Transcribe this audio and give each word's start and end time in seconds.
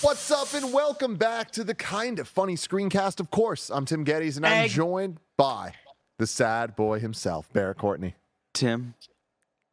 What's 0.00 0.30
up, 0.30 0.54
and 0.54 0.72
welcome 0.72 1.16
back 1.16 1.50
to 1.52 1.64
the 1.64 1.74
kind 1.74 2.18
of 2.20 2.28
funny 2.28 2.54
screencast. 2.54 3.18
Of 3.20 3.30
course, 3.30 3.68
I'm 3.70 3.84
Tim 3.84 4.04
Gettys, 4.04 4.36
and 4.36 4.46
I'm 4.46 4.64
Egg. 4.64 4.70
joined 4.70 5.18
by 5.36 5.72
the 6.18 6.26
sad 6.26 6.76
boy 6.76 7.00
himself, 7.00 7.52
Barrett 7.52 7.78
Courtney. 7.78 8.14
Tim, 8.54 8.94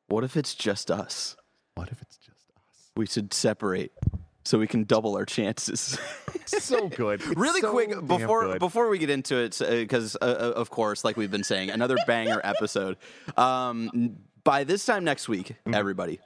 what 0.07 0.23
if 0.23 0.35
it's 0.35 0.55
just 0.55 0.89
us? 0.89 1.35
What 1.75 1.89
if 1.89 2.01
it's 2.01 2.17
just 2.17 2.49
us? 2.57 2.91
We 2.95 3.05
should 3.05 3.33
separate 3.33 3.91
so 4.43 4.57
we 4.57 4.65
can 4.67 4.83
double 4.85 5.15
our 5.15 5.25
chances. 5.25 5.97
So 6.47 6.89
good. 6.89 7.21
It's 7.21 7.29
really 7.35 7.59
so 7.61 7.71
quick 7.71 7.89
before 8.05 8.43
good. 8.43 8.59
before 8.59 8.87
we 8.87 8.99
get 8.99 9.09
into 9.09 9.37
it, 9.37 9.57
because 9.59 10.15
uh, 10.21 10.25
uh, 10.25 10.53
of 10.55 10.69
course, 10.69 11.03
like 11.03 11.17
we've 11.17 11.31
been 11.31 11.43
saying, 11.43 11.71
another 11.71 11.95
banger 12.05 12.39
episode. 12.43 12.97
Um, 13.35 14.17
by 14.43 14.63
this 14.63 14.85
time 14.85 15.03
next 15.03 15.27
week, 15.27 15.47
Mm-hmm. 15.65 15.73
everybody, 15.73 16.19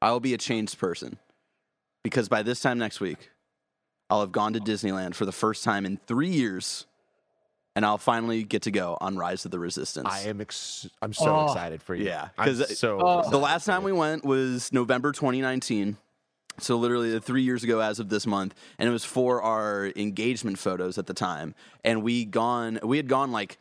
I 0.00 0.12
will 0.12 0.20
be 0.20 0.32
a 0.32 0.38
changed 0.38 0.78
person 0.78 1.18
because 2.02 2.30
by 2.30 2.42
this 2.42 2.60
time 2.60 2.78
next 2.78 3.00
week, 3.00 3.28
I'll 4.10 4.20
have 4.20 4.32
gone 4.32 4.52
to 4.52 4.60
Disneyland 4.60 5.14
for 5.14 5.24
the 5.26 5.32
first 5.32 5.64
time 5.64 5.84
in 5.84 5.98
three 6.06 6.28
years, 6.30 6.86
and 7.74 7.84
I'll 7.84 7.98
finally 7.98 8.44
get 8.44 8.62
to 8.62 8.70
go 8.70 8.96
on 9.00 9.16
Rise 9.16 9.44
of 9.44 9.50
the 9.50 9.58
Resistance. 9.58 10.08
I 10.10 10.20
am 10.28 10.40
ex- 10.40 10.88
I'm 11.02 11.12
so 11.12 11.34
Oh. 11.36 11.44
excited 11.46 11.82
for 11.82 11.94
you. 11.94 12.04
Yeah, 12.06 12.28
I'm 12.38 12.46
'cause 12.46 12.78
so 12.78 12.98
Oh. 13.00 13.30
The 13.30 13.38
last 13.38 13.64
time 13.64 13.82
we 13.82 13.92
went 13.92 14.24
was 14.24 14.72
November 14.72 15.12
2019. 15.12 15.96
So 16.58 16.76
literally 16.78 17.18
three 17.20 17.42
years 17.42 17.64
ago 17.64 17.80
as 17.80 17.98
of 17.98 18.08
this 18.08 18.26
month, 18.26 18.54
and 18.78 18.88
it 18.88 18.92
was 18.92 19.04
for 19.04 19.42
our 19.42 19.92
engagement 19.94 20.58
photos 20.58 20.96
at 20.96 21.06
the 21.06 21.12
time. 21.12 21.54
And 21.84 22.02
we 22.02 22.24
gone, 22.24 22.78
we 22.82 22.96
had 22.96 23.08
gone 23.08 23.30
like, 23.30 23.58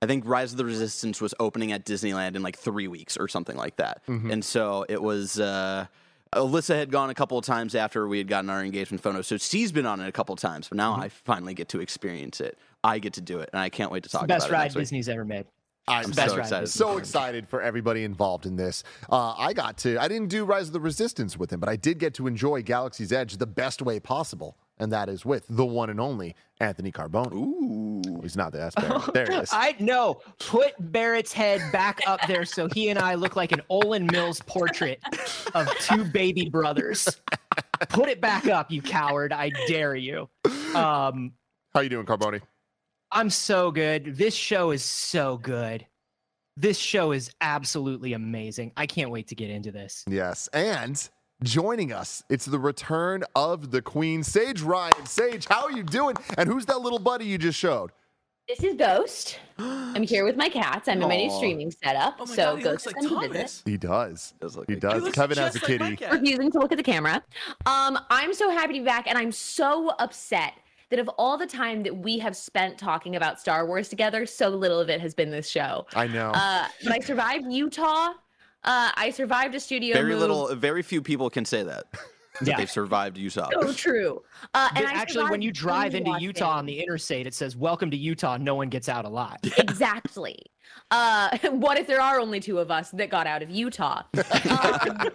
I 0.00 0.06
think 0.06 0.24
Rise 0.26 0.52
of 0.52 0.58
the 0.58 0.64
Resistance 0.64 1.20
was 1.20 1.34
opening 1.40 1.72
at 1.72 1.84
Disneyland 1.84 2.36
in 2.36 2.42
like 2.42 2.56
three 2.56 2.86
weeks 2.86 3.16
or 3.16 3.26
something 3.26 3.56
like 3.56 3.76
that. 3.76 4.02
And 4.06 4.44
so 4.44 4.84
it 4.88 5.02
was. 5.02 5.40
uh 5.40 5.86
Alyssa 6.34 6.76
had 6.76 6.90
gone 6.90 7.10
a 7.10 7.14
couple 7.14 7.38
of 7.38 7.44
times 7.44 7.74
after 7.74 8.06
we 8.08 8.18
had 8.18 8.28
gotten 8.28 8.50
our 8.50 8.64
engagement 8.64 9.02
photo, 9.02 9.22
so 9.22 9.36
she's 9.36 9.72
been 9.72 9.86
on 9.86 10.00
it 10.00 10.08
a 10.08 10.12
couple 10.12 10.32
of 10.32 10.40
times. 10.40 10.68
But 10.68 10.76
now 10.76 10.94
I 10.94 11.08
finally 11.08 11.54
get 11.54 11.68
to 11.70 11.80
experience 11.80 12.40
it. 12.40 12.58
I 12.82 12.98
get 12.98 13.14
to 13.14 13.20
do 13.20 13.38
it, 13.40 13.50
and 13.52 13.60
I 13.60 13.68
can't 13.68 13.90
wait 13.90 14.02
to 14.04 14.08
talk 14.08 14.22
the 14.22 14.26
best 14.26 14.46
about 14.46 14.54
it. 14.54 14.58
ride 14.58 14.64
next 14.64 14.74
week. 14.74 14.82
Disney's 14.82 15.08
ever 15.08 15.24
made. 15.24 15.46
I'm 15.88 16.10
best 16.10 16.34
so 16.34 16.38
excited. 16.38 16.66
So 16.68 16.96
excited 16.98 17.48
for 17.48 17.62
everybody 17.62 18.02
involved 18.02 18.44
in 18.44 18.56
this. 18.56 18.82
Uh, 19.08 19.34
I 19.38 19.52
got 19.52 19.78
to, 19.78 19.98
I 20.02 20.08
didn't 20.08 20.28
do 20.28 20.44
Rise 20.44 20.66
of 20.66 20.72
the 20.72 20.80
Resistance 20.80 21.38
with 21.38 21.52
him, 21.52 21.60
but 21.60 21.68
I 21.68 21.76
did 21.76 22.00
get 22.00 22.12
to 22.14 22.26
enjoy 22.26 22.62
Galaxy's 22.62 23.12
Edge 23.12 23.36
the 23.36 23.46
best 23.46 23.80
way 23.82 24.00
possible, 24.00 24.56
and 24.78 24.92
that 24.92 25.08
is 25.08 25.24
with 25.24 25.44
the 25.48 25.64
one 25.64 25.90
and 25.90 26.00
only 26.00 26.34
Anthony 26.60 26.92
Carboni. 26.92 27.32
Ooh. 27.34 28.20
He's 28.22 28.36
not 28.36 28.52
the 28.52 28.62
S 28.62 28.74
Barrett. 28.74 29.02
There 29.14 29.26
he 29.26 29.34
is. 29.34 29.50
I 29.52 29.74
know. 29.78 30.20
Put 30.38 30.74
Barrett's 30.92 31.32
head 31.32 31.60
back 31.72 32.00
up 32.06 32.20
there 32.26 32.44
so 32.44 32.68
he 32.74 32.88
and 32.88 32.98
I 32.98 33.14
look 33.14 33.36
like 33.36 33.52
an 33.52 33.62
Olan 33.70 34.10
Mills 34.10 34.40
portrait 34.46 35.00
of 35.54 35.68
two 35.78 36.04
baby 36.04 36.48
brothers. 36.48 37.08
Put 37.88 38.08
it 38.08 38.20
back 38.20 38.46
up, 38.48 38.70
you 38.70 38.82
coward. 38.82 39.32
I 39.32 39.50
dare 39.66 39.94
you. 39.94 40.28
Um, 40.74 41.32
How 41.74 41.80
you 41.80 41.88
doing, 41.88 42.06
Carboni? 42.06 42.40
I'm 43.12 43.30
so 43.30 43.70
good. 43.70 44.16
This 44.16 44.34
show 44.34 44.70
is 44.72 44.82
so 44.82 45.38
good. 45.38 45.86
This 46.56 46.78
show 46.78 47.12
is 47.12 47.30
absolutely 47.42 48.14
amazing. 48.14 48.72
I 48.76 48.86
can't 48.86 49.10
wait 49.10 49.28
to 49.28 49.34
get 49.34 49.50
into 49.50 49.70
this. 49.70 50.04
Yes, 50.08 50.48
and 50.54 51.08
joining 51.42 51.92
us, 51.92 52.22
it's 52.28 52.46
the 52.46 52.58
return 52.58 53.24
of 53.34 53.70
the 53.70 53.82
Queen, 53.82 54.22
Saige 54.22 54.64
Ryan. 54.64 55.04
Saige, 55.04 55.46
how 55.48 55.64
are 55.64 55.72
you 55.72 55.82
doing? 55.82 56.16
And 56.38 56.48
who's 56.48 56.66
that 56.66 56.80
little 56.80 56.98
buddy 56.98 57.24
you 57.24 57.38
just 57.38 57.58
showed? 57.58 57.90
This 58.48 58.62
is 58.62 58.76
Ghost. 58.76 59.40
I'm 59.58 60.04
here 60.04 60.24
with 60.24 60.36
my 60.36 60.48
cats. 60.48 60.86
I'm 60.86 61.02
in 61.02 61.08
my 61.08 61.16
new 61.16 61.30
streaming 61.30 61.72
setup. 61.82 62.14
Oh 62.20 62.26
my 62.26 62.34
so 62.34 62.44
god, 62.44 62.56
he 62.58 62.62
Ghost 62.62 62.86
looks 62.86 62.86
like 62.86 63.04
is 63.04 63.08
coming 63.08 63.22
to 63.22 63.28
visit. 63.28 63.38
Thomas. 63.38 63.62
He 63.64 63.76
does. 63.76 64.34
Does 64.40 64.56
look 64.56 64.68
He 64.68 64.76
does. 64.76 65.04
He 65.04 65.10
Kevin 65.10 65.36
has 65.38 65.56
a 65.56 65.58
just 65.58 65.68
like 65.68 65.98
kitty. 65.98 66.16
Refusing 66.16 66.52
to 66.52 66.58
look 66.60 66.70
at 66.70 66.78
the 66.78 66.84
camera. 66.84 67.24
Um, 67.66 67.98
I'm 68.08 68.32
so 68.32 68.48
happy 68.50 68.74
to 68.74 68.78
be 68.80 68.84
back, 68.84 69.08
and 69.08 69.18
I'm 69.18 69.32
so 69.32 69.88
upset 69.98 70.52
that 70.90 71.00
of 71.00 71.08
all 71.18 71.36
the 71.36 71.46
time 71.46 71.82
that 71.82 71.96
we 71.96 72.18
have 72.20 72.36
spent 72.36 72.78
talking 72.78 73.16
about 73.16 73.40
Star 73.40 73.66
Wars 73.66 73.88
together, 73.88 74.26
so 74.26 74.48
little 74.48 74.78
of 74.78 74.88
it 74.88 75.00
has 75.00 75.12
been 75.12 75.32
this 75.32 75.48
show. 75.48 75.84
I 75.96 76.06
know. 76.06 76.30
Uh, 76.32 76.68
but 76.84 76.92
I 76.92 77.00
survived 77.00 77.46
Utah. 77.50 78.12
Uh, 78.66 78.90
I 78.96 79.10
survived 79.10 79.54
a 79.54 79.60
studio. 79.60 79.94
Very 79.94 80.10
move. 80.10 80.20
little, 80.20 80.54
very 80.56 80.82
few 80.82 81.00
people 81.00 81.30
can 81.30 81.44
say 81.44 81.62
that. 81.62 81.84
that 81.92 82.48
Yeah. 82.48 82.56
They've 82.58 82.70
survived 82.70 83.16
Utah. 83.16 83.48
So 83.52 83.72
true. 83.72 84.22
Uh, 84.54 84.68
and 84.74 84.84
Actually, 84.84 85.30
when 85.30 85.40
you 85.40 85.52
drive 85.52 85.92
binge 85.92 86.06
into 86.06 86.20
Utah 86.20 86.58
on 86.58 86.66
the 86.66 86.82
interstate, 86.82 87.26
it 87.26 87.34
says, 87.34 87.56
Welcome 87.56 87.90
to 87.92 87.96
Utah. 87.96 88.36
No 88.36 88.54
one 88.54 88.68
gets 88.68 88.88
out 88.88 89.04
alive. 89.04 89.38
exactly. 89.56 90.38
Uh, 90.90 91.36
what 91.52 91.78
if 91.78 91.86
there 91.86 92.00
are 92.00 92.20
only 92.20 92.40
two 92.40 92.58
of 92.58 92.70
us 92.70 92.90
that 92.90 93.08
got 93.08 93.26
out 93.26 93.42
of 93.42 93.50
Utah? 93.50 94.02
Um, 94.50 95.10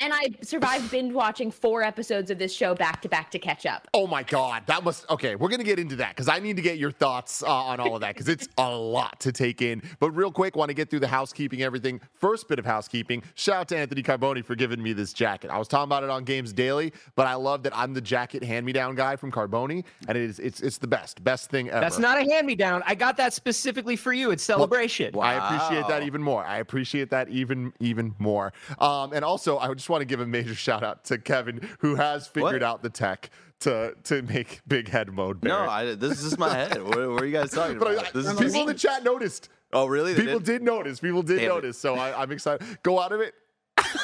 and 0.00 0.12
I 0.12 0.30
survived 0.42 0.90
binge 0.90 1.12
watching 1.12 1.50
four 1.50 1.82
episodes 1.82 2.30
of 2.30 2.38
this 2.38 2.52
show 2.52 2.74
back 2.74 3.02
to 3.02 3.08
back 3.08 3.30
to 3.32 3.38
catch 3.38 3.66
up. 3.66 3.86
Oh 3.94 4.06
my 4.06 4.22
God, 4.22 4.62
that 4.66 4.82
must 4.82 5.08
okay. 5.10 5.36
We're 5.36 5.48
gonna 5.48 5.64
get 5.64 5.78
into 5.78 5.96
that 5.96 6.10
because 6.10 6.28
I 6.28 6.38
need 6.38 6.56
to 6.56 6.62
get 6.62 6.78
your 6.78 6.90
thoughts 6.90 7.42
uh, 7.42 7.48
on 7.48 7.80
all 7.80 7.94
of 7.94 8.00
that 8.00 8.14
because 8.14 8.28
it's 8.28 8.48
a 8.58 8.70
lot 8.70 9.20
to 9.20 9.32
take 9.32 9.62
in. 9.62 9.82
But 9.98 10.10
real 10.12 10.32
quick, 10.32 10.56
want 10.56 10.70
to 10.70 10.74
get 10.74 10.90
through 10.90 11.00
the 11.00 11.08
housekeeping, 11.08 11.62
everything. 11.62 12.00
First 12.14 12.48
bit 12.48 12.58
of 12.58 12.64
housekeeping. 12.64 13.22
Shout 13.34 13.56
out 13.56 13.68
to 13.68 13.76
Anthony 13.76 14.02
Carboni 14.02 14.44
for 14.44 14.54
giving 14.54 14.82
me 14.82 14.92
this 14.92 15.12
jacket. 15.12 15.50
I 15.50 15.58
was 15.58 15.68
talking 15.68 15.88
about 15.88 16.04
it 16.04 16.10
on 16.10 16.24
Games 16.24 16.52
Daily, 16.52 16.92
but 17.14 17.26
I 17.26 17.34
love 17.34 17.62
that 17.64 17.76
I'm 17.76 17.94
the 17.94 18.00
jacket 18.00 18.42
hand-me-down 18.42 18.94
guy 18.94 19.16
from 19.16 19.30
Carboni, 19.30 19.84
and 20.08 20.16
it 20.16 20.24
is 20.24 20.38
it's 20.38 20.60
it's 20.60 20.78
the 20.78 20.86
best, 20.86 21.22
best 21.22 21.50
thing 21.50 21.68
ever. 21.68 21.80
That's 21.80 21.98
not 21.98 22.18
a 22.18 22.22
hand 22.22 22.46
me 22.46 22.54
down. 22.54 22.82
I 22.86 22.94
got 22.94 23.16
that 23.18 23.32
specifically 23.32 23.96
for 23.96 24.12
you. 24.12 24.30
It's 24.30 24.42
celebration. 24.42 25.12
Well, 25.14 25.26
I 25.26 25.34
appreciate 25.34 25.86
that 25.88 26.02
even 26.02 26.22
more. 26.22 26.44
I 26.44 26.58
appreciate 26.58 27.10
that 27.10 27.28
even 27.28 27.72
even 27.80 28.14
more. 28.18 28.52
Um, 28.78 29.12
and 29.12 29.24
also, 29.24 29.58
I 29.58 29.72
just 29.74 29.89
want 29.90 30.00
to 30.02 30.06
give 30.06 30.20
a 30.20 30.26
major 30.26 30.54
shout 30.54 30.82
out 30.82 31.04
to 31.06 31.18
Kevin, 31.18 31.68
who 31.80 31.96
has 31.96 32.26
figured 32.26 32.52
What? 32.54 32.62
out 32.62 32.82
the 32.82 32.90
tech 32.90 33.30
to 33.60 33.94
to 34.04 34.22
make 34.22 34.60
big 34.66 34.88
head 34.88 35.12
mode. 35.12 35.42
No, 35.44 35.58
I, 35.68 35.94
this 35.94 36.18
is 36.18 36.24
just 36.24 36.38
my 36.38 36.54
head. 36.54 36.82
What, 36.82 36.96
what 36.96 37.22
are 37.22 37.26
you 37.26 37.32
guys 37.32 37.50
talking 37.50 37.76
I, 37.82 37.92
about? 37.92 38.12
This 38.14 38.32
people 38.32 38.60
in 38.62 38.66
the 38.66 38.74
chat 38.74 39.04
noticed. 39.04 39.48
oh, 39.72 39.86
really? 39.86 40.14
They 40.14 40.22
People 40.22 40.38
did? 40.40 40.46
did 40.46 40.62
notice. 40.62 41.00
People 41.00 41.22
did 41.22 41.36
Damn 41.36 41.44
it. 41.44 41.48
notice. 41.48 41.78
So 41.78 41.94
I, 41.96 42.22
I'm 42.22 42.32
excited. 42.32 42.66
Go 42.82 42.98
out 42.98 43.12
of 43.12 43.20
it. 43.20 43.34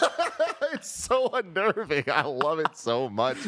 it's 0.73 0.91
so 0.91 1.29
unnerving. 1.33 2.05
I 2.09 2.23
love 2.23 2.59
it 2.59 2.77
so 2.77 3.09
much. 3.09 3.39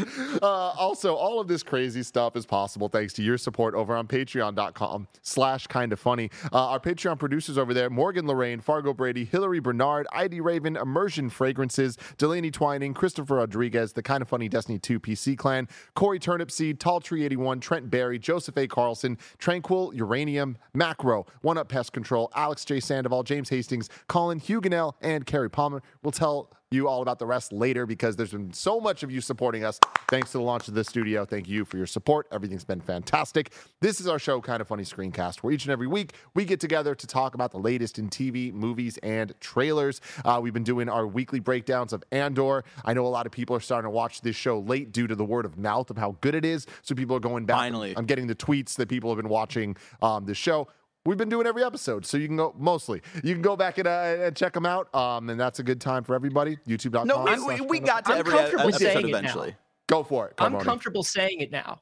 Uh, 0.42 0.47
also, 0.47 1.14
all 1.14 1.41
of 1.41 1.48
this 1.48 1.62
crazy 1.62 2.03
stuff 2.03 2.36
is 2.36 2.47
possible 2.47 2.88
thanks 2.88 3.12
to 3.14 3.22
your 3.22 3.38
support 3.38 3.75
over 3.75 3.94
on 3.97 4.06
patreon.com 4.06 5.08
slash 5.22 5.66
kind 5.66 5.92
of 5.92 6.00
funny. 6.00 6.31
Uh, 6.53 6.69
our 6.69 6.81
Patreon 6.81 7.19
producers 7.19 7.58
over 7.58 7.75
there, 7.75 7.91
Morgan 7.91 8.26
Lorraine, 8.26 8.60
Fargo 8.60 8.92
Brady, 8.92 9.25
Hillary 9.25 9.60
Bernard, 9.60 10.06
ID 10.12 10.41
Raven, 10.41 10.76
Immersion 10.76 11.31
Fragrances, 11.31 11.97
Delaney 12.16 12.50
Twining, 12.50 12.94
Christopher 12.94 13.37
Rodriguez, 13.37 13.92
the 13.92 14.03
kind 14.03 14.22
of 14.22 14.28
funny 14.28 14.48
Destiny 14.48 14.78
2 14.78 15.00
PC 15.00 15.37
clan, 15.37 15.69
Corey 15.94 16.19
Turnipseed, 16.19 16.78
Tall 16.78 17.00
Tree 17.00 17.25
81, 17.25 17.60
Trent 17.60 17.91
Barry, 17.91 18.19
Joseph 18.19 18.56
A. 18.56 18.66
Carlson, 18.66 19.19
Tranquil, 19.38 19.92
Uranium, 19.94 20.56
Macro, 20.75 21.26
One 21.42 21.58
Up 21.58 21.69
Pest 21.69 21.92
Control, 21.92 22.31
Alex 22.34 22.64
J. 22.64 22.81
Sandoval, 22.81 23.22
James 23.22 23.48
Hastings, 23.48 23.88
Colin 24.06 24.38
Huguenel, 24.38 24.96
and 25.00 25.26
Carrie 25.26 25.50
Palmer. 25.50 25.82
We'll 26.02 26.12
tell 26.12 26.38
you 26.70 26.87
all 26.87 27.00
about 27.00 27.19
the 27.19 27.26
rest 27.26 27.52
later 27.52 27.87
because 27.87 28.17
there's 28.17 28.32
been 28.32 28.52
so 28.52 28.79
much 28.79 29.02
of 29.02 29.11
you 29.11 29.20
supporting 29.20 29.64
us. 29.64 29.79
Thanks 30.08 30.32
to 30.32 30.38
the 30.38 30.44
launch 30.44 30.69
of 30.69 30.75
this 30.75 30.87
studio. 30.87 31.25
Thank 31.25 31.49
you 31.49 31.64
for 31.64 31.79
your 31.79 31.87
support. 31.87 32.26
Everything's 32.31 32.64
been 32.64 32.81
fantastic. 32.81 33.52
This 33.81 34.00
is 34.00 34.06
our 34.06 34.19
show, 34.19 34.40
Kind 34.40 34.61
of 34.61 34.69
Funny 34.69 34.82
Screencast, 34.82 35.38
where 35.38 35.52
each 35.52 35.64
and 35.64 35.73
every 35.73 35.87
week 35.87 36.12
we 36.35 36.44
get 36.44 36.61
together 36.61 36.94
to 36.94 37.06
talk 37.06 37.35
about 37.35 37.52
the 37.52 37.58
latest 37.58 37.99
in 37.99 38.11
TV, 38.11 38.52
movies, 38.52 38.99
and 38.99 39.32
trailers. 39.40 40.00
Uh, 40.25 40.40
we've 40.43 40.52
been 40.52 40.64
doing 40.64 40.88
our 40.88 41.06
weekly 41.06 41.40
breakdowns 41.40 41.93
of 41.93 42.05
Andor. 42.12 42.64
I 42.84 42.93
know 42.93 43.06
a 43.06 43.08
lot 43.08 43.25
of 43.25 43.32
people 43.32 43.56
are 43.56 43.61
starting 43.61 43.87
to 43.87 43.91
watch 43.91 44.20
this 44.20 44.37
show 44.37 44.61
late 44.61 44.93
due 44.93 45.06
to 45.06 45.14
the 45.14 45.25
word 45.25 45.46
of 45.46 45.56
mouth 45.56 45.91
of 45.91 45.96
how 45.96 46.17
good 46.20 46.34
it 46.34 46.44
is. 46.44 46.67
So 46.82 46.94
people 46.94 47.17
are 47.17 47.20
going 47.20 47.46
back. 47.46 47.56
Finally. 47.56 47.94
I'm 47.96 48.06
getting 48.06 48.26
the 48.26 48.34
tweets 48.34 48.75
that 48.76 48.88
people 48.88 49.11
have 49.11 49.17
been 49.17 49.31
watching 49.31 49.76
um, 50.02 50.26
this 50.26 50.37
show. 50.37 50.69
We've 51.06 51.16
been 51.16 51.28
doing 51.30 51.46
every 51.46 51.64
episode, 51.64 52.04
so 52.04 52.16
you 52.18 52.26
can 52.26 52.36
go 52.36 52.54
mostly. 52.58 53.00
You 53.24 53.32
can 53.34 53.40
go 53.42 53.56
back 53.56 53.78
and, 53.78 53.88
uh, 53.88 54.16
and 54.24 54.36
check 54.36 54.52
them 54.52 54.66
out, 54.66 54.94
um, 54.94 55.30
and 55.30 55.40
that's 55.40 55.58
a 55.58 55.62
good 55.62 55.80
time 55.80 56.04
for 56.04 56.14
everybody. 56.14 56.56
YouTube.com. 56.66 57.06
No, 57.06 57.24
we, 57.46 57.60
we, 57.60 57.60
we 57.62 57.80
got 57.80 58.04
to 58.06 58.12
I'm 58.12 58.18
every 58.18 58.32
comfortable 58.32 58.64
episode 58.68 58.78
saying 58.84 58.98
it 59.08 59.12
now. 59.12 59.18
eventually. 59.18 59.56
Go 59.88 60.02
for 60.02 60.28
it. 60.28 60.34
I'm 60.38 60.52
Carboni. 60.52 60.62
comfortable 60.64 61.02
saying 61.02 61.40
it 61.40 61.50
now. 61.50 61.80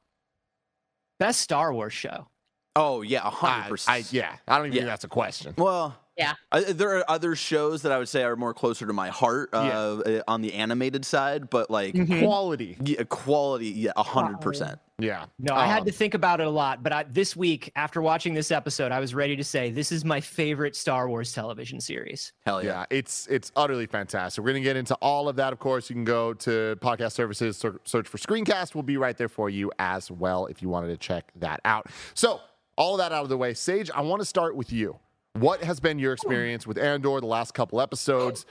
Best 1.19 1.41
Star 1.41 1.73
Wars 1.73 1.93
show. 1.93 2.29
Oh, 2.77 3.03
yeah, 3.03 3.27
I, 3.27 3.67
100%. 3.71 3.89
I, 3.89 4.05
yeah, 4.11 4.37
I 4.47 4.59
don't 4.59 4.67
even 4.67 4.75
Yeah. 4.77 4.81
think 4.83 4.91
that's 4.91 5.05
a 5.05 5.09
question. 5.09 5.55
Well, 5.59 5.97
Yeah. 6.17 6.35
I, 6.51 6.61
there 6.61 6.97
are 6.99 7.05
other 7.11 7.37
shows 7.37 7.83
that 7.83 7.93
I 7.93 7.99
would 7.99 8.09
say 8.09 8.23
are 8.25 8.37
more 8.37 8.55
closer 8.55 8.87
to 8.87 8.93
my 8.93 9.09
heart 9.09 9.51
uh, 9.53 9.57
uh, 9.57 10.23
on 10.27 10.41
the 10.41 10.55
animated 10.55 11.05
side, 11.05 11.51
but 11.51 11.71
like 11.71 11.95
Mhm. 11.95 12.21
Quality. 12.21 12.77
yeah, 12.85 13.03
quality, 13.05 13.69
yeah, 13.69 13.93
a 13.97 14.03
hundred 14.03 14.41
percent. 14.41 14.79
Yeah. 14.99 15.27
No, 15.39 15.55
I 15.55 15.67
had 15.67 15.81
Um, 15.81 15.85
to 15.87 15.93
think 15.93 16.15
about 16.15 16.41
it 16.41 16.47
a 16.47 16.51
lot, 16.51 16.83
but 16.83 16.91
I, 16.91 17.03
this 17.03 17.37
week 17.37 17.71
after 17.77 18.01
watching 18.01 18.33
this 18.33 18.51
episode, 18.51 18.93
I 18.93 19.01
was 19.01 19.15
ready 19.15 19.37
to 19.37 19.45
say 19.45 19.71
this 19.71 19.93
is 19.93 20.07
my 20.07 20.23
favorite 20.23 20.75
Star 20.75 21.07
Wars 21.07 21.35
television 21.35 21.81
series. 21.83 22.33
Hell 22.47 22.63
yeah. 22.65 22.71
Yeah, 22.71 22.85
it's 22.89 23.27
it's 23.27 23.53
utterly 23.57 23.85
fantastic. 23.87 24.43
We're 24.43 24.53
going 24.53 24.63
to 24.63 24.67
get 24.69 24.77
into 24.77 24.95
all 25.03 25.29
of 25.29 25.37
that. 25.37 25.53
Of 25.53 25.59
course, 25.59 25.91
you 25.91 25.95
can 25.95 26.05
go 26.05 26.33
to 26.33 26.77
podcast 26.81 27.13
services, 27.13 27.59
search 27.85 28.09
for 28.09 28.17
Screencast. 28.17 28.75
We'll 28.75 28.85
be 28.85 28.97
right 28.97 29.19
there 29.19 29.29
for 29.29 29.51
you 29.51 29.71
as 29.79 30.11
well 30.11 30.47
if 30.47 30.63
you 30.63 30.71
wanted 30.71 30.89
to 30.89 30.97
check 30.97 31.31
that 31.37 31.61
out. 31.67 31.89
So, 32.15 32.41
all 32.79 32.95
of 32.95 32.99
that 32.99 33.13
out 33.13 33.23
of 33.23 33.29
the 33.29 33.37
way, 33.37 33.53
Saige, 33.53 33.91
I 33.95 34.01
want 34.01 34.21
to 34.23 34.27
start 34.27 34.57
with 34.57 34.73
you. 34.73 34.99
What 35.39 35.63
has 35.63 35.81
been 35.81 35.99
your 35.99 36.13
experience 36.13 36.67
with 36.67 36.79
Andor 36.79 37.21
the 37.21 37.27
last 37.27 37.53
couple 37.53 37.81
episodes? 37.81 38.47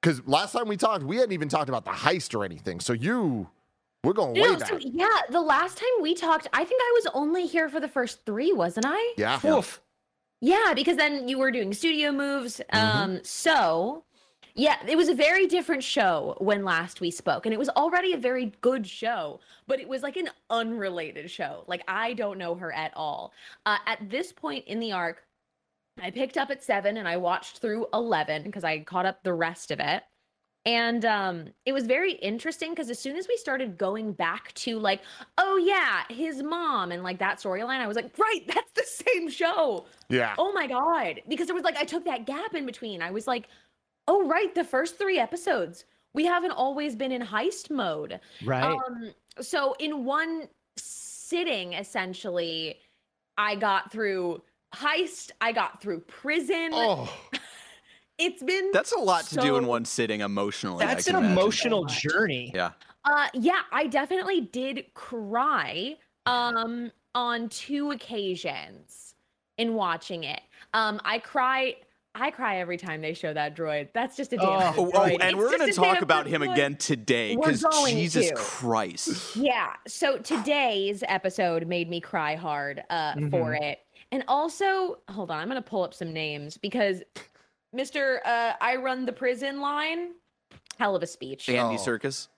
Because 0.00 0.26
last 0.26 0.52
time 0.52 0.66
we 0.66 0.76
talked, 0.76 1.04
we 1.04 1.16
hadn't 1.16 1.32
even 1.32 1.48
talked 1.48 1.68
about 1.68 1.84
the 1.84 1.90
heist 1.90 2.34
or 2.34 2.44
anything. 2.44 2.80
So 2.80 2.92
you, 2.92 3.48
we're 4.02 4.14
going 4.14 4.32
way 4.40 4.56
back. 4.56 4.68
so 4.68 4.78
yeah, 4.78 5.08
the 5.30 5.40
last 5.40 5.78
time 5.78 5.88
we 6.00 6.14
talked, 6.14 6.48
I 6.52 6.64
think 6.64 6.80
I 6.80 6.92
was 6.94 7.06
only 7.14 7.46
here 7.46 7.68
for 7.68 7.80
the 7.80 7.88
first 7.88 8.24
three, 8.24 8.52
wasn't 8.52 8.86
I? 8.88 9.14
yeah. 9.16 9.38
Oof. 9.44 9.80
Yeah, 10.40 10.72
because 10.74 10.96
then 10.96 11.28
you 11.28 11.38
were 11.38 11.50
doing 11.50 11.74
studio 11.74 12.12
moves. 12.12 12.62
Mm-hmm. 12.72 12.98
Um, 12.98 13.20
so 13.22 14.04
yeah, 14.54 14.76
it 14.86 14.96
was 14.96 15.08
a 15.08 15.14
very 15.14 15.46
different 15.46 15.84
show 15.84 16.34
when 16.38 16.64
last 16.64 17.00
we 17.00 17.10
spoke, 17.10 17.46
and 17.46 17.52
it 17.52 17.58
was 17.58 17.68
already 17.70 18.14
a 18.14 18.16
very 18.16 18.52
good 18.60 18.86
show, 18.86 19.40
but 19.66 19.80
it 19.80 19.88
was 19.88 20.02
like 20.02 20.16
an 20.16 20.28
unrelated 20.48 21.30
show. 21.30 21.64
Like 21.66 21.82
I 21.86 22.14
don't 22.14 22.38
know 22.38 22.54
her 22.54 22.72
at 22.72 22.92
all. 22.96 23.32
Uh, 23.66 23.76
at 23.86 24.10
this 24.10 24.32
point 24.32 24.66
in 24.66 24.80
the 24.80 24.92
arc, 24.92 25.22
I 26.02 26.10
picked 26.10 26.36
up 26.36 26.50
at 26.50 26.62
seven 26.62 26.96
and 26.96 27.08
I 27.08 27.16
watched 27.16 27.58
through 27.58 27.86
eleven 27.92 28.42
because 28.42 28.64
I 28.64 28.80
caught 28.80 29.06
up 29.06 29.22
the 29.22 29.34
rest 29.34 29.70
of 29.70 29.80
it. 29.80 30.02
And 30.66 31.06
um, 31.06 31.46
it 31.64 31.72
was 31.72 31.86
very 31.86 32.12
interesting 32.12 32.70
because 32.70 32.90
as 32.90 32.98
soon 32.98 33.16
as 33.16 33.26
we 33.26 33.36
started 33.38 33.78
going 33.78 34.12
back 34.12 34.52
to 34.54 34.78
like, 34.78 35.00
oh 35.38 35.56
yeah, 35.56 36.02
his 36.10 36.42
mom 36.42 36.92
and 36.92 37.02
like 37.02 37.18
that 37.20 37.38
storyline, 37.38 37.80
I 37.80 37.86
was 37.86 37.96
like, 37.96 38.16
right, 38.18 38.42
that's 38.46 38.72
the 38.72 38.84
same 38.84 39.30
show. 39.30 39.86
Yeah. 40.10 40.34
Oh 40.38 40.52
my 40.52 40.66
god. 40.66 41.22
Because 41.28 41.48
it 41.48 41.54
was 41.54 41.64
like 41.64 41.76
I 41.76 41.84
took 41.84 42.04
that 42.04 42.26
gap 42.26 42.54
in 42.54 42.66
between. 42.66 43.00
I 43.00 43.10
was 43.10 43.26
like, 43.26 43.48
"Oh 44.06 44.26
right, 44.26 44.54
the 44.54 44.64
first 44.64 44.98
3 44.98 45.18
episodes. 45.18 45.86
We 46.12 46.26
haven't 46.26 46.52
always 46.52 46.94
been 46.94 47.12
in 47.12 47.22
heist 47.22 47.70
mode." 47.70 48.20
Right. 48.44 48.62
Um 48.64 49.14
so 49.40 49.74
in 49.78 50.04
one 50.04 50.48
sitting 50.76 51.72
essentially 51.72 52.80
I 53.38 53.54
got 53.54 53.90
through 53.90 54.42
heist, 54.74 55.30
I 55.40 55.52
got 55.52 55.80
through 55.80 56.00
prison. 56.00 56.70
Oh, 56.72 57.12
It's 58.22 58.42
been 58.42 58.70
That's 58.74 58.92
a 58.92 58.98
lot 58.98 59.24
to 59.28 59.36
do 59.36 59.56
in 59.56 59.66
one 59.66 59.86
sitting 59.86 60.20
emotionally. 60.20 60.84
That's 60.84 61.06
an 61.06 61.16
imagine. 61.16 61.32
emotional 61.32 61.84
much. 61.84 62.02
journey. 62.02 62.52
Yeah. 62.54 62.72
Uh 63.06 63.28
yeah, 63.32 63.60
I 63.72 63.86
definitely 63.86 64.42
did 64.42 64.84
cry 64.92 65.96
um 66.26 66.92
on 67.14 67.48
two 67.48 67.92
occasions 67.92 69.14
in 69.56 69.72
watching 69.72 70.24
it. 70.24 70.42
Um 70.74 71.00
I 71.02 71.18
cry 71.18 71.76
I 72.14 72.30
cry 72.30 72.58
every 72.58 72.76
time 72.76 73.00
they 73.00 73.14
show 73.14 73.32
that 73.32 73.56
droid. 73.56 73.88
That's 73.94 74.18
just 74.18 74.34
a 74.34 74.36
damn 74.36 74.48
Oh, 74.48 74.58
good 74.74 74.78
Oh, 74.78 74.90
oh, 74.94 75.06
droid. 75.08 75.12
and 75.12 75.22
It's 75.22 75.34
we're 75.36 75.56
going 75.56 75.70
to 75.70 75.72
talk 75.76 76.02
about 76.02 76.26
him 76.26 76.42
droid. 76.42 76.52
again 76.52 76.76
today 76.76 77.36
because 77.36 77.64
Jesus 77.88 78.28
to. 78.28 78.34
Christ. 78.34 79.34
Yeah. 79.36 79.74
So 79.86 80.18
today's 80.18 81.02
episode 81.08 81.66
made 81.68 81.88
me 81.88 82.00
cry 82.00 82.34
hard 82.34 82.82
uh, 82.90 83.14
for 83.30 83.54
it. 83.54 83.78
And 84.12 84.24
also, 84.28 84.98
hold 85.08 85.30
on, 85.30 85.38
I'm 85.38 85.48
going 85.48 85.62
to 85.62 85.68
pull 85.68 85.82
up 85.82 85.94
some 85.94 86.12
names 86.12 86.56
because 86.56 87.02
Mr. 87.76 88.18
Uh, 88.24 88.54
I 88.60 88.76
run 88.76 89.06
the 89.06 89.12
prison 89.12 89.60
line, 89.60 90.12
hell 90.78 90.96
of 90.96 91.02
a 91.02 91.06
speech. 91.06 91.48
Andy 91.48 91.76
Oh. 91.76 91.78
Serkis. 91.78 92.28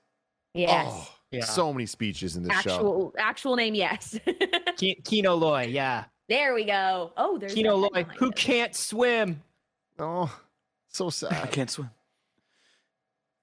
Yes. 0.54 0.86
oh, 0.92 1.08
Yeah. 1.30 1.44
so 1.44 1.72
many 1.72 1.86
speeches 1.86 2.36
in 2.36 2.42
this 2.42 2.52
show. 2.60 2.74
actual 2.74 3.14
actual 3.16 3.56
name, 3.56 3.74
yes. 3.74 4.18
Ki- 4.76 5.00
Kino 5.02 5.34
Loy, 5.34 5.62
yeah. 5.70 6.04
there 6.28 6.52
we 6.52 6.64
go. 6.64 7.12
Oh, 7.16 7.38
there's 7.38 7.54
Kino 7.54 7.74
Loy, 7.76 7.88
headline 7.94 8.16
who 8.18 8.28
it. 8.28 8.36
can't 8.36 8.76
swim. 8.76 9.42
Oh, 9.98 10.30
so 10.88 11.08
sad. 11.08 11.32
I 11.32 11.46
can't 11.46 11.70
swim. 11.70 11.88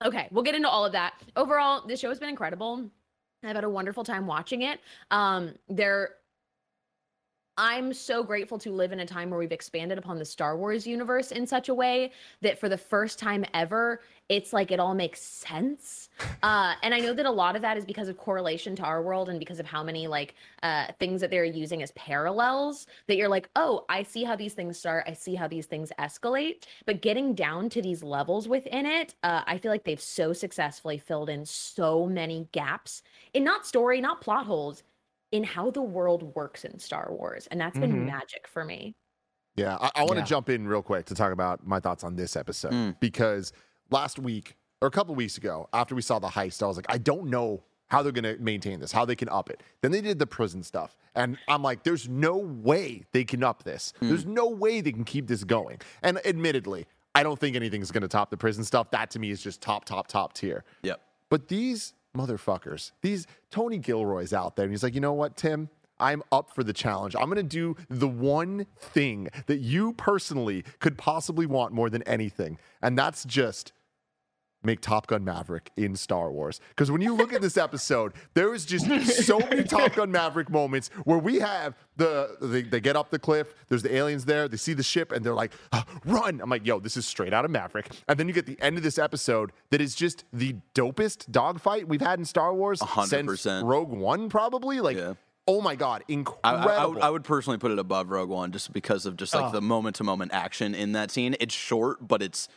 Okay, 0.06 0.28
we'll 0.32 0.44
get 0.44 0.56
into 0.56 0.70
all 0.70 0.86
of 0.86 0.92
that. 0.94 1.14
Overall, 1.36 1.86
this 1.88 2.00
show 2.00 2.10
has 2.10 2.20
been 2.20 2.30
incredible. 2.30 2.90
I've 3.44 3.56
had 3.56 3.64
a 3.64 3.70
wonderful 3.70 4.04
time 4.04 4.28
watching 4.28 4.62
it. 4.62 4.80
Um, 5.12 5.56
there, 5.68 6.16
I'm 7.62 7.92
so 7.92 8.24
grateful 8.24 8.58
to 8.60 8.72
live 8.72 8.94
in 8.94 9.02
a 9.02 9.06
time 9.06 9.30
where 9.30 9.38
we've 9.38 9.52
expanded 9.52 9.98
upon 9.98 10.18
the 10.18 10.24
Star 10.24 10.56
Wars 10.56 10.88
universe 10.88 11.34
in 11.34 11.46
such 11.46 11.68
a 11.68 11.74
way 11.74 12.14
that 12.40 12.58
for 12.58 12.70
the 12.70 12.78
first 12.78 13.20
time 13.20 13.44
ever, 13.54 14.00
it's 14.30 14.54
like 14.54 14.72
it 14.72 14.80
all 14.80 14.96
makes 14.96 15.22
sense. 15.22 16.10
Uh, 16.42 16.74
and 16.84 16.94
I 16.94 17.00
know 17.00 17.12
that 17.14 17.26
a 17.26 17.32
lot 17.32 17.58
of 17.58 17.62
that 17.64 17.76
is 17.76 17.84
because 17.84 18.08
of 18.08 18.18
correlation 18.18 18.74
to 18.78 18.84
our 18.84 19.02
world 19.02 19.28
and 19.28 19.40
because 19.40 19.60
of 19.60 19.66
how 19.66 19.84
many 19.84 20.08
like 20.08 20.36
uh, 20.64 20.88
things 20.98 21.20
that 21.20 21.30
they're 21.30 21.44
using 21.44 21.84
as 21.84 21.92
parallels. 21.92 22.88
That 23.08 23.18
you're 23.18 23.28
like, 23.28 23.50
oh, 23.58 23.84
I 23.90 24.04
see 24.04 24.24
how 24.24 24.38
these 24.38 24.54
things 24.54 24.78
start. 24.78 25.04
I 25.06 25.14
see 25.14 25.36
how 25.36 25.50
these 25.50 25.66
things 25.66 25.92
escalate. 26.00 26.64
But 26.86 27.02
getting 27.02 27.36
down 27.36 27.70
to 27.72 27.82
these 27.82 28.04
levels 28.04 28.48
within 28.48 28.86
it, 28.86 29.16
uh, 29.24 29.42
I 29.48 29.58
feel 29.58 29.70
like 29.70 29.84
they've 29.84 30.00
so 30.00 30.32
successfully 30.32 30.98
filled 30.98 31.30
in 31.30 31.46
so 31.46 32.06
many 32.06 32.48
gaps 32.54 33.02
in 33.34 33.44
not 33.44 33.68
story, 33.68 34.00
not 34.00 34.22
plot 34.22 34.46
holes, 34.46 34.84
in 35.32 35.44
how 35.44 35.70
the 35.72 35.82
world 35.82 36.36
works 36.36 36.66
in 36.66 36.80
Star 36.80 37.08
Wars. 37.12 37.48
And 37.52 37.60
that's 37.62 37.78
been 37.78 37.92
Mhm. 37.94 38.06
magic 38.08 38.48
for 38.48 38.64
me. 38.66 38.96
Yeah, 39.56 39.78
I, 39.80 39.92
I 39.96 40.00
want 40.02 40.14
to 40.14 40.20
Yeah. 40.20 40.24
jump 40.26 40.50
in 40.50 40.68
real 40.68 40.82
quick 40.82 41.06
to 41.08 41.16
talk 41.16 41.32
about 41.32 41.66
my 41.68 41.80
thoughts 41.80 42.04
on 42.04 42.16
this 42.16 42.36
episode 42.36 42.72
Mm. 42.72 43.00
because 43.00 43.52
last 43.92 44.18
week 44.20 44.56
or 44.82 44.88
a 44.88 44.92
couple 44.92 45.14
weeks 45.16 45.38
ago, 45.38 45.68
after 45.74 45.94
we 45.96 46.02
saw 46.02 46.20
the 46.20 46.30
heist, 46.30 46.64
I 46.64 46.68
was 46.68 46.78
like, 46.78 46.86
I 46.90 46.98
don't 46.98 47.26
know 47.30 47.64
how 47.88 48.02
they're 48.04 48.12
going 48.14 48.24
to 48.24 48.42
maintain 48.42 48.80
this, 48.80 48.92
how 48.92 49.04
they 49.04 49.16
can 49.16 49.28
up 49.30 49.50
it. 49.50 49.62
Then 49.82 49.92
they 49.92 50.00
did 50.02 50.20
the 50.20 50.28
prison 50.28 50.62
stuff, 50.64 50.96
and 51.16 51.38
I'm 51.48 51.64
like, 51.64 51.84
there's 51.84 52.08
no 52.08 52.38
way 52.38 53.06
they 53.12 53.24
can 53.26 53.44
up 53.44 53.64
this. 53.64 53.94
There's 54.00 54.26
no 54.28 54.48
way 54.48 54.80
they 54.82 54.92
can 54.92 55.04
keep 55.04 55.28
this 55.28 55.44
going. 55.44 55.82
And 56.04 56.24
admittedly, 56.26 56.86
I 57.16 57.24
don't 57.24 57.40
think 57.40 57.56
anything's 57.56 57.92
going 57.92 58.04
to 58.04 58.08
top 58.08 58.30
the 58.30 58.38
prison 58.38 58.64
stuff. 58.64 58.92
That 58.92 59.10
to 59.12 59.20
me 59.20 59.32
is 59.32 59.42
just 59.42 59.60
top, 59.62 59.86
top, 59.86 60.08
top 60.08 60.34
tier. 60.34 60.64
Yep. 60.84 61.02
But 61.30 61.48
these 61.48 61.94
motherfuckers, 62.16 62.92
these 63.02 63.28
Tony 63.50 63.78
Gilroy's 63.78 64.34
out 64.34 64.56
there, 64.56 64.66
and 64.66 64.74
he's 64.74 64.84
like, 64.84 64.96
you 64.96 65.02
know 65.02 65.14
what, 65.14 65.38
Tim? 65.38 65.70
I'm 66.00 66.24
up 66.32 66.56
for 66.56 66.64
the 66.64 66.72
challenge. 66.72 67.16
I'm 67.16 67.26
going 67.26 67.36
to 67.36 67.44
do 67.44 67.76
the 67.90 68.08
one 68.08 68.66
thing 68.78 69.28
that 69.48 69.60
you 69.60 69.94
personally 69.94 70.64
could 70.80 70.98
possibly 70.98 71.46
want 71.46 71.74
more 71.74 71.90
than 71.90 72.04
anything, 72.04 72.58
and 72.82 72.98
that's 72.98 73.26
just 73.26 73.74
make 74.64 74.82
Top 74.82 75.08
Gun 75.08 75.24
Maverick 75.24 75.72
in 75.78 75.96
Star 75.96 76.32
Wars. 76.32 76.60
Because 76.70 76.92
when 76.92 77.02
you 77.02 77.14
look 77.16 77.32
at 77.34 77.42
this 77.42 77.58
episode, 77.58 78.14
there 78.34 78.54
is 78.54 78.66
just 78.66 78.86
so 79.26 79.40
many 79.40 79.64
Top 79.64 79.94
Gun 79.96 80.12
Maverick 80.12 80.50
moments 80.50 80.90
where 81.06 81.18
we 81.18 81.40
have 81.40 81.76
the 81.96 82.36
they, 82.42 82.62
they 82.64 82.80
get 82.82 82.96
up 82.96 83.10
the 83.10 83.20
cliff, 83.20 83.54
there's 83.70 83.84
the 83.84 83.94
aliens 83.96 84.26
there, 84.26 84.48
they 84.48 84.58
see 84.58 84.74
the 84.74 84.84
ship, 84.84 85.12
and 85.12 85.26
they're 85.26 85.34
like, 85.34 85.54
"Ah, 85.72 85.86
run. 86.06 86.42
I'm 86.42 86.50
like, 86.50 86.66
yo, 86.66 86.80
this 86.80 86.98
is 86.98 87.06
straight 87.06 87.34
out 87.34 87.46
of 87.46 87.52
Maverick. 87.52 87.88
And 88.08 88.20
then 88.20 88.28
you 88.28 88.34
get 88.34 88.46
the 88.46 88.58
end 88.62 88.78
of 88.78 88.84
this 88.84 88.98
episode 89.00 89.52
that 89.70 89.82
is 89.82 89.96
just 89.96 90.26
the 90.34 90.56
dopest 90.76 91.30
dogfight 91.32 91.88
we've 91.88 92.02
had 92.02 92.20
in 92.20 92.26
Star 92.26 92.54
Wars 92.54 92.82
A 92.82 92.86
hundred 92.86 93.10
since 93.10 93.28
percent. 93.28 93.66
Rogue 93.66 93.90
One, 93.90 94.30
probably. 94.30 94.80
Like, 94.82 94.98
Yeah. 94.98 95.14
oh 95.48 95.62
my 95.62 95.76
God, 95.76 96.04
I, 96.10 96.12
incredible. 96.14 96.70
I, 96.70 96.76
I 96.76 96.86
would, 96.86 97.02
I 97.02 97.10
would 97.10 97.24
personally 97.24 97.58
put 97.58 97.72
it 97.72 97.80
above 97.80 98.10
Rogue 98.10 98.30
One 98.30 98.52
just 98.52 98.72
because 98.74 99.06
of 99.06 99.16
just 99.18 99.34
like 99.34 99.46
Oh. 99.46 99.52
the 99.52 99.62
moment 99.62 99.96
to 99.98 100.04
moment 100.04 100.32
action 100.34 100.76
in 100.76 100.92
that 100.94 101.12
scene. 101.12 101.36
It's 101.40 101.54
short, 101.56 102.06
but 102.08 102.22
it's 102.22 102.48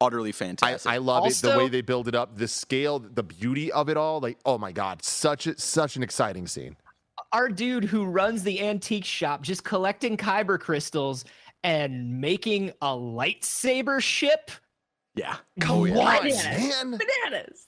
utterly 0.00 0.32
fantastic. 0.32 0.90
I 0.90 0.98
love 0.98 1.26
it 1.26 1.34
the 1.34 1.56
way 1.56 1.68
they 1.68 1.80
build 1.80 2.08
it 2.08 2.14
up, 2.14 2.36
the 2.36 2.48
scale, 2.48 2.98
the 2.98 3.22
beauty 3.22 3.70
of 3.72 3.88
it 3.88 3.96
all. 3.96 4.20
Like, 4.20 4.38
oh 4.44 4.58
my 4.58 4.72
god, 4.72 5.04
such 5.04 5.46
a, 5.46 5.58
such 5.58 5.96
an 5.96 6.02
exciting 6.02 6.46
scene. 6.46 6.76
Our 7.32 7.48
dude 7.48 7.84
who 7.84 8.04
runs 8.06 8.42
the 8.42 8.60
antique 8.66 9.04
shop 9.04 9.42
just 9.42 9.64
collecting 9.64 10.16
kyber 10.16 10.58
crystals 10.58 11.24
and 11.62 12.20
making 12.20 12.70
a 12.80 12.86
lightsaber 12.88 14.00
ship. 14.00 14.50
yeah. 15.14 15.36
Oh 15.68 15.84
yeah, 15.84 15.96
What? 15.96 16.24
man. 16.24 16.98
Bananas. 16.98 17.66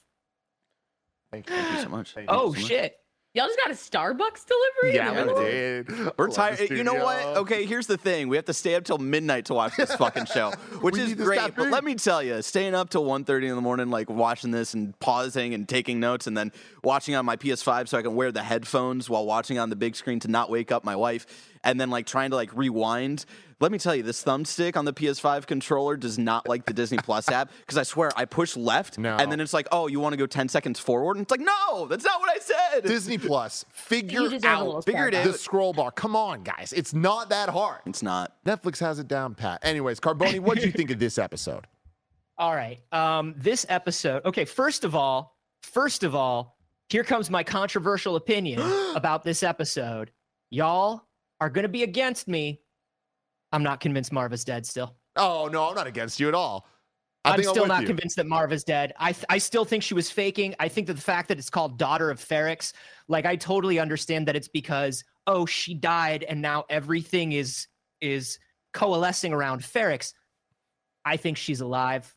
Thank 1.31 1.49
you. 1.49 1.55
Thank 1.55 1.75
you 1.77 1.81
so 1.83 1.89
much. 1.89 2.13
Thank 2.13 2.27
Oh 2.31 2.53
so 2.53 2.61
much. 2.61 2.91
Shit. 3.33 3.41
Y'all 3.41 3.47
just 3.47 3.59
got 3.59 3.71
a 3.71 3.73
Starbucks 3.73 4.45
delivery? 4.45 4.95
Yeah, 4.95 5.25
we 5.25 5.45
did. 5.45 6.17
We're 6.17 6.29
tired. 6.29 6.69
You 6.69 6.83
know 6.83 6.95
what? 6.95 7.37
Okay, 7.37 7.65
here's 7.65 7.87
the 7.87 7.97
thing. 7.97 8.27
We 8.27 8.35
have 8.35 8.45
to 8.45 8.53
stay 8.53 8.75
up 8.75 8.83
till 8.83 8.97
midnight 8.97 9.45
to 9.45 9.53
watch 9.53 9.75
this 9.75 9.93
fucking 9.95 10.25
show, 10.25 10.51
which 10.81 10.97
is 10.97 11.13
great. 11.13 11.55
But 11.55 11.69
let 11.69 11.83
me 11.83 11.95
tell 11.95 12.21
you, 12.21 12.41
staying 12.41 12.75
up 12.75 12.89
till 12.89 13.05
1.30 13.05 13.49
in 13.49 13.55
the 13.55 13.61
morning, 13.61 13.89
like 13.89 14.09
watching 14.09 14.51
this 14.51 14.73
and 14.73 14.97
pausing 14.99 15.53
and 15.53 15.67
taking 15.67 15.99
notes, 15.99 16.27
and 16.27 16.35
then 16.37 16.51
watching 16.83 17.15
on 17.15 17.25
my 17.25 17.37
PS5 17.37 17.87
so 17.87 17.97
I 17.97 18.01
can 18.01 18.15
wear 18.15 18.31
the 18.31 18.43
headphones 18.43 19.09
while 19.09 19.25
watching 19.25 19.57
on 19.59 19.69
the 19.69 19.75
big 19.75 19.95
screen 19.95 20.19
to 20.21 20.27
not 20.27 20.49
wake 20.49 20.71
up 20.71 20.83
my 20.83 20.95
wife. 20.95 21.25
and 21.63 21.79
then 21.79 21.89
like 21.89 22.05
trying 22.07 22.31
to 22.31 22.35
like 22.35 22.53
rewind. 22.55 23.25
Let 23.61 23.71
me 23.71 23.77
tell 23.77 23.95
you, 23.95 24.01
this 24.01 24.23
thumbstick 24.23 24.75
on 24.75 24.85
the 24.85 24.91
PS5 24.93 25.45
controller 25.45 25.95
does 25.95 26.17
not 26.17 26.49
like 26.49 26.65
the 26.65 26.73
Disney 26.73 26.97
Plus 26.97 27.29
app 27.29 27.51
because 27.59 27.77
I 27.77 27.83
swear 27.83 28.09
I 28.15 28.25
push 28.25 28.57
left 28.57 28.97
No. 28.97 29.15
and 29.15 29.31
then 29.31 29.39
it's 29.39 29.53
like, 29.53 29.67
oh, 29.71 29.87
you 29.87 29.99
want 29.99 30.13
to 30.13 30.17
go 30.17 30.25
10 30.25 30.49
seconds 30.49 30.79
forward? 30.79 31.17
And 31.17 31.23
it's 31.23 31.31
like, 31.31 31.41
no, 31.41 31.85
that's 31.85 32.03
not 32.03 32.19
what 32.19 32.29
I 32.35 32.39
said. 32.39 32.83
Disney 32.85 33.19
Plus, 33.19 33.63
figure 33.69 34.21
You 34.21 34.29
deserve 34.29 34.51
a 34.51 34.57
little 34.63 34.77
out 34.77 34.85
Figure 34.85 35.07
it 35.07 35.13
out. 35.13 35.25
the 35.25 35.33
scroll 35.33 35.73
bar. 35.73 35.91
Come 35.91 36.15
on, 36.15 36.41
guys. 36.43 36.73
It's 36.75 36.93
not 36.93 37.29
that 37.29 37.49
hard. 37.49 37.81
it's 37.85 38.01
not. 38.01 38.33
Netflix 38.45 38.79
has 38.79 38.97
it 38.97 39.07
down 39.07 39.35
pat. 39.35 39.59
Anyways, 39.63 39.99
Carboni, 39.99 40.39
what 40.39 40.55
did 40.55 40.65
you 40.65 40.71
think 40.71 40.89
of 40.89 40.97
this 40.99 41.17
episode? 41.19 41.67
All 42.39 42.55
right. 42.55 42.79
Um, 42.91 43.35
this 43.37 43.67
episode. 43.69 44.25
Okay, 44.25 44.45
first 44.45 44.83
of 44.83 44.95
all, 44.95 45.37
first 45.61 46.03
of 46.03 46.15
all, 46.15 46.57
here 46.89 47.03
comes 47.03 47.29
my 47.29 47.43
controversial 47.43 48.15
opinion 48.15 48.59
about 48.95 49.23
this 49.23 49.43
episode. 49.43 50.09
Y'all 50.49 51.03
are 51.39 51.49
gonna 51.51 51.69
be 51.69 51.83
against 51.83 52.27
me. 52.27 52.59
I'm 53.51 53.63
not 53.63 53.79
convinced 53.79 54.11
Marva's 54.11 54.43
dead 54.43 54.65
still. 54.65 54.95
Oh 55.15 55.49
no, 55.51 55.67
I'm 55.69 55.75
not 55.75 55.87
against 55.87 56.19
you 56.19 56.27
at 56.27 56.33
all. 56.33 56.67
I 57.23 57.31
I'm 57.31 57.35
think 57.39 57.49
still 57.49 57.67
not 57.67 57.81
you. 57.81 57.87
convinced 57.87 58.15
that 58.15 58.25
Marva's 58.25 58.63
dead. 58.63 58.93
I 58.97 59.11
th- 59.11 59.25
I 59.29 59.37
still 59.37 59.65
think 59.65 59.83
she 59.83 59.93
was 59.93 60.09
faking. 60.09 60.55
I 60.59 60.67
think 60.67 60.87
that 60.87 60.93
the 60.95 61.01
fact 61.01 61.27
that 61.27 61.37
it's 61.37 61.49
called 61.49 61.77
Daughter 61.77 62.09
of 62.09 62.19
Ferrix, 62.19 62.73
like 63.07 63.25
I 63.25 63.35
totally 63.35 63.77
understand 63.79 64.27
that 64.27 64.35
it's 64.35 64.47
because 64.47 65.03
oh 65.27 65.45
she 65.45 65.73
died 65.73 66.23
and 66.23 66.41
now 66.41 66.65
everything 66.69 67.33
is 67.33 67.67
is 67.99 68.39
coalescing 68.73 69.33
around 69.33 69.61
Ferrix. 69.61 70.13
I 71.05 71.17
think 71.17 71.37
she's 71.37 71.61
alive. 71.61 72.15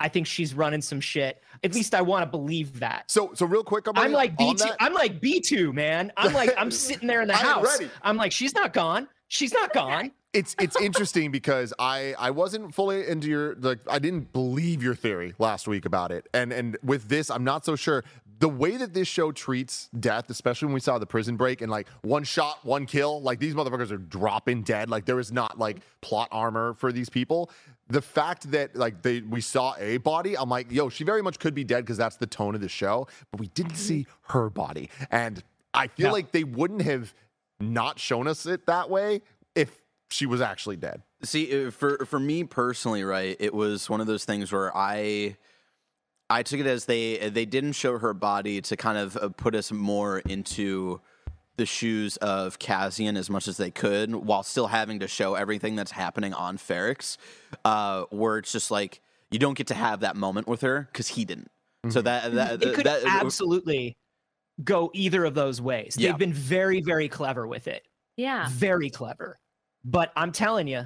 I 0.00 0.08
think 0.08 0.26
she's 0.26 0.52
running 0.54 0.82
some 0.82 1.00
shit. 1.00 1.40
At 1.62 1.74
least 1.74 1.94
I 1.94 2.02
want 2.02 2.24
to 2.24 2.30
believe 2.30 2.80
that. 2.80 3.08
So, 3.08 3.30
so 3.34 3.46
real 3.46 3.62
quick, 3.62 3.84
Carboni, 3.84 3.98
I'm 3.98 4.12
like 4.12 4.32
on 4.38 4.56
B2. 4.56 4.74
I'm 4.80 4.94
like 4.94 5.20
B2, 5.20 5.72
man. 5.72 6.12
I'm 6.16 6.32
like 6.32 6.52
I'm 6.58 6.72
sitting 6.72 7.06
there 7.06 7.20
in 7.22 7.28
the 7.28 7.34
house. 7.36 7.78
ready. 7.78 7.92
I'm 8.02 8.16
like 8.16 8.32
she's 8.32 8.54
not 8.54 8.72
gone. 8.72 9.06
She's 9.28 9.52
not 9.52 9.72
gone. 9.74 10.10
It's 10.32 10.54
it's 10.58 10.80
interesting 10.80 11.30
because 11.30 11.74
I 11.78 12.14
I 12.18 12.30
wasn't 12.30 12.74
fully 12.74 13.06
into 13.06 13.28
your 13.28 13.54
like 13.56 13.80
I 13.88 13.98
didn't 13.98 14.32
believe 14.32 14.82
your 14.82 14.94
theory 14.94 15.34
last 15.38 15.68
week 15.68 15.84
about 15.84 16.10
it, 16.12 16.28
and 16.32 16.52
and 16.52 16.76
with 16.82 17.08
this 17.08 17.30
I'm 17.30 17.44
not 17.44 17.64
so 17.64 17.76
sure. 17.76 18.04
The 18.38 18.48
way 18.48 18.76
that 18.76 18.92
this 18.92 19.06
show 19.06 19.30
treats 19.30 19.88
death, 20.00 20.28
especially 20.28 20.66
when 20.66 20.74
we 20.74 20.80
saw 20.80 20.98
the 20.98 21.06
prison 21.06 21.36
break 21.36 21.60
and 21.60 21.70
like 21.70 21.86
one 22.00 22.24
shot, 22.24 22.58
one 22.64 22.86
kill, 22.86 23.22
like 23.22 23.38
these 23.38 23.54
motherfuckers 23.54 23.92
are 23.92 23.98
dropping 23.98 24.62
dead. 24.62 24.90
Like 24.90 25.04
there 25.04 25.20
is 25.20 25.30
not 25.30 25.60
like 25.60 25.76
plot 26.00 26.26
armor 26.32 26.74
for 26.74 26.90
these 26.90 27.08
people. 27.08 27.50
The 27.88 28.02
fact 28.02 28.50
that 28.50 28.74
like 28.74 29.02
they 29.02 29.20
we 29.20 29.40
saw 29.42 29.74
a 29.78 29.98
body, 29.98 30.36
I'm 30.36 30.48
like, 30.48 30.72
yo, 30.72 30.88
she 30.88 31.04
very 31.04 31.22
much 31.22 31.38
could 31.38 31.54
be 31.54 31.62
dead 31.62 31.84
because 31.84 31.98
that's 31.98 32.16
the 32.16 32.26
tone 32.26 32.54
of 32.56 32.60
the 32.60 32.68
show, 32.68 33.06
but 33.30 33.38
we 33.38 33.46
didn't 33.48 33.76
see 33.76 34.06
her 34.28 34.48
body, 34.50 34.88
and 35.10 35.42
I 35.74 35.86
feel 35.88 36.06
Yeah. 36.06 36.12
like 36.12 36.32
they 36.32 36.44
wouldn't 36.44 36.82
have 36.82 37.14
not 37.60 38.00
shown 38.00 38.26
us 38.26 38.44
it 38.46 38.66
that 38.66 38.90
way 38.90 39.20
if 39.54 39.81
she 40.12 40.26
was 40.26 40.40
actually 40.40 40.76
dead. 40.76 41.02
See, 41.22 41.66
uh, 41.66 41.70
for 41.70 42.04
for 42.06 42.20
me 42.20 42.44
personally, 42.44 43.04
right, 43.04 43.36
it 43.40 43.54
was 43.54 43.88
one 43.88 44.00
of 44.00 44.06
those 44.06 44.24
things 44.24 44.52
where 44.52 44.76
I 44.76 45.36
I 46.30 46.42
took 46.42 46.60
it 46.60 46.66
as 46.66 46.84
they 46.84 47.30
they 47.30 47.44
didn't 47.44 47.72
show 47.72 47.98
her 47.98 48.14
body 48.14 48.60
to 48.62 48.76
kind 48.76 48.98
of 48.98 49.16
uh, 49.16 49.28
put 49.30 49.54
us 49.54 49.72
more 49.72 50.18
into 50.20 51.00
the 51.56 51.66
shoes 51.66 52.16
of 52.18 52.58
Cassian 52.58 53.16
as 53.16 53.28
much 53.28 53.46
as 53.46 53.56
they 53.56 53.70
could, 53.70 54.14
while 54.14 54.42
still 54.42 54.68
having 54.68 55.00
to 55.00 55.08
show 55.08 55.34
everything 55.34 55.76
that's 55.76 55.90
happening 55.90 56.32
on 56.32 56.56
Ferrix, 56.56 57.16
uh, 57.64 58.04
where 58.10 58.38
it's 58.38 58.52
just 58.52 58.70
like 58.70 59.00
you 59.30 59.38
don't 59.38 59.56
get 59.56 59.66
to 59.68 59.74
have 59.74 60.00
that 60.00 60.16
moment 60.16 60.46
with 60.46 60.60
her 60.62 60.88
because 60.92 61.08
he 61.08 61.24
didn't. 61.24 61.50
So 61.88 62.00
that 62.02 62.32
that 62.34 62.62
It 62.62 62.74
could 62.74 62.86
that, 62.86 63.04
absolutely 63.04 63.96
go 64.62 64.90
either 64.94 65.24
of 65.24 65.34
those 65.34 65.60
ways. 65.60 65.96
Yeah. 65.98 66.10
They've 66.10 66.18
been 66.18 66.32
very, 66.32 66.80
very 66.80 67.08
clever 67.08 67.46
with 67.46 67.66
it. 67.66 67.82
Yeah. 68.16 68.46
Very 68.50 68.90
clever. 68.90 69.38
But 69.84 70.12
I'm 70.16 70.32
telling 70.32 70.68
you, 70.68 70.84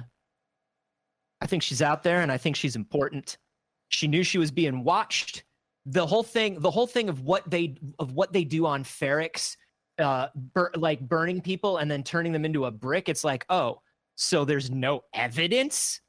I 1.41 1.45
think 1.45 1.63
she's 1.63 1.81
out 1.81 2.03
there 2.03 2.21
and 2.21 2.31
I 2.31 2.37
think 2.37 2.55
she's 2.55 2.75
important. 2.75 3.37
She 3.89 4.07
knew 4.07 4.23
she 4.23 4.37
was 4.37 4.51
being 4.51 4.83
watched. 4.83 5.43
The 5.85 6.05
whole 6.05 6.23
thing, 6.23 6.59
the 6.59 6.71
whole 6.71 6.87
thing 6.87 7.07
of 7.09 7.21
what 7.21 7.49
they 7.49 7.77
of 7.99 8.11
what 8.13 8.33
they 8.33 8.43
do 8.43 8.65
on 8.65 8.83
Ferrix, 8.83 9.55
uh, 9.99 10.27
bur- 10.35 10.71
like 10.75 10.99
burning 10.99 11.39
people 11.41 11.77
and 11.77 11.89
then 11.89 12.03
turning 12.03 12.33
them 12.33 12.43
into 12.43 12.65
a 12.65 12.71
brick. 12.71 13.07
It's 13.07 13.23
like, 13.23 13.45
oh, 13.49 13.81
so 14.15 14.43
there's 14.43 14.69
no 14.69 15.03
evidence. 15.13 16.01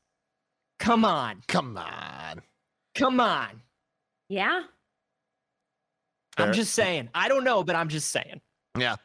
Come 0.80 1.04
on, 1.04 1.42
Come 1.48 1.76
on. 1.76 2.40
come 2.94 3.20
on. 3.20 3.62
Yeah. 4.28 4.62
Fair. 6.36 6.46
I'm 6.46 6.52
just 6.52 6.72
saying. 6.74 7.08
I 7.14 7.28
don't 7.28 7.44
know, 7.44 7.62
but 7.62 7.76
I'm 7.76 7.88
just 7.88 8.10
saying. 8.10 8.40
Yeah. 8.78 8.96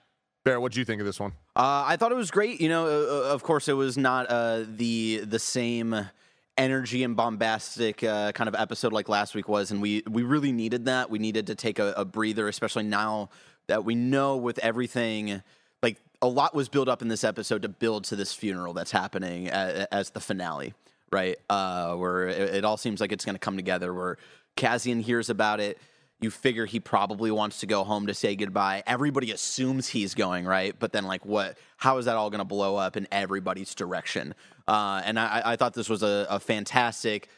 Bear, 0.45 0.59
what 0.59 0.71
do 0.71 0.79
you 0.79 0.85
think 0.85 1.01
of 1.01 1.05
this 1.05 1.19
one? 1.19 1.33
Uh, 1.55 1.83
I 1.85 1.97
thought 1.97 2.11
it 2.11 2.15
was 2.15 2.31
great. 2.31 2.59
You 2.61 2.69
know, 2.69 2.87
uh, 2.87 3.33
of 3.33 3.43
course, 3.43 3.67
it 3.67 3.73
was 3.73 3.97
not 3.97 4.27
uh, 4.27 4.63
the 4.67 5.19
the 5.19 5.39
same 5.39 6.09
energy 6.57 7.03
and 7.03 7.15
bombastic 7.15 8.03
uh, 8.03 8.31
kind 8.31 8.47
of 8.47 8.55
episode 8.55 8.93
like 8.93 9.07
last 9.07 9.35
week 9.35 9.47
was, 9.47 9.69
and 9.69 9.81
we 9.81 10.03
we 10.09 10.23
really 10.23 10.51
needed 10.51 10.85
that. 10.85 11.11
We 11.11 11.19
needed 11.19 11.47
to 11.47 11.55
take 11.55 11.77
a, 11.77 11.93
a 11.95 12.05
breather, 12.05 12.47
especially 12.47 12.83
now 12.83 13.29
that 13.67 13.85
we 13.85 13.93
know 13.93 14.37
with 14.37 14.57
everything. 14.59 15.43
Like 15.83 15.97
a 16.23 16.27
lot 16.27 16.55
was 16.55 16.69
built 16.69 16.87
up 16.87 17.03
in 17.03 17.07
this 17.07 17.23
episode 17.23 17.61
to 17.61 17.69
build 17.69 18.05
to 18.05 18.15
this 18.15 18.33
funeral 18.33 18.73
that's 18.73 18.91
happening 18.91 19.47
as, 19.49 19.85
as 19.91 20.09
the 20.09 20.21
finale, 20.21 20.73
right? 21.11 21.37
Uh, 21.51 21.93
where 21.95 22.29
it, 22.29 22.55
it 22.55 22.65
all 22.65 22.77
seems 22.77 22.99
like 22.99 23.11
it's 23.11 23.25
going 23.25 23.35
to 23.35 23.39
come 23.39 23.57
together. 23.57 23.93
Where 23.93 24.17
Cassian 24.55 25.01
hears 25.01 25.29
about 25.29 25.59
it 25.59 25.77
you 26.23 26.31
figure 26.31 26.65
he 26.65 26.79
probably 26.79 27.31
wants 27.31 27.59
to 27.59 27.65
go 27.65 27.83
home 27.83 28.07
to 28.07 28.13
say 28.13 28.35
goodbye. 28.35 28.83
Everybody 28.87 29.31
assumes 29.31 29.87
he's 29.87 30.15
going, 30.15 30.45
right? 30.45 30.73
But 30.77 30.91
then, 30.91 31.05
like, 31.05 31.25
what? 31.25 31.57
How 31.77 31.97
is 31.97 32.05
that 32.05 32.15
all 32.15 32.29
going 32.29 32.39
to 32.39 32.45
blow 32.45 32.75
up 32.75 32.97
in 32.97 33.07
everybody's 33.11 33.75
direction? 33.75 34.33
Uh, 34.67 35.01
and 35.03 35.19
I, 35.19 35.41
I 35.45 35.55
thought 35.55 35.73
this 35.73 35.89
was 35.89 36.03
a, 36.03 36.25
a 36.29 36.39
fantastic. 36.39 37.29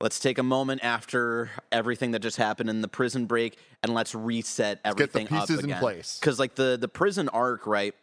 Let's 0.00 0.18
take 0.18 0.38
a 0.38 0.42
moment 0.42 0.82
after 0.84 1.50
everything 1.70 2.10
that 2.10 2.18
just 2.18 2.36
happened 2.36 2.68
in 2.68 2.82
the 2.82 2.88
prison 2.88 3.26
break, 3.26 3.56
and 3.82 3.94
let's 3.94 4.14
reset 4.14 4.80
everything. 4.84 5.26
get 5.26 5.30
the 5.30 5.40
pieces 5.40 5.58
up 5.58 5.64
in 5.64 5.76
place. 5.76 6.18
Because, 6.20 6.38
like, 6.38 6.56
the 6.56 6.76
the 6.78 6.88
prison 6.88 7.28
arc, 7.28 7.66
right? 7.66 7.94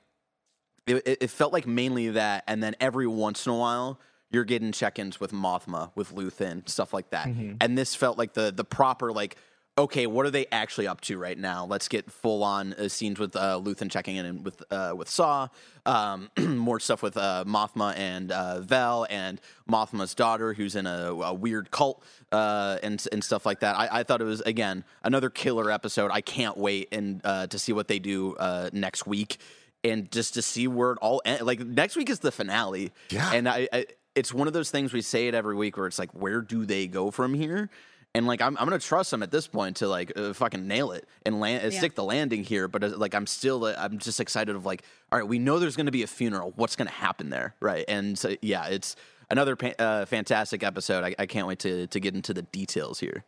It, 0.88 1.19
it, 1.21 1.29
felt 1.29 1.53
like 1.53 1.67
mainly 1.67 2.09
that, 2.09 2.43
and 2.47 2.61
then 2.63 2.75
every 2.79 3.05
once 3.05 3.45
in 3.45 3.51
a 3.51 3.55
while, 3.55 4.00
you're 4.31 4.45
getting 4.45 4.71
check-ins 4.71 5.19
with 5.19 5.31
Mothma, 5.31 5.91
with 5.93 6.15
Luthen, 6.15 6.67
stuff 6.67 6.91
like 6.91 7.11
that. 7.11 7.27
And 7.61 7.77
this 7.77 7.93
felt 7.93 8.17
like 8.17 8.33
the 8.33 8.51
the 8.51 8.63
proper 8.63 9.11
like 9.11 9.38
okay, 9.77 10.05
what 10.05 10.25
are 10.25 10.29
they 10.31 10.45
actually 10.51 10.87
up 10.87 11.01
to 11.01 11.17
right 11.17 11.37
now? 11.37 11.65
Let's 11.65 11.87
get 11.87 12.11
full 12.11 12.43
on 12.43 12.73
uh, 12.73 12.87
scenes 12.87 13.19
with 13.19 13.35
uh, 13.35 13.59
Luthen 13.63 13.89
checking 13.89 14.15
in 14.15 14.25
and 14.25 14.45
with 14.45 14.61
uh, 14.71 14.93
with 14.95 15.09
Saw, 15.09 15.47
um, 15.85 16.29
more 16.39 16.79
stuff 16.79 17.01
with 17.01 17.17
uh, 17.17 17.43
Mothma 17.47 17.97
and 17.97 18.31
uh, 18.31 18.61
Vel 18.61 19.07
and 19.09 19.39
Mothma's 19.69 20.13
daughter, 20.13 20.53
who's 20.53 20.75
in 20.75 20.85
a, 20.85 21.11
a 21.11 21.33
weird 21.33 21.71
cult 21.71 22.03
uh, 22.31 22.77
and 22.83 23.05
and 23.11 23.23
stuff 23.23 23.45
like 23.45 23.61
that. 23.61 23.77
I, 23.77 23.99
I 23.99 24.03
thought 24.03 24.21
it 24.21 24.25
was 24.25 24.41
again 24.41 24.83
another 25.03 25.29
killer 25.29 25.71
episode. 25.71 26.11
I 26.11 26.21
can't 26.21 26.57
wait 26.57 26.89
and 26.91 27.21
uh, 27.23 27.47
to 27.47 27.57
see 27.59 27.73
what 27.73 27.87
they 27.87 27.99
do 27.99 28.35
uh, 28.35 28.69
next 28.73 29.07
week. 29.07 29.37
And 29.83 30.11
just 30.11 30.35
to 30.35 30.43
see 30.43 30.67
where 30.67 30.91
it 30.91 30.99
all 31.01 31.23
ends. 31.25 31.41
like 31.41 31.59
next 31.59 31.95
week 31.95 32.11
is 32.11 32.19
the 32.19 32.31
finale, 32.31 32.91
Yeah. 33.09 33.31
And 33.33 33.49
I, 33.49 33.67
I, 33.73 33.85
it's 34.13 34.31
one 34.31 34.47
of 34.47 34.53
those 34.53 34.69
things 34.69 34.93
we 34.93 35.01
say 35.01 35.27
it 35.27 35.33
every 35.33 35.55
week 35.55 35.75
where 35.75 35.87
it's 35.87 35.97
like, 35.97 36.11
where 36.11 36.41
do 36.41 36.65
they 36.65 36.85
go 36.85 37.09
from 37.09 37.33
here? 37.33 37.71
And 38.13 38.27
like 38.27 38.41
I'm, 38.41 38.57
I'm 38.57 38.65
gonna 38.65 38.77
trust 38.79 39.13
him 39.13 39.23
at 39.23 39.31
this 39.31 39.47
point 39.47 39.77
to 39.77 39.87
like 39.87 40.11
uh, 40.17 40.33
fucking 40.33 40.67
nail 40.67 40.91
it 40.91 41.07
and 41.25 41.39
land, 41.39 41.63
uh, 41.63 41.69
Yeah. 41.69 41.77
stick 41.77 41.95
the 41.95 42.03
landing 42.03 42.43
here. 42.43 42.67
But 42.67 42.83
uh, 42.83 42.97
like 42.97 43.15
I'm 43.15 43.25
still, 43.25 43.63
uh, 43.65 43.75
I'm 43.77 43.99
just 43.99 44.19
excited 44.19 44.53
of 44.55 44.65
like, 44.65 44.83
all 45.11 45.19
right, 45.19 45.27
we 45.27 45.39
know 45.39 45.59
there's 45.59 45.77
gonna 45.77 45.91
be 45.91 46.03
a 46.03 46.07
funeral. 46.07 46.51
What's 46.57 46.75
gonna 46.75 46.89
happen 46.91 47.29
there, 47.29 47.55
right? 47.61 47.85
And 47.87 48.19
so, 48.19 48.35
yeah, 48.41 48.65
it's 48.67 48.97
another 49.29 49.55
pa- 49.55 49.75
uh, 49.79 50.05
fantastic 50.05 50.61
episode. 50.61 51.05
I, 51.05 51.15
I 51.19 51.25
can't 51.25 51.47
wait 51.47 51.59
to 51.59 51.87
to 51.87 51.99
get 52.01 52.13
into 52.13 52.33
the 52.33 52.41
details 52.41 52.99
here. 52.99 53.23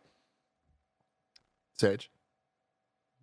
Saige. 1.80 2.08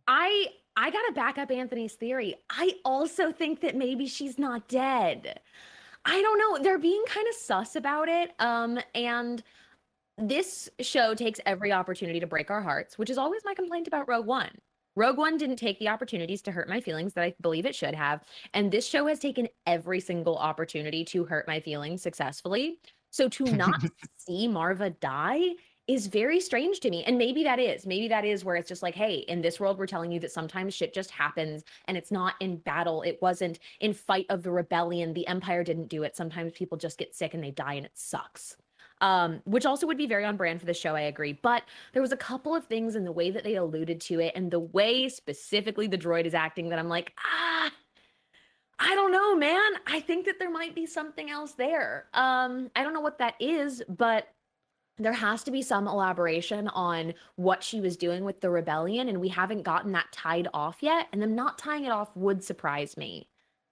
I 0.07 0.47
I 0.75 0.89
gotta 0.89 1.11
back 1.13 1.37
up 1.37 1.51
Anthony's 1.51 1.93
theory. 1.93 2.35
I 2.49 2.73
also 2.83 3.31
think 3.31 3.61
that 3.61 3.75
maybe 3.75 4.07
she's 4.07 4.39
not 4.39 4.67
dead. 4.67 5.39
I 6.05 6.19
don't 6.21 6.39
know. 6.39 6.63
They're 6.63 6.79
being 6.79 7.03
kind 7.05 7.27
of 7.27 7.35
sus 7.35 7.75
about 7.75 8.09
it. 8.09 8.31
Um, 8.39 8.79
and 8.95 9.43
this 10.21 10.69
show 10.79 11.13
takes 11.13 11.39
every 11.45 11.71
opportunity 11.71 12.19
to 12.19 12.27
break 12.27 12.51
our 12.51 12.61
hearts, 12.61 12.97
which 12.97 13.09
is 13.09 13.17
always 13.17 13.41
my 13.43 13.53
complaint 13.53 13.87
about 13.87 14.07
Rogue 14.07 14.25
One. 14.25 14.51
Rogue 14.95 15.17
One 15.17 15.37
didn't 15.37 15.55
take 15.55 15.79
the 15.79 15.87
opportunities 15.87 16.41
to 16.43 16.51
hurt 16.51 16.67
my 16.69 16.81
feelings 16.81 17.13
that 17.13 17.23
I 17.23 17.33
believe 17.41 17.65
it 17.65 17.75
should 17.75 17.95
have. 17.95 18.23
And 18.53 18.71
this 18.71 18.85
show 18.85 19.07
has 19.07 19.19
taken 19.19 19.47
every 19.65 19.99
single 19.99 20.37
opportunity 20.37 21.05
to 21.05 21.23
hurt 21.23 21.47
my 21.47 21.59
feelings 21.59 22.01
successfully. 22.01 22.79
So 23.09 23.29
to 23.29 23.45
not 23.55 23.81
see 24.17 24.47
Marva 24.47 24.89
die 24.89 25.55
is 25.87 26.07
very 26.07 26.39
strange 26.39 26.79
to 26.81 26.89
me. 26.89 27.03
And 27.03 27.17
maybe 27.17 27.43
that 27.43 27.59
is. 27.59 27.85
Maybe 27.85 28.07
that 28.09 28.23
is 28.23 28.45
where 28.45 28.55
it's 28.55 28.67
just 28.67 28.83
like, 28.83 28.95
hey, 28.95 29.25
in 29.27 29.41
this 29.41 29.59
world, 29.59 29.77
we're 29.77 29.87
telling 29.87 30.11
you 30.11 30.19
that 30.19 30.31
sometimes 30.31 30.73
shit 30.73 30.93
just 30.93 31.11
happens 31.11 31.63
and 31.85 31.97
it's 31.97 32.11
not 32.11 32.35
in 32.39 32.57
battle. 32.57 33.01
It 33.01 33.17
wasn't 33.21 33.59
in 33.79 33.93
fight 33.93 34.25
of 34.29 34.43
the 34.43 34.51
rebellion. 34.51 35.13
The 35.13 35.27
Empire 35.27 35.63
didn't 35.63 35.87
do 35.87 36.03
it. 36.03 36.15
Sometimes 36.15 36.53
people 36.53 36.77
just 36.77 36.97
get 36.97 37.15
sick 37.15 37.33
and 37.33 37.43
they 37.43 37.51
die 37.51 37.73
and 37.73 37.85
it 37.85 37.91
sucks. 37.95 38.57
Um, 39.01 39.41
which 39.45 39.65
also 39.65 39.87
would 39.87 39.97
be 39.97 40.05
very 40.05 40.23
on 40.25 40.37
brand 40.37 40.59
for 40.59 40.67
the 40.67 40.75
show, 40.75 40.95
I 40.95 41.01
agree. 41.01 41.33
But 41.33 41.63
there 41.93 42.03
was 42.03 42.11
a 42.11 42.17
couple 42.17 42.55
of 42.55 42.65
things 42.65 42.95
in 42.95 43.03
the 43.03 43.11
way 43.11 43.31
that 43.31 43.43
they 43.43 43.55
alluded 43.55 43.99
to 44.01 44.19
it 44.19 44.33
and 44.35 44.51
the 44.51 44.59
way 44.59 45.09
specifically 45.09 45.87
the 45.87 45.97
droid 45.97 46.25
is 46.25 46.35
acting 46.35 46.69
that 46.69 46.77
I'm 46.77 46.87
like, 46.87 47.13
ah, 47.25 47.71
I 48.77 48.95
don't 48.95 49.11
know, 49.11 49.35
man. 49.35 49.73
I 49.87 49.99
think 49.99 50.25
that 50.25 50.39
there 50.39 50.51
might 50.51 50.75
be 50.75 50.85
something 50.85 51.29
else 51.29 51.53
there. 51.53 52.09
Um, 52.13 52.69
I 52.75 52.83
don't 52.83 52.93
know 52.93 53.01
what 53.01 53.17
that 53.17 53.35
is, 53.39 53.83
but 53.89 54.27
there 54.97 55.13
has 55.13 55.43
to 55.43 55.51
be 55.51 55.61
some 55.61 55.87
elaboration 55.87 56.67
on 56.69 57.13
what 57.35 57.63
she 57.63 57.81
was 57.81 57.97
doing 57.97 58.23
with 58.23 58.41
the 58.41 58.49
rebellion, 58.49 59.07
and 59.07 59.19
we 59.19 59.29
haven't 59.29 59.63
gotten 59.63 59.91
that 59.93 60.11
tied 60.11 60.47
off 60.53 60.77
yet. 60.81 61.07
And 61.11 61.21
them 61.21 61.35
not 61.35 61.57
tying 61.57 61.85
it 61.85 61.91
off 61.91 62.15
would 62.15 62.43
surprise 62.43 62.97
me. 62.97 63.29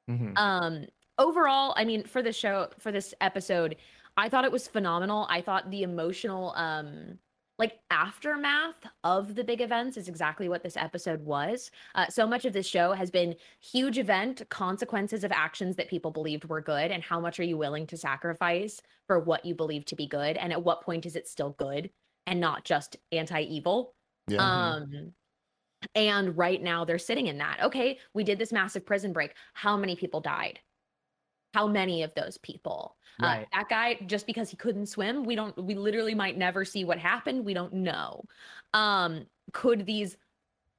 Mhm. 0.10 0.38
Um, 0.38 0.86
overall, 1.20 1.74
I 1.78 1.86
mean, 1.86 2.04
for 2.04 2.22
the 2.24 2.34
show, 2.34 2.70
for 2.80 2.92
this 2.92 3.14
episode, 3.22 3.76
I 4.20 4.30
thought 4.30 4.46
it 4.46 4.52
was 4.52 4.68
phenomenal. 4.68 5.26
I 5.30 5.42
thought 5.42 5.72
the 5.72 5.84
emotional, 5.84 6.54
um, 6.56 7.18
like 7.58 7.80
aftermath 7.90 8.86
of 9.04 9.36
the 9.36 9.44
big 9.44 9.62
events 9.62 9.98
is 9.98 10.08
exactly 10.08 10.48
what 10.48 10.64
this 10.64 10.78
episode 10.78 11.24
was. 11.26 11.72
Uh, 11.96 12.08
so 12.08 12.28
much 12.28 12.46
of 12.46 12.54
this 12.54 12.68
show 12.68 12.94
has 12.94 13.12
been 13.12 13.36
huge 13.60 13.98
event 13.98 14.44
consequences 14.50 15.24
of 15.24 15.32
actions 15.32 15.76
that 15.76 15.90
people 15.90 16.12
believed 16.12 16.46
were 16.46 16.62
good, 16.62 16.92
and 16.92 17.04
how 17.04 17.20
much 17.20 17.40
are 17.40 17.44
you 17.44 17.58
willing 17.58 17.88
to 17.88 17.98
sacrifice 17.98 18.82
for 19.08 19.20
what 19.20 19.46
you 19.46 19.56
believe 19.56 19.86
to 19.86 19.96
be 19.96 20.08
good, 20.08 20.38
and 20.38 20.54
at 20.54 20.64
what 20.64 20.84
point 20.84 21.06
is 21.06 21.16
it 21.16 21.28
still 21.28 21.52
good 21.58 21.90
and 22.28 22.40
not 22.40 22.64
just 22.64 22.98
anti-evil? 23.12 23.94
Yeah. 24.28 24.38
Um, 24.40 25.14
and 25.96 26.38
right 26.38 26.62
now 26.62 26.86
they're 26.86 26.98
sitting 26.98 27.28
in 27.28 27.38
that. 27.40 27.64
Okay, 27.64 28.00
we 28.14 28.24
did 28.24 28.38
this 28.38 28.52
massive 28.52 28.86
prison 28.86 29.14
break. 29.14 29.34
How 29.54 29.76
many 29.76 29.96
people 29.96 30.22
died? 30.22 30.60
How 31.54 31.68
many 31.68 32.04
of 32.04 32.14
those 32.16 32.38
people? 32.38 32.96
Uh, 33.22 33.44
that 33.54 33.70
guy, 33.70 33.96
just 34.06 34.26
because 34.26 34.50
he 34.50 34.56
couldn't 34.58 34.86
swim, 34.86 35.24
we 35.24 35.36
don't, 35.36 35.58
we 35.64 35.76
literally 35.76 36.16
might 36.16 36.38
never 36.38 36.64
see 36.64 36.86
what 36.86 36.98
happened. 36.98 37.46
We 37.46 37.54
don't 37.54 37.74
know. 37.74 38.24
Um, 38.74 39.26
could 39.54 39.86
these 39.86 40.18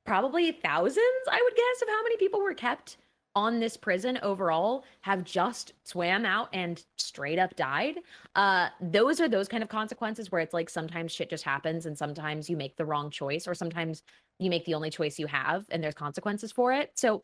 probably 0.06 0.52
thousands, 0.52 1.00
I 1.30 1.40
would 1.42 1.56
guess, 1.56 1.82
of 1.82 1.88
how 1.88 2.02
many 2.02 2.16
people 2.16 2.40
were 2.40 2.54
kept 2.54 2.96
on 3.36 3.60
this 3.60 3.76
prison 3.76 4.18
overall 4.22 4.84
have 5.02 5.22
just 5.22 5.72
swam 5.84 6.26
out 6.26 6.48
and 6.52 6.84
straight 6.98 7.38
up 7.38 7.54
died 7.54 7.96
uh 8.34 8.68
those 8.80 9.20
are 9.20 9.28
those 9.28 9.46
kind 9.46 9.62
of 9.62 9.68
consequences 9.68 10.32
where 10.32 10.40
it's 10.40 10.52
like 10.52 10.68
sometimes 10.68 11.12
shit 11.12 11.30
just 11.30 11.44
happens 11.44 11.86
and 11.86 11.96
sometimes 11.96 12.50
you 12.50 12.56
make 12.56 12.76
the 12.76 12.84
wrong 12.84 13.08
choice 13.08 13.46
or 13.46 13.54
sometimes 13.54 14.02
you 14.40 14.50
make 14.50 14.64
the 14.64 14.74
only 14.74 14.90
choice 14.90 15.18
you 15.18 15.28
have 15.28 15.64
and 15.70 15.82
there's 15.82 15.94
consequences 15.94 16.50
for 16.50 16.72
it 16.72 16.90
so 16.96 17.22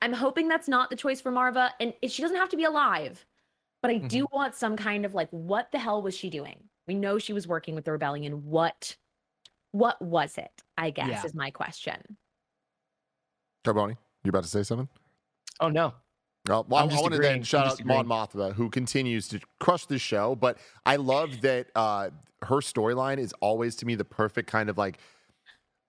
i'm 0.00 0.14
hoping 0.14 0.48
that's 0.48 0.68
not 0.68 0.88
the 0.88 0.96
choice 0.96 1.20
for 1.20 1.30
marva 1.30 1.72
and 1.78 1.92
she 2.08 2.22
doesn't 2.22 2.38
have 2.38 2.48
to 2.48 2.56
be 2.56 2.64
alive 2.64 3.26
but 3.84 3.90
i 3.90 3.98
do 3.98 4.26
want 4.32 4.54
some 4.54 4.76
kind 4.76 5.04
of 5.04 5.12
like 5.14 5.28
what 5.30 5.70
the 5.70 5.78
hell 5.78 6.00
was 6.00 6.16
she 6.16 6.30
doing 6.30 6.58
we 6.88 6.94
know 6.94 7.18
she 7.18 7.34
was 7.34 7.46
working 7.46 7.74
with 7.74 7.84
the 7.84 7.92
rebellion 7.92 8.42
what 8.46 8.96
what 9.72 10.00
was 10.00 10.38
it 10.38 10.62
i 10.78 10.88
guess 10.88 11.08
Yeah. 11.10 11.24
is 11.26 11.34
my 11.34 11.50
question 11.50 12.16
Carboni, 13.64 13.96
you 14.24 14.28
about 14.28 14.42
to 14.44 14.48
say 14.50 14.62
something? 14.62 14.88
Oh 15.60 15.68
no. 15.68 15.94
Well, 16.46 16.66
I'm 16.72 16.84
I 16.84 16.86
just 16.88 17.00
want 17.02 17.12
to 17.12 17.16
agreeing. 17.16 17.36
then 17.36 17.42
shout 17.44 17.66
out 17.66 17.82
Mon 17.84 18.06
Mothma, 18.06 18.52
who 18.52 18.68
continues 18.68 19.26
to 19.28 19.40
crush 19.58 19.86
the 19.86 19.98
show. 19.98 20.34
But 20.34 20.58
I 20.84 20.96
love 20.96 21.40
that 21.40 21.68
uh, 21.74 22.10
her 22.42 22.56
storyline 22.56 23.16
is 23.16 23.32
always 23.40 23.74
to 23.76 23.86
me 23.86 23.94
the 23.94 24.04
perfect 24.04 24.50
kind 24.50 24.68
of 24.68 24.76
like 24.76 24.98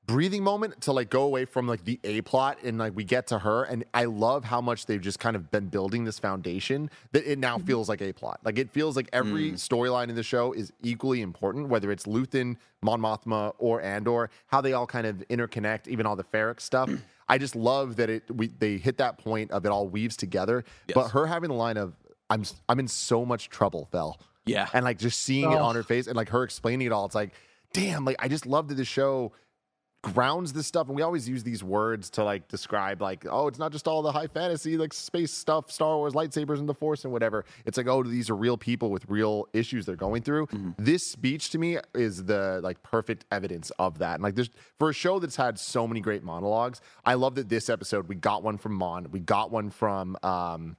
breathing 0.06 0.44
moment 0.44 0.82
to 0.82 0.92
like 0.92 1.10
go 1.10 1.24
away 1.24 1.46
from 1.46 1.68
like 1.68 1.84
the 1.84 2.00
A 2.04 2.22
plot 2.22 2.60
and 2.64 2.78
like 2.78 2.96
we 2.96 3.04
get 3.04 3.28
to 3.28 3.40
her. 3.40 3.64
And 3.64 3.84
I 3.94 4.06
love 4.06 4.44
how 4.44 4.62
much 4.62 4.86
they've 4.86 5.02
just 5.02 5.20
kind 5.20 5.36
of 5.36 5.50
been 5.52 5.68
building 5.68 6.04
this 6.04 6.20
foundation 6.20 6.90
that 7.12 7.30
it 7.30 7.40
now 7.40 7.58
mm-hmm. 7.58 7.66
feels 7.66 7.90
like 7.90 8.02
A 8.02 8.14
plot. 8.14 8.40
Like 8.44 8.60
it 8.60 8.70
feels 8.70 8.96
like 8.96 9.10
every 9.14 9.52
mm. 9.52 9.56
storyline 9.56 10.10
in 10.10 10.16
the 10.16 10.24
show 10.24 10.54
is 10.54 10.72
equally 10.84 11.22
important, 11.22 11.70
whether 11.70 11.92
it's 11.92 12.06
Luthen, 12.06 12.58
Mon 12.82 13.00
Mothma, 13.00 13.54
or 13.58 13.82
Andor, 13.82 14.30
how 14.48 14.62
they 14.62 14.74
all 14.74 14.88
kind 14.88 15.08
of 15.08 15.24
interconnect, 15.30 15.88
even 15.88 16.06
all 16.06 16.16
the 16.16 16.24
Ferrix 16.24 16.62
stuff. 16.62 16.90
I 17.30 17.38
just 17.38 17.56
love 17.56 17.96
that 17.96 18.10
it 18.10 18.24
we 18.30 18.48
they 18.48 18.78
hit 18.78 18.98
that 18.98 19.18
point 19.18 19.50
of 19.52 19.66
it 19.66 19.70
all 19.70 19.88
weaves 19.88 20.16
together. 20.16 20.64
But 20.94 21.10
her 21.10 21.26
having 21.26 21.50
the 21.50 21.56
line 21.56 21.78
of 21.78 21.96
I'm 22.30 22.44
I'm 22.70 22.80
in 22.80 22.88
so 22.88 23.26
much 23.26 23.50
trouble, 23.50 23.90
Vel. 23.92 24.20
Yeah. 24.46 24.68
And 24.74 24.86
like 24.86 25.00
just 25.00 25.22
seeing 25.22 25.52
it 25.52 25.56
Oh. 25.56 25.66
on 25.66 25.76
her 25.76 25.84
face 25.84 26.08
and 26.08 26.16
like 26.16 26.30
her 26.30 26.44
explaining 26.44 26.88
it 26.88 26.92
all, 26.92 27.06
it's 27.06 27.16
like, 27.16 27.32
damn, 27.74 28.06
like 28.06 28.18
I 28.20 28.28
just 28.28 28.46
love 28.46 28.68
that 28.68 28.76
the 28.76 28.86
show 28.86 29.32
grounds 30.14 30.54
this 30.54 30.68
stuff. 30.68 30.88
And 30.88 30.96
we 30.96 31.02
always 31.02 31.28
use 31.28 31.44
these 31.44 31.64
words 31.64 32.10
to 32.12 32.24
like 32.24 32.48
describe 32.48 33.02
like, 33.02 33.26
oh, 33.30 33.48
it's 33.48 33.60
not 33.60 33.72
just 33.72 33.88
all 33.88 34.02
the 34.02 34.12
high 34.12 34.28
fantasy, 34.28 34.78
like 34.78 34.94
space 34.94 35.32
stuff, 35.32 35.72
Star 35.72 35.98
Wars, 35.98 36.14
lightsabers, 36.14 36.60
and 36.60 36.70
the 36.70 36.74
force 36.74 37.04
and 37.04 37.12
whatever. 37.12 37.44
It's 37.66 37.78
like, 37.78 37.88
oh, 37.88 38.04
these 38.04 38.30
are 38.30 38.36
real 38.36 38.58
people 38.58 38.92
with 38.92 39.06
real 39.10 39.48
issues 39.54 39.86
they're 39.86 39.96
going 39.96 40.22
through. 40.22 40.48
This 40.78 41.06
speech 41.06 41.50
to 41.52 41.58
me 41.58 41.78
is 41.94 42.24
the 42.26 42.60
like 42.64 42.82
perfect 42.84 43.26
evidence 43.32 43.72
of 43.80 43.98
that. 44.00 44.16
And 44.16 44.24
like 44.24 44.36
there's 44.36 44.50
for 44.78 44.90
a 44.90 44.94
show 44.94 45.20
that's 45.20 45.36
had 45.36 45.58
so 45.60 45.88
many 45.88 46.02
great 46.02 46.24
monologues, 46.24 46.82
I 47.04 47.16
love 47.16 47.36
that 47.36 47.50
this 47.50 47.70
episode 47.70 48.08
we 48.08 48.16
got 48.16 48.44
one 48.44 48.58
from 48.58 48.74
Mon, 48.76 49.08
we 49.12 49.20
got 49.20 49.52
one 49.52 49.70
from 49.70 50.18
um 50.24 50.78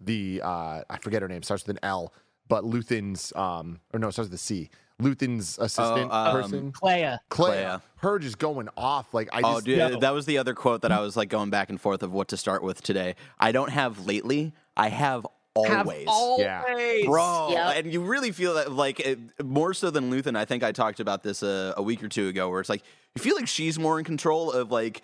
the 0.00 0.40
uh 0.44 0.82
I 0.88 0.98
forget 1.00 1.22
her 1.22 1.28
name, 1.28 1.42
starts 1.42 1.66
with 1.66 1.76
an 1.76 1.80
L, 1.84 2.12
but 2.46 2.64
Luthen's 2.64 3.32
um 3.34 3.80
or 3.92 3.98
no, 3.98 4.10
starts 4.10 4.30
with 4.30 4.34
a 4.34 4.42
C. 4.42 4.70
Luthen's 5.00 5.58
assistant 5.58 6.10
um, 6.12 6.32
person. 6.32 6.72
Kleya. 6.72 7.18
Kleya, 7.30 7.54
Kleya. 7.54 7.82
her 7.98 8.18
just 8.18 8.38
going 8.38 8.68
off. 8.76 9.14
Like 9.14 9.28
I 9.32 9.40
Oh, 9.44 9.54
just 9.54 9.64
dude, 9.66 9.78
Yeah. 9.78 9.96
that 10.00 10.12
was 10.12 10.26
the 10.26 10.38
other 10.38 10.54
quote 10.54 10.82
that 10.82 10.90
I 10.92 11.00
was 11.00 11.16
like 11.16 11.28
going 11.28 11.50
back 11.50 11.70
and 11.70 11.80
forth 11.80 12.02
of 12.02 12.12
what 12.12 12.28
to 12.28 12.36
start 12.36 12.62
with 12.62 12.82
today. 12.82 13.14
I 13.38 13.52
don't 13.52 13.70
have 13.70 14.06
lately. 14.06 14.52
I 14.76 14.88
have 14.88 15.24
Have 15.66 15.86
always. 15.86 16.04
always. 16.08 16.40
Yeah. 16.44 16.62
Bro, 17.06 17.48
Yep. 17.52 17.76
and 17.76 17.92
you 17.92 18.00
really 18.02 18.32
feel 18.32 18.54
that 18.54 18.72
like 18.72 18.98
it, 19.00 19.18
more 19.44 19.72
so 19.74 19.90
than 19.90 20.10
Luthen. 20.10 20.36
I 20.36 20.44
think 20.44 20.62
I 20.64 20.72
talked 20.72 21.00
about 21.00 21.22
this 21.22 21.42
uh, 21.42 21.74
a 21.76 21.82
week 21.82 22.02
or 22.02 22.08
two 22.08 22.28
ago, 22.28 22.48
where 22.50 22.60
it's 22.60 22.68
like 22.68 22.82
you 23.14 23.22
feel 23.22 23.36
like 23.36 23.48
she's 23.48 23.78
more 23.78 23.98
in 23.98 24.04
control 24.04 24.50
of 24.52 24.70
like 24.72 25.02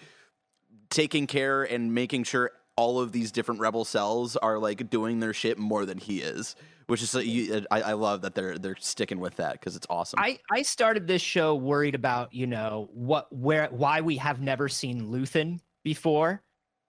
taking 0.91 1.27
care 1.27 1.63
and 1.65 1.95
making 1.95 2.25
sure 2.25 2.51
all 2.77 3.01
of 3.01 3.13
these 3.13 3.31
different 3.31 3.61
rebel 3.61 3.85
cells 3.85 4.37
are 4.37 4.59
like 4.59 4.91
doing 4.91 5.21
their 5.21 5.33
shit 5.33 5.59
more 5.59 5.87
than 5.87 5.99
he 5.99 6.21
is, 6.21 6.57
which 6.87 7.03
is 7.03 7.15
uh, 7.15 7.21
you, 7.21 7.65
I, 7.71 7.83
I 7.83 7.93
love 7.93 8.23
that 8.23 8.35
they're 8.35 8.59
they're 8.59 8.77
sticking 8.79 9.21
with 9.21 9.37
that 9.37 9.53
because 9.53 9.77
it's 9.77 9.87
awesome. 9.89 10.19
I, 10.21 10.39
I 10.51 10.63
started 10.63 11.07
this 11.07 11.23
show 11.23 11.55
worried 11.55 11.95
about, 11.95 12.35
you 12.35 12.47
know, 12.47 12.89
what 12.93 13.33
where 13.33 13.69
why 13.71 14.01
we 14.01 14.17
have 14.17 14.41
never 14.41 14.69
seen 14.69 15.09
Luthen 15.09 15.61
before. 15.83 16.43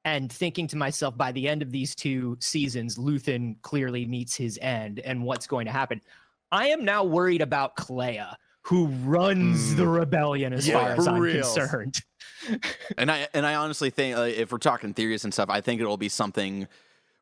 And 0.03 0.31
thinking 0.31 0.67
to 0.67 0.77
myself, 0.77 1.17
by 1.17 1.31
the 1.31 1.47
end 1.47 1.63
of 1.63 1.71
these 1.71 1.95
two 1.95 2.37
seasons, 2.39 2.95
Luthen 2.95 3.59
clearly 3.63 4.05
meets 4.05 4.35
his 4.35 4.59
end 4.61 4.99
and 4.99 5.23
what's 5.23 5.47
going 5.47 5.65
to 5.65 5.71
happen. 5.71 5.99
I 6.51 6.67
am 6.67 6.85
now 6.85 7.03
worried 7.03 7.41
about 7.41 7.75
Kleya, 7.75 8.35
who 8.61 8.85
runs 8.85 9.75
the 9.75 9.87
rebellion 9.87 10.53
as 10.53 10.67
Yeah, 10.67 10.79
far 10.79 10.89
as 10.91 11.07
I'm 11.07 11.19
reals. 11.19 11.55
concerned. 11.55 12.03
And 12.97 13.11
I 13.11 13.27
and 13.33 13.45
I 13.45 13.55
honestly 13.55 13.89
think 13.89 14.17
uh, 14.17 14.21
if 14.21 14.51
we're 14.51 14.57
talking 14.57 14.93
theories 14.93 15.23
and 15.23 15.33
stuff, 15.33 15.49
I 15.49 15.61
think 15.61 15.81
it'll 15.81 15.97
be 15.97 16.09
something 16.09 16.67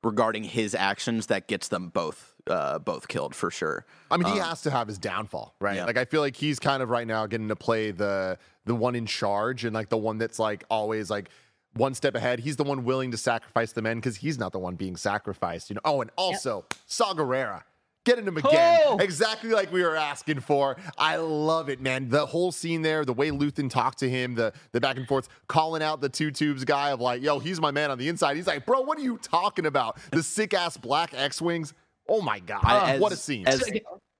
regarding 0.04 0.44
his 0.44 0.76
actions 0.76 1.28
that 1.28 1.48
gets 1.48 1.70
them 1.70 1.90
both 1.90 2.34
uh, 2.48 2.80
both 2.80 3.08
killed 3.08 3.34
for 3.34 3.50
sure. 3.50 3.86
I 4.12 4.18
mean, 4.18 4.32
he 4.34 4.40
has 4.40 4.62
to 4.64 4.72
have 4.72 4.88
his 4.88 4.98
downfall, 4.98 5.56
right? 5.60 5.78
yeah. 5.78 5.86
Like 5.86 5.98
I 5.98 6.06
feel 6.06 6.22
like 6.22 6.36
he's 6.36 6.60
kind 6.60 6.84
of 6.84 6.90
right 6.90 7.08
now 7.08 7.26
getting 7.26 7.48
to 7.48 7.56
play 7.56 7.92
the 7.92 8.38
the 8.66 8.76
one 8.76 8.96
in 8.96 9.06
charge 9.06 9.66
and 9.66 9.74
like 9.74 9.90
the 9.90 9.98
one 9.98 10.18
that's 10.18 10.40
like 10.40 10.64
always 10.70 11.10
like 11.10 11.30
one 11.74 11.94
step 11.94 12.16
ahead. 12.16 12.40
He's 12.40 12.56
the 12.56 12.64
one 12.64 12.84
willing 12.84 13.12
to 13.12 13.18
sacrifice 13.18 13.72
the 13.72 13.82
men 13.82 13.98
because 13.98 14.18
he's 14.18 14.38
not 14.38 14.52
the 14.52 14.60
one 14.60 14.76
being 14.76 14.96
sacrificed, 14.96 15.70
you 15.70 15.76
know. 15.76 15.82
Oh, 15.86 16.02
and 16.02 16.12
also 16.18 16.66
Saw 16.86 17.14
Gerrera. 17.14 17.64
Getting 18.06 18.26
him 18.28 18.36
again. 18.38 18.82
Oh! 18.86 18.98
Exactly 19.00 19.52
like 19.52 19.72
we 19.72 19.82
were 19.82 19.96
asking 19.96 20.42
for. 20.42 20.76
I 20.98 21.16
love 21.16 21.70
it, 21.70 21.80
man. 21.80 22.10
The 22.10 22.26
whole 22.26 22.52
scene 22.52 22.82
there, 22.82 23.06
the 23.06 23.14
way 23.14 23.30
Luthen 23.32 23.70
talked 23.70 24.00
to 24.00 24.10
him, 24.10 24.36
the 24.36 24.52
the 24.74 24.82
back 24.82 24.98
and 24.98 25.08
forth, 25.08 25.30
calling 25.48 25.82
out 25.82 26.02
the 26.02 26.10
two 26.10 26.30
tubes 26.30 26.66
guy 26.66 26.90
of 26.92 27.00
like, 27.00 27.22
yo, 27.22 27.40
he's 27.40 27.62
my 27.62 27.72
man 27.72 27.92
on 27.92 27.98
the 27.98 28.10
inside. 28.10 28.36
He's 28.36 28.48
like, 28.48 28.66
bro, 28.66 28.82
what 28.82 28.98
are 28.98 29.02
you 29.02 29.18
talking 29.20 29.66
about? 29.66 29.98
The 30.12 30.22
sick 30.22 30.54
ass 30.54 30.76
black 30.76 31.14
X-Wings. 31.14 31.74
Oh 32.10 32.22
my 32.22 32.40
god. 32.40 32.62
I- 32.66 33.00
what 33.00 33.14
a 33.14 33.16
scene. 33.16 33.48
as- 33.48 33.64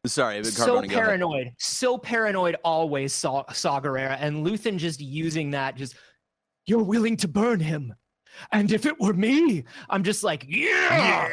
sorry, 0.06 0.42
so 0.46 0.66
Carboni, 0.66 0.88
go 0.90 0.96
ahead. 0.96 1.06
paranoid, 1.06 1.48
so 1.60 1.98
paranoid. 1.98 2.56
Always 2.64 3.14
saw 3.14 3.44
Saw 3.52 3.82
Gerrera 3.82 4.18
and 4.20 4.46
Luthen 4.46 4.78
just 4.78 5.02
using 5.02 5.52
that. 5.52 5.76
Just 5.76 5.96
you're 6.66 6.84
willing 6.84 7.18
to 7.18 7.28
burn 7.28 7.60
him, 7.60 7.94
and 8.52 8.72
if 8.72 8.86
it 8.86 9.00
were 9.00 9.14
me, 9.14 9.64
I'm 9.90 10.04
just 10.04 10.24
like 10.24 10.46
yeah, 10.48 11.30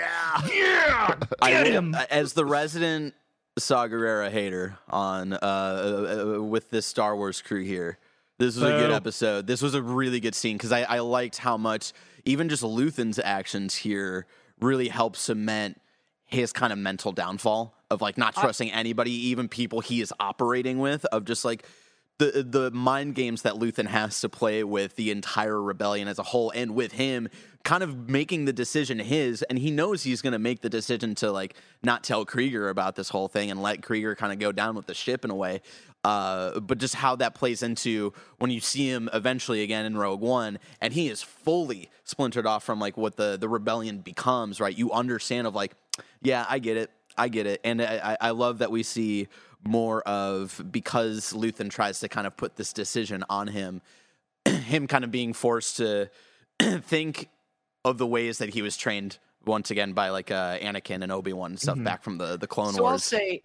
yeah, 0.53 1.15
I 1.43 1.51
get 1.51 1.65
will- 1.67 1.73
him. 1.73 1.95
as 2.11 2.33
the 2.33 2.45
resident 2.45 3.15
Saw 3.59 3.87
Gerrera 3.89 4.31
hater 4.31 4.79
on 4.89 5.33
uh, 5.33 5.37
uh, 5.43 6.35
uh, 6.39 6.43
with 6.43 6.71
this 6.71 6.87
Star 6.87 7.17
Wars 7.17 7.43
crew 7.43 7.63
here. 7.63 7.99
This 8.39 8.55
was 8.57 8.65
a 8.65 8.71
good 8.71 8.91
episode. 8.91 9.47
This 9.47 9.61
was 9.61 9.75
a 9.75 9.83
really 9.83 10.19
good 10.19 10.35
scene 10.35 10.57
because 10.57 10.73
I, 10.73 10.83
I 10.85 11.01
liked 11.01 11.37
how 11.37 11.59
much 11.59 11.93
even 12.25 12.49
just 12.49 12.63
Luthen's 12.63 13.19
actions 13.19 13.75
here 13.75 14.27
really 14.61 14.89
help 14.89 15.15
cement 15.15 15.79
his 16.25 16.51
kind 16.53 16.73
of 16.73 16.79
mental 16.79 17.13
downfall 17.13 17.75
of 17.91 18.01
like 18.01 18.17
not 18.17 18.35
trusting 18.35 18.73
anybody, 18.73 19.11
even 19.11 19.49
people 19.49 19.81
he 19.81 20.01
is 20.01 20.15
operating 20.19 20.79
with. 20.79 21.05
Of 21.07 21.27
just 21.27 21.45
like 21.45 21.67
the 22.21 22.43
the 22.43 22.71
mind 22.71 23.15
games 23.15 23.43
that 23.43 23.55
Luthen 23.55 23.87
has 23.87 24.21
to 24.21 24.29
play 24.29 24.63
with 24.63 24.95
the 24.97 25.11
entire 25.11 25.61
rebellion 25.61 26.07
as 26.07 26.19
a 26.19 26.23
whole, 26.23 26.51
and 26.51 26.75
with 26.75 26.93
him 26.93 27.29
kind 27.65 27.83
of 27.83 28.09
making 28.09 28.45
the 28.45 28.53
decision 28.53 28.99
his, 28.99 29.43
and 29.43 29.59
he 29.59 29.71
knows 29.71 30.03
he's 30.03 30.23
going 30.23 30.33
to 30.33 30.39
make 30.39 30.61
the 30.61 30.69
decision 30.69 31.15
to 31.15 31.33
like 31.33 31.55
not 31.83 32.05
tell 32.05 32.25
Kreegyr 32.27 32.71
about 32.71 32.95
this 32.95 33.09
whole 33.09 33.29
thing 33.29 33.51
and 33.51 33.63
let 33.63 33.81
Kreegyr 33.81 34.17
kind 34.17 34.33
of 34.33 34.39
go 34.39 34.53
down 34.53 34.77
with 34.77 34.87
the 34.87 34.95
ship 34.95 35.25
in 35.25 35.31
a 35.31 35.35
way. 35.35 35.63
Uh, 36.05 36.61
but 36.61 36.79
just 36.79 36.95
how 36.95 37.17
that 37.17 37.35
plays 37.35 37.63
into 37.63 38.13
when 38.39 38.51
you 38.51 38.61
see 38.61 38.89
him 38.89 39.11
eventually 39.13 39.63
again 39.63 39.87
in 39.87 39.97
Rogue 39.97 40.21
One, 40.21 40.59
and 40.81 40.93
he 40.93 41.09
is 41.09 41.23
fully 41.23 41.91
splintered 42.05 42.47
off 42.47 42.65
from 42.65 42.79
like 42.79 42.99
what 42.99 43.17
the 43.17 43.39
the 43.39 43.49
rebellion 43.49 43.99
becomes. 43.99 44.61
Right, 44.61 44.77
you 44.77 44.93
understand 44.93 45.47
of 45.47 45.55
like, 45.55 45.73
yeah, 46.21 46.45
I 46.49 46.59
get 46.59 46.77
it, 46.77 46.91
I 47.17 47.29
get 47.29 47.47
it, 47.47 47.61
and 47.65 47.81
I, 47.81 48.17
I 48.21 48.31
love 48.31 48.59
that 48.59 48.71
we 48.71 48.83
see 48.83 49.29
more 49.65 50.03
of 50.03 50.63
because 50.71 51.33
Luthen 51.33 51.71
tries 51.71 52.01
to 52.01 52.09
kind 52.09 52.27
of 52.27 52.37
put 52.37 52.57
this 52.57 52.73
decision 52.73 53.25
on 53.29 53.49
him, 53.49 53.83
him 54.49 54.87
kind 54.87 55.05
of 55.05 55.11
being 55.11 55.33
forced 55.33 55.77
to 55.79 56.11
think 56.61 57.29
of 57.85 57.99
the 57.99 58.07
ways 58.07 58.39
that 58.39 58.51
he 58.51 58.63
was 58.63 58.77
trained 58.77 59.19
once 59.47 59.71
again 59.71 59.93
by 59.93 60.11
like 60.11 60.31
uh, 60.31 60.59
Anakin 60.59 61.03
and 61.03 61.11
Obi 61.11 61.33
Wan 61.33 61.57
stuff 61.57 61.79
Mhm. 61.79 61.85
back 61.85 62.03
from 62.03 62.19
the 62.19 62.37
the 62.37 62.47
Clone 62.47 62.75
so 62.75 62.85
I'll 62.85 62.99
say, 62.99 63.43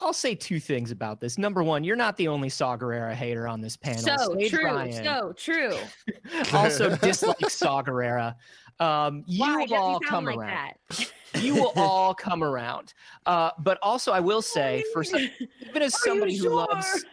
I'll 0.00 0.12
say 0.12 0.34
two 0.34 0.58
things 0.60 0.90
about 0.90 1.20
this. 1.20 1.38
Number 1.38 1.62
one, 1.62 1.84
you're 1.84 1.96
not 1.96 2.16
the 2.16 2.28
only 2.28 2.48
Saw 2.48 2.76
Gerrera 2.76 3.14
hater 3.14 3.46
on 3.48 3.60
this 3.60 3.76
panel. 3.76 4.00
So 4.02 4.34
Saige 4.34 4.50
true. 4.50 4.64
Ryan 4.64 5.04
So 5.04 5.32
true. 5.36 5.76
also 6.52 6.94
dislikes 7.02 7.54
Saw 7.54 7.82
Gerrera. 7.82 8.34
Um, 8.80 9.24
you 9.26 9.40
Why 9.40 9.64
will 9.64 9.74
all 9.74 10.00
come 10.00 10.24
like 10.26 10.36
around. 10.36 10.72
that? 10.90 11.12
You 11.42 11.54
will 11.54 11.72
all 11.76 12.14
come 12.14 12.42
around. 12.42 12.94
Uh, 13.24 13.50
but 13.58 13.78
also, 13.82 14.12
I 14.12 14.20
will 14.20 14.42
say, 14.42 14.84
for 14.92 15.02
some, 15.04 15.28
even 15.68 15.82
as 15.82 16.00
somebody 16.02 16.34
you 16.34 16.50
who 16.50 16.56
loves, 16.56 17.04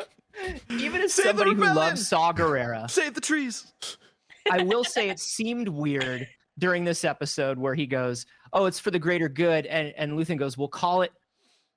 even 0.70 1.00
as 1.00 1.12
Save 1.14 1.26
somebody 1.26 1.54
who 1.54 1.62
loves 1.62 2.06
Saw 2.08 2.32
Gerrera, 2.32 2.90
Save 2.90 3.14
the 3.14 3.20
trees. 3.20 3.72
I 4.50 4.62
will 4.62 4.84
say 4.84 5.08
it 5.08 5.20
seemed 5.20 5.68
weird 5.68 6.26
during 6.58 6.84
this 6.84 7.04
episode 7.04 7.58
where 7.58 7.74
he 7.74 7.86
goes, 7.86 8.26
"Oh, 8.52 8.66
it's 8.66 8.78
for 8.78 8.90
the 8.90 8.98
greater 8.98 9.28
good," 9.28 9.66
and 9.66 9.94
and 9.96 10.12
Luthen 10.12 10.36
goes, 10.38 10.58
"Well, 10.58 10.68
call 10.68 11.02
it, 11.02 11.12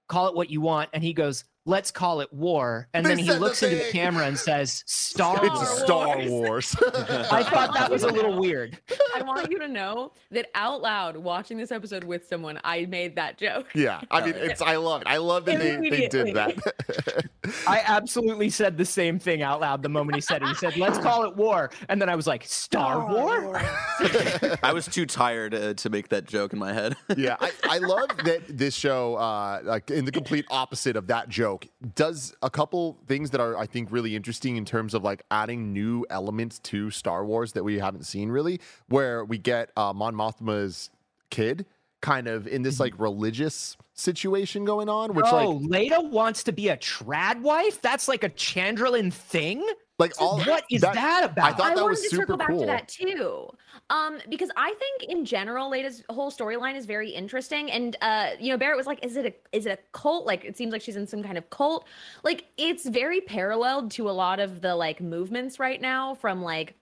call 0.10 0.28
it 0.28 0.36
what 0.36 0.50
you 0.50 0.62
want," 0.62 0.90
and 0.94 1.04
he 1.04 1.14
goes, 1.14 1.46
"Let's 1.66 1.92
call 1.92 2.22
it 2.22 2.32
war," 2.32 2.88
and 2.94 3.06
They 3.06 3.10
then 3.10 3.18
he 3.20 3.26
said 3.28 3.36
the 3.38 3.40
looks 3.40 3.64
into 3.64 3.78
the 3.78 3.92
camera 3.92 4.26
and 4.26 4.38
says, 4.38 4.84
"Star 4.88 5.44
it's 5.44 5.56
Wars." 5.56 5.80
Star 5.84 6.18
Wars. 6.18 6.30
Wars. 6.30 6.76
I 7.32 7.44
thought 7.44 7.74
that 7.74 7.90
was 7.90 8.04
a 8.04 8.08
little 8.10 8.40
weird. 8.40 8.78
I 9.16 9.22
want 9.22 9.50
you 9.50 9.60
to 9.60 9.68
know 9.68 10.12
that 10.32 10.50
out 10.56 10.82
loud, 10.82 11.18
watching 11.18 11.58
this 11.58 11.72
episode 11.72 12.04
with 12.04 12.28
someone, 12.28 12.60
I 12.64 12.86
made 12.86 13.16
that 13.16 13.38
joke. 13.38 13.68
yeah, 13.76 14.02
I 14.12 14.26
mean, 14.26 14.36
it's 14.36 14.62
I 14.62 14.76
love 14.76 15.02
it. 15.02 15.08
I 15.08 15.18
love 15.18 15.46
that 15.46 15.60
they, 15.60 15.90
they 15.90 16.08
did 16.08 16.36
that. 16.36 16.58
I 17.68 17.82
absolutely 17.86 18.50
said 18.50 18.78
the 18.78 18.86
same 18.86 19.20
thing 19.20 19.42
out 19.42 19.62
loud 19.62 19.82
the 19.84 19.90
moment 19.90 20.16
he 20.16 20.22
said 20.22 20.42
it. 20.42 20.48
He 20.50 20.56
said, 20.56 20.78
"Let's 20.78 20.98
call 20.98 21.24
it 21.24 21.36
war," 21.36 21.72
and 21.90 22.02
then 22.02 22.10
I 22.10 22.16
was 22.16 22.28
like, 22.28 22.44
"Star 22.46 23.08
War." 23.08 23.62
I 24.64 24.72
was 24.74 24.88
too 24.88 25.06
tired 25.06 25.54
uh, 25.54 25.74
to 25.76 25.90
make 25.90 26.10
that 26.10 26.26
joke 26.26 26.54
in 26.54 26.60
my 26.60 26.74
head. 26.74 26.96
yeah, 27.16 27.38
I, 27.40 27.52
I 27.64 27.78
love 27.78 28.10
that 28.26 28.42
this 28.48 28.76
show, 28.76 29.16
uh, 29.16 29.62
like 29.64 29.90
in 29.92 30.06
the 30.06 30.12
complete 30.12 30.46
opposite 30.50 30.96
of 30.96 31.08
that 31.08 31.30
joke, 31.30 31.55
does 31.96 32.34
a 32.42 32.50
couple 32.50 32.98
things 33.08 33.32
that 33.32 33.42
are, 33.42 33.58
I 33.58 33.66
think, 33.66 33.92
really 33.92 34.16
interesting 34.16 34.58
in 34.58 34.66
terms 34.66 34.94
of 34.94 35.04
like 35.04 35.24
adding 35.32 35.74
new 35.74 36.06
elements 36.10 36.60
to 36.60 36.92
Star 36.92 37.26
Wars 37.26 37.54
that 37.54 37.64
we 37.64 37.80
haven't 37.80 38.04
seen 38.04 38.30
really, 38.30 38.60
where 38.88 39.26
we 39.26 39.38
get 39.38 39.72
uh, 39.76 39.94
Mon 39.94 40.14
Mothma's 40.16 40.90
kid 41.30 41.66
kind 42.02 42.28
of 42.28 42.48
in 42.48 42.62
this 42.62 42.80
like 42.80 42.94
religious 43.00 43.78
situation 43.94 44.66
going 44.66 44.90
on, 44.90 45.14
which 45.14 45.26
oh, 45.28 45.52
like 45.52 45.90
Leida 45.90 46.10
wants 46.10 46.44
to 46.44 46.52
be 46.52 46.70
a 46.70 46.78
trad 46.78 47.42
wife. 47.42 47.82
That's 47.82 48.08
like 48.08 48.24
a 48.24 48.30
Chandrilan 48.30 49.12
thing. 49.12 49.66
Like 49.98 50.14
all 50.20 50.42
what 50.42 50.66
is 50.70 50.82
that, 50.82 51.24
about? 51.24 51.54
I 51.54 51.54
thought 51.54 51.72
I 51.72 51.76
that 51.76 51.82
wanted 51.82 51.90
was 51.92 52.02
to 52.02 52.10
super 52.10 52.22
circle 52.24 52.38
back 52.38 52.50
cool. 52.50 52.60
to 52.60 52.66
that 52.66 52.88
too, 52.90 53.50
um, 53.90 54.20
because 54.28 54.50
I 54.58 54.74
think 54.74 55.10
in 55.10 55.24
general, 55.24 55.70
Leida's 55.72 56.04
whole 56.10 56.30
storyline 56.30 56.76
is 56.76 56.86
very 56.86 57.10
interesting. 57.10 57.72
And 57.72 57.96
uh, 58.02 58.32
you 58.38 58.52
know, 58.52 58.58
Barrett 58.58 58.76
was 58.76 58.88
like, 58.88 59.04
"Is 59.06 59.16
it 59.16 59.26
a 59.26 59.34
is 59.56 59.66
it 59.66 59.80
a 59.80 59.98
cult? 59.98 60.26
Like, 60.26 60.44
it 60.44 60.58
seems 60.58 60.74
like 60.74 60.82
she's 60.82 60.98
in 60.98 61.08
some 61.08 61.24
kind 61.24 61.38
of 61.38 61.50
cult. 61.50 61.88
Like, 62.24 62.46
it's 62.58 62.86
very 62.86 63.22
paralleled 63.22 63.90
to 63.92 64.10
a 64.10 64.12
lot 64.12 64.42
of 64.42 64.60
the 64.60 64.76
like 64.76 65.00
movements 65.00 65.60
right 65.60 65.80
now 65.80 66.16
from 66.16 66.42
like." 66.42 66.76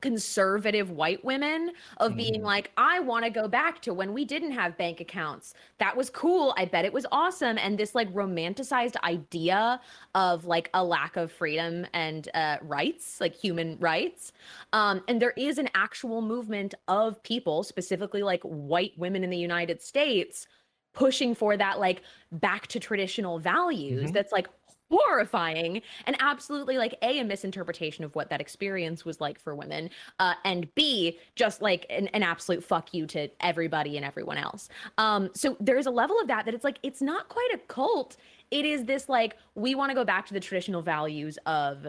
Conservative 0.00 0.90
white 0.90 1.24
women 1.24 1.70
of 1.98 2.16
being 2.16 2.34
Mm-hmm. 2.34 2.42
like 2.42 2.70
i 2.76 2.98
want 3.00 3.24
to 3.24 3.30
go 3.30 3.46
back 3.48 3.80
to 3.82 3.94
when 3.94 4.12
we 4.12 4.24
didn't 4.24 4.52
have 4.52 4.76
bank 4.76 5.00
accounts 5.00 5.54
that 5.78 5.96
was 5.96 6.10
cool 6.10 6.52
i 6.56 6.64
bet 6.64 6.84
it 6.84 6.92
was 6.92 7.06
awesome 7.12 7.58
and 7.58 7.78
this 7.78 7.94
like 7.94 8.12
romanticized 8.12 8.96
idea 9.04 9.80
of 10.14 10.44
like 10.44 10.68
a 10.74 10.84
lack 10.84 11.16
of 11.16 11.30
freedom 11.30 11.86
and 11.92 12.28
uh, 12.34 12.56
rights 12.62 13.20
like 13.20 13.34
human 13.34 13.78
rights 13.78 14.32
um, 14.72 15.02
and 15.08 15.22
there 15.22 15.32
is 15.36 15.58
an 15.58 15.68
actual 15.74 16.20
movement 16.22 16.74
of 16.88 17.22
people 17.22 17.62
specifically 17.62 18.22
like 18.22 18.42
white 18.42 18.92
women 18.98 19.22
in 19.24 19.30
the 19.30 19.38
united 19.38 19.80
states 19.80 20.46
pushing 20.92 21.34
for 21.34 21.56
that 21.56 21.80
like 21.80 22.02
back 22.32 22.66
to 22.68 22.78
traditional 22.78 23.38
values 23.38 24.10
Mhm. 24.10 24.12
that's 24.12 24.32
like 24.32 24.48
horrifying 24.90 25.80
and 26.06 26.16
absolutely 26.20 26.78
like 26.78 26.96
a 27.02 27.18
a 27.20 27.24
misinterpretation 27.24 28.04
of 28.04 28.14
what 28.14 28.28
that 28.30 28.40
experience 28.40 29.04
was 29.04 29.20
like 29.20 29.38
for 29.38 29.54
women 29.54 29.88
uh, 30.18 30.34
and 30.44 30.72
b 30.74 31.18
just 31.36 31.62
like 31.62 31.86
an, 31.90 32.08
an 32.08 32.22
absolute 32.22 32.62
fuck 32.62 32.92
you 32.92 33.06
to 33.06 33.28
everybody 33.40 33.96
and 33.96 34.04
everyone 34.04 34.36
else. 34.36 34.68
Um 34.98 35.30
so 35.34 35.56
there's 35.60 35.86
a 35.86 35.90
level 35.90 36.18
of 36.20 36.28
that 36.28 36.44
that 36.44 36.54
it's 36.54 36.64
like 36.64 36.78
it's 36.82 37.02
not 37.02 37.28
quite 37.28 37.50
a 37.54 37.58
cult. 37.58 38.16
It 38.50 38.64
is 38.64 38.84
this 38.84 39.08
like 39.08 39.36
we 39.54 39.74
want 39.74 39.90
to 39.90 39.94
go 39.94 40.04
back 40.04 40.26
to 40.26 40.34
the 40.34 40.40
traditional 40.40 40.82
values 40.82 41.38
of 41.46 41.86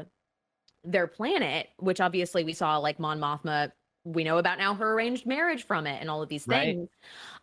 their 0.84 1.08
planet 1.08 1.70
which 1.80 2.00
obviously 2.00 2.44
we 2.44 2.54
saw 2.54 2.78
like 2.78 3.00
mon 3.00 3.20
mothma 3.20 3.72
we 4.06 4.24
know 4.24 4.38
about 4.38 4.58
now 4.60 4.74
her 4.74 4.94
arranged 4.94 5.26
marriage 5.26 5.66
from 5.66 5.86
it 5.88 6.00
and 6.00 6.10
all 6.10 6.22
of 6.22 6.30
these 6.30 6.48
Right. 6.48 6.64
things 6.66 6.90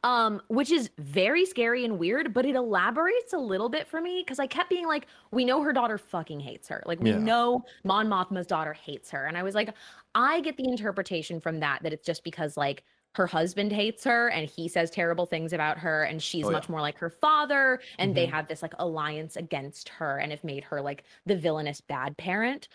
um 0.04 0.40
which 0.48 0.70
is 0.70 0.90
very 0.98 1.44
scary 1.44 1.84
and 1.84 1.98
weird 1.98 2.32
but 2.32 2.46
it 2.46 2.54
elaborates 2.54 3.32
a 3.32 3.38
little 3.38 3.68
bit 3.68 3.86
for 3.86 4.00
me 4.00 4.22
because 4.24 4.38
i 4.38 4.46
kept 4.46 4.70
being 4.70 4.86
like 4.86 5.06
we 5.32 5.44
know 5.44 5.62
her 5.62 5.72
daughter 5.72 5.98
fucking 5.98 6.40
hates 6.40 6.68
her 6.68 6.82
like 6.86 7.00
we 7.00 7.10
Yeah. 7.10 7.18
know 7.18 7.64
mon 7.84 8.08
mothma's 8.08 8.46
daughter 8.46 8.72
hates 8.72 9.10
her 9.10 9.26
and 9.26 9.36
i 9.36 9.42
was 9.42 9.54
like 9.54 9.74
i 10.14 10.40
get 10.40 10.56
the 10.56 10.64
interpretation 10.68 11.40
from 11.40 11.60
that 11.60 11.82
that 11.82 11.92
it's 11.92 12.06
just 12.06 12.24
because 12.24 12.56
like 12.56 12.84
her 13.14 13.26
husband 13.26 13.70
hates 13.72 14.04
her 14.04 14.28
and 14.30 14.48
he 14.48 14.68
says 14.68 14.90
terrible 14.90 15.26
things 15.26 15.52
about 15.52 15.76
her 15.78 16.04
and 16.04 16.22
she's 16.22 16.46
Oh, 16.46 16.50
yeah. 16.50 16.56
much 16.56 16.68
more 16.70 16.80
like 16.80 16.96
her 16.96 17.10
father 17.10 17.80
and 17.98 18.14
they 18.14 18.26
Mhm. 18.26 18.30
have 18.30 18.48
this 18.48 18.62
like 18.62 18.72
alliance 18.78 19.36
against 19.36 19.88
her 19.90 20.18
and 20.18 20.30
have 20.32 20.42
made 20.44 20.64
her 20.64 20.80
like 20.80 21.04
the 21.26 21.36
villainous 21.36 21.80
bad 21.82 22.16
parent 22.16 22.68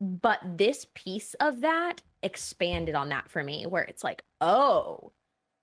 but 0.00 0.40
this 0.56 0.86
piece 0.94 1.34
of 1.40 1.60
that 1.60 2.02
expanded 2.22 2.94
on 2.94 3.08
that 3.08 3.30
for 3.30 3.42
me 3.42 3.66
where 3.66 3.84
it's 3.84 4.04
like 4.04 4.22
oh 4.40 5.12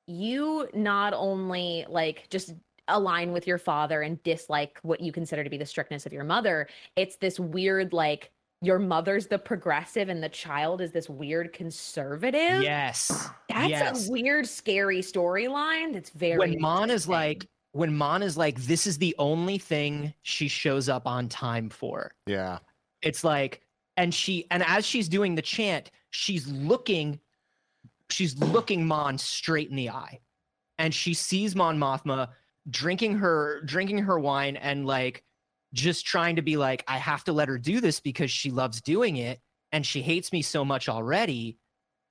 you 0.08 0.68
not 0.74 1.14
only 1.14 1.86
like 1.90 2.28
just 2.30 2.54
align 2.90 3.32
with 3.32 3.48
your 3.48 3.58
father 3.58 4.02
and 4.02 4.22
dislike 4.24 4.80
what 4.82 5.00
you 5.00 5.12
consider 5.12 5.44
to 5.44 5.50
be 5.50 5.58
the 5.58 5.66
strictness 5.66 6.06
of 6.06 6.14
your 6.14 6.24
mother 6.24 6.68
it's 6.96 7.16
this 7.18 7.40
weird 7.40 7.94
like 7.94 8.32
your 8.64 8.80
mother's 8.80 9.28
the 9.28 9.38
progressive 9.38 10.08
and 10.10 10.24
the 10.24 10.30
child 10.30 10.82
is 10.82 10.92
this 10.92 11.10
weird 11.10 11.52
conservative 11.52 12.64
yes. 12.64 13.30
that's 13.50 13.70
yes. 13.70 14.08
a 14.08 14.12
weird 14.12 14.48
scary 14.48 15.02
storyline 15.02 15.94
that's 15.94 16.10
very 16.12 16.38
when 16.38 16.60
Mon 16.60 16.90
is 16.90 17.08
like, 17.08 17.46
when 17.74 17.94
Mon 17.96 18.24
is 18.24 18.38
like, 18.38 18.62
this 18.62 18.88
is 18.88 18.98
the 18.98 19.14
only 19.20 19.58
thing 19.58 20.14
she 20.22 20.48
shows 20.48 20.88
up 20.88 21.06
on 21.08 21.28
time 21.28 21.70
for. 21.70 22.14
Yeah. 22.26 22.60
It's 23.02 23.24
like, 23.24 23.62
and 23.98 24.14
she, 24.14 24.48
and 24.52 24.64
as 24.64 24.86
she's 24.86 25.08
doing 25.08 25.36
the 25.36 25.42
chant, 25.42 25.92
she's 26.12 26.48
looking, 26.48 27.20
she's 28.10 28.38
looking 28.38 28.86
Mon 28.86 29.18
straight 29.18 29.70
in 29.70 29.76
the 29.76 29.90
eye, 29.90 30.20
and 30.78 30.94
she 30.94 31.14
sees 31.14 31.56
Mon 31.56 31.78
Mothma 31.78 32.30
drinking 32.70 33.18
her, 33.18 33.62
drinking 33.66 34.00
her 34.00 34.20
wine, 34.20 34.56
and 34.56 34.86
like, 34.86 35.24
just 35.74 36.06
trying 36.06 36.36
to 36.36 36.42
be 36.42 36.56
like, 36.56 36.84
I 36.88 36.98
have 36.98 37.24
to 37.24 37.34
let 37.34 37.48
her 37.48 37.58
do 37.58 37.82
this 37.82 38.00
because 38.00 38.30
she 38.30 38.52
loves 38.52 38.80
doing 38.82 39.18
it, 39.18 39.40
and 39.72 39.86
she 39.86 40.02
hates 40.02 40.32
me 40.32 40.42
so 40.42 40.64
much 40.64 40.88
already. 40.88 41.58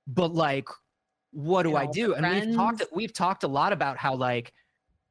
But 0.05 0.33
like, 0.33 0.67
what 1.31 1.63
do 1.63 1.69
And 1.69 1.77
I 1.77 1.81
all 1.81 1.87
her 1.87 1.93
do? 1.93 2.13
And 2.13 2.47
we've 2.47 2.55
talked, 2.55 2.83
we've 2.93 3.13
talked 3.13 3.43
a 3.43 3.47
lot 3.47 3.71
about 3.71 3.97
how 3.97 4.15
like, 4.15 4.53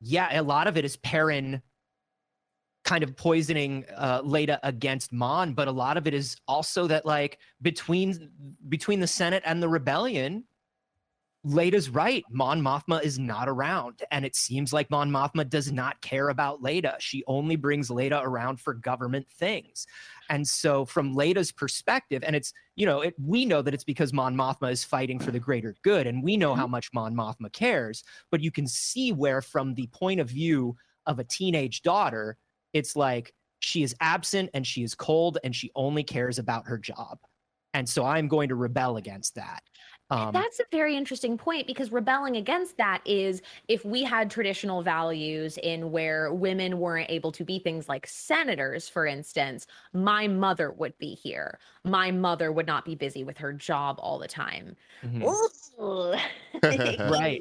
yeah, 0.00 0.38
a 0.38 0.42
lot 0.42 0.66
of 0.66 0.76
it 0.76 0.84
is 0.84 0.96
Perrin 0.96 1.62
kind 2.84 3.04
of 3.04 3.16
poisoning 3.16 3.84
uh, 3.96 4.22
Leida 4.22 4.58
against 4.62 5.12
Mon, 5.12 5.54
but 5.54 5.68
a 5.68 5.72
lot 5.72 5.96
of 5.96 6.06
it 6.06 6.14
is 6.14 6.36
also 6.48 6.86
that 6.88 7.06
like 7.06 7.38
between 7.60 8.30
between 8.68 9.00
the 9.00 9.06
Senate 9.06 9.42
and 9.46 9.62
the 9.62 9.68
rebellion, 9.68 10.44
Leida's 11.46 11.90
right. 11.90 12.24
Mon 12.30 12.60
Mothma 12.60 13.02
is 13.02 13.18
not 13.18 13.48
around, 13.48 14.02
and 14.12 14.24
it 14.24 14.36
seems 14.36 14.72
like 14.72 14.90
Mon 14.90 15.10
Mothma 15.10 15.48
does 15.48 15.72
not 15.72 16.00
care 16.00 16.28
about 16.28 16.62
Leida. 16.62 16.94
She 17.00 17.24
only 17.26 17.56
brings 17.56 17.88
Leida 17.88 18.22
around 18.22 18.60
for 18.60 18.74
government 18.74 19.28
things, 19.28 19.86
and 20.28 20.46
so 20.46 20.84
from 20.84 21.14
Leida's 21.14 21.50
perspective, 21.50 22.22
and 22.24 22.36
it's 22.36 22.52
you 22.76 22.86
know 22.86 23.00
it, 23.00 23.14
we 23.18 23.44
know 23.44 23.62
that 23.62 23.74
it's 23.74 23.84
because 23.84 24.12
Mon 24.12 24.36
Mothma 24.36 24.70
is 24.70 24.84
fighting 24.84 25.18
for 25.18 25.32
the 25.32 25.40
greater 25.40 25.74
good, 25.82 26.06
and 26.06 26.22
we 26.22 26.36
know 26.36 26.54
how 26.54 26.66
much 26.66 26.92
Mon 26.92 27.14
Mothma 27.14 27.52
cares. 27.52 28.04
But 28.30 28.40
you 28.40 28.50
can 28.52 28.66
see 28.66 29.12
where, 29.12 29.42
from 29.42 29.74
the 29.74 29.88
point 29.88 30.20
of 30.20 30.28
view 30.28 30.76
of 31.06 31.18
a 31.18 31.24
teenage 31.24 31.82
daughter, 31.82 32.36
it's 32.72 32.96
like 32.96 33.34
she 33.60 33.82
is 33.82 33.94
absent 34.00 34.50
and 34.54 34.66
she 34.66 34.82
is 34.82 34.94
cold 34.94 35.38
and 35.44 35.54
she 35.54 35.70
only 35.74 36.02
cares 36.02 36.38
about 36.38 36.66
her 36.66 36.78
job. 36.78 37.18
And 37.74 37.88
so 37.88 38.04
I'm 38.04 38.28
going 38.28 38.48
to 38.50 38.54
rebel 38.54 38.96
against 38.96 39.34
that. 39.36 39.62
Um, 40.10 40.32
That's 40.32 40.60
a 40.60 40.64
very 40.70 40.94
interesting 40.94 41.38
point 41.38 41.66
because 41.66 41.90
rebelling 41.90 42.36
against 42.36 42.76
that 42.76 43.00
is 43.06 43.40
if 43.66 43.82
we 43.82 44.02
had 44.02 44.30
traditional 44.30 44.82
values 44.82 45.58
in 45.62 45.90
where 45.90 46.34
women 46.34 46.78
weren't 46.78 47.08
able 47.10 47.32
to 47.32 47.44
be 47.44 47.58
things 47.58 47.88
like 47.88 48.06
senators, 48.06 48.90
for 48.90 49.06
instance, 49.06 49.66
my 49.94 50.28
mother 50.28 50.70
would 50.72 50.98
be 50.98 51.14
here. 51.14 51.58
My 51.84 52.10
mother 52.10 52.52
would 52.52 52.66
not 52.66 52.84
be 52.84 52.94
busy 52.94 53.24
with 53.24 53.38
her 53.38 53.54
job 53.54 53.96
all 54.02 54.18
the 54.18 54.28
time. 54.28 54.76
mhm. 55.02 55.22
Right. 57.10 57.40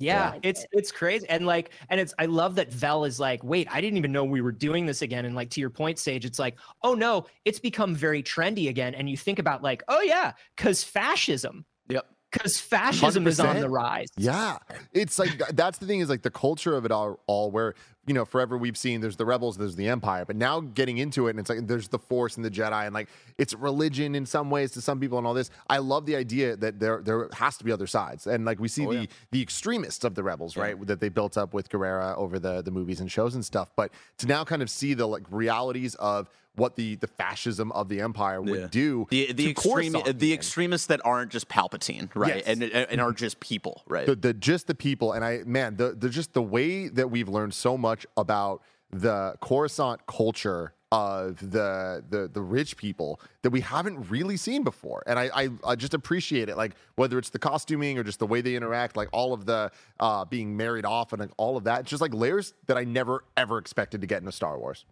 Yeah, 0.00 0.30
like 0.30 0.40
it's 0.44 0.62
it. 0.64 0.70
it's 0.72 0.90
crazy. 0.90 1.28
And 1.28 1.46
like 1.46 1.72
and 1.90 2.00
it's 2.00 2.14
I 2.18 2.26
love 2.26 2.54
that 2.56 2.72
Vel 2.72 3.04
is 3.04 3.20
like, 3.20 3.44
wait, 3.44 3.68
I 3.70 3.80
didn't 3.80 3.98
even 3.98 4.12
know 4.12 4.24
we 4.24 4.40
were 4.40 4.50
doing 4.50 4.86
this 4.86 5.02
again. 5.02 5.26
And 5.26 5.34
like 5.34 5.50
to 5.50 5.60
your 5.60 5.70
point, 5.70 5.98
Saige, 5.98 6.24
it's 6.24 6.38
like, 6.38 6.58
oh 6.82 6.94
no, 6.94 7.26
it's 7.44 7.60
become 7.60 7.94
very 7.94 8.22
trendy 8.22 8.68
again. 8.70 8.94
And 8.94 9.08
you 9.10 9.16
think 9.16 9.38
about 9.38 9.62
like, 9.62 9.82
oh 9.88 10.00
yeah, 10.00 10.32
because 10.56 10.82
fascism. 10.82 11.66
Yep. 11.88 12.06
Because 12.32 12.60
fascism 12.60 13.26
is 13.26 13.40
on 13.40 13.58
the 13.60 13.68
rise. 13.68 14.08
Yeah, 14.16 14.58
it's 14.92 15.18
like 15.18 15.36
that's 15.52 15.78
the 15.78 15.86
thing 15.86 16.00
is 16.00 16.08
like 16.08 16.22
the 16.22 16.30
culture 16.30 16.76
of 16.76 16.84
it 16.84 16.92
all, 16.92 17.18
all 17.26 17.50
where 17.50 17.74
you 18.06 18.14
know 18.14 18.24
forever 18.24 18.56
we've 18.56 18.76
seen 18.76 19.00
there's 19.00 19.16
the 19.16 19.26
rebels, 19.26 19.56
there's 19.56 19.74
the 19.76 19.88
empire, 19.88 20.24
but 20.24 20.36
now 20.36 20.60
getting 20.60 20.98
into 20.98 21.26
it 21.26 21.30
and 21.30 21.40
it's 21.40 21.50
like 21.50 21.66
there's 21.66 21.88
the 21.88 21.98
force 21.98 22.36
and 22.36 22.44
the 22.44 22.50
Jedi 22.50 22.84
and 22.86 22.94
like 22.94 23.08
it's 23.38 23.52
religion 23.54 24.14
in 24.14 24.26
some 24.26 24.48
ways 24.48 24.70
to 24.72 24.80
some 24.80 25.00
people 25.00 25.18
and 25.18 25.26
all 25.26 25.34
this. 25.34 25.50
I 25.68 25.78
love 25.78 26.06
the 26.06 26.14
idea 26.14 26.56
that 26.56 26.78
there 26.78 27.00
there 27.02 27.28
has 27.32 27.56
to 27.58 27.64
be 27.64 27.72
other 27.72 27.86
sides 27.88 28.26
and 28.28 28.44
like 28.44 28.60
we 28.60 28.68
see 28.68 28.86
Oh, 28.86 28.92
the 28.92 29.00
yeah. 29.00 29.06
the 29.32 29.42
extremists 29.42 30.04
of 30.04 30.14
the 30.14 30.22
rebels 30.22 30.56
Yeah. 30.56 30.62
right 30.62 30.86
that 30.86 31.00
they 31.00 31.08
built 31.08 31.36
up 31.36 31.52
with 31.52 31.68
Gerrera 31.68 32.16
over 32.16 32.38
the 32.38 32.62
the 32.62 32.70
movies 32.70 33.00
and 33.00 33.10
shows 33.10 33.34
and 33.34 33.44
stuff, 33.44 33.70
but 33.76 33.90
to 34.18 34.26
now 34.28 34.44
kind 34.44 34.62
of 34.62 34.70
see 34.70 34.94
the 34.94 35.06
like 35.06 35.24
realities 35.30 35.94
of 35.96 36.28
what 36.56 36.76
the 36.76 36.96
the 36.96 37.06
fascism 37.06 37.70
of 37.72 37.88
the 37.88 38.00
empire 38.00 38.40
would 38.42 38.60
Yeah. 38.60 38.66
do 38.70 39.06
The 39.10 39.32
the 39.32 39.50
extreme 39.50 39.92
Coruscant 39.92 40.18
the 40.18 40.32
extremists 40.32 40.86
that 40.88 41.00
aren't 41.04 41.30
just 41.30 41.48
Palpatine, 41.48 42.08
right? 42.14 42.36
Yes. 42.36 42.44
And 42.46 42.62
and 42.62 43.00
are 43.00 43.12
just 43.12 43.40
people, 43.40 43.82
right? 43.86 44.06
the, 44.06 44.14
the 44.16 44.34
just 44.34 44.66
the 44.66 44.74
people 44.74 45.12
and 45.12 45.24
i 45.24 45.40
man 45.46 45.76
the, 45.76 45.94
the 45.96 46.08
just 46.08 46.32
the 46.32 46.42
way 46.42 46.88
that 46.88 47.10
we've 47.10 47.28
learned 47.28 47.54
so 47.54 47.78
much 47.78 48.06
about 48.16 48.62
the 48.90 49.34
coruscant 49.40 50.06
culture 50.06 50.74
of 50.92 51.38
the 51.52 52.02
the 52.10 52.28
the 52.32 52.42
rich 52.42 52.76
people 52.76 53.20
that 53.42 53.50
we 53.50 53.60
haven't 53.60 54.10
really 54.10 54.36
seen 54.36 54.64
before 54.64 55.04
and 55.06 55.20
I, 55.20 55.30
I 55.32 55.48
i 55.64 55.76
just 55.76 55.94
appreciate 55.94 56.48
it 56.48 56.56
like 56.56 56.72
whether 56.96 57.16
it's 57.16 57.30
the 57.30 57.38
costuming 57.38 57.96
or 57.96 58.02
just 58.02 58.18
the 58.18 58.26
way 58.26 58.40
they 58.40 58.56
interact 58.56 58.96
like 58.96 59.08
all 59.12 59.32
of 59.32 59.46
the 59.46 59.70
uh 60.00 60.24
being 60.24 60.56
married 60.56 60.84
off 60.84 61.12
and 61.12 61.20
like, 61.20 61.30
all 61.36 61.56
of 61.56 61.62
that 61.64 61.84
just 61.84 62.00
like 62.00 62.12
layers 62.12 62.54
that 62.66 62.76
i 62.76 62.82
never 62.82 63.24
ever 63.36 63.58
expected 63.58 64.00
to 64.00 64.06
get 64.08 64.20
in 64.20 64.26
a 64.26 64.32
star 64.32 64.58
wars 64.58 64.84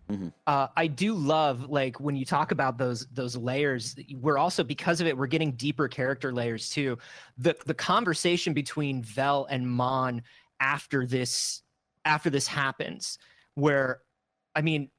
uh, 0.46 0.68
I 0.76 0.87
do 0.87 1.14
love 1.14 1.68
like 1.68 2.00
when 2.00 2.16
you 2.16 2.24
talk 2.24 2.50
about 2.50 2.78
those 2.78 3.06
those 3.12 3.37
layers. 3.37 3.94
We're 4.20 4.38
also 4.38 4.64
because 4.64 5.00
of 5.00 5.06
it, 5.06 5.16
we're 5.16 5.26
getting 5.26 5.52
deeper 5.52 5.88
character 5.88 6.32
layers 6.32 6.70
too. 6.70 6.98
The 7.37 7.56
the 7.66 7.74
conversation 7.74 8.54
between 8.54 9.02
Vel 9.02 9.46
and 9.50 9.68
Mon 9.68 10.22
after 10.61 11.06
this 11.06 11.62
after 12.04 12.30
this 12.30 12.46
happens, 12.46 13.18
where 13.54 14.00
I 14.54 14.62
mean, 14.62 14.90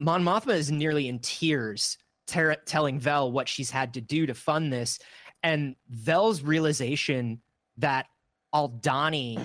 Mon 0.00 0.22
Mothma 0.22 0.54
is 0.54 0.70
nearly 0.70 1.08
in 1.08 1.18
tears, 1.18 1.98
ter- 2.26 2.54
telling 2.66 2.98
Vel 2.98 3.32
what 3.32 3.48
she's 3.48 3.70
had 3.70 3.94
to 3.94 4.00
do 4.00 4.26
to 4.26 4.34
fund 4.34 4.72
this, 4.72 4.98
and 5.42 5.76
Vel's 5.88 6.42
realization 6.42 7.40
that 7.78 8.06
Aldhani 8.54 9.40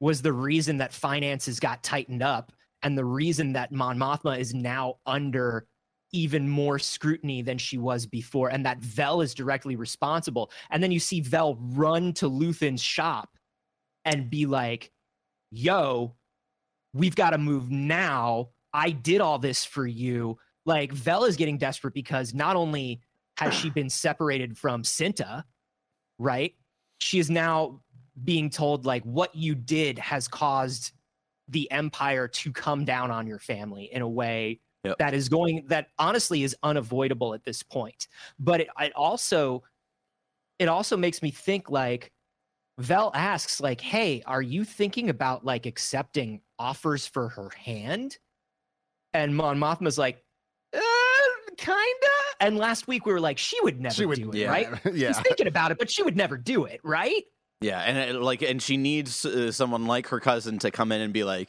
was 0.00 0.22
the 0.22 0.32
reason 0.32 0.78
that 0.78 0.92
finances 0.92 1.58
got 1.60 1.82
tightened 1.82 2.22
up 2.22 2.52
and 2.82 2.98
the 2.98 3.04
reason 3.04 3.52
that 3.54 3.72
Mon 3.72 3.98
Mothma 3.98 4.38
is 4.38 4.52
now 4.52 4.96
under 5.06 5.66
even 6.12 6.48
more 6.48 6.78
scrutiny 6.78 7.42
than 7.42 7.58
she 7.58 7.76
was 7.76 8.06
before, 8.06 8.48
and 8.50 8.64
that 8.64 8.78
Vel 8.78 9.20
is 9.20 9.34
directly 9.34 9.74
responsible. 9.74 10.50
And 10.70 10.82
then 10.82 10.92
you 10.92 11.00
see 11.00 11.20
Vel 11.20 11.56
run 11.60 12.12
to 12.14 12.28
Luthen's 12.28 12.82
shop 12.82 13.30
and 14.04 14.30
be 14.30 14.46
like, 14.46 14.92
yo, 15.50 16.14
we've 16.92 17.16
got 17.16 17.30
to 17.30 17.38
move 17.38 17.70
now. 17.70 18.50
I 18.74 18.90
did 18.90 19.20
all 19.20 19.38
this 19.38 19.64
for 19.64 19.86
you. 19.86 20.38
Like, 20.66 20.92
Vel 20.92 21.24
is 21.24 21.36
getting 21.36 21.56
desperate 21.56 21.94
because 21.94 22.34
not 22.34 22.56
only 22.56 23.00
has 23.38 23.54
she 23.54 23.70
been 23.70 23.88
separated 23.88 24.58
from 24.58 24.82
Cinta, 24.82 25.44
right? 26.18 26.54
She 26.98 27.18
is 27.18 27.30
now 27.30 27.80
being 28.24 28.50
told, 28.50 28.84
like, 28.84 29.02
what 29.04 29.34
you 29.34 29.54
did 29.54 29.98
has 29.98 30.28
caused 30.28 30.92
the 31.48 31.70
empire 31.70 32.26
to 32.26 32.52
come 32.52 32.84
down 32.84 33.10
on 33.10 33.26
your 33.26 33.38
family 33.38 33.90
in 33.92 34.02
a 34.02 34.08
way 34.08 34.60
Yep. 34.84 34.98
that 34.98 35.14
is 35.14 35.30
going 35.30 35.64
that 35.68 35.88
honestly 35.98 36.42
is 36.42 36.54
unavoidable 36.62 37.32
at 37.32 37.42
this 37.42 37.62
point 37.62 38.06
but 38.38 38.60
it, 38.60 38.68
it 38.80 38.92
also 38.94 39.62
it 40.58 40.68
also 40.68 40.94
makes 40.94 41.22
me 41.22 41.30
think 41.30 41.70
like 41.70 42.12
vel 42.78 43.10
asks 43.14 43.62
like 43.62 43.80
hey 43.80 44.22
are 44.26 44.42
you 44.42 44.62
thinking 44.62 45.08
about 45.08 45.42
like 45.42 45.64
accepting 45.64 46.42
offers 46.58 47.06
for 47.06 47.30
her 47.30 47.48
hand 47.56 48.18
and 49.14 49.34
mon 49.34 49.58
mothma's 49.58 49.96
like 49.96 50.22
uh, 50.76 50.80
kinda 51.56 51.78
and 52.40 52.58
last 52.58 52.86
week 52.88 53.06
we 53.06 53.12
were 53.12 53.20
like 53.20 53.38
she 53.38 53.56
would 53.62 53.80
never 53.80 53.94
she 53.94 54.04
would 54.06 54.18
do 54.18 54.30
it 54.30 54.36
yeah. 54.36 54.50
right 54.50 54.68
yeah 54.92 55.08
he's 55.08 55.20
thinking 55.20 55.46
about 55.46 55.70
it 55.70 55.78
but 55.78 55.90
she 55.90 56.02
would 56.02 56.16
never 56.16 56.36
do 56.36 56.64
it 56.64 56.80
right 56.82 57.22
Yeah, 57.60 57.80
and 57.80 58.20
like, 58.20 58.42
and 58.42 58.60
she 58.60 58.76
needs 58.76 59.24
uh, 59.24 59.50
someone 59.52 59.86
like 59.86 60.08
her 60.08 60.20
cousin 60.20 60.58
to 60.58 60.70
come 60.70 60.92
in 60.92 61.00
and 61.00 61.14
be 61.14 61.24
like, 61.24 61.48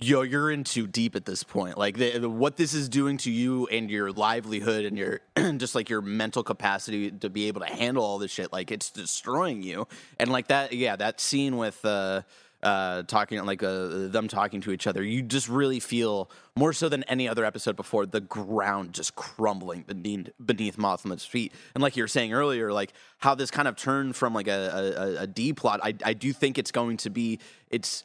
"Yo, 0.00 0.22
you're 0.22 0.50
in 0.50 0.64
too 0.64 0.86
deep 0.86 1.14
at 1.16 1.26
this 1.26 1.42
point. 1.42 1.76
Like, 1.76 1.98
the, 1.98 2.18
the- 2.18 2.30
what 2.30 2.56
this 2.56 2.72
is 2.72 2.88
doing 2.88 3.18
to 3.18 3.30
you 3.30 3.66
and 3.66 3.90
your 3.90 4.10
livelihood 4.12 4.86
and 4.86 4.96
your 4.96 5.20
just 5.58 5.74
like 5.74 5.90
your 5.90 6.00
mental 6.00 6.42
capacity 6.42 7.10
to 7.10 7.28
be 7.28 7.48
able 7.48 7.60
to 7.60 7.66
handle 7.66 8.04
all 8.04 8.18
this 8.18 8.30
shit, 8.30 8.52
like, 8.52 8.70
it's 8.70 8.90
destroying 8.90 9.62
you." 9.62 9.86
And 10.18 10.30
like 10.30 10.46
that, 10.48 10.72
yeah, 10.72 10.96
that 10.96 11.20
scene 11.20 11.58
with 11.58 11.84
uh, 11.84 12.22
uh, 12.62 13.02
talking 13.02 13.42
like 13.44 13.62
uh, 13.62 14.08
them 14.08 14.28
talking 14.28 14.60
to 14.62 14.72
each 14.72 14.86
other, 14.86 15.02
you 15.02 15.22
just 15.22 15.48
really 15.48 15.80
feel 15.80 16.30
more 16.56 16.72
so 16.72 16.88
than 16.88 17.02
any 17.04 17.28
other 17.28 17.44
episode 17.44 17.76
before 17.76 18.06
the 18.06 18.20
ground 18.20 18.92
just 18.92 19.14
crumbling 19.16 19.82
beneath 19.82 20.30
beneath 20.44 20.76
Mothma's 20.76 21.24
feet. 21.24 21.52
And 21.74 21.82
like 21.82 21.96
you 21.96 22.02
were 22.02 22.08
saying 22.08 22.32
earlier, 22.32 22.72
like 22.72 22.92
how 23.18 23.34
this 23.34 23.50
kind 23.50 23.66
of 23.66 23.76
turned 23.76 24.16
from 24.16 24.34
like 24.34 24.48
a, 24.48 25.16
a, 25.18 25.22
a 25.22 25.26
D 25.26 25.52
plot, 25.52 25.80
I 25.82 25.94
I 26.04 26.12
do 26.12 26.32
think 26.32 26.58
it's 26.58 26.70
going 26.70 26.98
to 26.98 27.10
be 27.10 27.38
it's 27.70 28.04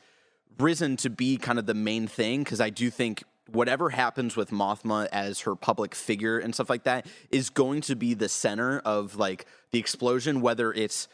risen 0.59 0.97
to 0.97 1.09
be 1.09 1.37
kind 1.37 1.59
of 1.59 1.65
the 1.65 1.73
main 1.73 2.07
thing 2.07 2.43
because 2.43 2.59
I 2.59 2.69
do 2.69 2.89
think 2.89 3.23
whatever 3.51 3.89
happens 3.89 4.35
with 4.35 4.49
Mothma 4.49 5.07
as 5.11 5.41
her 5.41 5.55
public 5.55 5.95
figure 5.95 6.37
and 6.37 6.53
stuff 6.53 6.69
like 6.69 6.83
that 6.83 7.05
is 7.31 7.49
going 7.49 7.81
to 7.81 7.95
be 7.95 8.13
the 8.13 8.29
center 8.29 8.79
of 8.79 9.15
like 9.15 9.45
the 9.71 9.79
explosion, 9.79 10.41
whether 10.41 10.73
it's 10.73 11.07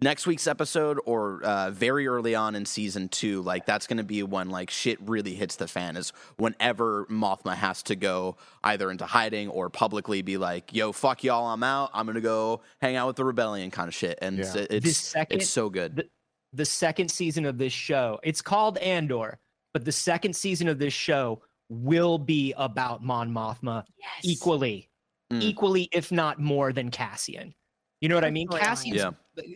next 0.00 0.26
week's 0.26 0.46
episode 0.46 0.98
or 1.04 1.42
uh, 1.42 1.70
very 1.70 2.06
early 2.06 2.34
on 2.34 2.54
in 2.54 2.64
season 2.64 3.08
two 3.08 3.42
like 3.42 3.66
that's 3.66 3.86
going 3.86 3.96
to 3.96 4.04
be 4.04 4.22
when 4.22 4.48
like 4.50 4.70
shit 4.70 4.98
really 5.02 5.34
hits 5.34 5.56
the 5.56 5.66
fan 5.68 5.96
is 5.96 6.12
whenever 6.36 7.04
mothma 7.06 7.54
has 7.54 7.82
to 7.82 7.96
go 7.96 8.36
either 8.64 8.90
into 8.90 9.04
hiding 9.06 9.48
or 9.48 9.68
publicly 9.70 10.22
be 10.22 10.36
like 10.36 10.72
yo 10.72 10.92
fuck 10.92 11.24
y'all 11.24 11.46
i'm 11.48 11.62
out 11.62 11.90
i'm 11.94 12.06
going 12.06 12.14
to 12.14 12.20
go 12.20 12.60
hang 12.80 12.96
out 12.96 13.06
with 13.06 13.16
the 13.16 13.24
rebellion 13.24 13.70
kind 13.70 13.88
of 13.88 13.94
shit 13.94 14.18
and 14.22 14.38
it's, 14.38 14.54
Yeah. 14.54 14.66
it's, 14.70 14.84
This 14.84 14.98
second- 14.98 15.40
it's 15.40 15.50
so 15.50 15.68
good 15.68 15.96
the, 15.96 16.08
the 16.52 16.64
second 16.64 17.10
season 17.10 17.44
of 17.44 17.58
this 17.58 17.72
show 17.72 18.20
it's 18.22 18.40
called 18.42 18.78
andor 18.78 19.38
but 19.74 19.84
the 19.84 19.92
second 19.92 20.34
season 20.34 20.68
of 20.68 20.78
this 20.78 20.94
show 20.94 21.42
will 21.68 22.18
be 22.18 22.54
about 22.56 23.02
mon 23.02 23.30
mothma 23.32 23.84
Yes. 23.98 24.20
equally 24.24 24.88
Mm. 25.30 25.42
equally 25.42 25.90
if 25.92 26.10
not 26.10 26.40
more 26.40 26.72
than 26.72 26.90
cassian 26.90 27.52
you 28.00 28.08
know 28.08 28.14
what 28.14 28.24
i 28.24 28.30
mean 28.30 28.48
Storyline. 28.48 28.58
cassian's 28.60 28.96
Yeah. 28.96 29.10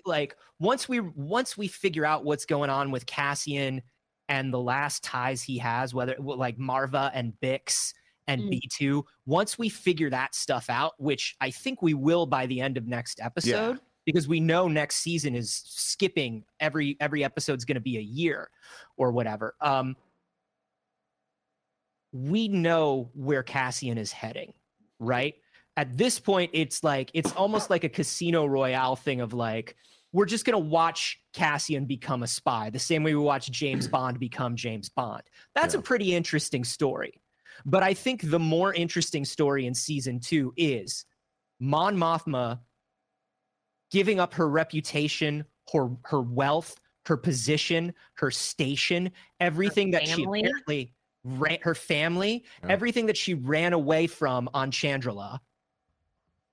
like 0.05 0.37
once 0.59 0.89
we 0.89 1.01
once 1.01 1.57
we 1.57 1.69
figure 1.69 2.05
out 2.05 2.25
what's 2.25 2.45
going 2.45 2.71
on 2.71 2.91
with 2.91 3.07
cassian 3.07 3.83
and 4.29 4.53
the 4.53 4.61
last 4.61 5.03
ties 5.05 5.43
he 5.43 5.59
has 5.59 5.95
whether 5.95 6.17
like 6.19 6.59
marva 6.59 7.11
and 7.15 7.33
bix 7.43 7.93
and 8.29 8.43
Mm. 8.43 8.61
b2 8.81 9.03
once 9.27 9.59
we 9.59 9.69
figure 9.69 10.09
that 10.11 10.35
stuff 10.35 10.71
out 10.71 10.93
which 10.99 11.37
i 11.41 11.51
think 11.51 11.83
we 11.83 11.95
will 11.95 12.27
by 12.27 12.47
the 12.47 12.61
end 12.61 12.77
of 12.77 12.87
next 12.87 13.21
episode 13.21 13.81
because 14.07 14.27
we 14.27 14.41
know 14.41 14.67
next 14.69 14.97
season 14.97 15.35
is 15.35 15.63
skipping 15.67 16.45
every 16.61 16.97
every 17.01 17.25
episode's 17.25 17.65
going 17.65 17.75
to 17.77 17.81
be 17.81 17.99
a 17.99 18.01
year 18.03 18.49
or 18.97 19.13
whatever 19.13 19.55
um 19.61 19.97
we 22.13 22.47
know 22.49 23.11
where 23.15 23.43
cassian 23.43 23.99
is 23.99 24.13
heading 24.13 24.53
right 24.99 25.35
at 25.77 25.97
this 25.97 26.19
point 26.19 26.51
it's 26.53 26.85
like 26.85 27.11
it's 27.15 27.33
almost 27.33 27.71
like 27.71 27.85
a 27.85 27.89
casino 27.89 28.47
royale 28.47 28.97
thing 28.97 29.21
of 29.21 29.33
like 29.33 29.77
we're 30.13 30.27
just 30.27 30.45
going 30.45 30.61
to 30.61 30.69
watch 30.69 31.21
cassian 31.33 31.87
become 31.87 32.23
a 32.23 32.27
spy 32.27 32.71
the 32.71 32.79
same 32.79 33.03
way 33.03 33.15
we 33.15 33.21
watch 33.21 33.51
james 33.51 33.89
bond 33.97 34.19
become 34.19 34.57
james 34.57 34.89
bond. 34.89 35.23
That's 35.55 35.75
a 35.75 35.83
pretty 35.83 36.15
interesting 36.15 36.65
story. 36.65 37.21
But 37.65 37.83
i 37.83 37.95
think 37.95 38.31
the 38.31 38.39
more 38.39 38.75
interesting 38.75 39.25
story 39.25 39.67
in 39.67 39.75
season 39.75 40.21
two 40.21 40.53
is 40.57 41.05
mon 41.61 41.97
mothma 41.97 42.61
giving 43.91 44.19
up 44.19 44.35
her 44.35 44.49
reputation 44.49 45.45
her 45.73 45.91
her 46.05 46.21
wealth 46.21 46.81
her 47.07 47.17
position 47.17 47.93
her 48.15 48.31
station 48.31 49.11
everything 49.39 49.91
that 49.91 50.07
she 50.09 50.25
apparently 50.25 50.93
ran, 51.25 51.59
her 51.63 51.75
family, 51.75 52.45
everything 52.69 53.07
that 53.07 53.17
she 53.17 53.35
ran 53.35 53.73
away 53.73 54.07
from 54.07 54.49
on 54.55 54.71
Chandrila. 54.71 55.39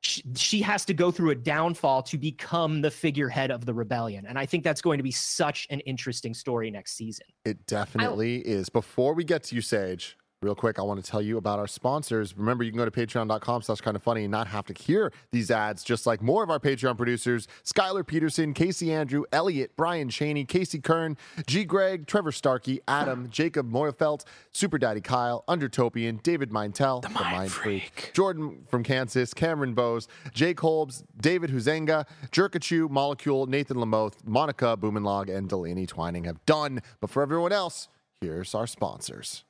She, 0.01 0.23
she 0.35 0.61
has 0.61 0.85
to 0.85 0.93
go 0.93 1.11
through 1.11 1.31
a 1.31 1.35
downfall 1.35 2.03
to 2.03 2.17
become 2.17 2.81
the 2.81 2.91
figurehead 2.91 3.51
of 3.51 3.65
the 3.65 3.73
rebellion. 3.73 4.25
And 4.25 4.39
I 4.39 4.45
think 4.45 4.63
that's 4.63 4.81
going 4.81 4.97
to 4.97 5.03
be 5.03 5.11
such 5.11 5.67
an 5.69 5.81
interesting 5.81 6.33
story 6.33 6.71
next 6.71 6.95
season. 6.95 7.25
It 7.43 7.65
definitely 7.65 8.37
is. 8.37 8.69
Before 8.69 9.13
we 9.13 9.23
get 9.23 9.43
to 9.43 9.55
you, 9.55 9.61
Saige, 9.61 10.13
real 10.41 10.55
quick, 10.55 10.79
I 10.79 10.83
want 10.83 11.03
to 11.03 11.09
tell 11.09 11.21
you 11.21 11.37
about 11.37 11.59
our 11.59 11.67
sponsors. 11.67 12.37
Remember, 12.37 12.63
you 12.63 12.71
can 12.71 12.77
go 12.77 12.85
to 12.85 12.91
patreon.com 12.91 13.61
slash 13.61 13.81
kind 13.81 13.95
of 13.97 14.03
funny 14.03 14.23
and 14.23 14.31
not 14.31 14.47
have 14.47 14.65
to 14.67 14.73
hear 14.73 15.11
these 15.31 15.51
ads, 15.51 15.83
just 15.83 16.05
like 16.05 16.21
more 16.21 16.43
of 16.43 16.49
our 16.49 16.59
Patreon 16.59 16.95
producers 16.95 17.47
Skylar 17.65 18.07
Peterson, 18.07 18.53
Casey 18.53 18.93
Andrew, 18.93 19.23
Elliot, 19.33 19.71
Brian 19.75 20.09
Cheney, 20.09 20.45
Casey 20.45 20.79
Kern, 20.79 21.17
G. 21.45 21.65
Greg, 21.65 22.07
Trevor 22.07 22.31
Starkey, 22.31 22.79
Adam, 22.87 23.27
Jacob 23.31 23.69
Moyfelt, 23.69 24.23
Super 24.53 24.77
Daddy 24.77 25.01
Kyle, 25.01 25.43
Undertopian, 25.47 26.21
David 26.23 26.51
Mintel, 26.51 27.01
the, 27.01 27.09
Mind 27.09 27.51
Freak, 27.51 28.11
Jordan 28.13 28.65
from 28.69 28.83
Kansas, 28.83 29.33
Cameron 29.33 29.73
Bose, 29.73 30.07
Jake 30.33 30.59
Holbs, 30.61 31.03
David 31.19 31.49
Huzenga, 31.49 32.05
Jerkachu, 32.31 32.89
Molecule, 32.89 33.45
Nathan 33.45 33.77
Lamoth, 33.77 34.25
Monica 34.25 34.77
Boomenlog, 34.77 35.35
and 35.35 35.49
Delaney 35.49 35.85
Twining 35.85 36.23
have 36.23 36.43
done. 36.45 36.81
But 37.01 37.09
for 37.09 37.21
everyone 37.21 37.51
else, 37.51 37.89
here's 38.21 38.55
our 38.55 38.67
sponsors. 38.67 39.43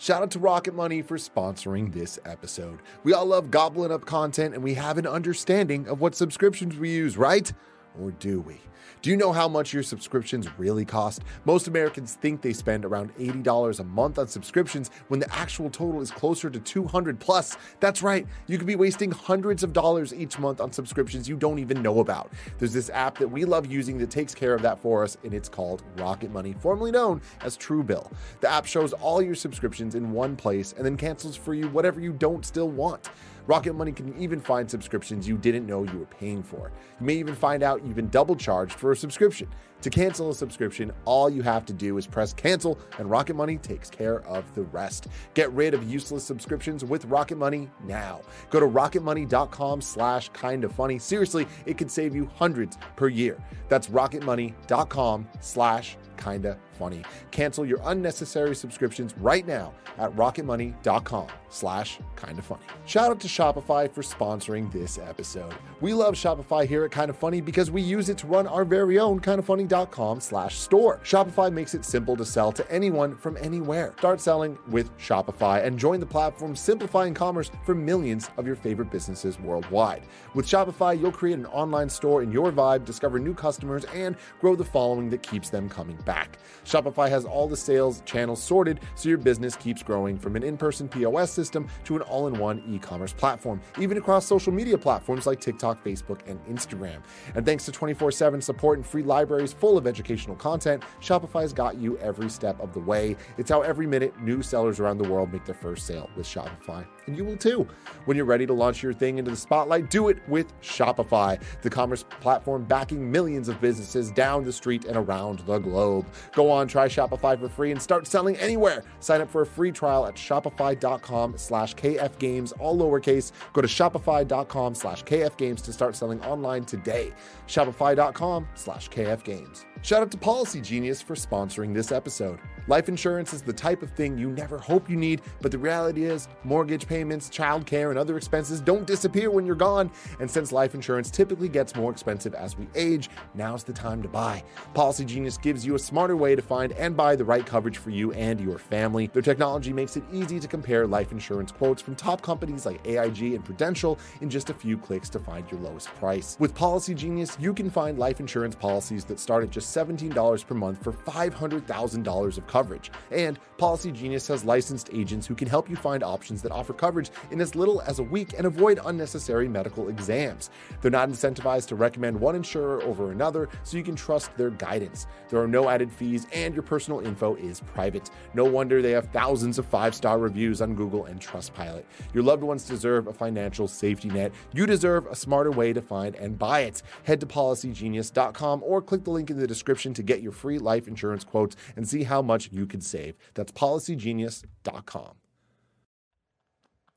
Shout 0.00 0.22
out 0.22 0.30
to 0.30 0.38
Rocket 0.38 0.74
Money 0.74 1.02
for 1.02 1.18
sponsoring 1.18 1.92
this 1.92 2.18
episode. 2.24 2.78
We 3.04 3.12
all 3.12 3.26
love 3.26 3.50
gobbling 3.50 3.92
up 3.92 4.06
content 4.06 4.54
and 4.54 4.64
we 4.64 4.72
have 4.72 4.96
an 4.96 5.06
understanding 5.06 5.86
of 5.86 6.00
what 6.00 6.14
subscriptions 6.14 6.78
we 6.78 6.88
use, 6.88 7.18
right? 7.18 7.52
Or 7.98 8.10
do 8.12 8.40
we? 8.40 8.60
Do 9.02 9.08
you 9.08 9.16
know 9.16 9.32
how 9.32 9.48
much 9.48 9.72
your 9.72 9.82
subscriptions 9.82 10.46
really 10.58 10.84
cost? 10.84 11.22
Most 11.44 11.68
Americans 11.68 12.14
think 12.14 12.42
they 12.42 12.52
spend 12.52 12.84
around 12.84 13.16
$80 13.16 13.80
a 13.80 13.84
month 13.84 14.18
on 14.18 14.28
subscriptions 14.28 14.90
when 15.08 15.20
the 15.20 15.34
actual 15.34 15.70
total 15.70 16.00
is 16.00 16.10
closer 16.10 16.50
to 16.50 16.60
200 16.60 17.18
plus. 17.18 17.56
That's 17.80 18.02
right. 18.02 18.26
You 18.46 18.58
could 18.58 18.66
be 18.66 18.76
wasting 18.76 19.10
hundreds 19.10 19.62
of 19.62 19.72
dollars 19.72 20.12
each 20.12 20.38
month 20.38 20.60
on 20.60 20.70
subscriptions 20.70 21.28
you 21.28 21.36
don't 21.36 21.58
even 21.58 21.82
know 21.82 22.00
about. 22.00 22.30
There's 22.58 22.74
this 22.74 22.90
app 22.90 23.16
that 23.18 23.28
we 23.28 23.44
love 23.44 23.66
using 23.66 23.96
that 23.98 24.10
takes 24.10 24.34
care 24.34 24.54
of 24.54 24.62
that 24.62 24.78
for 24.78 25.02
us 25.02 25.16
and 25.24 25.32
it's 25.32 25.48
called 25.48 25.82
Rocket 25.96 26.30
Money, 26.30 26.54
formerly 26.60 26.90
known 26.90 27.22
as 27.40 27.56
Truebill. 27.56 28.12
The 28.40 28.50
app 28.50 28.66
shows 28.66 28.92
all 28.92 29.22
your 29.22 29.34
subscriptions 29.34 29.94
in 29.94 30.12
one 30.12 30.36
place 30.36 30.74
and 30.76 30.84
then 30.84 30.96
cancels 30.96 31.36
for 31.36 31.54
you 31.54 31.68
whatever 31.68 32.00
you 32.00 32.12
don't 32.12 32.44
still 32.44 32.68
want. 32.68 33.08
Rocket 33.50 33.74
Money 33.74 33.90
can 33.90 34.16
even 34.16 34.40
find 34.40 34.70
subscriptions 34.70 35.26
you 35.26 35.36
didn't 35.36 35.66
know 35.66 35.82
you 35.82 35.98
were 35.98 36.06
paying 36.06 36.40
for. 36.40 36.70
You 37.00 37.06
may 37.06 37.14
even 37.14 37.34
find 37.34 37.64
out 37.64 37.84
you've 37.84 37.96
been 37.96 38.08
double 38.08 38.36
charged 38.36 38.74
for 38.74 38.92
a 38.92 38.96
subscription. 38.96 39.48
To 39.80 39.90
cancel 39.90 40.30
a 40.30 40.34
subscription, 40.36 40.92
all 41.04 41.28
you 41.28 41.42
have 41.42 41.66
to 41.66 41.72
do 41.72 41.98
is 41.98 42.06
press 42.06 42.32
cancel, 42.32 42.78
and 43.00 43.10
Rocket 43.10 43.34
Money 43.34 43.56
takes 43.56 43.90
care 43.90 44.20
of 44.24 44.54
the 44.54 44.62
rest. 44.62 45.08
Get 45.34 45.50
rid 45.50 45.74
of 45.74 45.90
useless 45.90 46.22
subscriptions 46.22 46.84
with 46.84 47.04
Rocket 47.06 47.38
Money 47.38 47.68
now. 47.84 48.20
Go 48.50 48.60
to 48.60 48.66
rocketmoney.com 48.66 49.80
slash 49.80 50.28
kind 50.28 50.62
of 50.62 50.70
funny. 50.72 51.00
Seriously, 51.00 51.48
it 51.66 51.76
could 51.76 51.90
save 51.90 52.14
you 52.14 52.30
hundreds 52.36 52.78
per 52.94 53.08
year. 53.08 53.36
That's 53.68 53.88
rocketmoney.com 53.88 55.26
slash 55.40 55.96
kinda 56.16 56.56
funny. 56.80 57.04
Cancel 57.30 57.66
your 57.66 57.78
unnecessary 57.84 58.56
subscriptions 58.56 59.14
right 59.18 59.46
now 59.46 59.74
at 59.98 60.10
rocketmoney.com 60.16 61.26
slash 61.50 61.98
kinda 62.16 62.40
funny. 62.40 62.62
Shout 62.86 63.10
out 63.10 63.20
to 63.20 63.28
Shopify 63.28 63.90
for 63.90 64.02
sponsoring 64.02 64.72
this 64.72 64.98
episode. 64.98 65.54
We 65.80 65.92
love 65.92 66.14
Shopify 66.14 66.66
here 66.66 66.84
at 66.84 66.90
Kinda 66.90 67.12
Funny 67.12 67.40
because 67.40 67.70
we 67.70 67.82
use 67.82 68.08
it 68.08 68.16
to 68.18 68.26
run 68.26 68.46
our 68.46 68.64
very 68.64 68.98
own 68.98 69.20
kindafunny.com 69.20 70.20
slash 70.20 70.56
store. 70.56 71.00
Shopify 71.04 71.52
makes 71.52 71.74
it 71.74 71.84
simple 71.84 72.16
to 72.16 72.24
sell 72.24 72.50
to 72.52 72.72
anyone 72.72 73.16
from 73.16 73.36
anywhere. 73.36 73.92
Start 73.98 74.20
selling 74.20 74.56
with 74.68 74.96
Shopify 74.96 75.64
and 75.64 75.78
join 75.78 76.00
the 76.00 76.06
platform 76.06 76.56
simplifying 76.56 77.12
commerce 77.12 77.50
for 77.64 77.74
millions 77.74 78.30
of 78.38 78.46
your 78.46 78.56
favorite 78.56 78.90
businesses 78.90 79.38
worldwide. 79.38 80.04
With 80.34 80.46
Shopify, 80.46 80.98
you'll 80.98 81.12
create 81.12 81.38
an 81.38 81.46
online 81.46 81.90
store 81.90 82.22
in 82.22 82.32
your 82.32 82.50
vibe, 82.52 82.84
discover 82.84 83.18
new 83.18 83.34
customers, 83.34 83.84
and 83.94 84.16
grow 84.40 84.56
the 84.56 84.64
following 84.64 85.10
that 85.10 85.22
keeps 85.22 85.50
them 85.50 85.68
coming 85.68 85.96
back. 86.06 86.38
Shopify 86.70 87.08
has 87.08 87.24
all 87.24 87.48
the 87.48 87.56
sales 87.56 88.00
channels 88.06 88.40
sorted 88.40 88.78
so 88.94 89.08
your 89.08 89.18
business 89.18 89.56
keeps 89.56 89.82
growing 89.82 90.16
from 90.16 90.36
an 90.36 90.44
in 90.44 90.56
person 90.56 90.88
POS 90.88 91.32
system 91.32 91.66
to 91.82 91.96
an 91.96 92.02
all 92.02 92.28
in 92.28 92.38
one 92.38 92.62
e 92.68 92.78
commerce 92.78 93.12
platform, 93.12 93.60
even 93.80 93.98
across 93.98 94.24
social 94.24 94.52
media 94.52 94.78
platforms 94.78 95.26
like 95.26 95.40
TikTok, 95.40 95.82
Facebook, 95.82 96.20
and 96.28 96.38
Instagram. 96.46 97.02
And 97.34 97.44
thanks 97.44 97.64
to 97.64 97.72
24 97.72 98.12
7 98.12 98.40
support 98.40 98.78
and 98.78 98.86
free 98.86 99.02
libraries 99.02 99.52
full 99.52 99.76
of 99.76 99.88
educational 99.88 100.36
content, 100.36 100.84
Shopify's 101.00 101.52
got 101.52 101.76
you 101.76 101.98
every 101.98 102.30
step 102.30 102.60
of 102.60 102.72
the 102.72 102.80
way. 102.80 103.16
It's 103.36 103.50
how 103.50 103.62
every 103.62 103.88
minute 103.88 104.20
new 104.20 104.40
sellers 104.40 104.78
around 104.78 104.98
the 104.98 105.08
world 105.08 105.32
make 105.32 105.44
their 105.44 105.56
first 105.56 105.86
sale 105.86 106.08
with 106.16 106.26
Shopify. 106.26 106.86
And 107.10 107.18
you 107.18 107.24
will 107.24 107.36
too. 107.36 107.66
When 108.04 108.16
you're 108.16 108.24
ready 108.24 108.46
to 108.46 108.52
launch 108.52 108.84
your 108.84 108.92
thing 108.92 109.18
into 109.18 109.32
the 109.32 109.36
spotlight, 109.36 109.90
do 109.90 110.10
it 110.10 110.18
with 110.28 110.58
Shopify, 110.60 111.42
the 111.60 111.68
commerce 111.68 112.04
platform 112.20 112.62
backing 112.62 113.10
millions 113.10 113.48
of 113.48 113.60
businesses 113.60 114.12
down 114.12 114.44
the 114.44 114.52
street 114.52 114.84
and 114.84 114.96
around 114.96 115.40
the 115.40 115.58
globe. 115.58 116.06
Go 116.32 116.52
on, 116.52 116.68
try 116.68 116.86
Shopify 116.86 117.36
for 117.36 117.48
free 117.48 117.72
and 117.72 117.82
start 117.82 118.06
selling 118.06 118.36
anywhere. 118.36 118.84
Sign 119.00 119.20
up 119.20 119.28
for 119.28 119.42
a 119.42 119.46
free 119.46 119.72
trial 119.72 120.06
at 120.06 120.14
shopify.com 120.14 121.36
slash 121.36 121.74
kfgames, 121.74 122.52
all 122.60 122.78
lowercase. 122.78 123.32
Go 123.54 123.60
to 123.60 123.66
shopify.com 123.66 124.76
slash 124.76 125.02
kfgames 125.02 125.64
to 125.64 125.72
start 125.72 125.96
selling 125.96 126.22
online 126.22 126.64
today. 126.64 127.12
Shopify.com 127.48 128.46
slash 128.54 128.88
kfgames. 128.88 129.64
Shout 129.82 130.02
out 130.02 130.10
to 130.10 130.18
Policy 130.18 130.60
Genius 130.60 131.00
for 131.00 131.14
sponsoring 131.14 131.72
this 131.72 131.90
episode. 131.90 132.38
Life 132.66 132.88
insurance 132.88 133.32
is 133.32 133.40
the 133.40 133.52
type 133.52 133.82
of 133.82 133.90
thing 133.92 134.18
you 134.18 134.30
never 134.30 134.58
hope 134.58 134.90
you 134.90 134.96
need, 134.96 135.22
but 135.40 135.50
the 135.50 135.58
reality 135.58 136.04
is 136.04 136.28
mortgage 136.44 136.86
payments, 136.86 136.99
childcare, 137.08 137.90
and 137.90 137.98
other 137.98 138.16
expenses 138.16 138.60
don't 138.60 138.86
disappear 138.86 139.30
when 139.30 139.46
you're 139.46 139.54
gone. 139.54 139.90
And 140.20 140.30
since 140.30 140.52
life 140.52 140.74
insurance 140.74 141.10
typically 141.10 141.48
gets 141.48 141.74
more 141.74 141.90
expensive 141.90 142.34
as 142.34 142.56
we 142.56 142.66
age, 142.74 143.08
now's 143.34 143.64
the 143.64 143.72
time 143.72 144.02
to 144.02 144.08
buy. 144.08 144.42
Policy 144.74 145.04
Genius 145.04 145.38
gives 145.38 145.64
you 145.64 145.74
a 145.74 145.78
smarter 145.78 146.16
way 146.16 146.34
to 146.34 146.42
find 146.42 146.72
and 146.72 146.96
buy 146.96 147.16
the 147.16 147.24
right 147.24 147.46
coverage 147.46 147.78
for 147.78 147.90
you 147.90 148.12
and 148.12 148.40
your 148.40 148.58
family. 148.58 149.06
Their 149.12 149.22
technology 149.22 149.72
makes 149.72 149.96
it 149.96 150.04
easy 150.12 150.38
to 150.40 150.48
compare 150.48 150.86
life 150.86 151.12
insurance 151.12 151.52
quotes 151.52 151.80
from 151.80 151.94
top 151.94 152.22
companies 152.22 152.66
like 152.66 152.86
AIG 152.86 153.34
and 153.34 153.44
Prudential 153.44 153.98
in 154.20 154.28
just 154.28 154.50
a 154.50 154.54
few 154.54 154.76
clicks 154.76 155.08
to 155.10 155.18
find 155.18 155.50
your 155.50 155.60
lowest 155.60 155.88
price. 155.96 156.36
With 156.38 156.54
Policy 156.54 156.94
Genius, 156.94 157.36
you 157.40 157.54
can 157.54 157.70
find 157.70 157.98
life 157.98 158.20
insurance 158.20 158.54
policies 158.54 159.04
that 159.06 159.18
start 159.18 159.44
at 159.44 159.50
just 159.50 159.74
$17 159.74 160.46
per 160.46 160.54
month 160.54 160.82
for 160.82 160.92
$500,000 160.92 162.38
of 162.38 162.46
coverage. 162.46 162.90
And 163.10 163.38
Policy 163.58 163.92
Genius 163.92 164.26
has 164.28 164.44
licensed 164.44 164.90
agents 164.92 165.26
who 165.26 165.34
can 165.34 165.48
help 165.48 165.68
you 165.68 165.76
find 165.76 166.02
options 166.02 166.42
that 166.42 166.52
offer 166.52 166.72
coverage 166.72 166.89
in 167.30 167.40
as 167.40 167.54
little 167.54 167.80
as 167.82 167.98
a 167.98 168.02
week 168.02 168.34
and 168.36 168.46
avoid 168.46 168.80
unnecessary 168.84 169.48
medical 169.48 169.88
exams. 169.88 170.50
They're 170.80 170.90
not 170.90 171.08
incentivized 171.08 171.68
to 171.68 171.76
recommend 171.76 172.20
one 172.20 172.34
insurer 172.34 172.82
over 172.82 173.12
another, 173.12 173.48
so 173.62 173.76
you 173.76 173.82
can 173.82 173.96
trust 173.96 174.36
their 174.36 174.50
guidance. 174.50 175.06
There 175.28 175.40
are 175.40 175.48
no 175.48 175.68
added 175.68 175.92
fees, 175.92 176.26
and 176.32 176.54
your 176.54 176.62
personal 176.62 177.00
info 177.00 177.36
is 177.36 177.60
private. 177.60 178.10
No 178.34 178.44
wonder 178.44 178.82
they 178.82 178.90
have 178.90 179.08
thousands 179.10 179.58
of 179.58 179.66
five 179.66 179.94
star 179.94 180.18
reviews 180.18 180.60
on 180.60 180.74
Google 180.74 181.04
and 181.04 181.20
Trustpilot. 181.20 181.84
Your 182.12 182.22
loved 182.22 182.42
ones 182.42 182.66
deserve 182.66 183.06
a 183.06 183.12
financial 183.12 183.68
safety 183.68 184.08
net. 184.08 184.32
You 184.52 184.66
deserve 184.66 185.06
a 185.06 185.14
smarter 185.14 185.50
way 185.50 185.72
to 185.72 185.82
find 185.82 186.16
and 186.16 186.38
buy 186.38 186.60
it. 186.60 186.82
Head 187.04 187.20
to 187.20 187.26
policygenius.com 187.26 188.62
or 188.64 188.82
click 188.82 189.04
the 189.04 189.10
link 189.10 189.30
in 189.30 189.38
the 189.38 189.46
description 189.46 189.94
to 189.94 190.02
get 190.02 190.22
your 190.22 190.32
free 190.32 190.58
life 190.58 190.88
insurance 190.88 191.24
quotes 191.24 191.56
and 191.76 191.88
see 191.88 192.04
how 192.04 192.22
much 192.22 192.50
you 192.52 192.66
could 192.66 192.82
save. 192.82 193.14
That's 193.34 193.52
policygenius.com. 193.52 195.29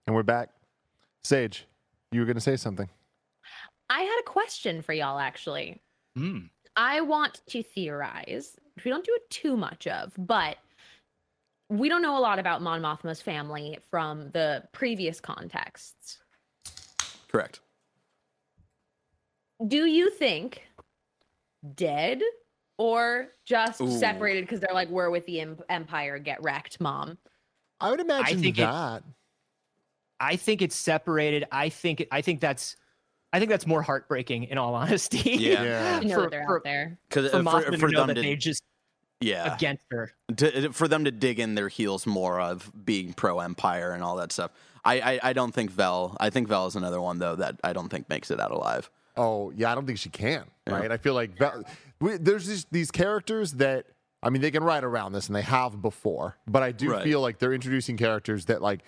And 0.08 0.16
we're 0.16 0.24
back. 0.24 0.50
Saige, 1.24 1.62
you 2.12 2.20
were 2.20 2.26
going 2.26 2.36
to 2.36 2.42
say 2.42 2.56
something. 2.58 2.90
I 3.90 4.02
had 4.02 4.20
a 4.20 4.24
question 4.30 4.82
for 4.82 4.94
y'all 4.94 5.20
actually. 5.20 5.82
Mm. 6.18 6.50
I 6.76 7.02
want 7.02 7.42
to 7.48 7.64
theorize, 7.64 8.58
which 8.76 8.86
we 8.86 8.92
don't 8.92 9.06
do 9.06 9.14
it 9.16 9.30
too 9.30 9.56
much 9.56 9.88
of, 9.88 10.12
but 10.18 10.58
we 11.70 11.88
don't 11.90 12.02
know 12.02 12.18
a 12.18 12.20
lot 12.20 12.40
about 12.40 12.62
Mon 12.62 12.82
Mothma's 12.82 13.22
family 13.22 13.78
from 13.90 14.30
the 14.32 14.64
previous 14.74 15.20
contexts. 15.20 16.20
Correct. 17.32 17.62
Do 19.68 19.86
you 19.86 20.10
think 20.10 20.64
dead 21.76 22.22
or 22.78 23.30
just 23.46 23.80
Ooh. 23.82 23.98
separated 23.98 24.42
because 24.42 24.60
they're 24.60 24.74
like, 24.74 24.90
we're 24.90 25.10
with 25.10 25.26
the 25.26 25.40
em- 25.40 25.58
Empire, 25.70 26.20
get 26.20 26.42
wrecked, 26.44 26.82
mom? 26.82 27.18
I 27.80 27.90
would 27.92 28.00
imagine 28.02 28.42
think 28.42 28.58
it- 28.58 28.62
that. 28.62 29.04
I 30.24 30.36
think 30.38 30.62
it's 30.62 30.76
separated. 30.76 31.46
I 31.52 31.70
think 31.70 32.06
I 32.12 32.22
think 32.22 32.40
that's 32.40 32.76
I 33.32 33.40
think 33.40 33.50
that's 33.50 33.66
more 33.68 33.82
heartbreaking 33.82 34.46
in 34.46 34.58
all 34.58 34.74
honesty. 34.84 35.32
Yeah. 35.32 35.64
Yeah. 35.64 36.02
You 36.02 36.08
know 36.10 36.16
For- 36.16 36.22
that 36.22 36.32
they're 36.32 36.46
for- 36.46 36.58
out 36.58 36.64
there. 36.64 36.98
Because 37.10 37.32
for 37.32 37.44
for, 37.44 37.78
for 37.78 37.88
to 37.90 37.94
know 37.94 38.00
them 38.00 38.08
that 38.08 38.14
to 38.16 38.22
they 38.22 38.36
just 38.36 38.64
yeah 39.22 39.56
against 39.56 39.84
her. 39.92 40.12
to, 40.38 40.72
for 40.74 40.88
them 40.88 41.06
to 41.06 41.12
dig 41.12 41.40
in 41.40 41.56
their 41.56 41.70
heels 41.70 42.06
more 42.06 42.40
of 42.42 42.72
being 42.86 43.14
pro 43.14 43.40
empire 43.40 43.92
and 43.92 44.04
all 44.04 44.16
that 44.18 44.32
stuff. 44.32 44.52
I, 44.86 45.00
I 45.14 45.20
I 45.30 45.34
don't 45.34 45.54
think 45.54 45.72
Vel. 45.72 46.18
I 46.20 46.30
think 46.30 46.48
Vel 46.48 46.68
is 46.68 46.76
another 46.76 47.00
one 47.02 47.20
though 47.20 47.36
that 47.36 47.60
I 47.64 47.74
don't 47.74 47.90
think 47.90 48.10
makes 48.10 48.32
it 48.32 48.40
out 48.40 48.52
alive. 48.52 48.90
Oh, 49.16 49.52
yeah, 49.56 49.72
I 49.72 49.76
don't 49.76 49.86
think 49.86 50.00
she 50.00 50.10
can, 50.10 50.44
Yeah. 50.68 50.74
right? 50.80 50.92
I 50.92 50.98
feel 50.98 51.14
like 51.14 51.38
Val- 51.38 51.64
we, 52.02 52.18
there's 52.18 52.48
these, 52.48 52.66
these 52.72 52.90
characters 52.90 53.54
that 53.54 53.86
I 54.24 54.30
mean, 54.32 54.42
they 54.42 54.50
can 54.52 54.64
write 54.64 54.84
around 54.84 55.12
this, 55.14 55.28
and 55.28 55.36
they 55.36 55.42
have 55.44 55.82
before. 55.82 56.36
But 56.48 56.64
I 56.64 56.72
do 56.72 56.92
Right. 56.92 57.04
feel 57.04 57.22
like 57.22 57.38
they're 57.40 57.54
introducing 57.54 57.96
characters 57.96 58.46
that 58.46 58.62
like 58.62 58.80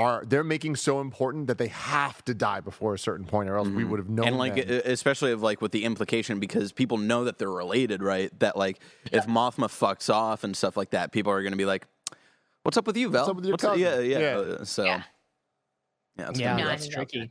are 0.00 0.24
they're 0.26 0.44
making 0.44 0.76
so 0.76 1.00
important 1.00 1.46
that 1.48 1.58
they 1.58 1.68
have 1.68 2.24
to 2.24 2.34
die 2.34 2.60
before 2.60 2.94
a 2.94 2.98
certain 2.98 3.26
point, 3.26 3.48
or 3.48 3.56
else 3.56 3.68
we 3.68 3.84
would 3.84 3.98
have 3.98 4.08
known. 4.08 4.24
Mm-hmm. 4.26 4.28
and 4.28 4.38
like 4.38 4.66
them. 4.66 4.82
especially 4.84 5.32
of 5.32 5.42
like 5.42 5.60
with 5.60 5.72
the 5.72 5.84
implication 5.84 6.40
because 6.40 6.72
people 6.72 6.96
know 6.98 7.24
that 7.24 7.38
they're 7.38 7.50
related 7.50 8.02
right 8.02 8.36
that 8.40 8.56
like 8.56 8.80
if 9.12 9.26
mothma 9.26 9.66
fucks 9.68 10.12
off 10.12 10.44
and 10.44 10.56
stuff 10.56 10.76
like 10.76 10.90
that 10.90 11.12
people 11.12 11.30
are 11.32 11.42
going 11.42 11.52
to 11.52 11.58
be 11.58 11.64
like 11.64 11.86
what's 12.62 12.76
up 12.76 12.86
with 12.86 12.96
you 12.96 13.08
val 13.10 13.28
up 13.30 13.36
with 13.36 13.44
your 13.44 13.52
What's 13.54 13.64
up?" 13.64 13.76
cousin?" 13.76 13.82
yeah 13.82 13.98
yeah, 14.00 14.18
Yeah. 14.18 14.36
Uh, 14.38 14.64
so 14.64 14.84
Yeah. 14.84 15.02
yeah, 16.18 16.28
it's 16.30 16.40
Yeah, 16.40 16.56
No, 16.56 16.62
I 16.62 16.66
rough. 16.66 16.68
that's 16.78 16.88
tricky. 16.88 17.28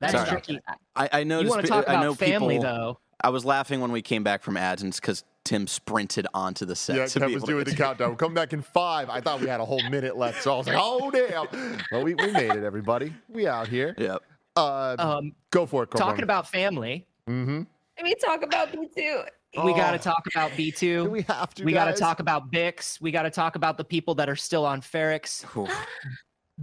That's 0.00 0.12
Sorry. 0.14 0.28
tricky. 0.28 0.58
I, 0.96 1.08
I 1.12 1.18
You 1.20 1.48
want 1.48 1.62
to 1.62 1.68
talk 1.68 1.88
I 1.88 2.00
know 2.02 2.14
family 2.14 2.56
people, 2.56 2.70
though? 2.72 2.98
I 3.22 3.28
was 3.28 3.44
laughing 3.44 3.80
when 3.80 3.92
we 3.92 4.02
came 4.02 4.24
back 4.24 4.42
from 4.42 4.56
ads 4.56 4.82
because 4.82 5.22
Tim 5.44 5.66
sprinted 5.66 6.26
onto 6.34 6.64
the 6.64 6.76
set 6.76 6.96
yeah, 6.96 7.06
to 7.06 7.20
Kev 7.20 7.26
be 7.28 7.34
was 7.34 7.42
doing 7.42 7.64
the 7.64 7.74
countdown. 7.76 8.10
We're 8.10 8.16
coming 8.16 8.34
back 8.34 8.52
in 8.52 8.62
five. 8.62 9.10
I 9.10 9.20
thought 9.20 9.40
we 9.40 9.48
had 9.48 9.60
a 9.60 9.64
whole 9.64 9.82
minute 9.90 10.16
left, 10.16 10.42
so 10.42 10.54
I 10.54 10.56
was 10.58 10.66
like, 10.68 10.76
"Oh 10.78 11.10
damn!" 11.10 11.80
Well, 11.92 12.04
we, 12.04 12.14
we 12.14 12.30
made 12.30 12.50
it, 12.52 12.62
everybody. 12.64 13.12
We 13.28 13.46
out 13.48 13.66
here. 13.68 13.94
Yep. 13.98 14.22
Uh, 14.56 14.96
Um, 14.98 15.34
go 15.50 15.66
for 15.66 15.82
it. 15.84 15.90
talking 15.90 16.22
about 16.24 16.48
family, 16.48 17.06
Mm-hmm. 17.28 17.62
Can 17.96 18.04
we 18.04 18.14
talk 18.16 18.42
about 18.42 18.72
me 18.74 18.88
too? 18.96 19.22
we 19.64 19.72
got 19.74 19.90
to 19.90 19.96
Oh. 19.98 20.12
talk 20.12 20.22
about 20.32 20.56
B 20.56 20.70
two. 20.70 21.04
We 21.10 21.22
have 21.22 21.52
to? 21.54 21.64
We 21.64 21.72
got 21.72 21.86
to 21.86 21.92
talk 21.94 22.20
about 22.20 22.50
Bix. 22.52 23.00
We 23.00 23.10
got 23.10 23.22
to 23.22 23.30
talk 23.30 23.54
about 23.56 23.76
the 23.76 23.84
people 23.84 24.14
that 24.16 24.28
are 24.28 24.36
still 24.36 24.64
on 24.64 24.80
Ferrix. 24.80 25.44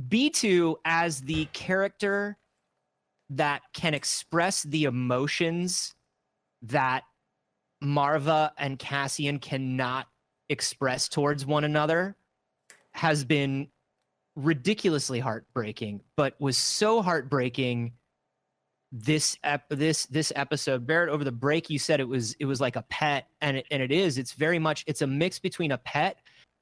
B2 0.08 0.76
as 0.86 1.22
the 1.22 1.46
character 1.52 2.38
that 3.32 3.62
can 3.74 3.94
express 3.94 4.64
the 4.64 4.86
emotions 4.86 5.94
that 6.62 7.04
Maarva 7.84 8.52
and 8.58 8.78
Cassian 8.78 9.40
cannot 9.40 10.08
express 10.50 11.08
towards 11.08 11.46
one 11.46 11.64
another 11.64 12.16
has 12.92 13.24
been 13.24 13.68
ridiculously 14.36 15.20
heartbreaking, 15.20 16.02
but 16.16 16.40
was 16.40 16.58
so 16.58 17.02
heartbreaking 17.02 17.94
this 18.92 19.38
ep- 19.44 19.70
this 19.70 20.06
this 20.08 20.34
episode. 20.36 20.88
Barrett 20.88 21.10
over 21.10 21.24
the 21.24 21.32
break 21.32 21.70
you 21.70 21.78
said 21.78 22.00
it 22.00 22.08
was 22.08 22.34
it 22.40 22.46
was 22.46 22.60
like 22.60 22.76
a 22.76 22.82
pet 22.84 23.28
and 23.42 23.58
it, 23.58 23.68
and 23.72 23.82
it 23.82 23.92
is. 23.92 24.18
It's 24.18 24.34
very 24.34 24.60
much 24.60 24.84
it's 24.88 25.02
a 25.02 25.08
mix 25.08 25.40
between 25.40 25.72
a 25.72 25.78
pet 25.78 26.18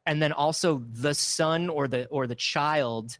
and 0.06 0.22
then 0.22 0.32
also 0.32 0.84
the 0.92 1.14
son 1.14 1.70
or 1.70 1.88
the 1.88 2.06
or 2.08 2.28
the 2.28 2.36
child 2.36 3.18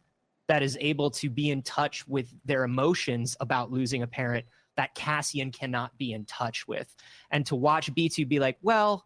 that 0.48 0.62
is 0.62 0.76
able 0.80 1.10
to 1.10 1.28
be 1.28 1.50
in 1.50 1.62
touch 1.62 2.06
with 2.08 2.28
their 2.44 2.64
emotions 2.64 3.36
about 3.40 3.70
losing 3.70 4.02
a 4.02 4.06
parent 4.06 4.46
that 4.78 4.94
Cassian 4.94 5.50
cannot 5.50 5.96
be 5.98 6.12
in 6.12 6.24
touch 6.24 6.66
with 6.68 6.94
and 7.32 7.44
to 7.46 7.56
watch 7.56 7.92
B2 7.94 8.26
be 8.28 8.38
like 8.38 8.56
well 8.62 9.04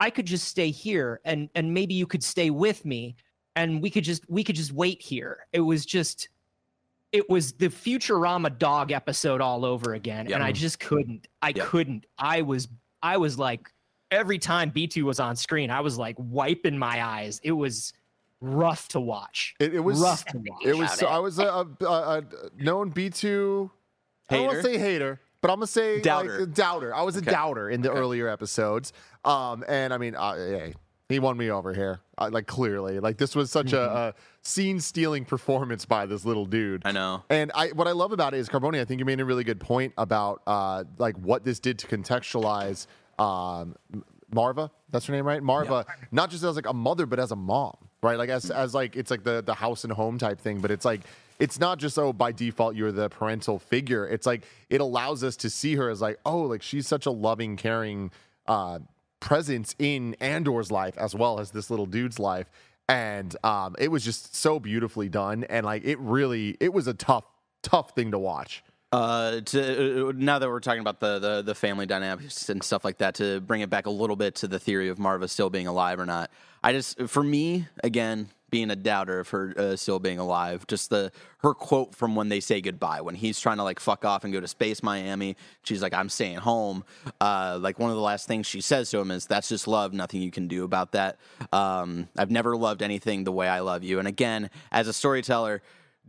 I 0.00 0.10
could 0.10 0.26
just 0.26 0.46
stay 0.48 0.70
here 0.70 1.20
and 1.24 1.50
and 1.56 1.74
maybe 1.74 1.92
you 1.92 2.06
could 2.06 2.22
stay 2.22 2.50
with 2.50 2.84
me 2.84 3.16
and 3.56 3.82
we 3.82 3.90
could 3.90 4.04
just 4.04 4.22
we 4.30 4.44
could 4.44 4.56
just 4.56 4.72
wait 4.72 5.02
here 5.02 5.46
it 5.52 5.60
was 5.60 5.84
just 5.84 6.28
it 7.10 7.28
was 7.28 7.52
the 7.52 7.66
Futurama 7.68 8.56
dog 8.58 8.92
episode 8.92 9.40
all 9.40 9.64
over 9.64 9.94
again 9.94 10.30
and 10.32 10.42
I 10.42 10.52
just 10.52 10.78
couldn't 10.78 11.26
I 11.42 11.48
Yep. 11.48 11.66
couldn't 11.66 12.06
I 12.18 12.42
was 12.42 12.68
I 13.02 13.16
was 13.16 13.38
like 13.38 13.72
every 14.12 14.38
time 14.38 14.70
B2 14.70 15.02
was 15.02 15.18
on 15.18 15.34
screen 15.34 15.70
I 15.70 15.80
was 15.80 15.98
like 15.98 16.14
wiping 16.18 16.78
my 16.78 17.04
eyes 17.04 17.40
it 17.42 17.52
was 17.52 17.92
rough 18.40 18.86
to 18.88 19.00
watch 19.00 19.56
It, 19.58 19.74
it 19.74 19.80
was 19.80 19.98
rough 20.00 20.24
to 20.26 20.38
watch 20.38 20.64
It 20.64 20.76
was. 20.76 20.92
So. 20.92 21.08
I 21.08 21.18
was 21.18 21.40
a, 21.40 21.46
a, 21.46 21.66
a, 21.84 22.18
a 22.18 22.24
known 22.56 22.90
B 22.90 23.10
two. 23.10 23.68
I 24.30 24.34
don't 24.36 24.46
want 24.46 24.62
to 24.62 24.68
Hater? 24.68 24.78
say 24.78 24.78
hater, 24.92 25.20
but 25.40 25.50
I'm 25.50 25.56
gonna 25.56 25.66
say 25.66 26.00
Doubter. 26.00 26.40
Like, 26.40 26.54
doubter. 26.54 26.94
I 26.94 27.02
was 27.02 27.16
a 27.16 27.20
Okay. 27.20 27.30
doubter 27.30 27.70
in 27.70 27.80
the 27.82 27.90
Okay. 27.90 27.98
earlier 27.98 28.28
episodes. 28.28 28.92
Um, 29.24 29.64
and 29.68 29.92
I 29.94 29.98
mean, 29.98 30.14
uh, 30.14 30.34
hey, 30.34 30.74
he 31.08 31.18
won 31.18 31.36
me 31.36 31.50
over 31.50 31.72
here. 31.72 32.00
Uh, 32.18 32.28
like 32.32 32.46
clearly, 32.46 32.98
like 33.00 33.16
this 33.16 33.34
was 33.36 33.50
such 33.50 33.66
Mm-hmm. 33.68 33.96
a, 33.96 34.08
a 34.08 34.14
scene 34.42 34.80
stealing 34.80 35.24
performance 35.24 35.84
by 35.86 36.04
this 36.06 36.24
little 36.24 36.44
dude. 36.46 36.82
i 36.84 36.92
know 36.92 37.22
And 37.30 37.50
I, 37.54 37.68
what 37.68 37.86
I 37.88 37.92
love 37.92 38.12
about 38.12 38.34
it 38.34 38.38
is 38.38 38.48
Carboni. 38.48 38.80
I 38.80 38.84
think 38.84 38.98
you 38.98 39.04
made 39.04 39.20
a 39.20 39.24
really 39.24 39.44
good 39.44 39.60
point 39.60 39.92
about 39.96 40.42
uh, 40.46 40.84
like 40.98 41.16
what 41.16 41.44
this 41.44 41.60
did 41.60 41.78
to 41.80 41.86
contextualize 41.86 42.86
um, 43.18 43.76
Maarva. 44.34 44.70
That's 44.90 45.06
her 45.06 45.12
name, 45.14 45.26
right? 45.26 45.42
Maarva, 45.42 45.84
not 46.10 46.30
just 46.30 46.44
as 46.44 46.56
like 46.56 46.66
a 46.68 46.72
mother, 46.74 47.06
but 47.06 47.18
as 47.18 47.30
a 47.32 47.36
mom, 47.36 47.76
right? 48.02 48.18
Like 48.18 48.28
as 48.30 48.50
as 48.50 48.74
like 48.74 48.96
it's 48.96 49.10
like 49.10 49.24
the 49.24 49.42
the 49.42 49.54
house 49.54 49.84
and 49.84 49.92
home 49.92 50.18
type 50.18 50.40
thing, 50.40 50.58
but 50.60 50.70
it's 50.70 50.84
like 50.84 51.00
it's 51.38 51.58
not 51.58 51.78
just 51.78 51.98
oh 51.98 52.12
by 52.12 52.32
default 52.32 52.74
you're 52.74 52.92
the 52.92 53.08
parental 53.08 53.58
figure. 53.58 54.06
It's 54.06 54.26
like 54.26 54.44
it 54.70 54.80
allows 54.80 55.22
us 55.22 55.36
to 55.38 55.50
see 55.50 55.76
her 55.76 55.88
as 55.90 56.00
like 56.00 56.18
oh 56.24 56.42
like 56.42 56.62
she's 56.62 56.86
such 56.86 57.06
a 57.06 57.10
loving, 57.10 57.56
caring 57.56 58.10
uh, 58.46 58.80
presence 59.20 59.74
in 59.78 60.14
Andor's 60.20 60.70
life 60.70 60.96
as 60.98 61.14
well 61.14 61.40
as 61.40 61.50
this 61.50 61.70
little 61.70 61.86
dude's 61.86 62.18
life. 62.18 62.50
And 62.88 63.36
um, 63.44 63.76
it 63.78 63.88
was 63.88 64.02
just 64.02 64.34
so 64.34 64.58
beautifully 64.58 65.10
done, 65.10 65.44
and 65.44 65.66
like 65.66 65.84
it 65.84 65.98
really, 65.98 66.56
it 66.58 66.72
was 66.72 66.86
a 66.86 66.94
tough, 66.94 67.24
tough 67.62 67.90
thing 67.90 68.12
to 68.12 68.18
watch. 68.18 68.64
Uh, 68.90 69.42
to 69.42 70.08
uh, 70.08 70.12
now 70.16 70.38
that 70.38 70.48
we're 70.48 70.60
talking 70.60 70.80
about 70.80 70.98
the, 70.98 71.18
the 71.18 71.42
the 71.42 71.54
family 71.54 71.84
dynamics 71.84 72.48
and 72.48 72.62
stuff 72.62 72.86
like 72.86 72.96
that, 72.96 73.16
to 73.16 73.40
bring 73.42 73.60
it 73.60 73.68
back 73.68 73.84
a 73.84 73.90
little 73.90 74.16
bit 74.16 74.36
to 74.36 74.48
the 74.48 74.58
theory 74.58 74.88
of 74.88 74.96
Maarva 74.96 75.28
still 75.28 75.50
being 75.50 75.66
alive 75.66 76.00
or 76.00 76.06
not. 76.06 76.30
I 76.64 76.72
just, 76.72 77.08
for 77.08 77.22
me, 77.22 77.66
again, 77.84 78.30
being 78.50 78.70
a 78.70 78.76
doubter 78.76 79.20
of 79.20 79.28
her 79.30 79.54
uh, 79.56 79.76
still 79.76 79.98
being 79.98 80.18
alive, 80.18 80.66
just 80.66 80.90
the 80.90 81.12
her 81.38 81.54
quote 81.54 81.94
from 81.94 82.16
when 82.16 82.28
they 82.28 82.40
say 82.40 82.60
goodbye, 82.60 83.00
when 83.00 83.14
he's 83.14 83.38
trying 83.38 83.58
to 83.58 83.62
like 83.62 83.80
fuck 83.80 84.04
off 84.04 84.24
and 84.24 84.32
go 84.32 84.40
to 84.40 84.48
space 84.48 84.82
Miami, 84.82 85.36
she's 85.62 85.82
like, 85.82 85.94
"I'm 85.94 86.08
staying 86.08 86.38
home." 86.38 86.84
Uh, 87.20 87.58
like 87.60 87.78
one 87.78 87.90
of 87.90 87.96
the 87.96 88.02
last 88.02 88.26
things 88.26 88.46
she 88.46 88.60
says 88.60 88.90
to 88.90 88.98
him 88.98 89.10
is, 89.10 89.26
"That's 89.26 89.48
just 89.48 89.68
love. 89.68 89.92
Nothing 89.92 90.22
you 90.22 90.30
can 90.30 90.48
do 90.48 90.64
about 90.64 90.92
that." 90.92 91.18
Um, 91.52 92.08
I've 92.16 92.30
never 92.30 92.56
loved 92.56 92.82
anything 92.82 93.24
the 93.24 93.32
way 93.32 93.48
I 93.48 93.60
love 93.60 93.84
you. 93.84 93.98
And 93.98 94.08
again, 94.08 94.50
as 94.72 94.88
a 94.88 94.92
storyteller 94.92 95.62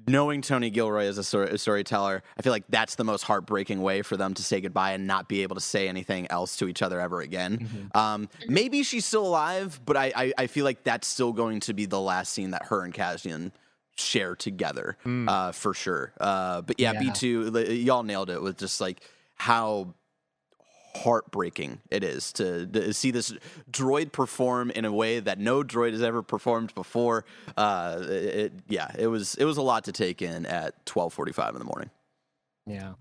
knowing 0.07 0.41
Tony 0.41 0.69
Gilroy 0.69 1.05
as 1.05 1.17
a, 1.17 1.23
stor- 1.23 1.43
a 1.43 1.57
storyteller, 1.57 2.23
I 2.37 2.41
feel 2.41 2.51
like 2.51 2.63
that's 2.69 2.95
the 2.95 3.03
most 3.03 3.23
heartbreaking 3.23 3.81
way 3.81 4.01
for 4.01 4.17
them 4.17 4.33
to 4.33 4.43
say 4.43 4.61
goodbye 4.61 4.93
and 4.93 5.05
not 5.07 5.27
be 5.27 5.43
able 5.43 5.55
to 5.55 5.61
say 5.61 5.87
anything 5.87 6.27
else 6.31 6.57
to 6.57 6.67
each 6.67 6.81
other 6.81 6.99
ever 6.99 7.21
again. 7.21 7.89
Um, 7.93 8.29
maybe 8.47 8.83
she's 8.83 9.05
still 9.05 9.25
alive, 9.25 9.79
but 9.85 9.97
I, 9.97 10.11
I, 10.15 10.33
I 10.37 10.47
feel 10.47 10.65
like 10.65 10.83
that's 10.83 11.07
still 11.07 11.33
going 11.33 11.59
to 11.61 11.73
be 11.73 11.85
the 11.85 11.99
last 12.01 12.33
scene 12.33 12.51
that 12.51 12.65
her 12.65 12.83
and 12.83 12.93
Cassian 12.93 13.51
share 13.95 14.35
together 14.35 14.97
uh, 15.05 15.51
for 15.51 15.73
sure. 15.73 16.13
Uh, 16.19 16.61
but 16.61 16.79
yeah, 16.79 16.93
Yeah. 16.93 17.01
B2, 17.11 17.83
y'all 17.83 18.03
nailed 18.03 18.29
it 18.29 18.41
with 18.41 18.57
just 18.57 18.79
like 18.81 19.01
how 19.35 19.93
heartbreaking 20.95 21.79
it 21.91 22.03
is 22.03 22.33
to, 22.33 22.65
to 22.67 22.93
see 22.93 23.11
this 23.11 23.33
droid 23.71 24.11
perform 24.11 24.71
in 24.71 24.85
a 24.85 24.91
way 24.91 25.19
that 25.19 25.39
no 25.39 25.63
droid 25.63 25.91
has 25.91 26.01
ever 26.01 26.21
performed 26.21 26.73
before. 26.75 27.25
Uh, 27.55 27.99
it, 28.01 28.53
yeah, 28.67 28.91
it 28.97 29.07
was 29.07 29.35
it 29.35 29.45
was 29.45 29.57
a 29.57 29.61
lot 29.61 29.83
to 29.85 29.91
take 29.91 30.21
in 30.21 30.45
at 30.45 30.85
twelve 30.85 31.13
forty 31.13 31.31
five 31.31 31.53
in 31.53 31.59
the 31.59 31.65
morning. 31.65 31.89
Yeah. 32.65 32.93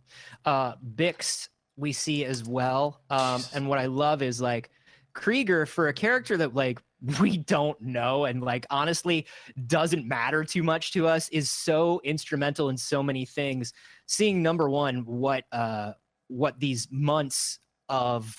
Uh 0.45 0.75
Bix 0.97 1.49
we 1.77 1.93
see 1.93 2.25
as 2.25 2.45
well. 2.45 3.01
Um 3.11 3.43
and 3.55 3.69
what 3.69 3.79
I 3.79 3.87
love 3.87 4.23
is 4.23 4.41
like 4.41 4.71
Kreegyr 5.15 5.67
for 5.67 5.89
a 5.89 5.93
character 5.93 6.37
that 6.37 6.55
like 6.55 6.81
we 7.21 7.37
don't 7.37 7.81
know 7.81 8.25
and 8.25 8.43
like 8.43 8.67
honestly 8.71 9.27
doesn't 9.67 10.07
matter 10.07 10.45
too 10.45 10.63
much 10.63 10.93
to 10.93 11.07
us 11.07 11.29
is 11.29 11.51
so 11.51 12.01
instrumental 12.05 12.69
in 12.71 12.77
so 12.77 13.03
many 13.03 13.25
things. 13.25 13.73
Seeing 14.07 14.43
number 14.43 14.69
one 14.69 15.05
what 15.07 15.45
uh 15.53 15.93
what 16.29 16.59
these 16.61 16.89
months 16.91 17.59
of 17.89 18.37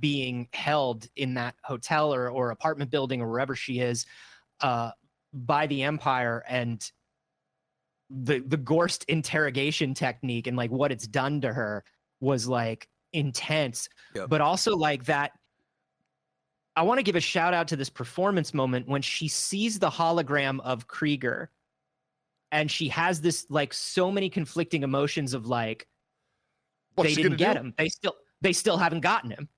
being 0.00 0.48
held 0.52 1.06
in 1.16 1.34
that 1.34 1.54
hotel 1.62 2.14
or, 2.14 2.30
or 2.30 2.50
apartment 2.50 2.90
building 2.90 3.20
or 3.20 3.30
wherever 3.30 3.54
she 3.54 3.80
is 3.80 4.06
uh 4.60 4.90
by 5.34 5.66
the 5.66 5.82
empire 5.82 6.42
and 6.48 6.90
the 8.10 8.38
the 8.46 8.56
Gorst 8.56 9.04
interrogation 9.08 9.94
technique 9.94 10.46
and 10.46 10.56
like 10.56 10.70
what 10.70 10.92
it's 10.92 11.06
done 11.06 11.40
to 11.40 11.52
her 11.52 11.84
was 12.20 12.46
like 12.46 12.88
intense. 13.12 13.88
Yep. 14.14 14.28
But 14.28 14.40
also 14.40 14.76
like 14.76 15.04
that 15.06 15.32
I 16.76 16.82
want 16.82 16.98
to 16.98 17.02
give 17.02 17.16
a 17.16 17.20
shout 17.20 17.54
out 17.54 17.68
to 17.68 17.76
this 17.76 17.90
performance 17.90 18.52
moment 18.52 18.88
when 18.88 19.02
she 19.02 19.28
sees 19.28 19.78
the 19.78 19.90
hologram 19.90 20.60
of 20.60 20.88
Kreegyr 20.88 21.48
and 22.52 22.70
she 22.70 22.88
has 22.88 23.20
this 23.20 23.46
like 23.48 23.72
so 23.72 24.10
many 24.10 24.28
conflicting 24.28 24.82
emotions 24.82 25.34
of 25.34 25.46
like 25.46 25.86
What's 26.94 27.14
they 27.14 27.22
didn't 27.22 27.38
get 27.38 27.54
do? 27.54 27.60
him. 27.60 27.74
They 27.76 27.88
still 27.88 28.14
they 28.44 28.52
still 28.52 28.76
haven't 28.76 29.00
gotten 29.00 29.30
him. 29.30 29.48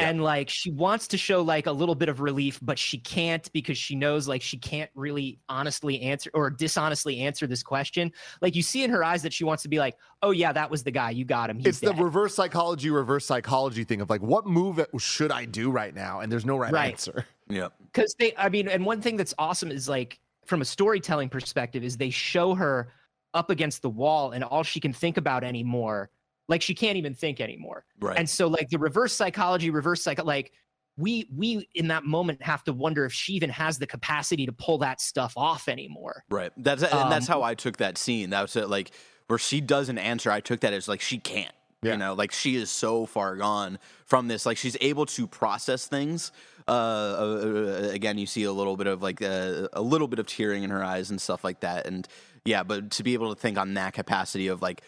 Yep. 0.00 0.08
And 0.08 0.24
like 0.24 0.48
she 0.50 0.72
wants 0.72 1.06
to 1.06 1.16
show 1.16 1.40
like 1.40 1.66
a 1.66 1.72
little 1.72 1.94
bit 1.94 2.08
of 2.08 2.20
relief, 2.20 2.58
but 2.60 2.80
she 2.80 2.98
can't 2.98 3.48
because 3.52 3.78
she 3.78 3.94
knows 3.94 4.26
like 4.26 4.42
she 4.42 4.58
can't 4.58 4.90
really 4.96 5.38
honestly 5.48 6.00
answer 6.00 6.30
or 6.34 6.50
dishonestly 6.50 7.20
answer 7.20 7.46
this 7.46 7.62
question. 7.62 8.10
Like 8.42 8.56
you 8.56 8.62
see 8.62 8.82
in 8.82 8.90
her 8.90 9.04
eyes 9.04 9.22
that 9.22 9.32
she 9.32 9.44
wants 9.44 9.62
to 9.62 9.68
be 9.68 9.78
like, 9.78 9.94
"Oh 10.20 10.32
yeah, 10.32 10.52
that 10.52 10.68
was 10.68 10.82
the 10.82 10.90
guy. 10.90 11.10
You 11.10 11.24
got 11.24 11.48
him. 11.48 11.58
He's 11.58 11.66
It's 11.68 11.78
the 11.78 11.94
reverse 11.94 12.34
psychology, 12.34 12.90
reverse 12.90 13.24
psychology 13.24 13.84
thing 13.84 14.00
of 14.00 14.10
like, 14.10 14.20
what 14.20 14.46
move 14.46 14.84
should 14.98 15.30
I 15.30 15.44
do 15.44 15.70
right 15.70 15.94
now? 15.94 16.18
And 16.18 16.30
there's 16.32 16.44
no 16.44 16.56
right, 16.56 16.72
Right. 16.72 16.90
answer. 16.90 17.24
Yep. 17.50 17.74
because 17.92 18.16
they 18.18 18.32
i 18.38 18.48
mean 18.48 18.68
and 18.68 18.86
one 18.86 19.02
thing 19.02 19.18
that's 19.18 19.34
awesome 19.38 19.70
is 19.70 19.86
like 19.86 20.18
from 20.46 20.62
a 20.62 20.64
storytelling 20.64 21.28
perspective 21.28 21.84
is 21.84 21.98
they 21.98 22.08
show 22.08 22.54
her 22.54 22.88
up 23.34 23.50
against 23.50 23.82
the 23.82 23.90
wall 23.90 24.30
and 24.32 24.42
all 24.42 24.62
she 24.62 24.80
can 24.80 24.94
think 24.94 25.18
about 25.18 25.44
anymore 25.44 26.08
like 26.48 26.62
she 26.62 26.74
can't 26.74 26.96
even 26.96 27.14
think 27.14 27.40
anymore 27.40 27.84
Right. 28.00 28.18
and 28.18 28.28
so 28.28 28.46
like 28.48 28.68
the 28.68 28.78
reverse 28.78 29.12
psychology 29.12 29.70
reverse 29.70 30.02
psych 30.02 30.22
like 30.24 30.52
we 30.96 31.28
we 31.34 31.68
in 31.74 31.88
that 31.88 32.04
moment 32.04 32.40
have 32.42 32.62
to 32.64 32.72
wonder 32.72 33.04
if 33.04 33.12
she 33.12 33.32
even 33.32 33.50
has 33.50 33.78
the 33.78 33.86
capacity 33.86 34.46
to 34.46 34.52
pull 34.52 34.78
that 34.78 35.00
stuff 35.00 35.32
off 35.36 35.66
anymore. 35.68 36.22
Right. 36.30 36.52
That's 36.56 36.84
and 36.84 37.10
that's 37.10 37.28
Um, 37.28 37.34
how 37.34 37.42
I 37.42 37.54
took 37.54 37.78
that 37.78 37.98
scene. 37.98 38.30
That 38.30 38.42
was 38.42 38.54
it, 38.54 38.68
like 38.68 38.92
where 39.26 39.38
she 39.40 39.60
doesn't 39.60 39.98
answer. 39.98 40.30
I 40.30 40.38
took 40.38 40.60
that 40.60 40.72
as 40.72 40.86
like 40.86 41.00
she 41.00 41.18
can't. 41.18 41.52
Yeah. 41.82 41.92
You 41.92 41.98
know, 41.98 42.14
like 42.14 42.30
she 42.30 42.54
is 42.54 42.70
so 42.70 43.06
far 43.06 43.34
gone 43.34 43.80
from 44.06 44.28
this. 44.28 44.46
Like 44.46 44.56
she's 44.56 44.76
able 44.80 45.04
to 45.06 45.26
process 45.26 45.88
things. 45.88 46.30
Uh, 46.68 46.70
uh, 46.70 47.88
again, 47.92 48.16
you 48.16 48.26
see 48.26 48.44
a 48.44 48.52
little 48.52 48.76
bit 48.76 48.86
of 48.86 49.02
like 49.02 49.20
uh, 49.20 49.66
a 49.72 49.82
little 49.82 50.06
bit 50.06 50.20
of 50.20 50.26
tearing 50.28 50.62
in 50.62 50.70
her 50.70 50.84
eyes 50.84 51.10
and 51.10 51.20
stuff 51.20 51.42
like 51.42 51.58
that. 51.60 51.88
And 51.88 52.06
yeah, 52.44 52.62
but 52.62 52.92
to 52.92 53.02
be 53.02 53.14
able 53.14 53.34
to 53.34 53.40
think 53.40 53.58
on 53.58 53.74
that 53.74 53.94
capacity 53.94 54.46
of 54.46 54.62
like 54.62 54.82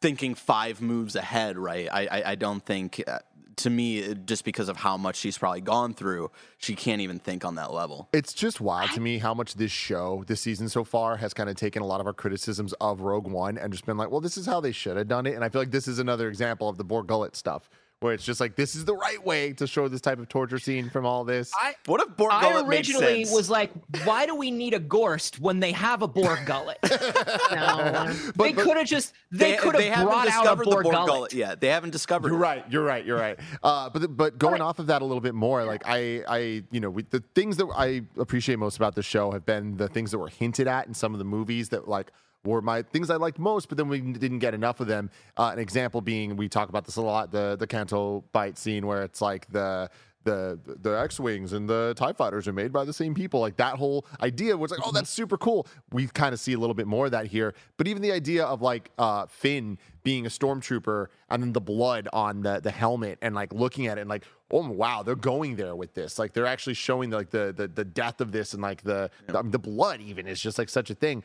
thinking 0.00 0.34
five 0.34 0.80
moves 0.80 1.16
ahead, 1.16 1.58
right? 1.58 1.88
I 1.92 2.06
I, 2.06 2.30
I 2.32 2.34
don't 2.34 2.64
think. 2.64 3.02
Uh, 3.06 3.18
to 3.56 3.70
me, 3.70 4.14
just 4.26 4.44
because 4.44 4.68
of 4.68 4.76
how 4.76 4.96
much 4.98 5.16
she's 5.16 5.38
probably 5.38 5.62
gone 5.62 5.94
through, 5.94 6.30
she 6.58 6.74
can't 6.74 7.00
even 7.00 7.18
think 7.18 7.44
on 7.44 7.54
that 7.54 7.72
level. 7.72 8.08
It's 8.12 8.34
just 8.34 8.60
wild 8.60 8.90
to 8.92 9.00
me 9.00 9.18
how 9.18 9.32
much 9.32 9.54
this 9.54 9.72
show, 9.72 10.24
this 10.26 10.42
season 10.42 10.68
so 10.68 10.84
far, 10.84 11.16
has 11.16 11.32
kind 11.32 11.48
of 11.48 11.56
taken 11.56 11.80
a 11.82 11.86
lot 11.86 12.00
of 12.00 12.06
our 12.06 12.12
criticisms 12.12 12.74
of 12.82 13.00
Rogue 13.00 13.26
One 13.26 13.56
and 13.56 13.72
just 13.72 13.86
been 13.86 13.96
like, 13.96 14.10
well, 14.10 14.20
this 14.20 14.36
is 14.36 14.44
how 14.44 14.60
they 14.60 14.72
should 14.72 14.98
have 14.98 15.08
done 15.08 15.26
it. 15.26 15.34
And 15.34 15.42
I 15.42 15.48
feel 15.48 15.62
like 15.62 15.70
this 15.70 15.88
is 15.88 15.98
another 15.98 16.28
example 16.28 16.68
of 16.68 16.76
the 16.76 16.84
Borgullet 16.84 17.34
stuff, 17.34 17.70
where 18.06 18.14
it's 18.14 18.24
just 18.24 18.40
like, 18.40 18.56
this 18.56 18.74
is 18.74 18.84
the 18.84 18.94
right 18.94 19.22
way 19.24 19.52
to 19.54 19.66
show 19.66 19.88
this 19.88 20.00
type 20.00 20.18
of 20.18 20.28
torture 20.28 20.58
scene 20.58 20.88
from 20.88 21.04
all 21.04 21.24
this. 21.24 21.52
I 21.60 21.74
What 21.86 22.00
if 22.00 22.16
Borg 22.16 22.32
I 22.32 22.40
Gullet 22.40 22.66
made 22.68 22.76
originally 22.78 23.24
sense? 23.24 23.36
was 23.36 23.50
like, 23.50 23.70
why 24.04 24.24
do 24.26 24.34
we 24.34 24.50
need 24.50 24.72
a 24.74 24.78
Gorst 24.78 25.38
when 25.40 25.60
they 25.60 25.72
have 25.72 26.02
a 26.02 26.08
Borg 26.08 26.38
gullet? 26.46 26.78
No. 26.82 28.14
But- 28.36 28.44
they 28.44 28.52
could 28.52 28.76
have 28.76 28.86
just 28.86 29.12
they, 29.30 29.56
could 29.56 29.74
they 29.74 29.86
have 29.86 29.96
haven't 29.96 30.06
brought 30.12 30.28
out 30.28 30.34
a 30.34 30.40
discovered 30.40 30.64
Borg, 30.64 30.76
the 30.78 30.82
Borg 30.84 30.94
gullet. 30.94 31.08
gullet 31.08 31.32
yet. 31.34 31.60
They 31.60 31.68
haven't 31.68 31.90
discovered 31.90 32.28
You're 32.28 32.38
it. 32.38 32.40
right. 32.40 32.64
You're 32.70 32.84
right. 32.84 33.04
You're 33.04 33.18
right. 33.18 33.38
Uh, 33.62 33.90
but 33.90 34.16
but 34.16 34.38
going 34.38 34.60
off 34.60 34.78
of 34.78 34.86
that 34.86 35.02
a 35.02 35.04
little 35.04 35.20
bit 35.20 35.34
more, 35.34 35.64
like 35.64 35.82
I 35.86 36.22
I 36.28 36.38
you 36.70 36.80
know 36.80 36.90
we, 36.90 37.02
the 37.10 37.22
things 37.34 37.56
that 37.58 37.66
I 37.76 38.02
appreciate 38.18 38.58
most 38.58 38.76
about 38.76 38.94
the 38.94 39.02
show 39.02 39.32
have 39.32 39.44
been 39.44 39.76
the 39.76 39.88
things 39.88 40.10
that 40.12 40.18
were 40.18 40.28
hinted 40.28 40.68
at 40.68 40.86
in 40.86 40.94
some 40.94 41.12
of 41.12 41.18
the 41.18 41.24
movies 41.24 41.70
that 41.70 41.88
like 41.88 42.12
were 42.46 42.62
my 42.62 42.82
things 42.82 43.10
I 43.10 43.16
liked 43.16 43.38
most, 43.38 43.68
but 43.68 43.76
then 43.76 43.88
we 43.88 44.00
didn't 44.00 44.38
get 44.38 44.54
enough 44.54 44.80
of 44.80 44.86
them. 44.86 45.10
Uh, 45.36 45.50
an 45.52 45.58
example 45.58 46.00
being 46.00 46.36
we 46.36 46.48
talk 46.48 46.68
about 46.68 46.84
this 46.84 46.96
a 46.96 47.02
lot 47.02 47.30
the 47.30 47.56
the 47.58 47.66
Canto 47.66 48.24
Bight 48.32 48.56
scene 48.56 48.86
where 48.86 49.02
it's 49.02 49.20
like 49.20 49.46
the 49.50 49.90
the 50.26 50.58
the 50.82 50.90
X 50.90 51.18
wings 51.18 51.54
and 51.54 51.66
the 51.68 51.94
Tie 51.96 52.12
fighters 52.12 52.46
are 52.46 52.52
made 52.52 52.72
by 52.72 52.84
the 52.84 52.92
same 52.92 53.14
people. 53.14 53.40
Like 53.40 53.56
that 53.56 53.76
whole 53.76 54.04
idea 54.20 54.56
was 54.56 54.70
like, 54.70 54.80
oh, 54.84 54.92
that's 54.92 55.08
super 55.08 55.38
cool. 55.38 55.66
We 55.92 56.08
kind 56.08 56.34
of 56.34 56.40
see 56.40 56.52
a 56.52 56.58
little 56.58 56.74
bit 56.74 56.86
more 56.86 57.06
of 57.06 57.12
that 57.12 57.26
here. 57.26 57.54
But 57.78 57.88
even 57.88 58.02
the 58.02 58.12
idea 58.12 58.44
of 58.44 58.60
like 58.60 58.90
uh, 58.98 59.26
Finn 59.26 59.78
being 60.02 60.26
a 60.26 60.28
stormtrooper 60.28 61.06
and 61.30 61.42
then 61.42 61.52
the 61.52 61.60
blood 61.60 62.08
on 62.12 62.42
the 62.42 62.60
the 62.60 62.70
helmet 62.70 63.18
and 63.22 63.34
like 63.34 63.54
looking 63.54 63.86
at 63.86 63.96
it 63.96 64.02
and 64.02 64.10
like, 64.10 64.24
oh 64.50 64.68
wow, 64.68 65.02
they're 65.02 65.14
going 65.14 65.56
there 65.56 65.74
with 65.74 65.94
this. 65.94 66.18
Like 66.18 66.34
they're 66.34 66.46
actually 66.46 66.74
showing 66.74 67.10
like 67.10 67.30
the 67.30 67.54
the 67.56 67.68
the 67.68 67.84
death 67.84 68.20
of 68.20 68.32
this 68.32 68.52
and 68.52 68.60
like 68.60 68.82
the 68.82 69.10
the, 69.28 69.42
the 69.42 69.58
blood 69.58 70.00
even 70.00 70.26
is 70.26 70.40
just 70.40 70.58
like 70.58 70.68
such 70.68 70.90
a 70.90 70.94
thing. 70.94 71.22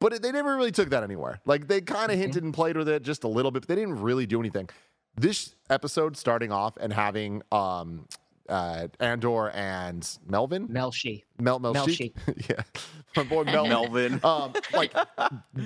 But 0.00 0.12
it, 0.12 0.22
they 0.22 0.30
never 0.32 0.54
really 0.56 0.72
took 0.72 0.90
that 0.90 1.02
anywhere. 1.02 1.40
Like 1.46 1.68
they 1.68 1.80
kind 1.80 2.12
of 2.12 2.18
hinted 2.18 2.44
and 2.44 2.52
played 2.52 2.76
with 2.76 2.88
it 2.88 3.02
just 3.02 3.24
a 3.24 3.28
little 3.28 3.50
bit, 3.50 3.62
but 3.62 3.68
they 3.68 3.74
didn't 3.76 4.00
really 4.00 4.26
do 4.26 4.38
anything. 4.40 4.68
This 5.16 5.54
episode 5.70 6.16
starting 6.16 6.52
off 6.52 6.76
and 6.78 6.92
having 6.92 7.42
um 7.50 8.06
uh 8.48 8.86
Andor 9.00 9.50
and 9.50 10.06
Melvin 10.28 10.68
Melshi. 10.68 11.24
Mel 11.40 11.58
Mel 11.58 11.74
Melshi. 11.74 12.12
yeah, 12.50 12.62
my 13.16 13.22
boy 13.24 13.44
Mel 13.54 13.66
Melvin. 13.66 14.20
um 14.22 14.52
like 14.74 14.92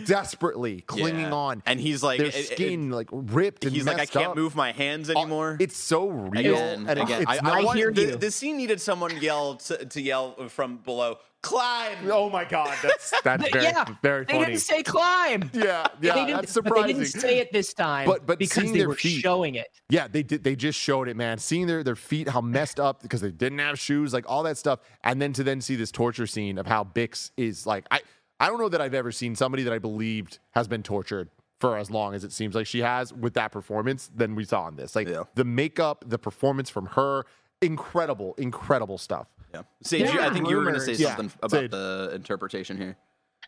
desperately 0.06 0.82
clinging 0.82 1.20
Yeah. 1.20 1.32
on, 1.32 1.62
and 1.66 1.80
he's 1.80 2.02
like, 2.02 2.18
their 2.18 2.28
it- 2.28 2.36
it- 2.36 2.46
skin 2.46 2.90
like 2.90 3.08
ripped 3.12 3.64
and 3.64 3.74
he's 3.74 3.86
like, 3.86 3.98
I 3.98 4.06
can't 4.06 4.28
up. 4.28 4.36
move 4.36 4.54
my 4.54 4.72
hands 4.72 5.10
Uh, 5.10 5.18
anymore. 5.18 5.56
It's 5.60 5.76
so 5.76 6.08
real. 6.08 6.54
again, 6.54 6.86
and 6.88 6.98
again. 7.00 7.22
it's 7.22 7.30
I, 7.30 7.38
I, 7.42 7.58
I 7.68 7.74
hear 7.74 7.92
the, 7.92 8.02
you. 8.02 8.16
the 8.16 8.30
scene 8.30 8.56
needed 8.56 8.80
someone 8.80 9.16
yell 9.20 9.56
to, 9.56 9.84
to 9.84 10.00
yell 10.00 10.48
from 10.48 10.78
below, 10.78 11.18
climb. 11.43 11.97
oh 12.11 12.28
my 12.30 12.45
god, 12.45 12.76
that's 12.82 13.12
that's 13.24 13.49
very 13.51 13.64
yeah, 13.64 13.84
very 14.03 14.24
They 14.24 14.38
didn't 14.38 14.59
say 14.59 14.82
climb. 14.82 15.51
yeah, 15.53 15.86
yeah, 16.01 16.14
they 16.14 16.24
didn't, 16.26 16.26
that's 16.41 16.55
but 16.55 16.64
surprising. 16.64 16.86
they 16.99 17.05
didn't 17.05 17.20
say 17.20 17.38
it 17.38 17.53
this 17.53 17.72
time 17.74 18.07
But- 18.07 18.26
but 18.26 18.38
because 18.38 18.72
they 18.72 18.86
were 18.86 18.95
feet- 18.95 19.20
showing 19.20 19.55
it. 19.55 19.68
Yeah, 19.88 20.07
they 20.09 20.22
did. 20.22 20.45
They 20.45 20.57
just 20.57 20.78
showed 20.78 21.09
it, 21.09 21.16
man. 21.16 21.38
Seeing 21.38 21.66
their 21.66 21.82
their 21.82 21.97
feet, 21.97 22.28
how 22.28 22.41
messed 22.41 22.78
up 22.78 23.03
because 23.03 23.20
they 23.20 23.30
didn't 23.30 23.59
have 23.59 23.78
shoes, 23.78 24.12
like 24.12 24.24
all 24.28 24.43
that 24.45 24.57
stuff, 24.59 24.80
and 25.05 25.20
then 25.20 25.32
to 25.34 25.43
then 25.43 25.61
see 25.61 25.76
this 25.76 25.91
torture 25.91 26.26
scene 26.26 26.59
of 26.59 26.66
how 26.66 26.84
Bix 26.84 27.30
is 27.36 27.66
like. 27.66 27.86
I 27.91 28.01
I 28.38 28.47
don't 28.47 28.59
know 28.59 28.68
that 28.70 28.80
I've 28.80 28.95
ever 28.95 29.12
seen 29.12 29.34
somebody 29.36 29.62
that 29.64 29.72
I 29.72 29.78
believed 29.78 30.38
has 30.53 30.66
been 30.68 30.82
tortured 30.82 31.28
for 31.59 31.76
as 31.76 31.91
long 31.91 32.14
as 32.14 32.24
it 32.24 32.32
seems 32.32 32.55
like 32.55 32.66
she 32.66 32.78
has 32.80 33.12
with 33.12 33.34
that 33.34 33.53
performance 33.53 34.11
than 34.14 34.34
we 34.34 34.45
saw 34.45 34.66
in 34.68 34.76
this. 34.76 34.97
Like 34.97 35.09
Yeah. 35.09 35.24
the 35.34 35.45
makeup, 35.45 36.05
the 36.07 36.18
performance 36.18 36.70
from 36.70 36.86
her, 36.86 37.26
incredible, 37.61 38.34
incredible 38.38 38.97
stuff. 38.97 39.26
Yeah. 39.53 39.62
Saige, 39.84 40.05
There 40.07 40.14
you- 40.14 40.20
I 40.20 40.30
think 40.30 40.48
you 40.48 40.57
were 40.57 40.62
going 40.62 40.74
to 40.74 40.80
say 40.80 40.86
rumors- 40.92 41.01
Yeah, 41.01 41.16
something 41.16 41.38
about 41.42 41.61
Saige. 41.64 41.70
the 41.70 42.11
interpretation 42.14 42.76
here. 42.76 42.96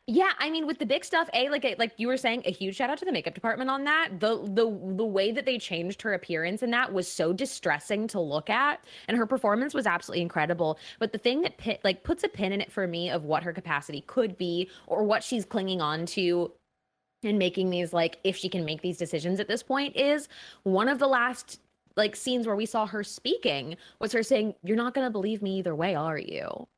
Yeah, 0.08 0.32
I 0.40 0.50
mean, 0.50 0.66
with 0.66 0.80
the 0.80 0.86
big 0.86 1.04
stuff, 1.04 1.30
a 1.32 1.48
like 1.48 1.76
like 1.78 1.92
you 1.96 2.08
were 2.08 2.16
saying, 2.16 2.42
a 2.44 2.50
huge 2.50 2.74
shout 2.74 2.90
out 2.90 2.98
to 2.98 3.04
the 3.04 3.12
makeup 3.12 3.34
department 3.34 3.70
on 3.70 3.84
that. 3.84 4.18
The 4.18 4.38
the 4.42 4.64
the 4.96 5.04
way 5.04 5.30
that 5.30 5.46
they 5.46 5.58
changed 5.58 6.02
her 6.02 6.14
appearance 6.14 6.64
in 6.64 6.70
that 6.72 6.92
was 6.92 7.06
so 7.06 7.32
distressing 7.32 8.08
to 8.08 8.18
look 8.18 8.50
at, 8.50 8.82
and 9.06 9.16
her 9.16 9.26
performance 9.26 9.74
was 9.74 9.86
absolutely 9.86 10.22
incredible. 10.22 10.76
But 10.98 11.12
the 11.12 11.18
thing 11.18 11.42
that 11.42 11.56
pit, 11.56 11.80
like 11.84 12.02
puts 12.02 12.24
a 12.24 12.28
pin 12.28 12.52
in 12.52 12.60
it 12.60 12.72
for 12.72 12.88
me 12.88 13.10
of 13.10 13.26
what 13.26 13.44
her 13.44 13.52
capacity 13.52 14.00
could 14.08 14.36
be, 14.36 14.68
or 14.88 15.04
what 15.04 15.22
she's 15.22 15.44
clinging 15.44 15.80
on 15.80 16.04
to, 16.06 16.50
and 17.22 17.38
making 17.38 17.70
these 17.70 17.92
like 17.92 18.18
if 18.24 18.36
she 18.36 18.48
can 18.48 18.64
make 18.64 18.82
these 18.82 18.96
decisions 18.98 19.38
at 19.38 19.46
this 19.46 19.62
point 19.62 19.94
is 19.94 20.28
one 20.64 20.88
of 20.88 20.98
the 20.98 21.06
last 21.06 21.60
like 21.96 22.16
scenes 22.16 22.46
where 22.46 22.56
we 22.56 22.66
saw 22.66 22.86
her 22.86 23.04
speaking 23.04 23.76
was 24.00 24.12
her 24.12 24.22
saying, 24.22 24.54
"You're 24.62 24.76
not 24.76 24.94
gonna 24.94 25.10
believe 25.10 25.42
me 25.42 25.58
either 25.58 25.74
way, 25.74 25.94
are 25.94 26.18
you?" 26.18 26.68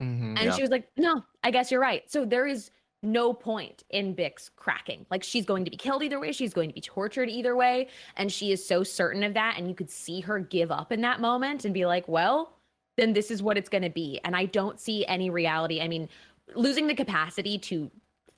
Mhm. 0.00 0.36
And 0.36 0.46
Yeah. 0.46 0.54
she 0.54 0.62
was 0.62 0.70
like, 0.70 0.88
No, 0.96 1.24
I 1.42 1.50
guess 1.50 1.70
you're 1.70 1.80
right. 1.80 2.08
So 2.10 2.24
there 2.24 2.46
is 2.46 2.70
no 3.02 3.34
point 3.34 3.82
in 3.90 4.14
Bix 4.14 4.50
cracking. 4.56 5.06
Like 5.10 5.22
she's 5.24 5.44
going 5.44 5.64
to 5.64 5.70
be 5.70 5.76
killed 5.76 6.02
either 6.02 6.20
way. 6.20 6.32
She's 6.32 6.54
going 6.54 6.68
to 6.70 6.74
be 6.74 6.80
tortured 6.80 7.28
either 7.28 7.56
way. 7.56 7.88
And 8.16 8.30
she 8.32 8.52
is 8.52 8.64
so 8.66 8.82
certain 8.84 9.22
of 9.24 9.34
that. 9.34 9.56
And 9.58 9.68
you 9.68 9.74
could 9.74 9.90
see 9.90 10.20
her 10.20 10.38
give 10.38 10.70
up 10.70 10.92
in 10.92 11.00
that 11.02 11.20
moment 11.20 11.64
and 11.64 11.74
be 11.74 11.86
like, 11.86 12.08
Well, 12.08 12.58
then 12.96 13.12
this 13.12 13.30
is 13.30 13.42
what 13.42 13.58
it's 13.58 13.68
going 13.68 13.82
to 13.82 13.90
be. 13.90 14.20
And 14.24 14.36
I 14.36 14.46
don't 14.46 14.78
see 14.80 15.04
any 15.06 15.30
reality. 15.30 15.80
I 15.80 15.88
mean, 15.88 16.08
losing 16.54 16.86
the 16.86 16.94
capacity 16.94 17.58
to 17.58 17.90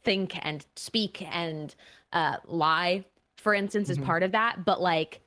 think 0.02 0.36
and 0.44 0.64
speak 0.76 1.22
and 1.34 1.74
uh, 2.12 2.36
lie, 2.46 3.04
for 3.38 3.54
instance, 3.54 3.90
is 3.90 3.98
Mhm. 3.98 4.04
part 4.04 4.22
of 4.22 4.32
that. 4.32 4.64
But 4.64 4.80
like, 4.80 5.20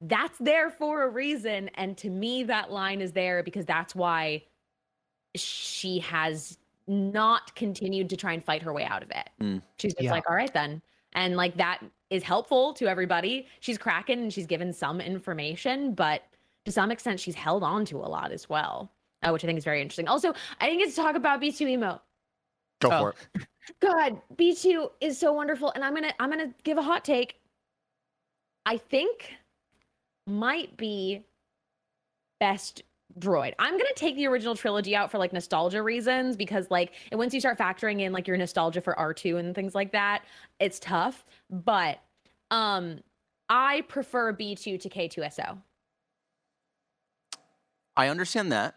that's 0.00 0.38
there 0.38 0.70
for 0.70 1.02
a 1.02 1.08
reason. 1.08 1.68
And 1.74 1.96
to 1.98 2.10
me, 2.10 2.44
that 2.44 2.70
line 2.70 3.00
is 3.00 3.12
there 3.12 3.42
because 3.42 3.66
that's 3.66 3.94
why 3.94 4.44
she 5.34 5.98
has 6.00 6.58
not 6.86 7.54
continued 7.54 8.08
to 8.10 8.16
try 8.16 8.32
and 8.32 8.42
fight 8.44 8.62
her 8.62 8.72
way 8.72 8.84
out 8.84 9.02
of 9.02 9.10
it. 9.10 9.28
Mm. 9.40 9.62
She's 9.78 9.92
just 9.94 10.04
Yeah. 10.04 10.12
like, 10.12 10.28
all 10.28 10.36
right, 10.36 10.52
then. 10.52 10.80
And 11.14 11.36
like 11.36 11.56
that 11.56 11.80
is 12.10 12.22
helpful 12.22 12.72
to 12.74 12.86
everybody. 12.86 13.46
She's 13.60 13.76
cracking 13.78 14.20
and 14.20 14.32
she's 14.32 14.46
given 14.46 14.72
some 14.72 15.00
information, 15.00 15.94
but 15.94 16.22
to 16.64 16.72
some 16.72 16.90
extent, 16.90 17.18
she's 17.20 17.34
held 17.34 17.62
on 17.62 17.84
to 17.86 17.98
a 17.98 18.08
lot 18.08 18.30
as 18.32 18.48
well, 18.48 18.90
uh, 19.22 19.30
which 19.30 19.42
I 19.44 19.46
think 19.46 19.58
is 19.58 19.64
very 19.64 19.80
interesting. 19.82 20.06
Also, 20.08 20.32
I 20.60 20.66
didn't 20.68 20.80
get 20.80 20.90
to 20.90 20.96
talk 20.96 21.16
about 21.16 21.40
B2 21.40 21.68
emo. 21.68 22.00
Go 22.80 22.90
Oh. 22.92 22.98
for 23.00 23.14
it. 23.34 23.46
God, 23.80 24.20
B2 24.36 24.90
is 25.00 25.18
so 25.18 25.32
wonderful. 25.32 25.70
And 25.72 25.84
I'm 25.84 25.92
gonna 25.94 26.12
I'm 26.20 26.30
gonna 26.30 26.54
give 26.62 26.78
a 26.78 26.82
hot 26.82 27.04
take. 27.04 27.40
I 28.64 28.76
think 28.78 29.34
might 30.28 30.76
be 30.76 31.24
best 32.40 32.82
droid. 33.18 33.54
I'm 33.58 33.72
gonna 33.72 33.84
take 33.96 34.16
the 34.16 34.26
original 34.26 34.54
trilogy 34.54 34.94
out 34.94 35.10
for 35.10 35.18
like 35.18 35.32
nostalgia 35.32 35.82
reasons 35.82 36.36
because 36.36 36.70
like 36.70 36.92
once 37.12 37.34
you 37.34 37.40
start 37.40 37.58
factoring 37.58 38.00
in 38.02 38.12
like 38.12 38.28
your 38.28 38.36
nostalgia 38.36 38.80
for 38.80 38.94
R2 38.94 39.38
and 39.38 39.54
things 39.54 39.74
like 39.74 39.92
that, 39.92 40.24
it's 40.60 40.78
tough. 40.78 41.24
But 41.50 42.00
um 42.50 43.00
I 43.48 43.82
prefer 43.88 44.32
B2 44.32 44.80
to 44.80 44.88
K2SO. 44.88 45.58
I 47.96 48.08
understand 48.08 48.52
that. 48.52 48.74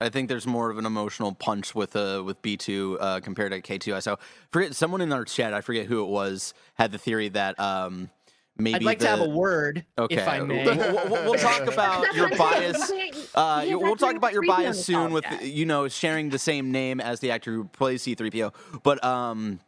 I 0.00 0.08
think 0.08 0.28
there's 0.28 0.46
more 0.46 0.70
of 0.70 0.78
an 0.78 0.86
emotional 0.86 1.32
punch 1.32 1.74
with 1.74 1.94
uh 1.94 2.22
with 2.24 2.40
B2 2.42 2.96
uh, 3.00 3.20
compared 3.20 3.52
to 3.52 3.60
K2. 3.60 4.02
So 4.02 4.18
forget 4.52 4.74
someone 4.74 5.00
in 5.00 5.12
our 5.12 5.24
chat, 5.24 5.54
I 5.54 5.60
forget 5.60 5.86
who 5.86 6.02
it 6.02 6.08
was, 6.08 6.54
had 6.74 6.92
the 6.92 6.98
theory 6.98 7.28
that 7.30 7.58
um 7.60 8.10
maybe 8.58 8.76
I'd 8.76 8.82
like 8.82 8.98
to 9.00 9.06
have 9.08 9.20
a 9.20 9.28
word, 9.28 9.84
Okay, 9.98 10.16
if 10.16 10.26
I 10.28 10.40
may. 10.40 10.64
We'll, 10.64 10.76
we'll- 10.76 11.24
we'll 11.30 11.34
talk 11.34 11.66
about 11.72 12.14
your 12.14 12.28
what 12.30 12.40
I'm 12.40 12.74
saying. 12.74 13.12
bias. 13.12 13.30
Uh, 13.34 13.60
because 13.64 13.82
we'll 13.82 13.96
talk 13.96 14.16
about 14.16 14.32
your 14.32 14.42
bias 14.46 14.84
soon 14.84 15.12
with 15.12 15.24
nostalgia. 15.24 15.48
you 15.48 15.66
know 15.66 15.88
sharing 15.88 16.30
the 16.30 16.38
same 16.38 16.70
name 16.72 17.00
as 17.00 17.20
the 17.20 17.30
actor 17.30 17.52
who 17.52 17.64
plays 17.64 18.02
C3PO. 18.04 18.52
But 18.82 19.04
um, 19.04 19.60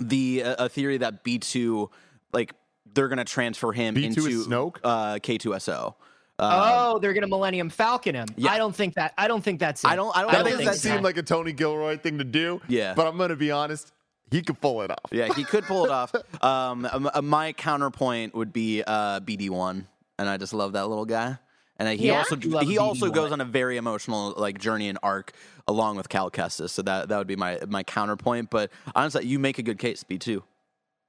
the 0.00 0.42
uh, 0.44 0.64
a 0.66 0.68
theory 0.68 0.98
that 0.98 1.24
B2 1.24 1.88
like 2.32 2.54
they're 2.94 3.08
gonna 3.08 3.24
transfer 3.24 3.72
him 3.72 3.94
B2 3.94 4.04
into 4.04 4.20
Snoke? 4.48 4.76
uh, 4.84 5.14
K2SO. 5.14 5.94
Uh, 6.38 6.70
oh, 6.94 6.98
they're 6.98 7.12
gonna 7.12 7.26
Millennium 7.26 7.68
Falcon 7.68 8.14
him. 8.14 8.26
Yeah. 8.36 8.50
I 8.50 8.56
don't 8.56 8.74
think 8.74 8.94
that. 8.94 9.12
I 9.18 9.28
don't 9.28 9.42
think 9.44 9.60
that's. 9.60 9.84
It. 9.84 9.88
I 9.88 9.94
don't. 9.96 10.16
I 10.16 10.22
don't. 10.22 10.32
That 10.32 10.38
I 10.38 10.42
don't 10.42 10.50
does 10.52 10.58
think 10.58 10.70
that 10.70 10.96
so. 10.98 11.02
like 11.02 11.18
a 11.18 11.22
Tony 11.22 11.52
Gilroy 11.52 11.98
thing 11.98 12.16
to 12.16 12.24
do? 12.24 12.62
Yeah. 12.66 12.94
But 12.94 13.06
I'm 13.06 13.18
gonna 13.18 13.36
be 13.36 13.50
honest, 13.50 13.92
he 14.30 14.42
could 14.42 14.60
pull 14.60 14.82
it 14.82 14.90
off. 14.90 15.10
Yeah, 15.12 15.32
he 15.34 15.44
could 15.44 15.64
pull 15.64 15.84
it 15.84 15.90
off. 15.90 16.14
Um, 16.42 16.86
um, 16.90 17.10
uh, 17.12 17.20
my 17.20 17.52
counterpoint 17.52 18.34
would 18.34 18.52
be 18.52 18.82
uh, 18.86 19.20
BD1, 19.20 19.84
and 20.18 20.28
I 20.28 20.36
just 20.38 20.54
love 20.54 20.72
that 20.72 20.86
little 20.88 21.04
guy. 21.04 21.36
And 21.78 21.98
he 21.98 22.08
Yeah? 22.08 22.18
also 22.18 22.36
You 22.36 22.50
love 22.50 22.66
he 22.66 22.78
also 22.78 23.06
BB-1. 23.06 23.14
goes 23.14 23.32
on 23.32 23.40
a 23.40 23.44
very 23.44 23.76
emotional 23.76 24.32
like 24.36 24.58
journey 24.58 24.88
and 24.88 24.98
arc 25.02 25.32
along 25.68 25.96
with 25.96 26.08
Cal 26.08 26.30
Kestis. 26.30 26.70
So 26.70 26.82
that 26.82 27.08
that 27.08 27.18
would 27.18 27.26
be 27.26 27.36
my 27.36 27.58
my 27.68 27.82
counterpoint. 27.82 28.48
But 28.50 28.70
honestly, 28.94 29.26
you 29.26 29.38
make 29.38 29.58
a 29.58 29.62
good 29.62 29.78
case. 29.78 30.02
B 30.02 30.16
two. 30.18 30.42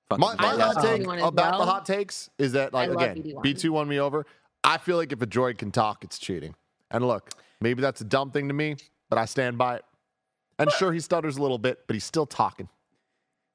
My, 0.09 0.17
my 0.17 0.34
hot 0.36 0.82
take 0.82 1.01
BB-1 1.01 1.17
as 1.19 1.24
about 1.30 1.57
the 1.59 1.65
hot 1.65 1.86
takes 1.86 2.30
is 2.38 2.51
that, 2.51 2.74
like, 2.74 2.89
I 2.89 2.93
again, 2.93 3.24
B2 3.24 3.69
won 3.69 3.88
me 3.88 3.97
over. 3.99 4.26
I 4.61 4.78
feel 4.78 4.97
like 4.97 5.13
if 5.13 5.22
a 5.22 5.28
droid 5.28 5.57
can 5.57 5.72
talk, 5.72 6.03
it's 6.03 6.19
cheating. 6.19 6.53
And 6.89 7.07
look, 7.07 7.30
maybe 7.61 7.82
that's 7.82 8.01
a 8.01 8.03
dumb 8.03 8.30
thing 8.32 8.49
to 8.49 8.53
me, 8.53 8.76
but 9.09 9.17
I 9.17 9.24
stand 9.24 9.57
by 9.57 9.78
it. 9.78 9.86
And 10.59 10.69
sure, 10.74 10.91
he 10.91 10.99
stutters 10.99 11.38
a 11.38 11.41
little 11.41 11.57
bit, 11.57 11.88
but 11.88 11.93
he's 11.93 12.03
still 12.03 12.26
talking. 12.26 12.67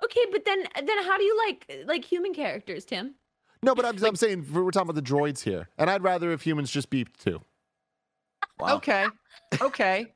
Okay, 0.04 0.26
but 0.30 0.44
then 0.44 0.64
then 0.84 1.04
how 1.04 1.16
do 1.16 1.24
you 1.24 1.36
like 1.46 1.84
like 1.86 2.04
human 2.04 2.34
characters, 2.34 2.84
Tim? 2.84 3.14
No, 3.62 3.74
but 3.74 3.84
I'm, 3.84 4.02
I'm 4.04 4.16
saying 4.16 4.46
we're 4.52 4.70
talking 4.70 4.90
about 4.90 5.02
the 5.02 5.10
droids 5.10 5.42
here. 5.42 5.68
And 5.78 5.88
I'd 5.90 6.02
rather 6.02 6.30
if 6.32 6.42
humans 6.42 6.70
just 6.70 6.90
beep 6.90 7.16
too. 7.16 7.40
Wow. 8.58 8.76
Okay. 8.76 9.06
Okay. 9.60 10.12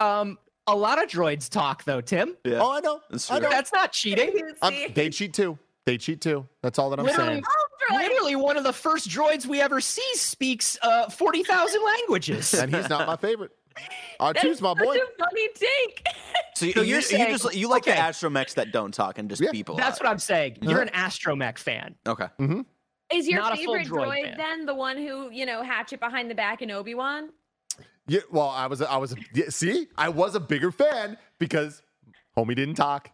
Um, 0.00 0.38
a 0.66 0.74
lot 0.74 1.02
of 1.02 1.08
droids 1.08 1.48
talk 1.48 1.84
though, 1.84 2.00
Tim. 2.00 2.36
Yeah. 2.44 2.58
Oh, 2.60 2.72
I 2.72 2.80
know. 2.80 3.00
That's 3.10 3.30
I 3.30 3.38
know. 3.38 3.48
That's 3.50 3.72
not 3.72 3.92
cheating. 3.92 4.32
I'm- 4.62 4.92
they 4.94 5.10
cheat 5.10 5.34
too. 5.34 5.58
They 5.86 5.96
cheat 5.98 6.20
too. 6.20 6.46
That's 6.62 6.78
all 6.78 6.90
that 6.90 7.00
I'm 7.00 7.06
Literally, 7.06 7.42
saying. 7.90 8.00
literally 8.08 8.36
one 8.36 8.56
of 8.56 8.64
the 8.64 8.72
first 8.72 9.08
droids 9.08 9.46
we 9.46 9.60
ever 9.60 9.80
see 9.80 10.04
speaks 10.14 10.78
uh, 10.82 11.08
40,000 11.08 11.80
languages. 11.82 12.52
And 12.54 12.72
he's 12.74 12.88
not 12.88 13.06
my 13.06 13.16
favorite. 13.16 13.50
I 14.18 14.32
That's 14.32 14.42
choose 14.42 14.60
my 14.60 14.74
boy. 14.74 14.94
such 14.96 15.02
a 15.02 15.24
funny 15.24 15.48
take. 15.54 16.04
So, 16.54 16.66
you, 16.66 16.72
So 16.72 16.80
you, 16.82 16.86
you're 16.88 16.96
you 16.98 17.02
saying- 17.02 17.30
just 17.36 17.54
you 17.54 17.68
like 17.68 17.84
the 17.84 17.92
okay. 17.92 18.00
astromechs 18.00 18.54
that 18.54 18.72
don't 18.72 18.92
talk 18.92 19.18
and 19.18 19.28
just 19.28 19.40
Yeah, 19.42 19.50
beep 19.52 19.68
a 19.68 19.72
lot. 19.72 19.78
That's 19.80 19.98
what 20.00 20.08
I'm 20.08 20.18
saying. 20.18 20.58
You're 20.60 20.82
an 20.82 20.88
astromech 20.88 21.58
fan. 21.58 21.94
Okay. 22.06 22.26
Mm-hmm. 22.38 22.60
Is 23.12 23.26
your 23.28 23.40
Not 23.40 23.56
favorite 23.56 23.86
droid 23.88 24.06
droid 24.24 24.36
then 24.36 24.66
the 24.66 24.74
one 24.74 24.96
who 24.96 25.30
you 25.30 25.44
know 25.46 25.62
hatchet 25.62 25.98
behind 26.00 26.30
the 26.30 26.34
back 26.34 26.62
in 26.62 26.70
Obi 26.70 26.94
Wan? 26.94 27.30
Yeah, 28.06 28.20
well, 28.30 28.48
I 28.48 28.66
was, 28.66 28.82
I 28.82 28.96
was, 28.96 29.14
yeah, 29.34 29.44
see, 29.50 29.86
I 29.96 30.08
was 30.08 30.34
a 30.34 30.40
bigger 30.40 30.72
fan 30.72 31.16
because 31.38 31.80
homie 32.36 32.56
didn't 32.56 32.74
talk. 32.74 33.10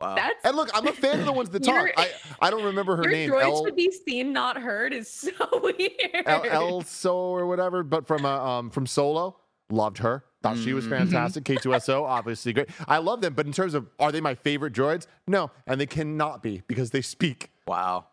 Wow. 0.00 0.14
That's 0.14 0.34
And 0.44 0.54
look, 0.56 0.70
I'm 0.74 0.86
a 0.86 0.92
fan 0.92 1.18
of 1.20 1.26
the 1.26 1.32
ones 1.32 1.50
that 1.50 1.60
talk. 1.64 1.88
I, 1.96 2.10
I 2.40 2.50
don't 2.50 2.64
remember 2.64 2.96
her 2.96 3.02
your 3.04 3.10
name. 3.12 3.30
droid 3.30 3.42
El, 3.42 3.64
should 3.64 3.74
be 3.76 3.90
seen, 3.90 4.32
not 4.32 4.58
heard. 4.60 4.92
Is 4.92 5.10
so 5.10 5.30
weird. 5.62 5.90
El, 6.26 6.42
Elso 6.42 7.14
or 7.14 7.46
whatever, 7.46 7.82
but 7.82 8.06
from 8.06 8.24
uh, 8.24 8.38
um 8.38 8.70
from 8.70 8.86
Solo, 8.86 9.38
loved 9.70 9.98
her. 9.98 10.24
Thought 10.42 10.58
she 10.58 10.72
was 10.74 10.84
Mm-hmm. 10.84 11.10
fantastic. 11.10 11.44
K2SO, 11.44 12.02
obviously 12.02 12.52
great. 12.52 12.68
I 12.86 12.98
love 12.98 13.20
them, 13.20 13.34
but 13.34 13.46
in 13.46 13.52
terms 13.52 13.74
of 13.74 13.86
are 13.98 14.12
they 14.12 14.20
my 14.20 14.34
favorite 14.34 14.72
droids? 14.72 15.06
No, 15.26 15.50
and 15.66 15.80
they 15.80 15.86
cannot 15.86 16.42
be 16.42 16.62
because 16.68 16.90
they 16.90 17.02
speak. 17.02 17.50
Wow. 17.66 18.06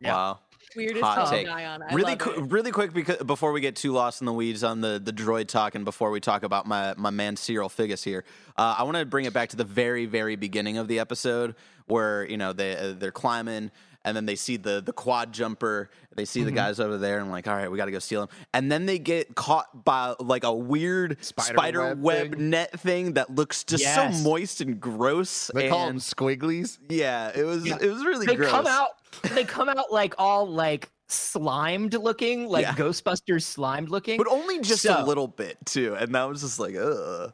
Yeah. 0.00 0.14
Wow. 0.14 0.38
Weirdest 0.76 1.02
Hot 1.02 1.18
hot 1.18 1.30
take. 1.30 1.46
guy 1.46 1.64
on. 1.64 1.82
I 1.82 1.94
really, 1.94 2.10
love 2.12 2.18
qu- 2.18 2.30
it. 2.44 2.52
really 2.52 2.70
quick 2.70 2.92
because 2.92 3.16
before 3.24 3.52
we 3.52 3.60
get 3.62 3.74
too 3.74 3.92
lost 3.92 4.20
in 4.20 4.26
the 4.26 4.32
weeds 4.34 4.62
on 4.62 4.80
the, 4.82 5.00
the 5.02 5.12
droid 5.14 5.48
talk 5.48 5.74
and 5.74 5.84
before 5.84 6.10
we 6.10 6.20
talk 6.20 6.42
about 6.42 6.66
my 6.66 6.94
my 6.98 7.08
man 7.10 7.36
Cyril 7.36 7.70
Figgis 7.70 8.04
here, 8.04 8.24
uh, 8.56 8.76
I 8.78 8.82
want 8.82 8.96
to 8.98 9.06
bring 9.06 9.24
it 9.24 9.32
back 9.32 9.48
to 9.50 9.56
the 9.56 9.64
very 9.64 10.04
very 10.06 10.36
beginning 10.36 10.76
of 10.76 10.86
the 10.86 10.98
episode 10.98 11.54
where 11.86 12.28
you 12.28 12.36
know 12.36 12.52
they 12.52 12.76
uh, 12.76 12.92
they're 12.98 13.10
climbing 13.12 13.70
and 14.04 14.16
then 14.16 14.26
they 14.26 14.36
see 14.36 14.56
the 14.56 14.80
the 14.80 14.92
quad 14.92 15.32
jumper, 15.32 15.90
they 16.14 16.24
see 16.24 16.40
Mm-hmm. 16.40 16.46
the 16.46 16.52
guys 16.54 16.80
over 16.80 16.98
there 16.98 17.16
and 17.18 17.26
I'm 17.26 17.30
like 17.30 17.46
all 17.48 17.54
right 17.54 17.70
we 17.70 17.76
got 17.76 17.86
to 17.86 17.90
go 17.90 17.98
steal 17.98 18.20
them, 18.26 18.36
and 18.54 18.70
then 18.70 18.86
they 18.86 18.98
get 18.98 19.34
caught 19.34 19.84
by 19.84 20.14
like 20.20 20.44
a 20.44 20.52
weird 20.54 21.16
Spider 21.24 21.54
spider, 21.54 21.80
web 21.80 22.02
web, 22.02 22.30
thing. 22.32 22.50
net 22.50 22.80
thing 22.80 23.12
that 23.14 23.30
looks 23.34 23.64
just 23.64 23.82
Yes. 23.82 24.16
so 24.16 24.22
moist 24.28 24.60
and 24.60 24.80
gross. 24.80 25.50
They 25.54 25.68
call 25.68 25.86
them 25.86 25.98
squigglies. 25.98 26.78
yeah, 26.88 27.30
it 27.34 27.44
was 27.44 27.66
it 27.66 27.80
was 27.90 28.04
really 28.04 28.26
They 28.26 28.36
gross. 28.36 28.50
come 28.50 28.66
out 28.66 28.90
they 29.34 29.44
come 29.44 29.68
out 29.68 29.90
like 29.92 30.14
all 30.18 30.46
like 30.48 30.90
slimed 31.08 31.94
looking, 31.94 32.48
like 32.48 32.62
Yeah. 32.62 32.74
Ghostbusters 32.74 33.42
slimed 33.42 33.88
looking. 33.90 34.16
but 34.18 34.26
only 34.28 34.60
just 34.60 34.84
a 34.84 35.04
little 35.04 35.28
bit 35.28 35.56
too, 35.66 35.94
and 35.94 36.14
that 36.14 36.24
was 36.28 36.40
just 36.42 36.58
like, 36.58 36.74
ugh. 36.76 37.32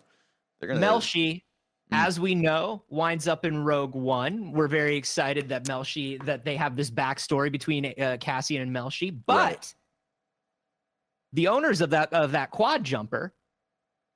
They're 0.61 0.69
gonna 0.69 0.81
Melshi. 0.87 1.43
As 1.95 2.19
we 2.21 2.35
know, 2.35 2.83
winds 2.89 3.29
up 3.29 3.45
in 3.45 3.63
Rogue 3.65 3.95
One. 3.95 4.53
We're 4.53 4.69
very 4.69 4.97
excited 4.97 5.49
that 5.49 5.65
Melshi 5.65 6.23
that 6.25 6.45
they 6.45 6.57
have 6.57 6.77
this 6.77 6.91
backstory 6.91 7.51
between 7.53 7.87
uh, 8.01 8.17
Cassian 8.21 8.63
and 8.63 8.75
Melshi, 8.75 9.17
but 9.27 9.37
Right. 9.37 9.75
the 11.33 11.49
owners 11.49 11.81
of 11.81 11.91
that 11.91 12.13
of 12.13 12.33
that 12.33 12.51
quad 12.51 12.85
jumper, 12.85 13.33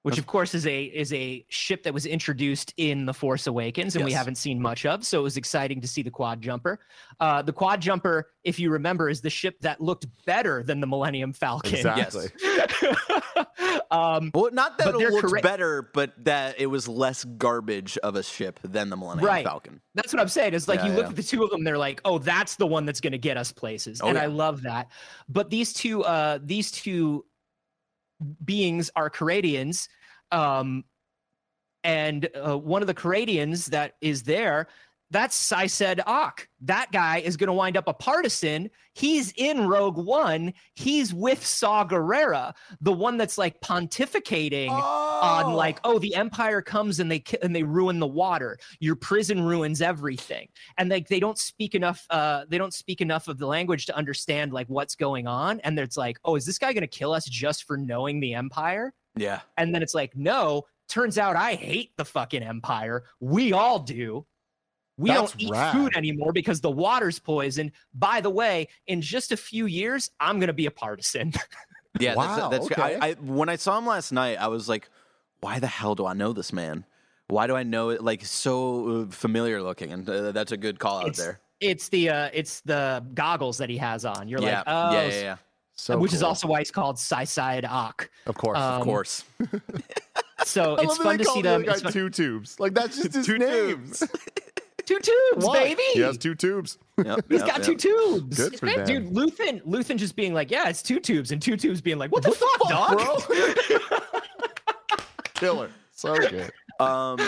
which 0.08 0.18
of 0.18 0.26
course 0.26 0.54
is 0.54 0.66
a 0.66 0.84
is 0.84 1.12
a 1.12 1.44
ship 1.48 1.82
that 1.84 1.92
was 1.94 2.06
introduced 2.06 2.72
in 2.76 3.06
the 3.06 3.14
Force 3.14 3.46
Awakens 3.46 3.94
and 3.96 4.04
we 4.04 4.12
haven't 4.12 4.36
seen 4.36 4.60
much 4.60 4.86
of, 4.86 5.04
so 5.04 5.20
it 5.20 5.22
was 5.22 5.36
exciting 5.36 5.80
to 5.80 5.88
see 5.88 6.02
the 6.02 6.10
quad 6.10 6.40
jumper. 6.40 6.80
Uh, 7.20 7.42
the 7.42 7.52
quad 7.52 7.80
jumper, 7.80 8.30
if 8.44 8.58
you 8.58 8.70
remember, 8.70 9.08
is 9.08 9.20
the 9.20 9.30
ship 9.30 9.56
that 9.60 9.80
looked 9.80 10.06
better 10.26 10.62
than 10.62 10.80
the 10.80 10.86
Millennium 10.86 11.32
Falcon. 11.32 11.74
Exactly. 11.74 12.28
um, 13.90 14.30
Well, 14.34 14.50
not 14.52 14.78
that 14.78 14.88
it 14.88 14.96
looked 14.96 15.20
correct- 15.26 15.42
better, 15.42 15.90
but 15.94 16.12
that 16.24 16.60
it 16.60 16.66
was 16.66 16.88
less 16.88 17.24
garbage 17.24 17.98
of 17.98 18.16
a 18.16 18.22
ship 18.22 18.60
than 18.62 18.90
the 18.90 18.96
Millennium 18.96 19.26
Right. 19.26 19.44
Falcon. 19.44 19.80
That's 19.94 20.12
what 20.12 20.20
I'm 20.20 20.28
saying. 20.28 20.54
It's 20.54 20.68
like 20.68 20.80
Yeah, 20.80 20.86
you 20.86 20.92
look 20.92 21.04
yeah. 21.04 21.10
at 21.10 21.16
the 21.16 21.22
two 21.22 21.42
of 21.42 21.50
them, 21.50 21.64
they're 21.64 21.78
like, 21.78 22.00
oh, 22.04 22.18
that's 22.18 22.56
the 22.56 22.66
one 22.66 22.84
that's 22.86 23.00
going 23.00 23.12
to 23.12 23.18
get 23.18 23.36
us 23.36 23.52
places, 23.52 24.00
Oh, 24.02 24.08
and 24.08 24.16
yeah. 24.16 24.22
I 24.24 24.26
love 24.26 24.62
that. 24.62 24.88
But 25.28 25.50
these 25.50 25.72
two, 25.72 26.04
uh, 26.04 26.38
these 26.42 26.70
two 26.70 27.24
beings 28.44 28.90
are 28.96 29.10
Caradians, 29.10 29.88
um, 30.32 30.84
and 31.84 32.28
uh, 32.34 32.58
one 32.58 32.82
of 32.82 32.88
the 32.88 32.94
Caradians 32.94 33.66
that 33.66 33.94
is 34.00 34.22
there, 34.22 34.68
that's 35.10 35.52
I 35.52 35.66
Said 35.66 36.00
Ak. 36.06 36.48
That 36.62 36.90
guy 36.92 37.18
is 37.18 37.36
going 37.36 37.46
to 37.48 37.52
wind 37.52 37.76
up 37.76 37.88
a 37.88 37.94
partisan. 37.94 38.68
He's 38.94 39.32
in 39.36 39.66
Rogue 39.68 39.96
One. 39.96 40.52
He's 40.74 41.14
with 41.14 41.44
Saw 41.46 41.86
Gerrera, 41.86 42.52
the 42.80 42.92
one 42.92 43.16
that's 43.16 43.38
like 43.38 43.60
pontificating 43.60 44.70
on 44.70 45.52
like 45.54 45.80
oh 45.84 45.98
the 45.98 46.14
empire 46.14 46.62
comes 46.62 47.00
and 47.00 47.10
they 47.10 47.22
and 47.42 47.54
they 47.54 47.62
ruin 47.62 47.98
the 47.98 48.06
water 48.06 48.56
your 48.80 48.94
prison 48.94 49.42
ruins 49.42 49.82
everything 49.82 50.46
and 50.76 50.88
like 50.90 51.08
they 51.08 51.18
don't 51.18 51.38
speak 51.38 51.74
enough 51.74 52.06
uh 52.10 52.44
they 52.48 52.56
don't 52.58 52.72
speak 52.72 53.00
enough 53.00 53.26
of 53.26 53.36
the 53.38 53.46
language 53.46 53.86
to 53.86 53.96
understand 53.96 54.52
like 54.52 54.68
what's 54.68 54.94
going 54.94 55.26
on 55.26 55.58
and 55.60 55.76
it's 55.78 55.96
like 55.96 56.18
oh 56.24 56.36
is 56.36 56.46
this 56.46 56.56
guy 56.58 56.72
going 56.72 56.82
to 56.82 56.86
kill 56.86 57.12
us 57.12 57.24
just 57.24 57.64
for 57.64 57.76
knowing 57.76 58.20
the 58.20 58.32
empire 58.34 58.94
Yeah. 59.16 59.40
and 59.56 59.74
then 59.74 59.82
it's 59.82 59.94
like 59.94 60.16
no 60.16 60.66
turns 60.88 61.18
out 61.18 61.34
i 61.34 61.54
hate 61.54 61.90
the 61.96 62.04
fucking 62.04 62.42
empire 62.42 63.02
we 63.18 63.52
all 63.52 63.80
do 63.80 64.24
we 64.98 65.10
That's 65.10 65.32
don't 65.32 65.40
eat 65.40 65.50
rad. 65.50 65.72
food 65.72 65.96
anymore 65.96 66.32
because 66.32 66.60
the 66.60 66.70
water's 66.70 67.18
poisoned. 67.18 67.70
By 67.94 68.20
the 68.20 68.30
way, 68.30 68.68
in 68.88 69.00
just 69.00 69.30
a 69.32 69.36
few 69.36 69.66
years, 69.66 70.10
I'm 70.18 70.38
going 70.38 70.48
to 70.48 70.52
be 70.52 70.66
a 70.66 70.70
partisan. 70.70 71.32
Yeah, 71.98 72.14
Wow, 72.14 72.50
that's, 72.50 72.68
that's 72.68 72.80
okay. 72.80 72.96
I, 73.00 73.08
I 73.08 73.12
when 73.14 73.48
I 73.48 73.56
saw 73.56 73.76
him 73.76 73.86
last 73.86 74.12
night, 74.12 74.36
I 74.38 74.46
was 74.46 74.68
like, 74.68 74.88
why 75.40 75.58
the 75.58 75.66
hell 75.66 75.96
do 75.96 76.06
I 76.06 76.12
know 76.12 76.32
this 76.32 76.52
man? 76.52 76.84
Why 77.26 77.48
do 77.48 77.56
I 77.56 77.64
know 77.64 77.88
it 77.88 78.04
like 78.04 78.24
so 78.24 78.88
uh, 78.88 79.10
familiar 79.10 79.60
looking? 79.62 79.92
And 79.92 80.08
uh, 80.08 80.30
that's 80.30 80.52
a 80.52 80.56
good 80.56 80.78
call 80.78 80.98
out 81.00 81.08
it's, 81.08 81.18
there. 81.18 81.40
it's 81.60 81.88
the 81.88 82.10
uh, 82.10 82.30
it's 82.32 82.60
the 82.60 83.04
goggles 83.14 83.58
that 83.58 83.68
he 83.68 83.78
has 83.78 84.04
on. 84.04 84.28
You're 84.28 84.40
yeah. 84.40 84.58
like, 84.58 84.64
oh, 84.68 84.92
yeah, 84.92 85.06
yeah, 85.06 85.20
yeah. 85.20 85.36
So 85.74 85.98
which 85.98 86.12
is 86.12 86.22
also 86.22 86.46
why 86.46 86.60
he's 86.60 86.70
called 86.70 86.98
Side 87.00 87.64
Ak. 87.64 88.10
of 88.26 88.36
course. 88.36 88.58
um, 88.58 88.80
of 88.80 88.84
course. 88.84 89.24
So 90.44 90.76
it's 90.76 90.96
fun 90.98 91.18
to 91.18 91.24
see 91.24 91.42
them. 91.42 91.62
guy 91.62 91.72
it's 91.72 91.82
fun- 91.82 91.92
two 91.92 92.10
tubes. 92.10 92.58
Like 92.60 92.74
that's 92.74 92.96
just 92.96 93.14
his 93.14 93.26
Two 93.26 93.38
name. 93.38 93.92
Tubes. 94.88 95.06
two 95.06 95.30
tubes, 95.32 95.44
Why? 95.46 95.58
baby. 95.64 95.82
He 95.94 96.00
has 96.00 96.18
two 96.18 96.34
tubes. 96.34 96.78
Yep, 97.04 97.24
He's 97.28 97.40
yep, 97.40 97.48
got 97.48 97.58
yep. 97.58 97.66
two 97.66 97.76
tubes. 97.76 98.36
Good 98.36 98.58
for 98.58 98.66
great, 98.66 98.84
them. 98.86 98.86
Dude, 98.86 99.12
Luthen, 99.14 99.62
Luthen 99.64 99.96
just 99.96 100.16
being 100.16 100.34
like, 100.34 100.50
yeah, 100.50 100.68
it's 100.68 100.82
two 100.82 100.98
tubes, 101.00 101.30
and 101.32 101.40
two 101.40 101.56
tubes 101.56 101.80
being 101.80 101.98
like, 101.98 102.10
what 102.12 102.22
the 102.22 102.32
fuck, 102.32 102.68
dog? 102.68 102.96
bro? 102.96 103.98
Killer. 105.34 105.70
So 105.92 106.16
good. 106.16 106.50
Um, 106.80 107.18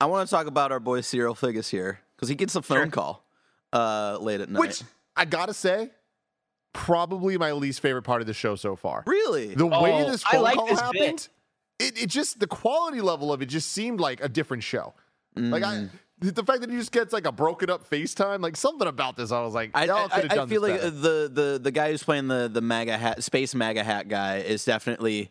I 0.00 0.06
want 0.06 0.28
to 0.28 0.34
talk 0.34 0.46
about 0.46 0.72
our 0.72 0.80
boy 0.80 1.00
Cyril 1.00 1.34
Figgis 1.34 1.68
here 1.70 2.00
because 2.16 2.28
he 2.28 2.34
gets 2.34 2.54
a 2.56 2.62
phone 2.62 2.84
Sure. 2.84 2.86
call 2.90 3.24
uh, 3.72 4.18
late 4.20 4.40
at 4.40 4.48
night. 4.50 4.60
Which 4.60 4.82
I 5.16 5.24
gotta 5.24 5.54
say, 5.54 5.90
probably 6.72 7.38
my 7.38 7.52
least 7.52 7.80
favorite 7.80 8.02
part 8.02 8.20
of 8.20 8.26
the 8.26 8.34
show 8.34 8.56
so 8.56 8.76
far. 8.76 9.02
really? 9.06 9.54
The 9.54 9.66
way 9.66 10.04
Oh, 10.04 10.10
this 10.10 10.22
phone 10.22 10.42
like 10.42 10.56
call 10.56 10.66
this 10.66 10.80
happened, 10.80 11.28
it, 11.78 12.02
it 12.02 12.06
just 12.08 12.40
the 12.40 12.46
quality 12.46 13.00
level 13.00 13.32
of 13.32 13.42
it 13.42 13.46
just 13.46 13.72
seemed 13.72 14.00
like 14.00 14.22
a 14.22 14.28
different 14.28 14.62
show. 14.62 14.94
Like 15.36 15.62
I, 15.64 15.74
Mm. 15.74 15.90
The 16.32 16.44
fact 16.44 16.60
that 16.60 16.70
he 16.70 16.76
just 16.76 16.92
gets 16.92 17.12
like 17.12 17.26
a 17.26 17.32
broken 17.32 17.70
up 17.70 17.88
FaceTime, 17.88 18.40
like 18.40 18.56
something 18.56 18.88
about 18.88 19.16
this, 19.16 19.32
I 19.32 19.42
was 19.42 19.54
like, 19.54 19.70
I, 19.74 19.82
I, 19.82 20.08
could 20.08 20.32
I 20.32 20.46
feel 20.46 20.62
like 20.62 20.80
better. 20.80 20.90
the, 20.90 21.30
the 21.32 21.60
the 21.62 21.70
guy 21.70 21.90
who's 21.90 22.02
playing 22.02 22.28
the 22.28 22.48
the 22.48 22.60
MAGA 22.60 22.96
hat 22.96 23.24
space 23.24 23.54
MAGA 23.54 23.84
hat 23.84 24.08
guy 24.08 24.38
is 24.38 24.64
definitely 24.64 25.30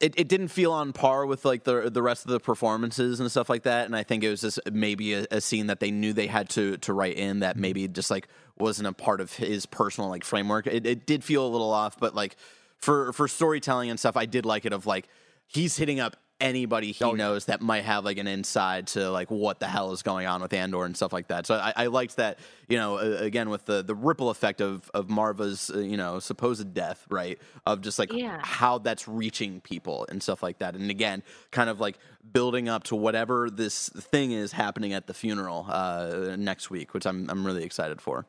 it, 0.00 0.14
it 0.16 0.28
didn't 0.28 0.48
feel 0.48 0.72
on 0.72 0.92
par 0.92 1.26
with 1.26 1.44
like 1.44 1.64
the 1.64 1.90
the 1.90 2.02
rest 2.02 2.24
of 2.24 2.30
the 2.30 2.40
performances 2.40 3.20
and 3.20 3.30
stuff 3.30 3.50
like 3.50 3.64
that. 3.64 3.86
And 3.86 3.94
I 3.94 4.02
think 4.02 4.24
it 4.24 4.30
was 4.30 4.40
just 4.40 4.58
maybe 4.72 5.14
a, 5.14 5.26
a 5.30 5.40
scene 5.40 5.66
that 5.66 5.80
they 5.80 5.90
knew 5.90 6.12
they 6.12 6.26
had 6.26 6.48
to 6.50 6.78
to 6.78 6.92
write 6.92 7.16
in 7.16 7.40
that 7.40 7.54
mm-hmm. 7.54 7.62
maybe 7.62 7.88
just 7.88 8.10
like 8.10 8.26
wasn't 8.58 8.88
a 8.88 8.92
part 8.92 9.20
of 9.20 9.34
his 9.34 9.66
personal 9.66 10.08
like 10.08 10.24
framework. 10.24 10.66
It, 10.66 10.86
it 10.86 11.06
did 11.06 11.22
feel 11.22 11.46
a 11.46 11.48
little 11.48 11.70
off, 11.70 11.98
but 11.98 12.14
like 12.14 12.36
for 12.78 13.12
for 13.12 13.28
storytelling 13.28 13.90
and 13.90 13.98
stuff, 13.98 14.16
I 14.16 14.26
did 14.26 14.46
like 14.46 14.64
it. 14.64 14.72
Of 14.72 14.86
like 14.86 15.08
he's 15.46 15.76
hitting 15.76 16.00
up 16.00 16.16
anybody 16.40 16.92
he 16.92 17.04
Oh, 17.04 17.10
yeah. 17.10 17.16
knows 17.24 17.46
that 17.46 17.60
might 17.60 17.84
have 17.84 18.04
like 18.04 18.18
an 18.18 18.26
inside 18.26 18.86
to 18.88 19.10
like 19.10 19.30
what 19.30 19.60
the 19.60 19.66
hell 19.66 19.92
is 19.92 20.02
going 20.02 20.26
on 20.26 20.42
with 20.42 20.52
Andor 20.52 20.84
and 20.84 20.96
stuff 20.96 21.12
like 21.12 21.28
that. 21.28 21.46
So 21.46 21.54
I, 21.56 21.72
I 21.76 21.86
liked 21.86 22.16
that, 22.16 22.38
you 22.68 22.78
know, 22.78 22.98
uh, 22.98 23.18
again 23.20 23.50
with 23.50 23.66
the 23.66 23.82
the 23.82 23.94
ripple 23.94 24.30
effect 24.30 24.60
of 24.60 24.90
of 24.94 25.08
Maarva's, 25.08 25.70
uh, 25.74 25.78
you 25.78 25.96
know, 25.96 26.18
supposed 26.18 26.72
death, 26.74 27.04
right? 27.10 27.38
Of 27.66 27.80
just 27.82 27.98
like 27.98 28.12
Yeah. 28.12 28.38
how 28.42 28.78
that's 28.78 29.06
reaching 29.06 29.60
people 29.60 30.06
and 30.08 30.22
stuff 30.22 30.42
like 30.42 30.58
that. 30.58 30.74
And 30.74 30.90
again, 30.90 31.22
kind 31.50 31.68
of 31.70 31.80
like 31.80 31.98
building 32.32 32.68
up 32.68 32.84
to 32.84 32.96
whatever 32.96 33.48
this 33.50 33.88
thing 33.88 34.32
is 34.32 34.52
happening 34.52 34.92
at 34.92 35.06
the 35.06 35.14
funeral 35.14 35.66
uh, 35.68 36.36
next 36.38 36.70
week, 36.70 36.94
which 36.94 37.06
I'm 37.06 37.28
I'm 37.30 37.46
really 37.46 37.64
excited 37.64 38.00
for. 38.00 38.26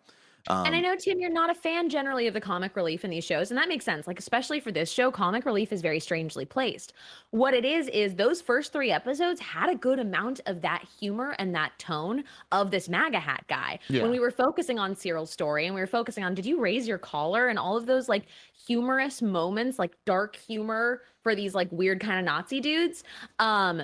Um, 0.47 0.65
and 0.65 0.75
I 0.75 0.79
know 0.79 0.95
Tim, 0.95 1.19
you're 1.19 1.29
not 1.29 1.49
a 1.49 1.53
fan 1.53 1.89
generally 1.89 2.27
of 2.27 2.33
the 2.33 2.41
comic 2.41 2.75
relief 2.75 3.03
in 3.03 3.11
these 3.11 3.23
shows, 3.23 3.51
and 3.51 3.57
that 3.57 3.67
makes 3.67 3.85
sense. 3.85 4.07
Like 4.07 4.19
especially 4.19 4.59
for 4.59 4.71
this 4.71 4.91
show, 4.91 5.11
comic 5.11 5.45
relief 5.45 5.71
is 5.71 5.81
very 5.81 5.99
strangely 5.99 6.45
placed. 6.45 6.93
What 7.31 7.53
it 7.53 7.65
is 7.65 7.87
is 7.89 8.15
those 8.15 8.41
first 8.41 8.73
three 8.73 8.91
episodes 8.91 9.39
had 9.39 9.69
a 9.69 9.75
good 9.75 9.99
amount 9.99 10.41
of 10.45 10.61
that 10.61 10.83
humor 10.99 11.35
and 11.39 11.53
that 11.55 11.77
tone 11.79 12.23
of 12.51 12.71
this 12.71 12.89
MAGA 12.89 13.19
hat 13.19 13.45
guy. 13.47 13.79
Yeah. 13.89 14.03
When 14.03 14.11
we 14.11 14.19
were 14.19 14.31
focusing 14.31 14.79
on 14.79 14.95
Syril's 14.95 15.31
story 15.31 15.65
and 15.65 15.75
we 15.75 15.81
were 15.81 15.87
focusing 15.87 16.23
on 16.23 16.33
did 16.33 16.45
you 16.45 16.59
raise 16.59 16.87
your 16.87 16.97
collar 16.97 17.47
and 17.47 17.59
all 17.59 17.77
of 17.77 17.85
those 17.85 18.09
like 18.09 18.25
humorous 18.65 19.21
moments, 19.21 19.79
like 19.79 19.93
dark 20.05 20.35
humor 20.35 21.01
for 21.23 21.35
these 21.35 21.53
like 21.53 21.71
weird 21.71 21.99
kind 21.99 22.19
of 22.19 22.25
Nazi 22.25 22.59
dudes. 22.59 23.03
Um, 23.39 23.83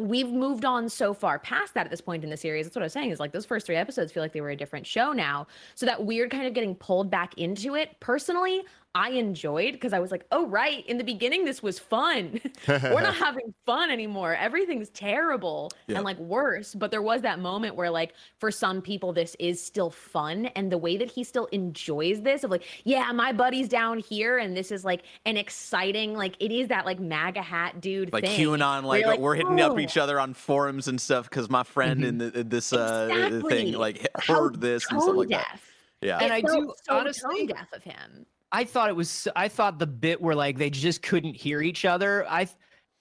we've 0.00 0.30
moved 0.30 0.64
on 0.64 0.88
so 0.88 1.12
far 1.12 1.38
past 1.38 1.74
that 1.74 1.86
at 1.86 1.90
this 1.90 2.00
point 2.00 2.24
in 2.24 2.30
the 2.30 2.36
series. 2.36 2.66
That's 2.66 2.76
what 2.76 2.82
I 2.82 2.86
was 2.86 2.92
saying 2.92 3.10
is 3.10 3.20
like 3.20 3.32
those 3.32 3.46
first 3.46 3.66
three 3.66 3.76
episodes 3.76 4.12
feel 4.12 4.22
like 4.22 4.32
they 4.32 4.40
were 4.40 4.50
a 4.50 4.56
different 4.56 4.86
show 4.86 5.12
now. 5.12 5.46
So 5.74 5.86
that 5.86 6.04
weird 6.04 6.30
kind 6.30 6.46
of 6.46 6.54
getting 6.54 6.74
pulled 6.74 7.10
back 7.10 7.36
into 7.38 7.74
it, 7.74 7.98
personally, 8.00 8.62
I 8.94 9.10
enjoyed 9.10 9.74
because 9.74 9.92
I 9.92 10.00
was 10.00 10.10
like, 10.10 10.26
oh, 10.32 10.46
right. 10.48 10.84
In 10.86 10.98
the 10.98 11.04
beginning, 11.04 11.44
this 11.44 11.62
was 11.62 11.78
fun. 11.78 12.40
we're 12.68 13.00
not 13.02 13.14
having 13.26 13.54
fun 13.64 13.88
anymore. 13.88 14.34
Everything's 14.34 14.88
terrible 14.90 15.70
Yeah. 15.86 15.96
and 15.96 16.04
like 16.04 16.18
worse. 16.18 16.74
But 16.74 16.90
there 16.90 17.00
was 17.02 17.22
that 17.22 17.38
moment 17.38 17.76
where, 17.76 17.88
like, 17.88 18.14
for 18.38 18.50
some 18.50 18.82
people, 18.82 19.12
this 19.12 19.36
is 19.38 19.64
still 19.64 19.90
fun. 19.90 20.46
And 20.56 20.72
the 20.72 20.78
way 20.78 20.96
that 20.96 21.08
he 21.08 21.22
still 21.22 21.46
enjoys 21.52 22.20
this 22.22 22.42
of 22.42 22.50
like, 22.50 22.64
yeah, 22.82 23.12
my 23.12 23.32
buddy's 23.32 23.68
down 23.68 24.00
here. 24.00 24.38
And 24.38 24.56
this 24.56 24.72
is 24.72 24.84
like 24.84 25.02
an 25.24 25.36
exciting, 25.36 26.14
like, 26.14 26.34
it 26.40 26.50
is 26.50 26.66
that 26.68 26.84
like 26.84 26.98
MAGA 26.98 27.42
hat 27.42 27.80
dude 27.80 28.12
like 28.12 28.24
thing. 28.24 28.40
QAnon, 28.40 28.82
where 28.82 29.06
like, 29.06 29.06
you're 29.06 29.18
we're 29.18 29.34
hitting 29.36 29.60
up 29.60 29.72
"Oh, 29.72 29.78
each 29.78 29.98
other 29.98 30.18
on 30.18 30.34
forums 30.34 30.88
and 30.88 31.00
stuff 31.00 31.30
because 31.30 31.48
my 31.48 31.62
friend 31.62 32.04
in, 32.04 32.18
the, 32.18 32.40
in 32.40 32.48
this 32.48 32.72
uh, 32.72 33.08
Exactly. 33.12 33.50
thing 33.54 33.74
like 33.74 34.08
how 34.18 34.34
heard 34.42 34.60
this 34.60 34.84
and 34.90 35.00
stuff 35.00 35.10
tone 35.14 35.16
like 35.16 35.28
that. 35.28 35.60
Yeah, 36.02 36.16
And 36.20 36.32
It 36.32 36.32
I 36.32 36.40
felt 36.42 36.60
do- 36.64 36.74
so 36.82 36.94
honestly- 36.98 37.46
tone 37.46 37.56
deaf 37.56 37.72
of 37.72 37.84
him. 37.84 38.26
I 38.52 38.64
thought 38.64 38.88
it 38.88 38.96
was. 38.96 39.28
I 39.36 39.48
thought 39.48 39.78
the 39.78 39.86
bit 39.86 40.20
where 40.20 40.34
like 40.34 40.58
they 40.58 40.70
just 40.70 41.02
couldn't 41.02 41.34
hear 41.34 41.60
each 41.60 41.84
other. 41.84 42.26
I, 42.28 42.48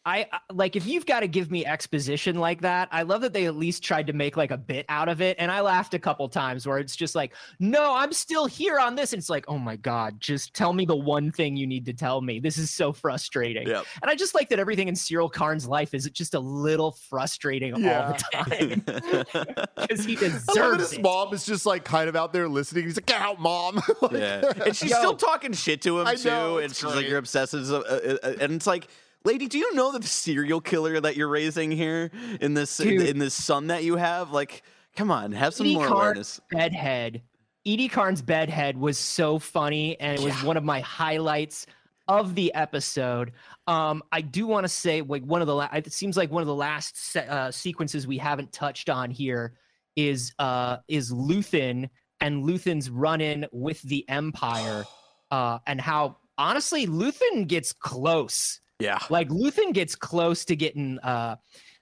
I 0.09 0.27
I- 0.31 0.39
like 0.51 0.75
if 0.75 0.85
you've 0.87 1.05
got 1.05 1.19
to 1.21 1.27
give 1.27 1.51
me 1.51 1.65
exposition 1.65 2.37
like 2.39 2.61
that. 2.61 2.89
I 2.91 3.03
love 3.03 3.21
that 3.21 3.33
they 3.33 3.45
at 3.45 3.55
least 3.55 3.83
tried 3.83 4.07
to 4.07 4.13
make 4.13 4.35
like 4.37 4.51
a 4.51 4.57
bit 4.57 4.85
out 4.89 5.07
of 5.09 5.21
it, 5.21 5.37
and 5.39 5.51
I 5.51 5.61
laughed 5.61 5.93
a 5.93 5.99
couple 5.99 6.27
times 6.29 6.65
where 6.67 6.77
it's 6.79 6.95
just 6.95 7.13
like, 7.15 7.33
no, 7.59 7.93
I'm 7.95 8.11
still 8.13 8.45
here 8.47 8.79
on 8.79 8.95
this. 8.95 9.13
And 9.13 9.19
it's 9.19 9.29
like, 9.29 9.45
oh 9.47 9.57
my 9.57 9.75
god, 9.75 10.19
just 10.19 10.53
tell 10.53 10.73
me 10.73 10.85
the 10.85 10.95
one 10.95 11.31
thing 11.31 11.55
you 11.55 11.67
need 11.67 11.85
to 11.85 11.93
tell 11.93 12.21
me. 12.21 12.39
This 12.39 12.57
is 12.57 12.71
so 12.71 12.91
frustrating. 12.91 13.67
Yep. 13.67 13.85
And 14.01 14.09
I 14.11 14.15
just 14.15 14.33
like 14.35 14.49
that 14.49 14.59
everything 14.59 14.87
in 14.87 14.95
Syril 14.95 15.31
Karn's 15.31 15.67
life 15.67 15.93
is 15.93 16.09
just 16.11 16.33
a 16.33 16.39
little 16.39 16.91
frustrating 17.09 17.75
Yeah. 17.77 18.07
all 18.07 18.13
the 18.13 18.23
time 18.45 18.83
because 19.77 20.05
he 20.05 20.17
I 20.17 20.21
love 20.21 20.31
that 20.33 20.47
deserves 20.53 20.83
his 20.89 20.93
it. 20.93 21.01
mom 21.01 21.33
is 21.33 21.45
just 21.45 21.65
like 21.65 21.83
kind 21.83 22.09
of 22.09 22.15
out 22.15 22.33
there 22.33 22.47
listening. 22.49 22.85
He's 22.85 22.97
like, 22.97 23.05
"Get 23.05 23.21
out, 23.21 23.39
mom!" 23.39 23.81
Like- 24.01 24.11
yeah, 24.13 24.51
and 24.65 24.75
she's 24.75 24.91
Yo. 24.91 24.97
still 24.97 25.15
talking 25.15 25.53
shit 25.53 25.81
to 25.83 25.99
him 25.99 26.07
I 26.07 26.15
too, 26.15 26.29
know, 26.29 26.57
and 26.57 26.71
it's 26.71 26.79
she's 26.79 26.95
like, 26.95 27.07
"You're 27.07 27.17
obsessive," 27.19 27.69
uh, 27.71 27.77
uh, 27.77 28.17
uh, 28.23 28.33
and 28.41 28.53
it's 28.53 28.67
like. 28.67 28.87
Lady, 29.25 29.47
do 29.47 29.57
you 29.57 29.73
know 29.75 29.91
the 29.97 30.05
serial 30.07 30.61
killer 30.61 30.99
that 31.01 31.17
you're 31.17 31.27
raising 31.27 31.71
here 31.71 32.09
in 32.39 32.53
this 32.53 32.79
in, 32.79 32.87
Dude. 32.87 33.07
in 33.09 33.19
this 33.19 33.33
son 33.33 33.67
that 33.67 33.83
you 33.83 33.97
have? 33.97 34.31
Like, 34.31 34.63
come 34.95 35.11
on, 35.11 35.31
have 35.33 35.53
some 35.53 35.65
Edie 35.67 35.75
more 35.75 35.87
Karn- 35.87 35.97
awareness. 36.01 36.39
bedhead. 36.49 37.21
Eedy 37.67 37.91
Karn's 37.91 38.21
bedhead 38.21 38.77
was 38.77 38.97
so 38.97 39.37
funny, 39.37 39.99
and 39.99 40.17
it 40.19 40.23
was 40.23 40.33
Yeah. 40.41 40.45
one 40.47 40.55
of 40.57 40.63
my 40.63 40.79
highlights 40.79 41.65
of 42.07 42.33
the 42.33 42.53
episode. 42.55 43.33
Um, 43.67 44.01
I 44.11 44.21
do 44.21 44.47
want 44.47 44.63
to 44.63 44.69
say, 44.69 45.01
like 45.01 45.23
one 45.23 45.41
of 45.41 45.47
the, 45.47 45.53
la- 45.55 45.69
it 45.73 45.91
seems 45.91 46.15
like 46.17 46.31
one 46.31 46.41
of 46.41 46.47
the 46.47 46.55
last 46.55 46.97
se- 46.97 47.27
uh, 47.27 47.51
sequences 47.51 48.07
we 48.07 48.17
haven't 48.17 48.51
touched 48.53 48.89
on 48.89 49.11
here 49.11 49.53
is 49.95 50.33
uh, 50.39 50.77
is 50.87 51.11
Luthen 51.11 51.89
and 52.21 52.43
Luthen's 52.45 52.89
run-in 52.89 53.45
with 53.51 53.81
the 53.81 54.07
Empire, 54.09 54.85
uh, 55.31 55.59
and 55.67 55.79
how 55.81 56.17
honestly 56.37 56.87
Luthen 56.87 57.45
gets 57.47 57.73
close 57.73 58.61
Yeah, 58.79 58.99
like 59.09 59.29
Luthen 59.29 59.73
gets 59.73 59.95
close 59.95 60.45
to 60.45 60.55
getting 60.55 60.99
uh 60.99 61.35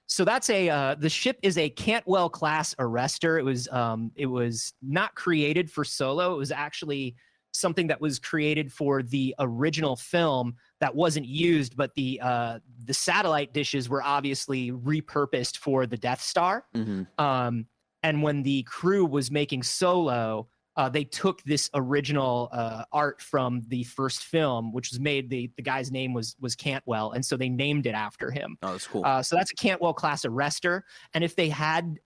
so 0.06 0.24
that's 0.24 0.48
a 0.50 0.68
uh 0.68 0.94
the 0.94 1.08
ship 1.08 1.38
is 1.42 1.58
a 1.58 1.70
Cantwell 1.70 2.28
class 2.28 2.74
arrestor. 2.76 3.38
It 3.38 3.44
was 3.44 3.68
um 3.68 4.10
it 4.16 4.26
was 4.26 4.72
not 4.82 5.14
created 5.14 5.70
for 5.70 5.84
solo. 5.84 6.34
It 6.34 6.38
was 6.38 6.50
actually 6.50 7.14
something 7.52 7.86
that 7.86 8.00
was 8.00 8.18
created 8.18 8.72
for 8.72 9.02
the 9.02 9.34
original 9.38 9.96
film 9.96 10.54
that 10.80 10.94
wasn't 10.94 11.26
used, 11.26 11.76
but 11.76 11.94
the 11.94 12.20
uh 12.22 12.58
the 12.84 12.94
satellite 12.94 13.52
dishes 13.52 13.88
were 13.88 14.02
obviously 14.02 14.72
repurposed 14.72 15.58
for 15.58 15.86
the 15.86 15.96
Death 15.96 16.22
Star. 16.22 16.64
hmm 16.74 17.02
Um, 17.18 17.66
and 18.02 18.22
when 18.22 18.42
the 18.42 18.62
crew 18.62 19.04
was 19.04 19.30
making 19.30 19.62
Solo, 19.64 20.48
uh, 20.78 20.88
they 20.88 21.04
took 21.04 21.42
this 21.42 21.68
original 21.74 22.48
uh, 22.52 22.84
art 22.92 23.20
from 23.20 23.62
the 23.68 23.82
first 23.82 24.22
film, 24.24 24.72
which 24.72 24.90
was 24.90 25.00
made. 25.00 25.28
the 25.28 25.50
The 25.56 25.62
guy's 25.62 25.90
name 25.90 26.14
was 26.14 26.36
was 26.40 26.54
Cantwell, 26.54 27.10
and 27.12 27.22
so 27.26 27.36
they 27.36 27.48
named 27.48 27.84
it 27.86 27.94
after 27.94 28.30
him. 28.30 28.56
oh, 28.62 28.72
that's 28.72 28.86
cool. 28.86 29.04
Uh, 29.04 29.22
so 29.22 29.36
that's 29.36 29.50
a 29.50 29.56
Cantwell 29.56 29.92
class 29.92 30.24
arrestor. 30.24 30.82
And 31.14 31.22
if 31.24 31.34
they 31.36 31.48
had 31.48 31.98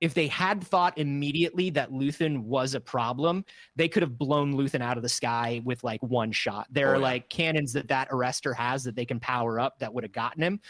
if 0.00 0.14
they 0.14 0.28
had 0.28 0.64
thought 0.64 0.96
immediately 0.96 1.68
that 1.70 1.90
Luthen 1.90 2.44
was 2.44 2.74
a 2.74 2.80
problem, 2.80 3.44
they 3.76 3.86
could 3.88 4.02
have 4.02 4.16
blown 4.16 4.54
Luthen 4.54 4.80
out 4.80 4.96
of 4.96 5.02
the 5.02 5.10
sky 5.10 5.60
with 5.64 5.84
like 5.84 6.02
one 6.02 6.32
shot. 6.32 6.66
There 6.70 6.88
Oh, 6.88 6.92
are 6.92 6.96
yeah. 6.96 7.02
like 7.02 7.28
cannons 7.28 7.72
that 7.74 7.88
that 7.88 8.08
arrestor 8.10 8.54
has 8.56 8.84
that 8.84 8.96
they 8.96 9.04
can 9.04 9.20
power 9.20 9.60
up 9.60 9.78
that 9.80 9.92
would 9.92 10.04
have 10.04 10.12
gotten 10.12 10.42
him. 10.42 10.60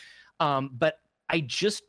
Um, 0.40 0.70
but 0.72 0.96
I 1.28 1.40
just 1.40 1.84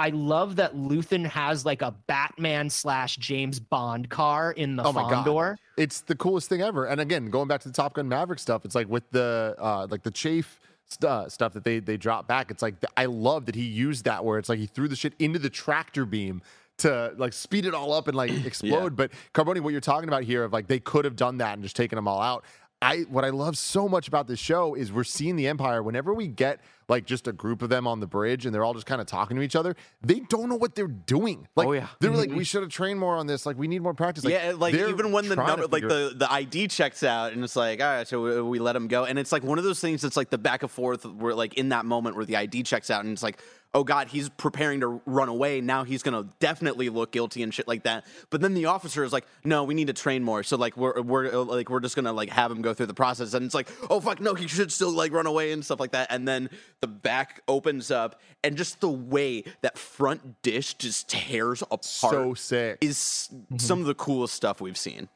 I 0.00 0.08
love 0.08 0.56
that 0.56 0.74
Luthen 0.74 1.26
has 1.26 1.66
like 1.66 1.82
a 1.82 1.94
Batman 2.06 2.70
slash 2.70 3.16
James 3.16 3.60
Bond 3.60 4.08
car 4.08 4.52
in 4.52 4.76
the 4.76 4.82
Oh 4.82 4.92
my 4.94 5.02
God. 5.02 5.58
It's 5.76 6.00
the 6.00 6.14
coolest 6.14 6.48
thing 6.48 6.62
ever. 6.62 6.86
And 6.86 7.02
again, 7.02 7.28
going 7.28 7.48
back 7.48 7.60
to 7.60 7.68
the 7.68 7.74
Top 7.74 7.92
Gun 7.92 8.08
Maverick 8.08 8.38
stuff, 8.38 8.64
it's 8.64 8.74
like 8.74 8.88
with 8.88 9.10
the 9.10 9.54
uh, 9.58 9.86
like 9.90 10.02
the 10.02 10.10
chafe 10.10 10.58
stu- 10.86 11.26
stuff 11.28 11.52
that 11.52 11.64
they 11.64 11.80
they 11.80 11.98
drop 11.98 12.26
back. 12.26 12.50
It's 12.50 12.62
like 12.62 12.76
I 12.96 13.04
love 13.04 13.44
that 13.44 13.54
he 13.54 13.64
used 13.64 14.06
that 14.06 14.24
where 14.24 14.38
it's 14.38 14.48
like 14.48 14.58
he 14.58 14.64
threw 14.64 14.88
the 14.88 14.96
shit 14.96 15.12
into 15.18 15.38
the 15.38 15.50
tractor 15.50 16.06
beam 16.06 16.40
to 16.78 17.12
like 17.18 17.34
speed 17.34 17.66
it 17.66 17.74
all 17.74 17.92
up 17.92 18.08
and 18.08 18.16
like 18.16 18.30
explode. 18.46 18.96
But 18.96 19.10
Carboni, 19.34 19.60
what 19.60 19.72
you're 19.72 19.82
talking 19.82 20.08
about 20.08 20.22
here 20.22 20.44
of 20.44 20.52
like 20.54 20.66
they 20.66 20.80
could 20.80 21.04
have 21.04 21.16
done 21.16 21.36
that 21.38 21.52
and 21.52 21.62
just 21.62 21.76
taken 21.76 21.96
them 21.96 22.08
all 22.08 22.22
out. 22.22 22.42
I 22.82 23.00
what 23.10 23.24
I 23.24 23.28
love 23.28 23.58
so 23.58 23.86
much 23.86 24.08
about 24.08 24.26
this 24.26 24.38
show 24.38 24.74
is 24.74 24.90
we're 24.90 25.04
seeing 25.04 25.36
the 25.36 25.46
Empire 25.46 25.82
whenever 25.82 26.14
we 26.14 26.26
get 26.26 26.60
like 26.90 27.06
just 27.06 27.28
a 27.28 27.32
group 27.32 27.62
of 27.62 27.70
them 27.70 27.86
on 27.86 28.00
the 28.00 28.06
bridge 28.06 28.44
and 28.44 28.54
they're 28.54 28.64
all 28.64 28.74
just 28.74 28.84
kind 28.84 29.00
of 29.00 29.06
talking 29.06 29.36
to 29.36 29.42
each 29.42 29.56
other. 29.56 29.76
They 30.02 30.20
don't 30.20 30.48
know 30.48 30.56
what 30.56 30.74
they're 30.74 30.88
doing. 30.88 31.46
Like 31.56 31.68
Oh, 31.68 31.72
yeah. 31.72 31.86
they're 32.00 32.10
like 32.10 32.30
we 32.30 32.44
should 32.44 32.62
have 32.62 32.70
trained 32.70 32.98
more 32.98 33.16
on 33.16 33.26
this. 33.26 33.46
Like 33.46 33.56
we 33.56 33.68
need 33.68 33.80
more 33.80 33.94
practice. 33.94 34.24
Like, 34.24 34.34
yeah, 34.34 34.52
like 34.56 34.74
even 34.74 35.12
when 35.12 35.28
the 35.28 35.36
number, 35.36 35.66
like 35.68 35.82
the 35.82 36.12
the 36.14 36.30
ID 36.30 36.68
checks 36.68 37.02
out, 37.02 37.32
and 37.32 37.44
it's 37.44 37.56
like, 37.56 37.80
all 37.80 37.86
right, 37.86 38.06
so 38.08 38.44
we, 38.44 38.58
let 38.58 38.74
him 38.76 38.88
go, 38.88 39.04
and 39.04 39.18
it's 39.18 39.30
like 39.32 39.44
one 39.44 39.56
of 39.58 39.64
those 39.64 39.80
things 39.80 40.02
that's 40.02 40.16
like 40.16 40.30
the 40.30 40.38
back 40.38 40.62
and 40.62 40.70
forth, 40.70 41.06
where 41.06 41.34
like 41.34 41.54
in 41.54 41.70
that 41.70 41.86
moment 41.86 42.16
where 42.16 42.24
the 42.24 42.36
ID 42.36 42.64
checks 42.64 42.90
out, 42.90 43.04
and 43.04 43.12
it's 43.12 43.22
like, 43.22 43.40
oh 43.72 43.84
god, 43.84 44.08
he's 44.08 44.28
preparing 44.30 44.80
to 44.80 45.00
run 45.06 45.28
away. 45.28 45.60
Now 45.60 45.84
he's 45.84 46.02
gonna 46.02 46.24
definitely 46.40 46.88
look 46.88 47.12
guilty 47.12 47.42
and 47.44 47.54
shit 47.54 47.68
like 47.68 47.84
that. 47.84 48.04
But 48.30 48.40
then 48.40 48.54
the 48.54 48.66
officer 48.66 49.04
is 49.04 49.12
like, 49.12 49.24
no, 49.44 49.62
we 49.64 49.74
need 49.74 49.86
to 49.86 49.92
train 49.92 50.24
more. 50.24 50.42
So 50.42 50.56
like 50.56 50.76
we're 50.76 51.00
we're 51.00 51.32
uh, 51.32 51.44
like 51.44 51.70
we're 51.70 51.80
just 51.80 51.94
gonna 51.94 52.12
like 52.12 52.30
have 52.30 52.50
him 52.50 52.62
go 52.62 52.74
through 52.74 52.86
the 52.86 52.94
process, 52.94 53.32
and 53.34 53.44
it's 53.46 53.54
like, 53.54 53.68
oh 53.88 54.00
fuck, 54.00 54.20
no, 54.20 54.34
he 54.34 54.48
should 54.48 54.72
still 54.72 54.90
like 54.90 55.12
run 55.12 55.26
away 55.26 55.52
and 55.52 55.64
stuff 55.64 55.78
like 55.78 55.92
that. 55.92 56.08
And 56.10 56.26
then 56.26 56.50
the 56.80 56.86
back 56.86 57.42
opens 57.46 57.90
up, 57.90 58.20
and 58.42 58.56
just 58.56 58.80
the 58.80 58.88
way 58.88 59.44
that 59.62 59.78
front 59.78 60.42
dish 60.42 60.74
just 60.74 61.08
tears 61.08 61.62
apart 61.62 61.86
so 61.90 62.34
sick. 62.34 62.78
is 62.80 63.28
some 63.58 63.80
of 63.80 63.86
the 63.86 63.94
coolest 63.94 64.34
stuff 64.34 64.60
we've 64.60 64.78
seen. 64.78 65.08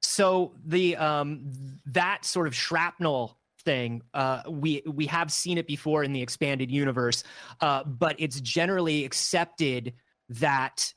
so 0.00 0.52
the 0.66 0.96
um 0.96 1.40
that 1.86 2.24
sort 2.24 2.46
of 2.46 2.54
shrapnel 2.54 3.38
thing 3.60 4.02
uh 4.12 4.42
we 4.48 4.82
we 4.86 5.06
have 5.06 5.32
seen 5.32 5.56
it 5.56 5.66
before 5.66 6.04
in 6.04 6.12
the 6.12 6.20
expanded 6.20 6.70
universe 6.70 7.24
uh 7.62 7.82
but 7.84 8.14
it's 8.18 8.38
generally 8.42 9.06
accepted 9.06 9.94
that 10.28 10.92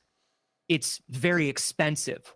it's 0.67 1.01
very 1.09 1.47
expensive 1.47 2.33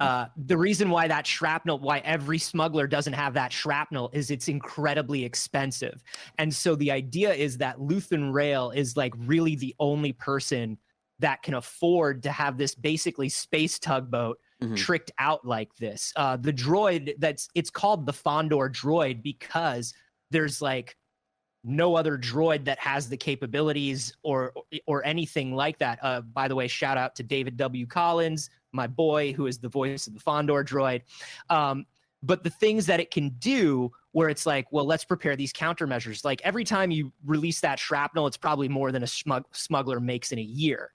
uh 0.00 0.26
the 0.36 0.56
reason 0.56 0.90
why 0.90 1.08
that 1.08 1.26
shrapnel 1.26 1.78
why 1.78 1.98
every 2.00 2.38
smuggler 2.38 2.86
doesn't 2.86 3.14
have 3.14 3.32
that 3.32 3.50
shrapnel 3.52 4.10
is 4.12 4.30
it's 4.30 4.48
incredibly 4.48 5.24
expensive 5.24 6.02
and 6.38 6.54
so 6.54 6.76
the 6.76 6.90
idea 6.90 7.32
is 7.32 7.56
that 7.56 7.78
Luthen 7.78 8.32
Rael 8.32 8.70
is 8.70 8.96
like 8.98 9.14
really 9.16 9.56
the 9.56 9.74
only 9.78 10.12
person 10.12 10.76
that 11.20 11.42
can 11.42 11.54
afford 11.54 12.22
to 12.22 12.30
have 12.30 12.58
this 12.58 12.74
basically 12.74 13.28
space 13.28 13.78
tugboat 13.78 14.38
Mhm. 14.62 14.76
tricked 14.76 15.12
out 15.20 15.46
like 15.46 15.72
this. 15.76 16.12
Uh, 16.16 16.36
the 16.36 16.52
droid 16.52 17.14
that's 17.18 17.48
it's 17.54 17.70
called 17.70 18.06
the 18.06 18.12
Fondor 18.12 18.68
droid 18.68 19.22
because 19.22 19.94
there's 20.32 20.60
like 20.60 20.96
no 21.64 21.94
other 21.96 22.18
droid 22.18 22.64
that 22.64 22.78
has 22.80 23.08
the 23.08 23.16
capabilities 23.16 24.16
or 24.24 24.52
or 24.86 25.04
anything 25.06 25.54
like 25.54 25.78
that. 25.78 25.98
Uh, 26.02 26.20
by 26.22 26.48
the 26.48 26.56
way, 26.56 26.66
shout 26.66 26.98
out 26.98 27.14
to 27.16 27.22
David 27.22 27.56
W. 27.56 27.86
Collins, 27.86 28.50
my 28.78 28.86
boy, 28.86 29.32
who 29.34 29.46
is 29.46 29.58
the 29.58 29.68
voice 29.68 30.06
of 30.06 30.14
the 30.14 30.20
Fondor 30.20 30.64
droid. 30.64 31.02
Um, 31.50 31.84
but 32.22 32.42
the 32.42 32.50
things 32.50 32.86
that 32.86 33.00
it 33.00 33.10
can 33.10 33.30
do, 33.38 33.92
where 34.12 34.28
it's 34.28 34.46
like, 34.46 34.66
well, 34.72 34.86
let's 34.86 35.04
prepare 35.04 35.36
these 35.36 35.52
countermeasures. 35.52 36.24
Like 36.24 36.40
every 36.44 36.64
time 36.64 36.90
you 36.90 37.12
release 37.24 37.60
that 37.60 37.78
shrapnel, 37.78 38.26
it's 38.26 38.36
probably 38.36 38.68
more 38.68 38.90
than 38.90 39.02
a 39.02 39.06
smug- 39.06 39.44
smuggler 39.52 40.00
makes 40.00 40.32
in 40.32 40.38
a 40.38 40.42
year 40.42 40.92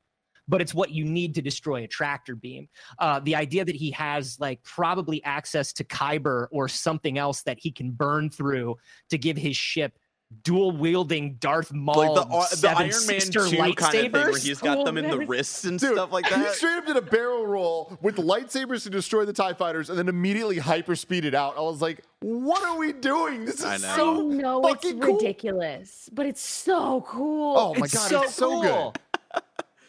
but 0.48 0.62
it's 0.62 0.74
what 0.74 0.92
you 0.92 1.06
need 1.06 1.36
to 1.36 1.42
destroy 1.42 1.84
a 1.84 1.88
tractor 1.88 2.36
beam. 2.36 2.68
Uh, 3.00 3.20
the 3.20 3.36
idea 3.36 3.64
that 3.64 3.76
he 3.76 3.92
has 3.92 4.40
like 4.40 4.62
probably 4.64 5.24
access 5.24 5.74
to 5.74 5.84
Kyber 5.84 6.48
or 6.52 6.68
something 6.68 7.18
else 7.18 7.44
that 7.44 7.60
he 7.60 7.72
can 7.72 7.92
burn 7.92 8.30
through 8.30 8.76
to 9.10 9.18
give 9.18 9.38
his 9.38 9.56
ship 9.56 9.98
dual 10.44 10.72
wielding 10.72 11.36
Darth 11.36 11.72
Maul 11.72 11.96
like 12.16 12.28
the, 12.28 12.34
uh, 12.34 12.40
the 12.50 12.56
seven 12.56 12.78
Iron 12.78 12.90
Man 12.90 12.92
sister 13.20 13.48
2 13.48 13.56
kind 13.58 13.72
of 13.72 13.78
thing 13.92 14.12
where 14.12 14.38
he's 14.38 14.60
got 14.60 14.80
Oh, 14.80 14.84
them 14.86 14.98
in 14.98 15.10
the 15.10 15.20
wrists 15.26 15.64
and 15.66 15.80
Dude, 15.80 15.94
stuff 15.94 16.12
like 16.12 16.30
that. 16.30 16.48
He 16.48 16.54
straight 16.56 16.78
up 16.78 16.86
did 16.86 16.98
a 16.98 17.02
barrel 17.02 17.46
roll 17.46 17.98
with 18.02 18.16
lightsabers 18.18 18.84
to 18.84 18.90
destroy 18.90 19.26
the 19.26 19.34
TIE 19.34 19.54
fighters 19.54 19.90
and 19.90 19.98
then 20.00 20.10
immediately 20.10 20.58
hyper 20.58 20.96
speeded 20.96 21.36
out. 21.36 21.58
I 21.58 21.62
was 21.62 21.82
like, 21.82 22.04
what 22.22 22.64
are 22.64 22.78
we 22.78 22.94
doing? 22.94 23.46
This 23.46 23.60
is 23.60 23.66
I 23.66 23.78
know. 23.78 23.88
I 23.88 23.96
so 23.96 24.22
know 24.22 24.60
it's 24.62 24.84
fucking 24.84 25.00
cool. 25.00 25.16
ridiculous, 25.16 26.10
but 26.12 26.26
it's 26.26 26.42
so 26.42 27.02
cool. 27.08 27.56
Oh 27.58 27.74
my 27.76 27.88
god, 27.88 28.12
it's 28.12 28.36
so 28.36 28.62
good. 28.62 29.00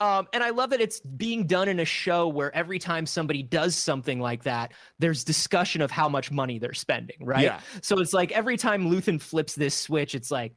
Um, 0.00 0.28
and 0.32 0.42
I 0.42 0.50
love 0.50 0.70
that 0.70 0.80
it's 0.80 1.00
being 1.00 1.46
done 1.46 1.68
in 1.68 1.80
a 1.80 1.84
show 1.84 2.28
where 2.28 2.54
every 2.54 2.78
time 2.78 3.06
somebody 3.06 3.42
does 3.42 3.74
something 3.76 4.20
like 4.20 4.44
that, 4.44 4.72
there's 4.98 5.24
discussion 5.24 5.80
of 5.80 5.90
how 5.90 6.08
much 6.08 6.30
money 6.30 6.58
they're 6.58 6.74
spending, 6.74 7.16
right? 7.20 7.42
Yeah. 7.44 7.60
So 7.82 7.98
it's 7.98 8.12
like 8.12 8.32
every 8.32 8.56
time 8.56 8.90
Luthen 8.90 9.20
flips 9.20 9.54
this 9.54 9.74
switch, 9.74 10.14
it's 10.14 10.30
like, 10.30 10.54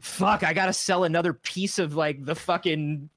fuck, 0.00 0.42
I 0.42 0.52
gotta 0.52 0.72
sell 0.72 1.04
another 1.04 1.32
piece 1.32 1.78
of 1.78 1.94
like 1.94 2.24
the 2.24 2.34
fucking 2.34 3.08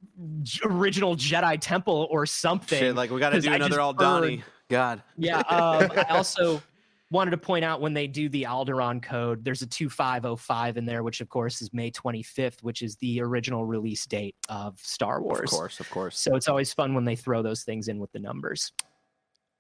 original 0.64 1.16
Jedi 1.16 1.58
Temple 1.60 2.08
or 2.10 2.26
something. 2.26 2.80
Shit, 2.80 2.96
like 2.96 3.12
we 3.12 3.20
gotta 3.20 3.42
do 3.42 3.52
another 3.52 3.76
just 3.76 3.98
Aldhani. 3.98 4.44
God. 4.70 5.02
Yeah. 5.18 5.40
Um, 5.40 5.92
I 5.96 6.06
also 6.10 6.62
wanted 7.10 7.32
to 7.32 7.38
point 7.38 7.64
out 7.64 7.80
when 7.80 7.94
they 7.94 8.08
do 8.08 8.28
the 8.30 8.44
Alderaan 8.44 9.02
code, 9.02 9.44
there's 9.44 9.62
a 9.62 9.68
2505 9.68 10.78
in 10.78 10.86
there, 10.86 11.04
which 11.04 11.22
of 11.22 11.30
course 11.30 11.62
is 11.62 11.74
May 11.74 11.90
25th, 11.92 12.62
which 12.64 12.82
is 12.82 12.96
the 12.98 13.22
original 13.22 13.66
release 13.66 14.06
date 14.06 14.36
of 14.50 14.78
Star 14.80 15.22
Wars. 15.22 15.52
Of 15.52 15.58
course, 15.58 15.80
of 15.80 15.90
course. 15.90 16.20
So 16.20 16.36
it's 16.36 16.50
always 16.50 16.74
fun 16.74 16.94
when 16.94 17.06
they 17.06 17.16
throw 17.16 17.42
those 17.42 17.64
things 17.64 17.88
in 17.88 18.00
with 18.00 18.12
the 18.12 18.20
numbers. 18.20 18.72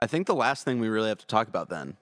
I 0.02 0.08
think 0.08 0.28
the 0.28 0.36
last 0.36 0.66
thing 0.66 0.80
we 0.80 0.90
really 0.90 1.10
have 1.10 1.20
to 1.20 1.28
talk 1.28 1.48
about 1.48 1.70
then, 1.70 1.98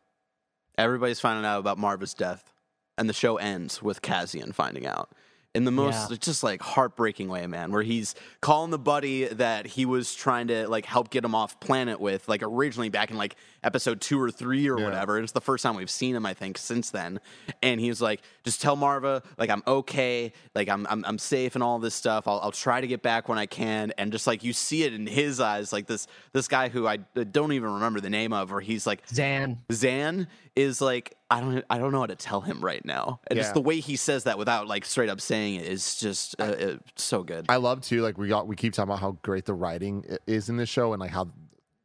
everybody's 0.78 1.20
finding 1.20 1.46
out 1.46 1.60
about 1.60 1.78
Maarva's 1.78 2.14
death, 2.14 2.52
and 2.98 3.08
the 3.08 3.14
show 3.14 3.38
ends 3.38 3.82
with 3.82 4.02
Cassian 4.02 4.52
finding 4.52 4.88
out 4.88 5.12
in 5.56 5.64
the 5.64 5.72
most 5.72 6.12
Yeah. 6.12 6.18
just 6.20 6.44
like 6.44 6.62
heartbreaking 6.62 7.30
way, 7.30 7.48
man. 7.48 7.72
Where 7.72 7.82
he's 7.82 8.14
calling 8.42 8.70
the 8.70 8.78
buddy 8.78 9.26
that 9.26 9.66
he 9.66 9.86
was 9.86 10.14
trying 10.14 10.48
to 10.50 10.68
like 10.68 10.86
help 10.86 11.10
get 11.10 11.24
him 11.26 11.34
off 11.34 11.60
planet 11.60 12.00
with, 12.00 12.28
like 12.28 12.44
originally 12.44 12.90
back 12.90 13.10
in 13.10 13.18
like 13.18 13.36
episode 13.64 14.02
two 14.02 14.22
or 14.22 14.30
three 14.30 14.70
or 14.70 14.78
Yeah. 14.78 14.86
whatever. 14.86 15.18
It's 15.20 15.32
the 15.32 15.42
first 15.42 15.64
time 15.64 15.76
we've 15.76 15.90
seen 15.90 16.16
him, 16.16 16.26
I 16.26 16.34
think, 16.36 16.58
since 16.60 16.92
then. 16.92 17.20
And 17.64 17.80
he's 17.80 18.02
like, 18.02 18.22
just 18.44 18.62
tell 18.62 18.78
Maarva, 18.78 19.24
like 19.40 19.50
I'm 19.50 19.64
okay, 19.66 20.34
like 20.54 20.70
I'm 20.70 20.86
I'm, 20.90 21.04
I'm 21.06 21.18
safe 21.18 21.56
and 21.56 21.64
all 21.64 21.80
this 21.80 21.96
stuff. 21.96 22.28
I'll, 22.28 22.40
I'll 22.44 22.52
try 22.52 22.82
to 22.82 22.88
get 22.88 23.02
back 23.02 23.28
when 23.30 23.40
I 23.40 23.48
can. 23.48 23.92
And 23.98 24.12
just 24.12 24.28
like 24.28 24.44
you 24.44 24.54
see 24.54 24.84
it 24.84 24.94
in 24.94 25.08
his 25.08 25.40
eyes, 25.40 25.72
like 25.74 25.88
this 25.88 26.06
this 26.34 26.48
guy 26.48 26.70
who 26.70 26.86
I 26.88 26.98
don't 26.98 27.54
even 27.54 27.72
remember 27.74 28.02
the 28.02 28.10
name 28.10 28.34
of, 28.34 28.52
where 28.52 28.62
he's 28.62 28.86
like 28.86 29.08
Xan. 29.08 29.58
Xan 29.70 30.28
is 30.56 30.82
like 30.82 31.16
I 31.30 31.42
don't 31.42 31.66
I 31.70 31.80
don't 31.80 31.92
know 31.92 32.02
how 32.02 32.06
to 32.06 32.16
tell 32.16 32.42
him 32.42 32.62
right 32.62 32.86
now, 32.86 33.20
and 33.28 33.38
just 33.38 33.56
the 33.56 33.62
way 33.62 33.80
he 33.80 33.96
says 33.96 34.26
that 34.26 34.38
without 34.38 34.68
like 34.68 34.86
straight 34.86 35.10
up 35.10 35.20
saying 35.20 35.56
it 35.56 35.66
is 35.66 35.96
just 35.96 36.36
uh, 36.40 36.44
uh, 36.44 36.78
so 36.96 37.24
good. 37.24 37.48
I 37.50 37.56
love 37.56 37.82
too, 37.82 38.02
like 38.02 38.18
we 38.18 38.28
got 38.28 38.48
we 38.48 38.56
keep 38.56 38.74
talking 38.74 38.90
about 38.90 39.00
how 39.00 39.18
great 39.24 39.46
the 39.46 39.56
writing 39.56 40.06
is 40.28 40.50
in 40.50 40.58
this 40.58 40.70
show 40.70 40.94
and 40.94 41.00
like 41.00 41.10
how 41.10 41.32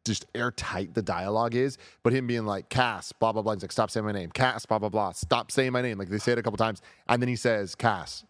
just 0.04 0.26
airtight 0.34 0.92
the 0.92 1.00
dialogue 1.00 1.54
is. 1.54 1.78
But 2.02 2.12
him 2.12 2.26
being 2.26 2.44
like, 2.44 2.68
Cass, 2.68 3.12
blah 3.12 3.32
blah 3.32 3.40
blah, 3.40 3.54
he's 3.54 3.62
like, 3.62 3.72
stop 3.72 3.90
saying 3.90 4.04
my 4.04 4.12
name. 4.12 4.30
Cass, 4.30 4.66
blah 4.66 4.78
blah 4.78 4.90
blah, 4.90 5.12
stop 5.12 5.50
saying 5.50 5.72
my 5.72 5.80
name. 5.80 5.98
Like 5.98 6.10
they 6.10 6.18
say 6.18 6.32
it 6.32 6.38
a 6.38 6.42
couple 6.42 6.58
times, 6.58 6.82
and 7.08 7.22
then 7.22 7.28
he 7.28 7.36
says, 7.36 7.74
Cass, 7.74 8.24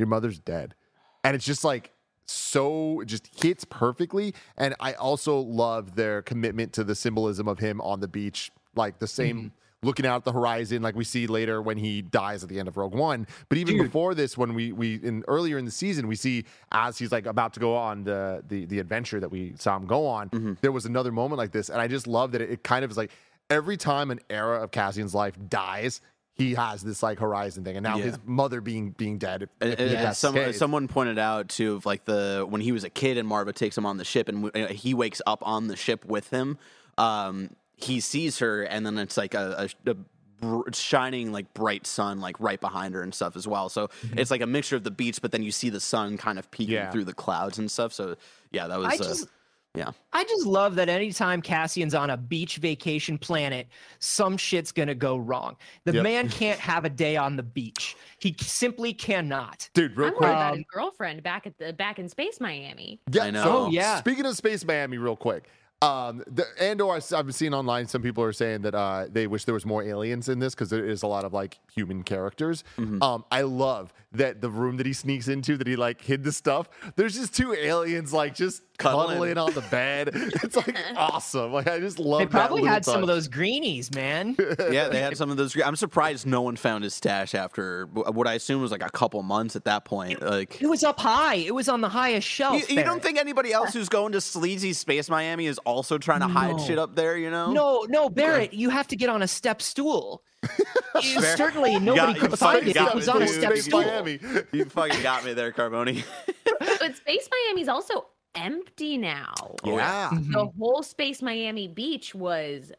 your 0.00 0.08
mother's 0.08 0.40
dead, 0.40 0.74
and 1.22 1.36
it's 1.36 1.44
just 1.44 1.62
like 1.62 1.92
so 2.26 3.00
it 3.00 3.06
just 3.06 3.28
hits 3.44 3.64
perfectly. 3.64 4.34
And 4.56 4.74
I 4.80 4.94
also 4.94 5.38
love 5.38 5.94
their 5.94 6.20
commitment 6.20 6.72
to 6.72 6.84
the 6.84 6.96
symbolism 6.96 7.46
of 7.46 7.60
him 7.60 7.80
on 7.80 8.00
the 8.00 8.08
beach, 8.08 8.50
like 8.74 8.98
the 8.98 9.06
same. 9.06 9.52
Looking 9.84 10.06
out 10.06 10.16
at 10.18 10.24
the 10.24 10.30
horizon, 10.32 10.80
like 10.80 10.94
we 10.94 11.02
see 11.02 11.26
later 11.26 11.60
when 11.60 11.76
he 11.76 12.02
dies 12.02 12.44
at 12.44 12.48
the 12.48 12.60
end 12.60 12.68
of 12.68 12.76
Rogue 12.76 12.94
One, 12.94 13.26
but 13.48 13.58
even 13.58 13.76
Dude. 13.78 13.86
before 13.86 14.14
this, 14.14 14.38
when 14.38 14.54
we 14.54 14.70
we 14.70 14.94
in 15.02 15.24
earlier 15.26 15.58
in 15.58 15.64
the 15.64 15.72
season, 15.72 16.06
we 16.06 16.14
see 16.14 16.44
as 16.70 16.98
he's 16.98 17.10
like 17.10 17.26
about 17.26 17.52
to 17.54 17.60
go 17.60 17.74
on 17.74 18.04
the 18.04 18.44
the, 18.46 18.64
the 18.66 18.78
adventure 18.78 19.18
that 19.18 19.30
we 19.30 19.54
saw 19.58 19.76
him 19.76 19.86
go 19.86 20.06
on, 20.06 20.56
there 20.60 20.70
was 20.70 20.86
another 20.86 21.10
moment 21.10 21.38
like 21.38 21.50
this, 21.50 21.68
and 21.68 21.80
I 21.80 21.88
just 21.88 22.06
love 22.06 22.30
that 22.32 22.40
it, 22.40 22.50
it 22.50 22.62
kind 22.62 22.84
of 22.84 22.92
is 22.92 22.96
like 22.96 23.10
every 23.50 23.76
time 23.76 24.12
an 24.12 24.20
era 24.30 24.62
of 24.62 24.70
Cassian's 24.70 25.16
life 25.16 25.36
dies, 25.48 26.00
he 26.34 26.54
has 26.54 26.82
this 26.82 27.02
like 27.02 27.18
horizon 27.18 27.64
thing, 27.64 27.76
and 27.76 27.82
now 27.82 27.96
Yeah. 27.96 28.04
his 28.04 28.18
mother 28.24 28.60
being 28.60 28.92
being 28.92 29.18
dead. 29.18 29.42
If, 29.42 29.48
And- 29.60 29.72
if 29.72 29.80
and- 29.80 29.90
and 29.96 30.16
some, 30.16 30.52
someone 30.52 30.86
pointed 30.86 31.18
out 31.18 31.48
too 31.48 31.74
of 31.74 31.86
like 31.86 32.04
the 32.04 32.46
when 32.48 32.60
he 32.60 32.70
was 32.70 32.84
a 32.84 32.90
kid 32.90 33.18
and 33.18 33.28
Maarva 33.28 33.52
takes 33.52 33.76
him 33.76 33.84
on 33.84 33.96
the 33.96 34.04
ship 34.04 34.28
and 34.28 34.48
uh, 34.56 34.68
he 34.68 34.94
wakes 34.94 35.20
up 35.26 35.40
on 35.44 35.66
the 35.66 35.74
ship 35.74 36.04
with 36.04 36.30
him. 36.30 36.56
Um, 36.98 37.50
he 37.82 38.00
sees 38.00 38.38
her 38.38 38.62
and 38.62 38.84
then 38.86 38.98
it's 38.98 39.16
like 39.16 39.34
a, 39.34 39.68
a, 39.86 39.90
a 39.90 39.94
br- 40.40 40.70
shining 40.72 41.32
like 41.32 41.52
bright 41.54 41.86
sun 41.86 42.20
like 42.20 42.38
right 42.40 42.60
behind 42.60 42.94
her 42.94 43.02
and 43.02 43.14
stuff 43.14 43.36
as 43.36 43.46
well. 43.46 43.68
So 43.68 43.88
it's 44.16 44.30
like 44.30 44.40
a 44.40 44.46
mixture 44.46 44.76
of 44.76 44.84
the 44.84 44.90
beach, 44.90 45.20
but 45.22 45.32
then 45.32 45.42
you 45.42 45.50
see 45.52 45.68
the 45.70 45.80
sun 45.80 46.16
kind 46.16 46.38
of 46.38 46.50
peeking 46.50 46.74
Yeah. 46.74 46.90
through 46.90 47.04
the 47.04 47.14
clouds 47.14 47.58
and 47.58 47.70
stuff. 47.70 47.92
So 47.92 48.16
yeah, 48.50 48.66
that 48.68 48.78
was 48.78 48.86
I 48.88 48.94
uh, 48.94 48.98
just, 48.98 49.28
yeah. 49.74 49.90
I 50.12 50.24
just 50.24 50.44
love 50.44 50.74
that 50.74 50.90
anytime 50.90 51.40
Cassian's 51.40 51.94
on 51.94 52.10
a 52.10 52.16
beach 52.18 52.58
vacation 52.58 53.16
planet, 53.16 53.68
some 54.00 54.36
shit's 54.36 54.70
gonna 54.70 54.94
go 54.94 55.16
wrong. 55.16 55.56
The 55.84 55.94
Yep. 55.94 56.02
man 56.02 56.28
can't 56.28 56.60
have 56.70 56.84
a 56.84 56.90
day 56.90 57.16
on 57.16 57.36
the 57.36 57.42
beach. 57.42 57.96
He 58.18 58.36
simply 58.38 58.92
cannot. 58.92 59.70
dude, 59.72 59.96
real 59.96 60.08
I'm 60.08 60.14
quick. 60.14 60.20
worried 60.28 60.34
about 60.36 60.52
Um, 60.52 60.58
his 60.58 60.66
girlfriend 60.70 61.22
back 61.22 61.46
at 61.46 61.56
the 61.58 61.72
back 61.72 61.98
in 61.98 62.08
space 62.08 62.38
Miami. 62.40 63.00
Yeah, 63.10 63.22
I 63.24 63.30
know. 63.30 63.44
So, 63.44 63.56
Oh, 63.56 63.70
yeah. 63.70 63.98
Speaking 63.98 64.26
of 64.26 64.36
Space 64.36 64.62
Miami, 64.64 64.98
real 64.98 65.16
quick. 65.16 65.44
Um, 65.82 66.22
the 66.26 66.46
Andor, 66.60 66.90
I- 66.90 66.96
I've 66.96 67.26
been 67.26 67.32
seeing 67.32 67.54
online. 67.54 67.88
Some 67.88 68.02
people 68.02 68.22
are 68.24 68.32
saying 68.32 68.62
that 68.62 68.74
uh, 68.74 69.06
they 69.10 69.26
wish 69.26 69.44
there 69.44 69.54
was 69.54 69.66
more 69.66 69.82
aliens 69.82 70.28
in 70.28 70.38
this 70.38 70.54
because 70.54 70.70
there 70.70 70.86
is 70.88 71.02
a 71.02 71.06
lot 71.06 71.24
of 71.24 71.32
like 71.32 71.58
human 71.74 72.02
characters. 72.04 72.62
Mm-hmm. 72.78 73.02
Um, 73.02 73.24
I 73.30 73.42
love 73.42 73.92
that 74.14 74.40
the 74.40 74.50
room 74.50 74.76
that 74.76 74.86
he 74.86 74.92
sneaks 74.92 75.28
into, 75.28 75.56
that 75.56 75.66
he 75.66 75.76
like 75.76 76.00
hid 76.00 76.24
the 76.24 76.32
stuff. 76.32 76.68
There's 76.96 77.14
just 77.14 77.34
two 77.34 77.52
aliens 77.54 78.12
like 78.12 78.34
just 78.34 78.62
Cuddling. 78.78 79.08
cuddling 79.08 79.38
on 79.38 79.52
the 79.54 79.60
bed. 79.62 80.10
It's 80.42 80.56
like 80.56 80.76
awesome. 80.96 81.52
Like 81.52 81.68
I 81.68 81.78
just 81.78 81.98
love. 81.98 82.20
They 82.20 82.26
probably 82.26 82.62
little 82.62 82.74
had 82.74 82.84
some 82.84 83.02
of 83.02 83.06
those 83.06 83.28
greenies, 83.28 83.94
man. 83.94 84.36
yeah, 84.70 84.88
they 84.88 85.00
had 85.00 85.16
some 85.16 85.30
of 85.30 85.36
those. 85.36 85.56
I'm 85.60 85.76
surprised 85.76 86.26
no 86.26 86.42
one 86.42 86.56
found 86.56 86.84
his 86.84 86.94
stash 86.94 87.34
after 87.34 87.86
what 87.86 88.26
I 88.26 88.34
assume 88.34 88.60
was 88.60 88.70
like 88.72 88.82
a 88.84 88.90
couple 88.90 89.22
months 89.22 89.56
at 89.56 89.64
that 89.64 89.84
point. 89.84 90.20
Like, 90.20 90.60
It 90.60 90.66
was 90.66 90.82
up 90.82 90.98
high. 90.98 91.36
It 91.36 91.54
was 91.54 91.68
on 91.68 91.80
the 91.80 91.88
highest 91.88 92.26
shelf. 92.26 92.68
you, 92.68 92.76
you 92.76 92.82
don't 92.82 93.02
think 93.02 93.18
anybody 93.18 93.52
else 93.52 93.72
who's 93.72 93.88
going 93.88 94.12
to 94.12 94.20
sleazy 94.20 94.72
space 94.72 95.08
Miami 95.08 95.46
is 95.46 95.58
also 95.58 95.98
trying 95.98 96.20
to 96.20 96.28
hide 96.28 96.60
shit 96.60 96.78
up 96.78 96.96
there? 96.96 97.16
You 97.16 97.30
know? 97.30 97.52
No, 97.52 97.86
no, 97.88 98.08
Barrett, 98.08 98.52
you 98.52 98.70
have 98.70 98.88
to 98.88 98.96
get 98.96 99.08
on 99.08 99.22
a 99.22 99.28
step 99.28 99.62
stool. 99.62 100.22
You- 101.02 101.20
certainly, 101.22 101.78
nobody 101.78 102.12
you 102.12 102.20
could 102.28 102.38
find 102.38 102.68
it. 102.68 102.76
It 102.76 102.94
was 102.94 103.08
on 103.08 103.22
a 103.22 103.26
dude. 103.26 103.34
step 103.34 103.56
stool. 103.56 103.80
Miami. 103.80 104.20
you 104.52 104.66
fucking 104.66 105.02
got 105.02 105.24
me 105.24 105.32
there, 105.32 105.52
Carboni. 105.52 106.04
But 106.58 106.96
Space 106.96 107.28
Miami's 107.30 107.68
also 107.68 108.06
empty 108.34 108.96
now. 108.96 109.34
Yeah. 109.64 110.10
Mm-hmm. 110.12 110.32
The 110.32 110.46
whole 110.58 110.82
Space 110.82 111.22
Miami 111.22 111.68
beach 111.68 112.14
was. 112.14 112.72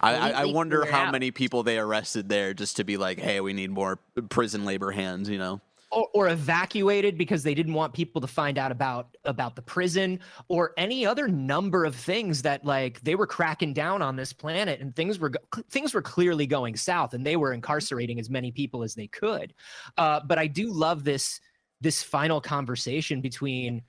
I, 0.00 0.14
I, 0.14 0.30
I 0.30 0.44
wonder 0.46 0.86
how 0.86 1.04
out. 1.04 1.12
many 1.12 1.30
people 1.30 1.62
they 1.62 1.78
arrested 1.78 2.28
there 2.28 2.54
just 2.54 2.76
to 2.76 2.84
be 2.84 2.96
like, 2.96 3.18
hey, 3.18 3.40
we 3.40 3.52
need 3.52 3.70
more 3.70 3.98
prison 4.30 4.64
labor 4.64 4.90
hands. 4.92 5.28
You 5.28 5.38
know? 5.38 5.60
Or, 5.90 6.08
or 6.14 6.28
evacuated 6.28 7.16
because 7.16 7.42
they 7.42 7.54
didn't 7.54 7.74
want 7.74 7.94
people 7.94 8.20
to 8.20 8.26
find 8.26 8.58
out 8.58 8.70
about 8.70 9.16
about 9.24 9.56
the 9.56 9.62
prison 9.62 10.20
or 10.48 10.72
any 10.76 11.06
other 11.06 11.28
number 11.28 11.84
of 11.84 11.94
things 11.94 12.42
that 12.42 12.64
like 12.64 13.00
they 13.00 13.14
were 13.14 13.26
cracking 13.26 13.72
down 13.72 14.02
on 14.02 14.16
this 14.16 14.32
planet 14.32 14.80
and 14.80 14.94
things 14.94 15.18
were 15.18 15.32
things 15.70 15.94
were 15.94 16.02
clearly 16.02 16.46
going 16.46 16.76
south 16.76 17.14
and 17.14 17.24
they 17.24 17.36
were 17.36 17.52
incarcerating 17.52 18.18
as 18.20 18.28
many 18.28 18.52
people 18.52 18.82
as 18.82 18.94
they 18.94 19.06
could. 19.06 19.54
Uh, 19.96 20.20
but 20.26 20.38
i 20.38 20.46
do 20.46 20.70
love 20.70 21.04
this 21.04 21.40
this 21.80 22.02
final 22.02 22.40
conversation 22.40 23.20
between 23.20 23.82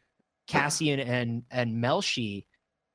cassian 0.47 0.99
and 0.99 1.43
and 1.51 1.83
melshi. 1.83 2.45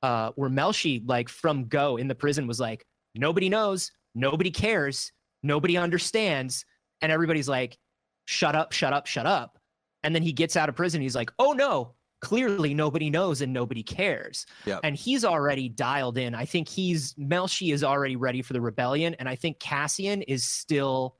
Uh, 0.03 0.31
where 0.35 0.51
melshi 0.51 1.01
like 1.07 1.29
from 1.29 1.65
go 1.65 1.97
in 1.97 2.07
the 2.07 2.13
prison 2.13 2.45
was 2.45 2.59
like 2.59 2.85
nobody 3.15 3.49
knows. 3.49 3.91
Nobody 4.13 4.51
cares. 4.51 5.11
Nobody 5.41 5.77
understands. 5.77 6.65
And 7.01 7.11
everybody's 7.11 7.49
like 7.49 7.77
shut 8.25 8.55
up, 8.55 8.71
shut 8.71 8.93
up, 8.93 9.07
shut 9.07 9.25
up. 9.25 9.57
And 10.03 10.13
then 10.13 10.21
he 10.21 10.33
gets 10.33 10.55
out 10.55 10.69
of 10.69 10.75
prison. 10.75 11.01
He's 11.01 11.15
like, 11.15 11.31
oh 11.39 11.53
no, 11.53 11.93
clearly 12.21 12.73
nobody 12.73 13.09
knows 13.09 13.41
and 13.41 13.51
nobody 13.53 13.81
cares. 13.81 14.45
Yep. 14.65 14.81
And 14.83 14.95
he's 14.95 15.25
already 15.25 15.69
dialed 15.69 16.17
in. 16.17 16.35
I 16.35 16.45
think 16.45 16.67
he's, 16.67 17.13
Melshi 17.15 17.73
is 17.73 17.83
already 17.83 18.15
ready 18.15 18.41
for 18.41 18.53
the 18.53 18.61
rebellion. 18.61 19.15
And 19.15 19.27
I 19.27 19.35
think 19.35 19.59
Cassian 19.59 20.21
is 20.23 20.45
still 20.45 21.15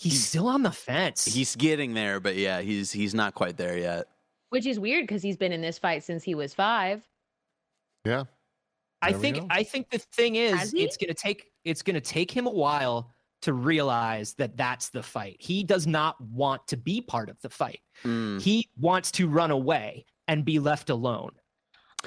He's 0.00 0.26
still 0.26 0.48
on 0.48 0.62
the 0.62 0.70
fence. 0.70 1.26
He's 1.26 1.54
getting 1.56 1.92
there, 1.92 2.20
but 2.20 2.34
yeah, 2.34 2.62
he's 2.62 2.90
he's 2.90 3.14
not 3.14 3.34
quite 3.34 3.58
there 3.58 3.76
yet. 3.76 4.06
Which 4.48 4.64
is 4.64 4.80
weird 4.80 5.06
because 5.06 5.22
he's 5.22 5.36
been 5.36 5.52
in 5.52 5.60
this 5.60 5.78
fight 5.78 6.02
since 6.02 6.24
he 6.24 6.34
was 6.34 6.54
five. 6.54 7.06
Yeah. 8.06 8.24
I 9.02 9.10
There 9.10 9.18
we 9.18 9.22
think 9.22 9.36
go. 9.36 9.46
I 9.50 9.62
think 9.62 9.90
the 9.90 9.98
thing 9.98 10.36
is 10.36 10.72
it's 10.72 10.96
going 10.96 11.08
to 11.08 11.14
take 11.14 11.52
it's 11.66 11.82
going 11.82 11.94
to 11.94 12.00
take 12.00 12.30
him 12.30 12.46
a 12.46 12.50
while 12.50 13.12
to 13.42 13.52
realize 13.52 14.34
that 14.34 14.56
that's 14.56 14.90
the 14.90 15.02
fight. 15.02 15.36
He 15.38 15.64
does 15.64 15.86
not 15.86 16.20
want 16.20 16.66
to 16.68 16.76
be 16.76 17.00
part 17.00 17.30
of 17.30 17.40
the 17.40 17.48
fight. 17.48 17.80
Mm. 18.04 18.40
He 18.40 18.68
wants 18.78 19.10
to 19.12 19.28
run 19.28 19.50
away 19.50 20.04
and 20.28 20.44
be 20.44 20.58
left 20.58 20.90
alone. 20.90 21.32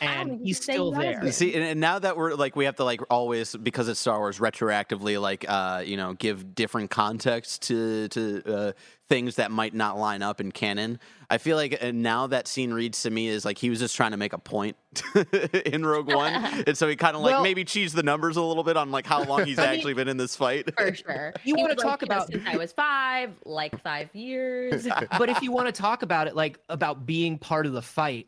I 0.01 0.05
don't 0.15 0.29
And 0.31 0.39
he's 0.39 0.57
he's 0.57 0.63
still 0.63 0.91
he 0.93 1.01
there. 1.01 1.13
doesn't. 1.15 1.31
See, 1.33 1.53
and, 1.53 1.63
and 1.63 1.79
now 1.79 1.99
that 1.99 2.17
we're 2.17 2.33
like, 2.33 2.55
we 2.55 2.65
have 2.65 2.75
to 2.77 2.83
like 2.83 3.01
always 3.11 3.55
because 3.55 3.87
it's 3.87 3.99
Star 3.99 4.17
Wars 4.19 4.39
retroactively, 4.39 5.21
like, 5.21 5.45
uh, 5.47 5.83
you 5.85 5.97
know, 5.97 6.13
give 6.13 6.55
different 6.55 6.89
context 6.89 7.61
to 7.63 8.07
to 8.09 8.43
uh, 8.45 8.71
things 9.07 9.35
that 9.35 9.51
might 9.51 9.73
not 9.75 9.97
line 9.97 10.21
up 10.23 10.41
in 10.41 10.51
canon. 10.51 10.99
I 11.29 11.37
feel 11.37 11.57
like 11.57 11.81
uh, 11.83 11.91
now 11.93 12.27
that 12.27 12.47
scene 12.47 12.73
reads 12.73 13.03
to 13.03 13.11
me 13.11 13.27
is 13.27 13.45
like 13.45 13.57
he 13.59 13.69
was 13.69 13.79
just 13.79 13.95
trying 13.95 14.11
to 14.11 14.17
make 14.17 14.33
a 14.33 14.37
point 14.39 14.75
in 15.65 15.85
Rogue 15.85 16.07
One, 16.13 16.33
and 16.67 16.77
so 16.77 16.87
he 16.87 16.95
kind 16.95 17.15
of 17.15 17.21
like 17.21 17.33
Well- 17.33 17.43
maybe 17.43 17.63
cheesed 17.63 17.93
the 17.93 18.03
numbers 18.03 18.35
a 18.35 18.41
little 18.41 18.63
bit 18.63 18.75
on 18.77 18.91
like 18.91 19.05
how 19.05 19.23
long 19.23 19.45
he's 19.45 19.59
I 19.59 19.67
mean- 19.67 19.75
actually 19.75 19.93
been 19.93 20.07
in 20.07 20.17
this 20.17 20.35
fight. 20.35 20.69
For 20.77 20.93
sure. 20.95 21.33
You 21.43 21.55
wanna 21.55 21.75
was 21.75 21.83
like, 21.83 21.99
talk 21.99 22.01
"You 22.01 22.07
know, 22.09 22.15
about- 22.15 22.27
since 22.31 22.43
I 22.47 22.57
was 22.57 22.71
five, 22.73 23.31
like 23.45 23.79
five 23.83 24.09
years. 24.15 24.87
but 25.19 25.29
if 25.29 25.41
you 25.43 25.51
want 25.51 25.67
to 25.67 25.71
talk 25.81 26.01
about 26.01 26.27
it 26.27 26.35
like 26.35 26.59
about 26.69 27.05
being 27.05 27.37
part 27.37 27.65
of 27.67 27.73
the 27.73 27.81
fight 27.81 28.27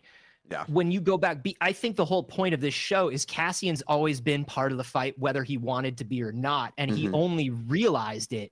Yeah. 0.51 0.65
when 0.67 0.91
you 0.91 1.01
go 1.01 1.17
back 1.17 1.41
be, 1.41 1.57
i 1.59 1.71
think 1.73 1.95
the 1.95 2.05
whole 2.05 2.23
point 2.23 2.53
of 2.53 2.61
this 2.61 2.73
show 2.73 3.09
is 3.09 3.25
cassian's 3.25 3.81
always 3.87 4.21
been 4.21 4.45
part 4.45 4.71
of 4.71 4.77
the 4.77 4.83
fight 4.83 5.17
whether 5.17 5.43
he 5.43 5.57
wanted 5.57 5.97
to 5.97 6.05
be 6.05 6.21
or 6.21 6.31
not 6.31 6.73
and 6.77 6.91
he 6.91 7.07
Mhm. 7.07 7.13
only 7.13 7.49
realized 7.49 8.31
it 8.31 8.51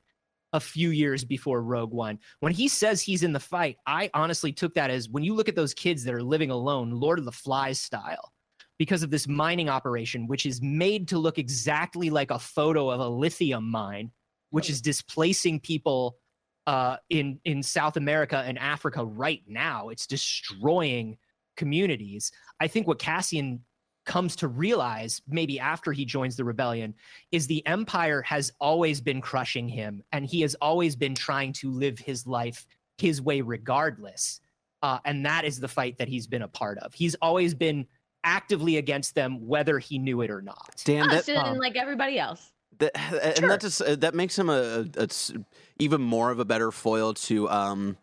a 0.53 0.59
few 0.59 0.89
years 0.89 1.23
before 1.23 1.61
rogue 1.61 1.91
one 1.93 2.17
when 2.39 2.51
he 2.51 2.67
says 2.67 3.01
he's 3.01 3.21
in 3.21 3.31
the 3.31 3.39
fight 3.39 3.77
i 3.85 4.09
honestly 4.15 4.51
took 4.51 4.73
that 4.73 4.89
as 4.89 5.07
when 5.07 5.23
you 5.23 5.35
look 5.35 5.47
at 5.47 5.55
those 5.55 5.73
kids 5.73 6.03
that 6.03 6.13
are 6.15 6.23
living 6.23 6.49
alone 6.49 6.91
lord 6.91 7.19
of 7.19 7.25
the 7.25 7.31
flies 7.31 7.79
style 7.79 8.33
because 8.79 9.03
of 9.03 9.11
this 9.11 9.27
mining 9.27 9.69
operation 9.69 10.25
which 10.27 10.45
is 10.47 10.61
made 10.63 11.07
to 11.07 11.19
look 11.19 11.37
exactly 11.37 12.09
like 12.09 12.31
a 12.31 12.39
photo 12.39 12.89
of 12.89 12.99
a 12.99 13.07
lithium 13.07 13.69
mine 13.69 14.11
which 14.49 14.69
is 14.69 14.81
displacing 14.81 15.59
people 15.59 16.17
uh, 16.65 16.95
in 17.09 17.39
in 17.43 17.61
South 17.61 17.97
America 17.97 18.41
and 18.45 18.57
Africa 18.57 19.03
right 19.03 19.41
now. 19.47 19.89
It's 19.89 20.07
destroying 20.07 21.17
communities. 21.55 22.31
I 22.59 22.67
think 22.67 22.87
what 22.87 22.99
Cassian 22.99 23.61
comes 24.05 24.35
to 24.35 24.47
realize, 24.49 25.21
maybe 25.27 25.59
after 25.59 25.91
he 25.93 26.03
joins 26.05 26.35
the 26.35 26.43
rebellion, 26.43 26.93
is 27.31 27.47
the 27.47 27.65
Empire 27.65 28.21
has 28.23 28.51
always 28.59 28.99
been 28.99 29.21
crushing 29.21 29.67
him, 29.69 30.03
and 30.11 30.25
he 30.25 30.41
has 30.41 30.55
always 30.55 30.95
been 30.95 31.15
trying 31.15 31.53
to 31.53 31.69
live 31.71 31.97
his 31.99 32.27
life 32.27 32.65
his 32.97 33.21
way, 33.21 33.41
regardless. 33.41 34.39
Uh, 34.81 34.99
and 35.05 35.25
that 35.25 35.45
is 35.45 35.59
the 35.59 35.67
fight 35.67 35.97
that 35.97 36.07
he's 36.09 36.27
been 36.27 36.41
a 36.41 36.47
part 36.47 36.77
of. 36.79 36.93
He's 36.93 37.15
always 37.21 37.53
been 37.53 37.87
actively 38.25 38.77
against 38.77 39.15
them, 39.15 39.45
whether 39.47 39.79
he 39.79 39.97
knew 39.97 40.21
it 40.21 40.29
or 40.29 40.41
not. 40.41 40.81
Damn 40.85 41.09
that. 41.09 41.27
and 41.29 41.37
um, 41.37 41.57
like 41.57 41.75
everybody 41.77 42.19
else. 42.19 42.51
That, 42.79 42.91
and 42.97 43.37
Sure. 43.37 43.49
that 43.49 43.61
just 43.61 43.81
uh, 43.81 43.95
that 43.97 44.13
makes 44.15 44.37
him 44.37 44.49
a, 44.49 44.53
a- 44.97 44.99
a 44.99 45.03
s- 45.03 45.31
even 45.79 46.01
more 46.01 46.31
of 46.31 46.39
a 46.39 46.45
better 46.45 46.71
foil 46.71 47.13
to 47.13 47.49
um, 47.49 47.97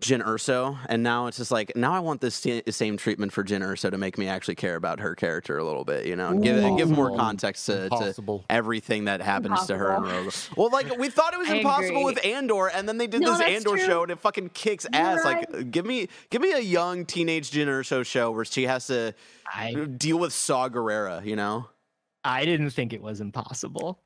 Jyn 0.00 0.22
Erso. 0.24 0.78
And 0.88 1.02
now 1.02 1.26
it's 1.26 1.36
just 1.36 1.50
like 1.50 1.76
now 1.76 1.92
I 1.92 2.00
want 2.00 2.20
this 2.20 2.34
sa- 2.34 2.60
same 2.70 2.96
treatment 2.96 3.32
for 3.32 3.44
Jyn 3.44 3.60
Erso 3.60 3.90
to 3.90 3.98
make 3.98 4.18
me 4.18 4.26
actually 4.28 4.54
care 4.54 4.76
about 4.76 5.00
her 5.00 5.14
character 5.14 5.58
a 5.58 5.64
little 5.64 5.84
bit. 5.84 6.06
You 6.06 6.16
know, 6.16 6.28
and 6.30 6.42
give 6.42 6.56
and 6.56 6.76
give 6.78 6.90
more 6.90 7.16
context 7.16 7.66
to, 7.66 7.88
to 7.90 8.40
everything 8.48 9.04
that 9.04 9.20
happens 9.20 9.66
to 9.66 9.76
her 9.76 9.96
in 9.96 10.02
Rogue. 10.02 10.32
Well, 10.56 10.70
like 10.70 10.96
we 10.98 11.08
thought 11.10 11.34
it 11.34 11.38
was 11.38 11.50
impossible 11.50 12.04
with 12.04 12.24
Andor, 12.24 12.68
and 12.68 12.88
then 12.88 12.98
they 12.98 13.06
did 13.06 13.20
No, 13.20 13.32
this 13.36 13.40
Andor 13.42 13.70
true. 13.76 13.78
show, 13.86 14.02
and 14.02 14.10
it 14.12 14.18
fucking 14.18 14.50
kicks 14.50 14.86
You're 14.92 15.00
ass. 15.02 15.24
right. 15.24 15.52
Like, 15.52 15.70
give 15.70 15.86
me 15.86 16.08
give 16.30 16.42
me 16.42 16.52
a 16.52 16.60
young 16.60 17.04
teenage 17.06 17.50
Jyn 17.50 17.66
Erso 17.66 18.04
show 18.04 18.30
where 18.30 18.44
she 18.44 18.64
has 18.66 18.86
to 18.88 19.14
I 19.52 19.74
deal 19.74 20.18
with 20.18 20.32
Saw 20.32 20.68
Gerrera. 20.68 21.24
You 21.24 21.36
know. 21.36 21.68
I 22.24 22.44
didn't 22.44 22.70
think 22.70 22.92
it 22.92 23.00
was 23.00 23.20
impossible. 23.20 24.02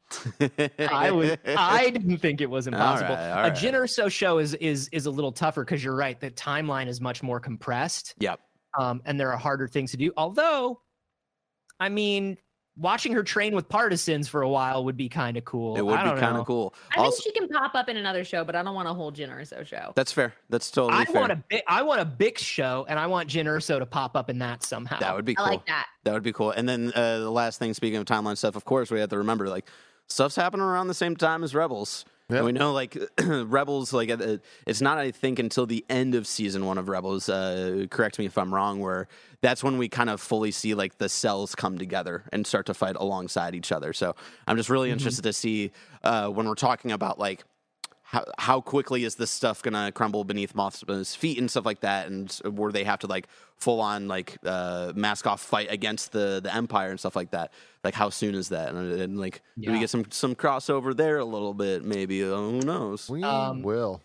I 0.78 1.10
was 1.10 1.36
I 1.56 1.90
didn't 1.90 2.18
think 2.18 2.40
it 2.40 2.48
was 2.48 2.66
impossible. 2.66 3.14
right, 3.14 3.30
all 3.30 3.38
a 3.38 3.50
right. 3.50 3.56
Erso 3.56 4.10
show 4.10 4.38
is 4.38 4.54
is 4.54 4.88
is 4.92 5.06
a 5.06 5.10
little 5.10 5.32
tougher 5.32 5.64
because 5.64 5.82
you're 5.82 5.96
right. 5.96 6.18
The 6.20 6.30
timeline 6.30 6.86
is 6.86 7.00
much 7.00 7.22
more 7.22 7.40
compressed. 7.40 8.14
Yep. 8.18 8.40
Um, 8.78 9.02
and 9.04 9.18
there 9.18 9.32
are 9.32 9.36
harder 9.36 9.66
things 9.66 9.90
to 9.92 9.96
do. 9.96 10.12
Although, 10.16 10.80
I 11.80 11.88
mean, 11.88 12.36
watching 12.76 13.12
her 13.12 13.22
train 13.22 13.54
with 13.54 13.68
partisans 13.68 14.26
for 14.28 14.42
a 14.42 14.48
while 14.48 14.84
would 14.84 14.96
be 14.96 15.08
kind 15.08 15.36
of 15.36 15.44
cool. 15.44 15.76
It 15.76 15.82
would 15.82 15.94
I 15.94 16.02
be 16.04 16.10
don't 16.10 16.18
kind 16.20 16.36
of 16.36 16.46
cool. 16.46 16.74
I 16.96 17.00
Also, 17.00 17.22
think 17.22 17.34
she 17.34 17.40
can 17.40 17.48
pop 17.48 17.74
up 17.74 17.88
in 17.88 17.96
another 17.96 18.24
show, 18.24 18.44
but 18.44 18.56
I 18.56 18.62
don't 18.62 18.74
want 18.74 18.88
a 18.88 18.94
whole 18.94 19.12
Jyn 19.12 19.28
Erso 19.30 19.64
show. 19.64 19.92
That's 19.94 20.12
fair. 20.12 20.34
That's 20.50 20.70
totally 20.70 21.00
I 21.02 21.04
fair. 21.04 21.20
want 21.20 21.32
a 21.32 21.36
Bi- 21.50 21.62
I 21.68 21.82
want 21.82 22.00
a 22.00 22.06
Bix 22.06 22.38
show, 22.38 22.84
and 22.88 22.98
I 22.98 23.06
want 23.06 23.28
Jyn 23.28 23.44
Erso 23.44 23.78
to 23.78 23.86
pop 23.86 24.16
up 24.16 24.28
in 24.28 24.38
that 24.40 24.62
somehow. 24.62 24.98
that 24.98 25.14
would 25.14 25.24
be 25.24 25.32
I 25.38 25.42
cool. 25.42 25.46
like 25.46 25.66
that. 25.66 25.86
That 26.04 26.12
would 26.14 26.22
be 26.22 26.32
cool. 26.32 26.50
And 26.50 26.68
then 26.68 26.92
uh, 26.94 27.20
the 27.20 27.30
last 27.30 27.58
thing, 27.58 27.72
speaking 27.74 27.98
of 27.98 28.04
timeline 28.06 28.36
stuff, 28.36 28.56
of 28.56 28.64
course, 28.64 28.90
we 28.90 28.98
have 29.00 29.10
to 29.10 29.18
remember 29.18 29.48
like 29.48 29.66
stuff's 30.08 30.36
happening 30.36 30.62
around 30.66 30.88
the 30.88 30.94
same 30.94 31.16
time 31.16 31.44
as 31.44 31.54
Rebels. 31.54 32.04
And 32.30 32.44
we 32.44 32.52
know 32.52 32.72
like 32.72 32.96
Rebels, 33.22 33.92
like 33.92 34.10
uh, 34.10 34.38
it's 34.66 34.80
not, 34.80 34.96
I 34.96 35.10
think, 35.10 35.38
until 35.38 35.66
the 35.66 35.84
end 35.90 36.14
of 36.14 36.26
season 36.26 36.64
one 36.64 36.78
of 36.78 36.88
Rebels. 36.88 37.28
Uh, 37.28 37.86
correct 37.90 38.18
me 38.18 38.24
if 38.24 38.38
I'm 38.38 38.54
wrong. 38.54 38.80
Where 38.80 39.08
that's 39.42 39.62
when 39.62 39.76
we 39.76 39.88
kind 39.88 40.08
of 40.08 40.20
fully 40.20 40.50
see 40.50 40.74
like 40.74 40.96
the 40.96 41.08
cells 41.08 41.54
come 41.54 41.76
together 41.76 42.24
and 42.32 42.46
start 42.46 42.66
to 42.66 42.74
fight 42.74 42.96
alongside 42.96 43.54
each 43.54 43.72
other. 43.72 43.92
So 43.92 44.14
I'm 44.46 44.56
just 44.56 44.70
really 44.70 44.90
interested 44.90 45.22
to 45.22 45.34
see 45.34 45.72
uh, 46.02 46.28
when 46.28 46.48
we're 46.48 46.54
talking 46.54 46.92
about 46.92 47.18
like 47.18 47.44
how, 48.14 48.24
how 48.38 48.60
quickly 48.60 49.04
is 49.04 49.16
this 49.16 49.30
stuff 49.30 49.62
gonna 49.62 49.92
crumble 49.92 50.24
beneath 50.24 50.54
Mothma's 50.54 51.14
feet 51.14 51.38
and 51.38 51.50
stuff 51.50 51.66
like 51.66 51.80
that, 51.80 52.06
and 52.08 52.30
where 52.50 52.72
they 52.72 52.84
have 52.84 53.00
to 53.00 53.06
like 53.06 53.26
full 53.56 53.80
on 53.80 54.08
like 54.08 54.38
uh, 54.46 54.92
mask 54.94 55.26
off 55.26 55.40
fight 55.42 55.68
against 55.70 56.12
the 56.12 56.40
the 56.42 56.54
Empire 56.54 56.90
and 56.90 56.98
stuff 56.98 57.16
like 57.16 57.30
that. 57.32 57.52
Like 57.82 57.94
how 57.94 58.10
soon 58.10 58.34
is 58.34 58.48
that? 58.50 58.70
And, 58.72 58.92
and 59.00 59.18
like 59.20 59.42
do 59.58 59.72
we 59.72 59.78
get 59.80 59.90
some 59.90 60.04
some 60.10 60.34
crossover 60.34 60.96
there 60.96 61.18
a 61.18 61.24
little 61.24 61.54
bit? 61.54 61.84
Maybe 61.84 62.22
uh, 62.22 62.28
who 62.36 62.60
knows? 62.60 63.10
We 63.10 63.22
Um, 63.22 63.62
will. 63.62 64.00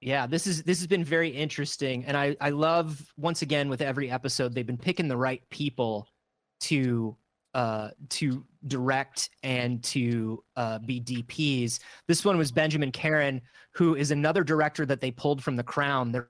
yeah 0.00 0.26
this 0.26 0.46
is 0.46 0.62
this 0.64 0.78
has 0.78 0.86
been 0.86 1.02
very 1.04 1.30
interesting 1.30 2.04
and 2.04 2.16
i 2.18 2.36
i 2.40 2.50
love 2.50 3.12
once 3.16 3.40
again 3.42 3.70
with 3.70 3.80
every 3.80 4.10
episode 4.10 4.54
they've 4.54 4.66
been 4.66 4.76
picking 4.76 5.08
the 5.08 5.16
right 5.16 5.42
people 5.48 6.06
to 6.60 7.16
uh 7.56 7.88
to 8.10 8.44
direct 8.66 9.30
and 9.42 9.82
to 9.82 10.44
uh 10.56 10.78
be 10.80 11.00
dps 11.00 11.80
this 12.06 12.24
one 12.24 12.36
was 12.36 12.52
Benjamin 12.52 12.92
Caron 12.92 13.40
who 13.72 13.94
is 13.96 14.10
another 14.10 14.44
director 14.44 14.84
that 14.86 15.00
they 15.00 15.10
pulled 15.10 15.42
from 15.42 15.56
the 15.56 15.62
crown. 15.62 16.12
They're 16.12 16.28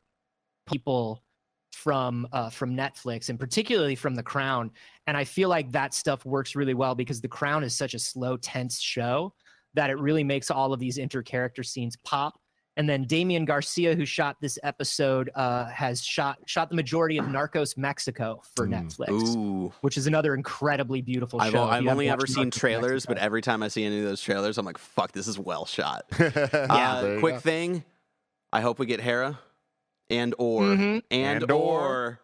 people 0.67 1.25
from 1.73 2.27
uh 2.33 2.49
from 2.49 2.77
netflix 2.77 3.29
and 3.29 3.39
particularly 3.39 3.97
from 3.97 4.15
the 4.15 4.23
crown. 4.23 4.71
And 5.09 5.17
i 5.17 5.25
feel 5.25 5.49
like 5.49 5.73
that 5.73 5.93
stuff 5.95 6.25
works 6.25 6.55
really 6.55 6.75
well 6.75 6.95
because 6.95 7.21
the 7.21 7.29
crown 7.29 7.65
is 7.65 7.77
such 7.77 7.95
a 7.95 7.99
slow 7.99 8.37
tense 8.37 8.81
show 8.81 9.35
that 9.75 9.91
it 9.91 9.99
really 9.99 10.25
makes 10.25 10.51
all 10.51 10.73
of 10.73 10.79
these 10.79 10.97
inter-character 10.97 11.65
scenes 11.65 11.97
pop 12.05 12.41
and 12.77 12.89
then 12.89 13.05
Damian 13.05 13.45
Garcia, 13.45 13.95
who 13.95 14.05
shot 14.05 14.37
this 14.41 14.59
episode, 14.63 15.31
uh, 15.35 15.65
has 15.67 16.03
shot 16.03 16.39
shot 16.47 16.69
the 16.71 16.77
majority 16.77 17.17
of 17.19 17.27
Narcos 17.27 17.77
Mexico 17.77 18.43
for 18.55 18.67
Mm. 18.67 18.85
Netflix, 18.91 19.37
Ooh, 19.37 19.73
which 19.81 19.97
is 19.97 20.07
another 20.07 20.35
incredibly 20.35 21.01
beautiful 21.03 21.41
I've, 21.41 21.53
show. 21.53 21.63
I've 21.65 21.83
you 21.83 21.89
haven't 21.89 21.89
only 21.89 22.09
ever 22.11 22.27
seen 22.27 22.51
Narcos 22.51 22.59
trailers, 22.59 23.07
but 23.07 23.19
every 23.19 23.41
time 23.43 23.63
I 23.63 23.69
see 23.69 23.85
any 23.85 23.99
of 23.99 24.05
those 24.05 24.21
trailers, 24.21 24.59
I'm 24.59 24.67
like, 24.67 24.79
"Fuck, 24.79 25.13
this 25.13 25.27
is 25.29 25.39
well 25.39 25.65
shot." 25.67 26.05
yeah. 26.21 26.27
uh, 26.71 27.19
quick 27.21 27.41
thing, 27.41 27.85
I 28.53 28.61
hope 28.61 28.79
we 28.79 28.87
get 28.87 29.01
Hera 29.01 29.39
and 30.11 30.35
or 30.39 30.63
Mhm. 30.63 31.03
and, 31.11 31.43
And 31.43 31.51
or. 31.51 31.55
or. 31.83 32.21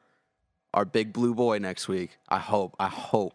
our 0.75 0.85
big 0.85 1.13
blue 1.13 1.35
boy 1.35 1.59
next 1.59 1.87
week. 1.89 2.17
I 2.29 2.39
hope. 2.39 2.77
I 2.79 2.89
hope. 2.89 3.35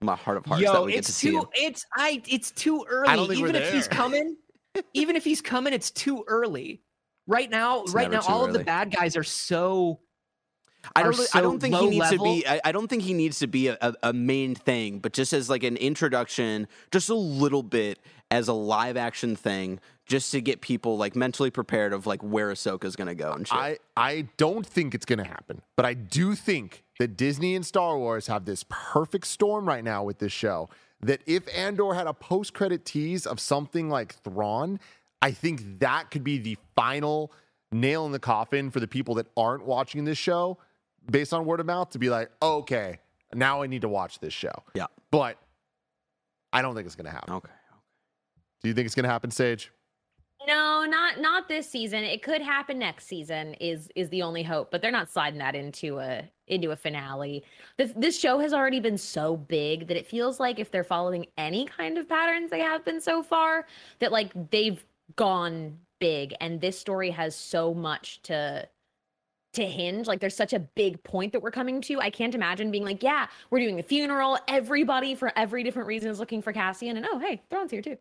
My 0.00 0.14
heart 0.16 0.36
of 0.36 0.46
hearts 0.46 0.62
that 0.64 0.84
we 0.84 0.92
get 0.92 1.02
to 1.04 1.08
it's 1.10 1.14
see 1.14 1.30
too 1.32 1.38
him. 1.40 1.46
it's 1.54 1.84
I 1.96 2.22
it's 2.28 2.50
too 2.52 2.84
early. 2.88 3.08
I 3.08 3.16
don't 3.16 3.26
think 3.28 3.42
we're 3.42 3.48
even 3.48 3.60
if 3.62 3.72
he's 3.72 3.88
coming, 3.88 4.36
even 4.94 5.16
if 5.16 5.24
he's 5.24 5.40
coming, 5.40 5.72
it's 5.72 5.90
too 5.90 6.24
early. 6.26 6.82
Right 7.26 7.50
now, 7.50 7.82
It's 7.82 7.92
right 7.92 8.10
now, 8.10 8.20
too 8.20 8.32
all 8.32 8.44
of 8.46 8.52
the 8.54 8.64
bad 8.64 8.90
guys 8.90 9.16
are 9.16 9.22
so 9.22 10.00
I 10.94 11.02
don't. 11.02 11.18
I 11.34 11.40
don't 11.40 11.60
think 11.60 11.74
he 11.74 11.80
low 11.80 11.88
needs 11.90 12.10
to 12.10 12.18
be. 12.18 12.46
I, 12.46 12.60
I 12.64 12.72
don't 12.72 12.88
think 12.88 13.02
he 13.02 13.12
needs 13.12 13.40
to 13.40 13.46
be 13.46 13.68
a, 13.68 13.76
a, 13.80 13.94
a 14.04 14.12
main 14.12 14.54
thing, 14.54 15.00
but 15.00 15.12
just 15.12 15.32
as 15.32 15.50
like 15.50 15.62
an 15.62 15.76
introduction, 15.76 16.68
just 16.90 17.10
a 17.10 17.14
little 17.14 17.62
bit 17.62 17.98
as 18.30 18.48
a 18.48 18.52
live 18.52 18.96
action 18.96 19.36
thing, 19.36 19.80
just 20.06 20.32
to 20.32 20.40
get 20.40 20.60
people 20.60 20.96
like 20.96 21.16
mentally 21.16 21.50
prepared 21.50 21.92
of 21.92 22.06
like 22.06 22.22
where 22.22 22.50
Ahsoka's 22.50 22.96
gonna 22.96 23.14
go 23.14 23.32
and 23.32 23.46
shit. 23.46 23.58
I, 23.58 23.78
I 23.96 24.28
don't 24.36 24.66
think 24.66 24.94
it's 24.94 25.04
going 25.04 25.18
to 25.18 25.24
happen, 25.24 25.62
but 25.76 25.84
I 25.84 25.94
do 25.94 26.34
think 26.34 26.84
that 26.98 27.16
Disney 27.16 27.54
and 27.54 27.64
Star 27.66 27.98
Wars 27.98 28.26
have 28.26 28.44
this 28.44 28.64
perfect 28.68 29.26
storm 29.26 29.66
right 29.66 29.84
now 29.84 30.02
with 30.04 30.18
this 30.18 30.32
show. 30.32 30.68
That 31.00 31.20
if 31.26 31.44
Andor 31.54 31.94
had 31.94 32.06
a 32.06 32.14
post 32.14 32.54
credit 32.54 32.84
tease 32.84 33.26
of 33.26 33.38
something 33.38 33.88
like 33.88 34.14
Thrawn, 34.16 34.80
I 35.22 35.30
think 35.30 35.80
that 35.80 36.10
could 36.10 36.24
be 36.24 36.38
the 36.38 36.58
final 36.74 37.32
nail 37.70 38.06
in 38.06 38.12
the 38.12 38.18
coffin 38.18 38.70
for 38.70 38.80
the 38.80 38.88
people 38.88 39.14
that 39.16 39.26
aren't 39.36 39.64
watching 39.64 40.04
this 40.04 40.18
show 40.18 40.58
based 41.10 41.32
on 41.32 41.44
word 41.44 41.60
of 41.60 41.66
mouth 41.66 41.90
to 41.90 41.98
be 41.98 42.10
like, 42.10 42.30
okay, 42.42 42.98
now 43.34 43.62
I 43.62 43.66
need 43.66 43.82
to 43.82 43.88
watch 43.88 44.18
this 44.20 44.32
show. 44.32 44.52
Yeah. 44.74 44.86
But 45.10 45.38
I 46.52 46.62
don't 46.62 46.74
think 46.74 46.86
it's 46.86 46.96
going 46.96 47.06
to 47.06 47.10
happen. 47.12 47.34
okay. 47.34 47.48
Do 48.62 48.68
you 48.68 48.74
think 48.74 48.86
it's 48.86 48.94
going 48.94 49.04
to 49.04 49.10
happen, 49.10 49.30
Saige? 49.30 49.68
No, 50.46 50.84
not 50.88 51.20
not 51.20 51.48
this 51.48 51.68
season. 51.68 52.04
It 52.04 52.22
could 52.22 52.40
happen 52.40 52.78
next 52.78 53.06
season. 53.06 53.54
Is 53.54 53.88
is 53.94 54.08
the 54.08 54.22
only 54.22 54.42
hope, 54.42 54.70
but 54.70 54.80
they're 54.80 54.90
not 54.90 55.10
sliding 55.10 55.40
that 55.40 55.54
into 55.54 55.98
a 55.98 56.24
into 56.48 56.70
a 56.70 56.76
finale. 56.76 57.44
This 57.76 57.92
this 57.96 58.18
show 58.18 58.38
has 58.38 58.52
already 58.52 58.80
been 58.80 58.98
so 58.98 59.36
big 59.36 59.86
that 59.88 59.96
it 59.96 60.06
feels 60.06 60.40
like 60.40 60.58
if 60.58 60.70
they're 60.70 60.84
following 60.84 61.26
any 61.36 61.66
kind 61.66 61.98
of 61.98 62.08
patterns 62.08 62.50
they 62.50 62.60
have 62.60 62.84
been 62.84 63.00
so 63.00 63.22
far, 63.22 63.66
that 64.00 64.12
like 64.12 64.32
they've 64.50 64.84
gone 65.16 65.78
big, 66.00 66.34
and 66.40 66.60
this 66.60 66.78
story 66.78 67.10
has 67.10 67.34
so 67.34 67.74
much 67.74 68.22
to 68.22 68.68
to 69.54 69.66
hinge. 69.66 70.06
Like 70.06 70.20
there's 70.20 70.36
such 70.36 70.52
a 70.52 70.60
big 70.60 71.02
point 71.02 71.32
that 71.32 71.42
we're 71.42 71.50
coming 71.50 71.80
to. 71.82 72.00
I 72.00 72.10
can't 72.10 72.34
imagine 72.34 72.70
being 72.70 72.84
like 72.84 73.02
yeah 73.02 73.26
we're 73.50 73.60
doing 73.60 73.78
a 73.78 73.82
funeral. 73.82 74.38
Everybody 74.48 75.14
for 75.14 75.32
every 75.36 75.62
different 75.62 75.88
reason 75.88 76.10
is 76.10 76.18
looking 76.18 76.42
for 76.42 76.52
cassian. 76.52 76.96
And 76.96 77.06
oh 77.10 77.18
hey 77.18 77.40
thrawn's 77.50 77.70
here 77.70 77.82
too. 77.82 77.96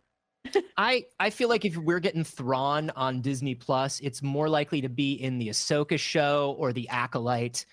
I 0.77 1.05
I 1.19 1.29
feel 1.29 1.49
like 1.49 1.65
if 1.65 1.77
we're 1.77 1.99
getting 1.99 2.23
Thrawn 2.23 2.91
on 2.95 3.21
Disney 3.21 3.55
Plus, 3.55 3.99
it's 4.01 4.21
more 4.21 4.49
likely 4.49 4.81
to 4.81 4.89
be 4.89 5.13
in 5.13 5.37
the 5.37 5.49
Ahsoka 5.49 5.99
show 5.99 6.55
or 6.57 6.73
the 6.73 6.87
Acolyte. 6.89 7.65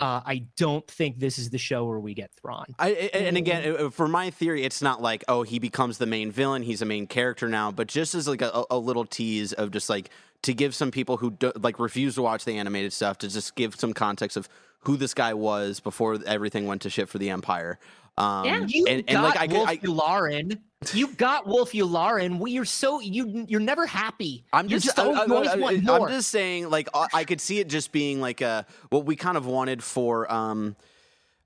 Uh, 0.00 0.22
I 0.24 0.46
don't 0.56 0.86
think 0.88 1.18
this 1.18 1.38
is 1.38 1.50
the 1.50 1.58
show 1.58 1.84
where 1.84 2.00
we 2.00 2.14
get 2.14 2.30
Thrawn. 2.40 2.74
I, 2.78 2.90
and 3.12 3.36
again, 3.36 3.76
uh, 3.78 3.90
for 3.90 4.08
my 4.08 4.30
theory, 4.30 4.64
it's 4.64 4.80
not 4.80 5.02
like 5.02 5.24
oh 5.28 5.42
he 5.42 5.58
becomes 5.58 5.98
the 5.98 6.06
main 6.06 6.30
villain, 6.30 6.62
he's 6.62 6.80
a 6.80 6.86
main 6.86 7.06
character 7.06 7.48
now, 7.48 7.70
but 7.70 7.86
just 7.86 8.14
as 8.14 8.26
like 8.26 8.42
a, 8.42 8.64
a 8.70 8.78
little 8.78 9.04
tease 9.04 9.52
of 9.52 9.70
just 9.70 9.90
like 9.90 10.10
to 10.42 10.54
give 10.54 10.74
some 10.74 10.90
people 10.90 11.18
who 11.18 11.32
do, 11.32 11.52
like 11.56 11.78
refuse 11.78 12.14
to 12.14 12.22
watch 12.22 12.44
the 12.44 12.56
animated 12.56 12.92
stuff 12.92 13.18
to 13.18 13.28
just 13.28 13.54
give 13.56 13.74
some 13.74 13.92
context 13.92 14.36
of 14.36 14.48
who 14.80 14.96
this 14.96 15.12
guy 15.12 15.34
was 15.34 15.80
before 15.80 16.18
everything 16.26 16.66
went 16.66 16.80
to 16.82 16.90
shit 16.90 17.08
for 17.08 17.18
the 17.18 17.28
Empire. 17.28 17.78
Um, 18.20 18.44
Yeah. 18.44 18.64
You 18.66 18.86
and, 18.86 19.06
got 19.06 19.14
and 19.14 19.22
like 19.24 19.36
I, 19.38 19.46
could- 19.46 19.56
Wolf 19.56 19.68
I, 19.68 19.76
Yularen. 19.78 20.58
You 20.94 21.08
got 21.16 21.46
Wolf 21.46 21.72
Yularen. 21.72 22.38
We 22.38 22.58
are 22.58 22.64
so 22.64 23.00
you 23.00 23.44
you're 23.48 23.60
never 23.60 23.86
happy. 23.86 24.44
I'm 24.52 24.68
You're 24.68 24.78
just, 24.80 24.96
so, 24.96 25.12
I, 25.12 25.26
you 25.26 25.34
always 25.34 25.50
I, 25.50 25.56
want 25.56 25.86
am 25.86 26.08
just 26.08 26.30
saying, 26.30 26.70
like, 26.70 26.88
I 26.94 27.06
I 27.12 27.24
could 27.24 27.40
see 27.40 27.58
it 27.58 27.68
just 27.68 27.92
being 27.92 28.20
like 28.20 28.40
a 28.40 28.64
what 28.90 29.04
we 29.04 29.14
kind 29.16 29.36
of 29.36 29.46
wanted 29.46 29.82
for 29.82 30.30
um, 30.32 30.76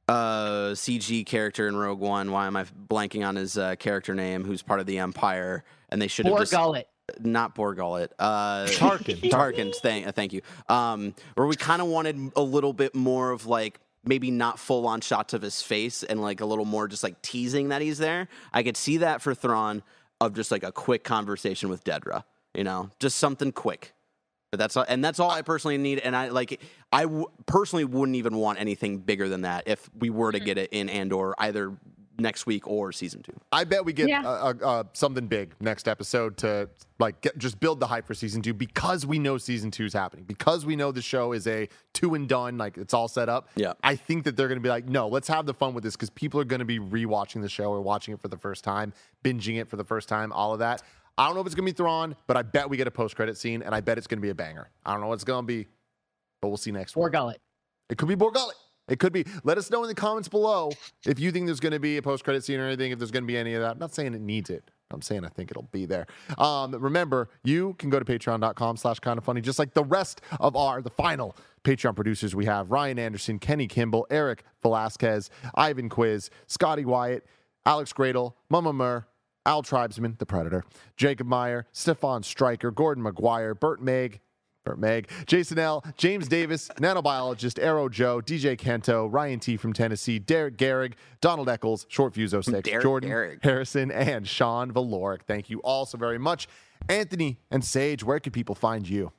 uh, 0.09 0.71
CG 0.75 1.25
character 1.27 1.67
in 1.69 1.77
Rogue 1.77 1.99
One. 2.01 2.31
Why 2.31 2.47
am 2.47 2.57
I 2.57 2.65
blanking 2.65 3.27
on 3.27 3.37
his 3.37 3.57
uh, 3.59 3.75
character 3.77 4.15
name? 4.15 4.45
Who's 4.45 4.63
part 4.63 4.81
of 4.81 4.87
the 4.87 4.99
Empire? 4.99 5.65
And 5.89 6.01
they 6.01 6.09
should 6.09 6.27
have 6.27 6.35
Or 6.35 6.41
just 6.41 6.53
gullet. 6.53 6.89
not 7.21 7.55
Borgullet. 7.55 8.11
Uh, 8.19 8.67
Tarkin. 8.67 9.21
Tarkin. 9.31 9.75
Thank, 9.77 10.07
uh, 10.07 10.13
thank 10.13 10.33
you. 10.33 10.43
Um, 10.69 11.15
where 11.35 11.47
we 11.47 11.57
kind 11.57 11.81
of 11.81 11.89
wanted 11.89 12.33
a 12.37 12.43
little 12.43 12.73
bit 12.73 12.95
more 12.95 13.31
of 13.31 13.47
like 13.47 13.79
maybe 14.07 14.31
not 14.31 14.59
full 14.59 14.87
on 14.87 15.01
shots 15.01 15.35
of 15.35 15.43
his 15.43 15.63
face 15.63 16.03
and 16.03 16.21
like 16.21 16.41
a 16.41 16.47
little 16.47 16.65
more 16.65 16.89
just 16.89 17.03
like 17.03 17.21
teasing 17.23 17.69
that 17.69 17.83
he's 17.83 17.99
there. 17.99 18.29
I 18.53 18.63
could 18.63 18.77
see 18.77 18.99
that 18.99 19.23
for 19.23 19.35
Thrawn 19.35 19.83
of 20.21 20.35
just 20.35 20.51
like 20.51 20.63
a 20.63 20.73
quick 20.73 21.05
conversation 21.05 21.69
with 21.69 21.85
Dedra. 21.85 22.25
You 22.55 22.65
know, 22.65 22.91
just 23.01 23.19
something 23.19 23.53
quick. 23.53 23.93
But 24.53 24.59
that's 24.59 24.77
all, 24.77 24.85
and 24.89 25.05
that's 25.05 25.19
all 25.19 25.31
I 25.31 25.43
personally 25.43 25.79
need. 25.79 25.99
And 25.99 26.15
I 26.15 26.29
like, 26.29 26.61
I 26.93 27.03
w- 27.03 27.27
personally 27.47 27.85
wouldn't 27.85 28.15
even 28.15 28.37
want 28.37 28.61
anything 28.61 28.99
bigger 28.99 29.29
than 29.29 29.43
that 29.43 29.65
if 29.67 29.91
we 29.99 30.11
were 30.11 30.31
to 30.31 30.39
get 30.39 30.59
it 30.59 30.73
in 30.73 30.89
Andor 30.89 31.35
either 31.39 31.77
next 32.19 32.47
week 32.47 32.67
or 32.69 32.93
season 32.93 33.23
two. 33.23 33.33
I 33.53 33.65
bet 33.65 33.85
we 33.85 33.93
get 33.93 34.09
Yeah. 34.09 34.23
uh, 34.25 34.53
uh, 34.63 34.67
uh, 34.67 34.85
something 34.93 35.27
big 35.27 35.55
next 35.61 35.89
episode 35.89 36.37
to 36.39 36.69
like 36.99 37.21
get, 37.21 37.37
just 37.39 37.59
build 37.61 37.81
the 37.81 37.87
hype 37.87 38.07
for 38.07 38.15
season 38.15 38.41
two 38.43 38.55
because 38.55 39.05
we 39.05 39.19
know 39.19 39.37
season 39.39 39.71
two 39.71 39.85
is 39.85 39.93
happening 39.93 40.25
because 40.25 40.65
we 40.65 40.77
know 40.77 40.93
the 40.93 41.03
show 41.03 41.33
is 41.33 41.47
a 41.47 41.69
two 41.93 42.15
and 42.15 42.29
done 42.29 42.57
like 42.57 42.77
it's 42.79 42.95
all 42.95 43.09
set 43.09 43.29
up. 43.29 43.49
Yeah. 43.57 43.73
I 43.83 43.97
think 43.97 44.25
that 44.25 44.37
they're 44.37 44.49
going 44.49 44.59
to 44.61 44.63
be 44.63 44.69
like, 44.69 44.89
no, 44.89 45.09
let's 45.09 45.29
have 45.29 45.47
the 45.47 45.55
fun 45.55 45.75
with 45.75 45.83
this 45.85 45.97
because 45.97 46.11
people 46.11 46.41
are 46.41 46.45
going 46.45 46.61
to 46.61 46.65
be 46.65 46.79
rewatching 46.79 47.43
the 47.43 47.49
show 47.49 47.65
or 47.71 47.81
watching 47.81 48.15
it 48.15 48.21
for 48.21 48.29
the 48.29 48.39
first 48.39 48.63
time, 48.65 48.93
binging 49.25 49.61
it 49.61 49.69
for 49.69 49.77
the 49.77 49.85
first 49.85 50.09
time, 50.09 50.33
all 50.33 50.53
of 50.53 50.61
that. 50.61 50.83
I 51.19 51.27
don't 51.27 51.35
know 51.35 51.41
if 51.43 51.47
it's 51.47 51.55
going 51.55 51.67
to 51.67 51.73
be 51.73 51.77
Thrawn, 51.77 52.17
but 52.27 52.37
I 52.37 52.43
bet 52.43 52.69
we 52.69 52.77
get 52.77 52.87
a 52.89 52.91
post 52.91 53.15
credit 53.17 53.37
scene 53.39 53.63
and 53.63 53.75
I 53.75 53.81
bet 53.81 53.99
it's 53.99 54.07
going 54.09 54.19
to 54.19 54.23
be 54.23 54.31
a 54.31 54.35
banger. 54.35 54.69
I 54.85 54.93
don't 54.93 55.01
know 55.01 55.07
what 55.09 55.15
it's 55.15 55.25
going 55.25 55.45
to 55.45 55.47
be, 55.47 55.67
but 56.43 56.49
we'll 56.49 56.57
see 56.57 56.73
next 56.73 56.97
Or 56.97 57.05
week. 57.05 57.13
gullet. 57.13 57.41
It 57.91 57.99
could 57.99 58.09
be 58.09 58.17
Borgullet. 58.17 58.55
It 58.89 58.99
could 58.99 59.13
be. 59.13 59.25
Let 59.45 59.57
us 59.57 59.71
know 59.71 59.83
in 59.83 59.89
the 59.89 59.95
comments 59.95 60.29
below 60.29 60.71
if 61.07 61.19
you 61.19 61.31
think 61.33 61.47
there's 61.47 61.61
going 61.61 61.73
to 61.73 61.81
be 61.81 61.97
a 61.97 62.03
post 62.03 62.25
credit 62.25 62.45
scene 62.45 62.61
or 62.61 62.67
anything. 62.67 62.93
If 62.93 62.99
there's 62.99 63.11
going 63.11 63.23
to 63.23 63.27
be 63.27 63.37
any 63.37 63.55
of 63.55 63.63
that. 63.63 63.73
I'm 63.73 63.79
not 63.79 63.95
saying 63.95 64.15
it 64.15 64.21
needs 64.21 64.51
it. 64.51 64.71
I'm 64.91 65.03
saying 65.03 65.25
I 65.25 65.29
think 65.29 65.51
it'll 65.51 65.69
be 65.73 65.87
there. 65.87 66.07
Um, 66.39 66.73
remember, 66.73 67.29
you 67.43 67.75
can 67.79 67.91
go 67.91 67.99
to 67.99 68.05
patreon.com 68.05 68.77
slash 68.77 69.01
kind 69.01 69.19
of 69.19 69.25
funny, 69.25 69.41
just 69.41 69.59
like 69.59 69.75
the 69.75 69.85
rest 69.85 70.21
of 70.39 70.55
our, 70.57 70.83
the 70.83 70.91
final 70.91 71.37
Patreon 71.65 71.95
producers 71.95 72.35
we 72.35 72.45
have 72.45 72.71
Ryan 72.71 72.99
Anderson, 72.99 73.39
Kenny 73.39 73.67
Kimball, 73.67 74.07
Eric 74.11 74.45
Velasquez, 74.63 75.31
Ivan 75.55 75.89
Quiz, 75.89 76.31
Scotty 76.47 76.85
Wyatt, 76.85 77.27
Alex 77.67 77.93
Gradle, 77.93 78.35
Mama 78.51 78.73
Mur, 78.73 79.07
Al 79.47 79.63
Tribesman, 79.63 80.17
the 80.19 80.27
Predator, 80.27 80.65
Jacob 80.97 81.27
Meyer, 81.27 81.67
Stefan 81.73 82.23
Stryker, 82.23 82.71
Gordon 82.71 83.05
McGuire, 83.05 83.59
Bert 83.59 83.83
Meg, 83.83 84.21
Bert 84.65 84.79
Meg, 84.79 85.11
Jason 85.27 85.59
L, 85.59 85.85
James 85.97 86.27
Davis, 86.27 86.69
nanobiologist, 86.77 87.63
Arrow 87.63 87.89
Joe, 87.89 88.21
DJ 88.21 88.59
Kento, 88.59 89.13
Ryan 89.13 89.39
T 89.39 89.57
from 89.57 89.73
Tennessee, 89.73 90.19
Derek 90.19 90.57
Garrig, 90.57 90.95
Donald 91.21 91.49
Eccles, 91.49 91.87
Short 91.89 92.15
Fuse 92.15 92.31
06, 92.33 92.47
Derek 92.65 92.83
Jordan 92.83 93.11
Garrig. 93.11 93.45
Harrison, 93.45 93.91
and 93.91 94.27
Sean 94.27 94.73
Valoric. 94.73 95.21
Thank 95.27 95.51
you 95.51 95.61
all 95.61 95.87
so 95.87 95.99
very 95.99 96.19
much. 96.19 96.49
Anthony 96.89 97.39
and 97.51 97.63
Saige, 97.63 98.03
where 98.03 98.21
can 98.21 98.33
people 98.33 98.55
find 98.55 98.89
you? 98.89 99.13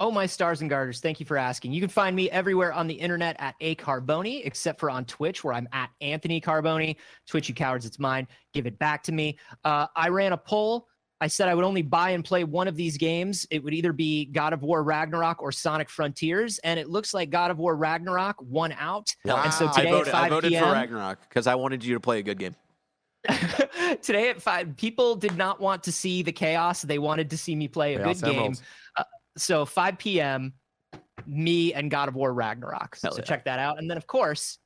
Oh, 0.00 0.12
my 0.12 0.26
stars 0.26 0.60
and 0.60 0.70
garters. 0.70 1.00
Thank 1.00 1.18
you 1.18 1.26
for 1.26 1.36
asking. 1.36 1.72
You 1.72 1.80
can 1.80 1.90
find 1.90 2.14
me 2.14 2.30
everywhere 2.30 2.72
on 2.72 2.86
the 2.86 2.94
internet 2.94 3.34
at 3.40 3.56
A 3.60 3.74
Carboni, 3.74 4.42
except 4.46 4.78
for 4.78 4.90
on 4.90 5.04
Twitch, 5.06 5.42
where 5.42 5.54
I'm 5.54 5.68
at 5.72 5.90
Anthony 6.00 6.40
Carboni. 6.40 6.94
Twitch, 7.26 7.48
you 7.48 7.54
cowards, 7.54 7.84
it's 7.84 7.98
mine. 7.98 8.28
Give 8.52 8.66
it 8.66 8.78
back 8.78 9.02
to 9.04 9.12
me. 9.12 9.38
Uh, 9.64 9.88
I 9.96 10.08
ran 10.08 10.32
a 10.32 10.36
poll. 10.36 10.86
I 11.20 11.26
said 11.26 11.48
I 11.48 11.54
would 11.54 11.64
only 11.64 11.82
buy 11.82 12.10
and 12.10 12.24
play 12.24 12.44
one 12.44 12.68
of 12.68 12.76
these 12.76 12.96
games. 12.96 13.46
It 13.50 13.62
would 13.64 13.74
either 13.74 13.92
be 13.92 14.26
God 14.26 14.52
of 14.52 14.62
War 14.62 14.82
Ragnarok 14.82 15.42
or 15.42 15.50
Sonic 15.50 15.90
Frontiers. 15.90 16.58
And 16.60 16.78
it 16.78 16.88
looks 16.88 17.12
like 17.12 17.30
God 17.30 17.50
of 17.50 17.58
War 17.58 17.76
Ragnarok 17.76 18.36
won 18.40 18.72
out. 18.78 19.14
And 19.24 19.52
so 19.52 19.68
today 19.72 19.88
I 19.88 19.92
voted, 19.92 20.08
at 20.08 20.12
5 20.12 20.22
I 20.22 20.28
voted 20.28 20.50
p.m. 20.50 20.64
for 20.64 20.72
Ragnarok 20.72 21.20
because 21.28 21.46
I 21.46 21.56
wanted 21.56 21.84
you 21.84 21.94
to 21.94 22.00
play 22.00 22.20
a 22.20 22.22
good 22.22 22.38
game. 22.38 22.54
today 24.02 24.30
at 24.30 24.40
five, 24.40 24.76
people 24.76 25.16
did 25.16 25.36
not 25.36 25.60
want 25.60 25.82
to 25.84 25.92
see 25.92 26.22
the 26.22 26.32
chaos. 26.32 26.82
They 26.82 26.98
wanted 26.98 27.30
to 27.30 27.38
see 27.38 27.54
me 27.56 27.68
play 27.68 27.94
a 27.94 27.98
Chaos 27.98 28.20
good 28.20 28.26
game. 28.26 28.36
Emeralds. 28.36 28.62
Uh, 28.96 29.04
so 29.36 29.64
5 29.64 29.98
p.m., 29.98 30.52
me 31.26 31.74
and 31.74 31.90
God 31.90 32.08
of 32.08 32.14
War 32.14 32.32
Ragnarok. 32.32 32.96
So, 32.96 33.10
yeah. 33.14 33.22
check 33.22 33.44
that 33.44 33.58
out. 33.58 33.78
And 33.78 33.90
then, 33.90 33.96
of 33.96 34.06
course, 34.06 34.58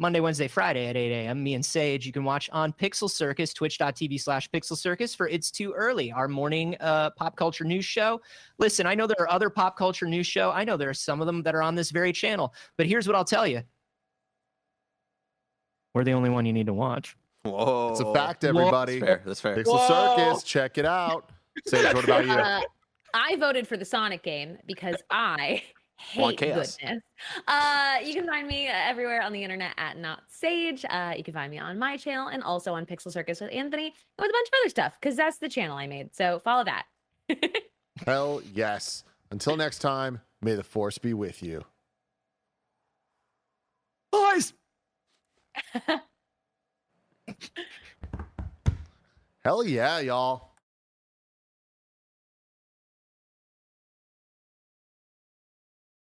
Monday, 0.00 0.18
Wednesday, 0.18 0.48
Friday 0.48 0.86
at 0.86 0.96
8 0.96 1.12
a.m., 1.12 1.42
me 1.42 1.54
and 1.54 1.62
Saige, 1.62 2.04
you 2.04 2.10
can 2.12 2.24
watch 2.24 2.50
on 2.52 2.72
Pixel 2.72 3.08
Circus, 3.08 3.54
twitch.tv 3.54 4.20
slash 4.20 4.50
Pixel 4.50 4.76
Circus 4.76 5.14
for 5.14 5.28
It's 5.28 5.52
Too 5.52 5.72
Early, 5.72 6.10
our 6.10 6.26
morning 6.26 6.76
uh, 6.80 7.10
pop 7.10 7.36
culture 7.36 7.64
news 7.64 7.84
show. 7.84 8.20
Listen, 8.58 8.86
I 8.86 8.94
know 8.96 9.06
there 9.06 9.20
are 9.20 9.30
other 9.30 9.48
pop 9.50 9.76
culture 9.76 10.06
news 10.06 10.26
show. 10.26 10.50
I 10.50 10.64
know 10.64 10.76
there 10.76 10.90
are 10.90 10.94
some 10.94 11.20
of 11.20 11.26
them 11.26 11.44
that 11.44 11.54
are 11.54 11.62
on 11.62 11.76
this 11.76 11.92
very 11.92 12.12
channel. 12.12 12.52
But 12.76 12.86
here's 12.86 13.06
what 13.06 13.14
I'll 13.14 13.24
tell 13.24 13.46
you. 13.46 13.62
We're 15.94 16.02
the 16.04 16.12
only 16.12 16.30
one 16.30 16.44
you 16.44 16.52
need 16.52 16.66
to 16.66 16.74
watch. 16.74 17.16
Whoa, 17.44 17.90
It's 17.92 18.00
a 18.00 18.12
fact, 18.12 18.42
Whoa. 18.42 18.48
everybody. 18.48 18.98
That's 18.98 19.06
fair. 19.06 19.22
That's 19.24 19.40
fair. 19.40 19.56
Pixel 19.56 19.78
Whoa. 19.78 20.16
Circus, 20.16 20.42
check 20.42 20.76
it 20.76 20.86
out. 20.86 21.30
Saige, 21.68 21.94
what 21.94 22.02
about 22.02 22.26
you? 22.26 22.32
Uh, 22.32 22.60
I 23.14 23.36
voted 23.36 23.68
for 23.68 23.76
the 23.76 23.84
Sonic 23.84 24.24
game 24.24 24.58
because 24.66 24.96
I 25.08 25.38
Want 25.48 25.62
hate 25.96 26.38
chaos. 26.38 26.76
goodness. 26.76 27.02
Uh, 27.46 27.96
you 28.04 28.14
can 28.14 28.26
find 28.26 28.46
me 28.46 28.66
everywhere 28.68 29.22
on 29.22 29.32
the 29.32 29.42
internet 29.42 29.72
at 29.76 29.96
Not 29.96 30.22
Saige. 30.30 30.84
Uh, 30.88 31.14
you 31.16 31.24
can 31.24 31.34
find 31.34 31.50
me 31.50 31.58
on 31.58 31.78
my 31.78 31.96
channel 31.96 32.28
and 32.28 32.42
also 32.42 32.74
on 32.74 32.86
Pixel 32.86 33.12
Circus 33.12 33.40
with 33.40 33.52
Anthony 33.52 33.86
and 33.86 33.94
with 34.18 34.30
a 34.30 34.32
bunch 34.32 34.48
of 34.48 34.54
other 34.62 34.68
stuff 34.68 34.98
because 35.00 35.16
that's 35.16 35.38
the 35.38 35.48
channel 35.48 35.76
I 35.76 35.86
made. 35.86 36.14
So 36.14 36.38
follow 36.38 36.64
that. 36.64 36.86
Hell 38.06 38.42
yes. 38.52 39.04
Until 39.30 39.56
next 39.56 39.78
time, 39.78 40.20
may 40.42 40.54
the 40.54 40.64
force 40.64 40.98
be 40.98 41.14
with 41.14 41.42
you. 41.42 41.64
Boys! 44.12 44.52
Hell 49.44 49.64
yeah, 49.64 49.98
y'all. 50.00 50.53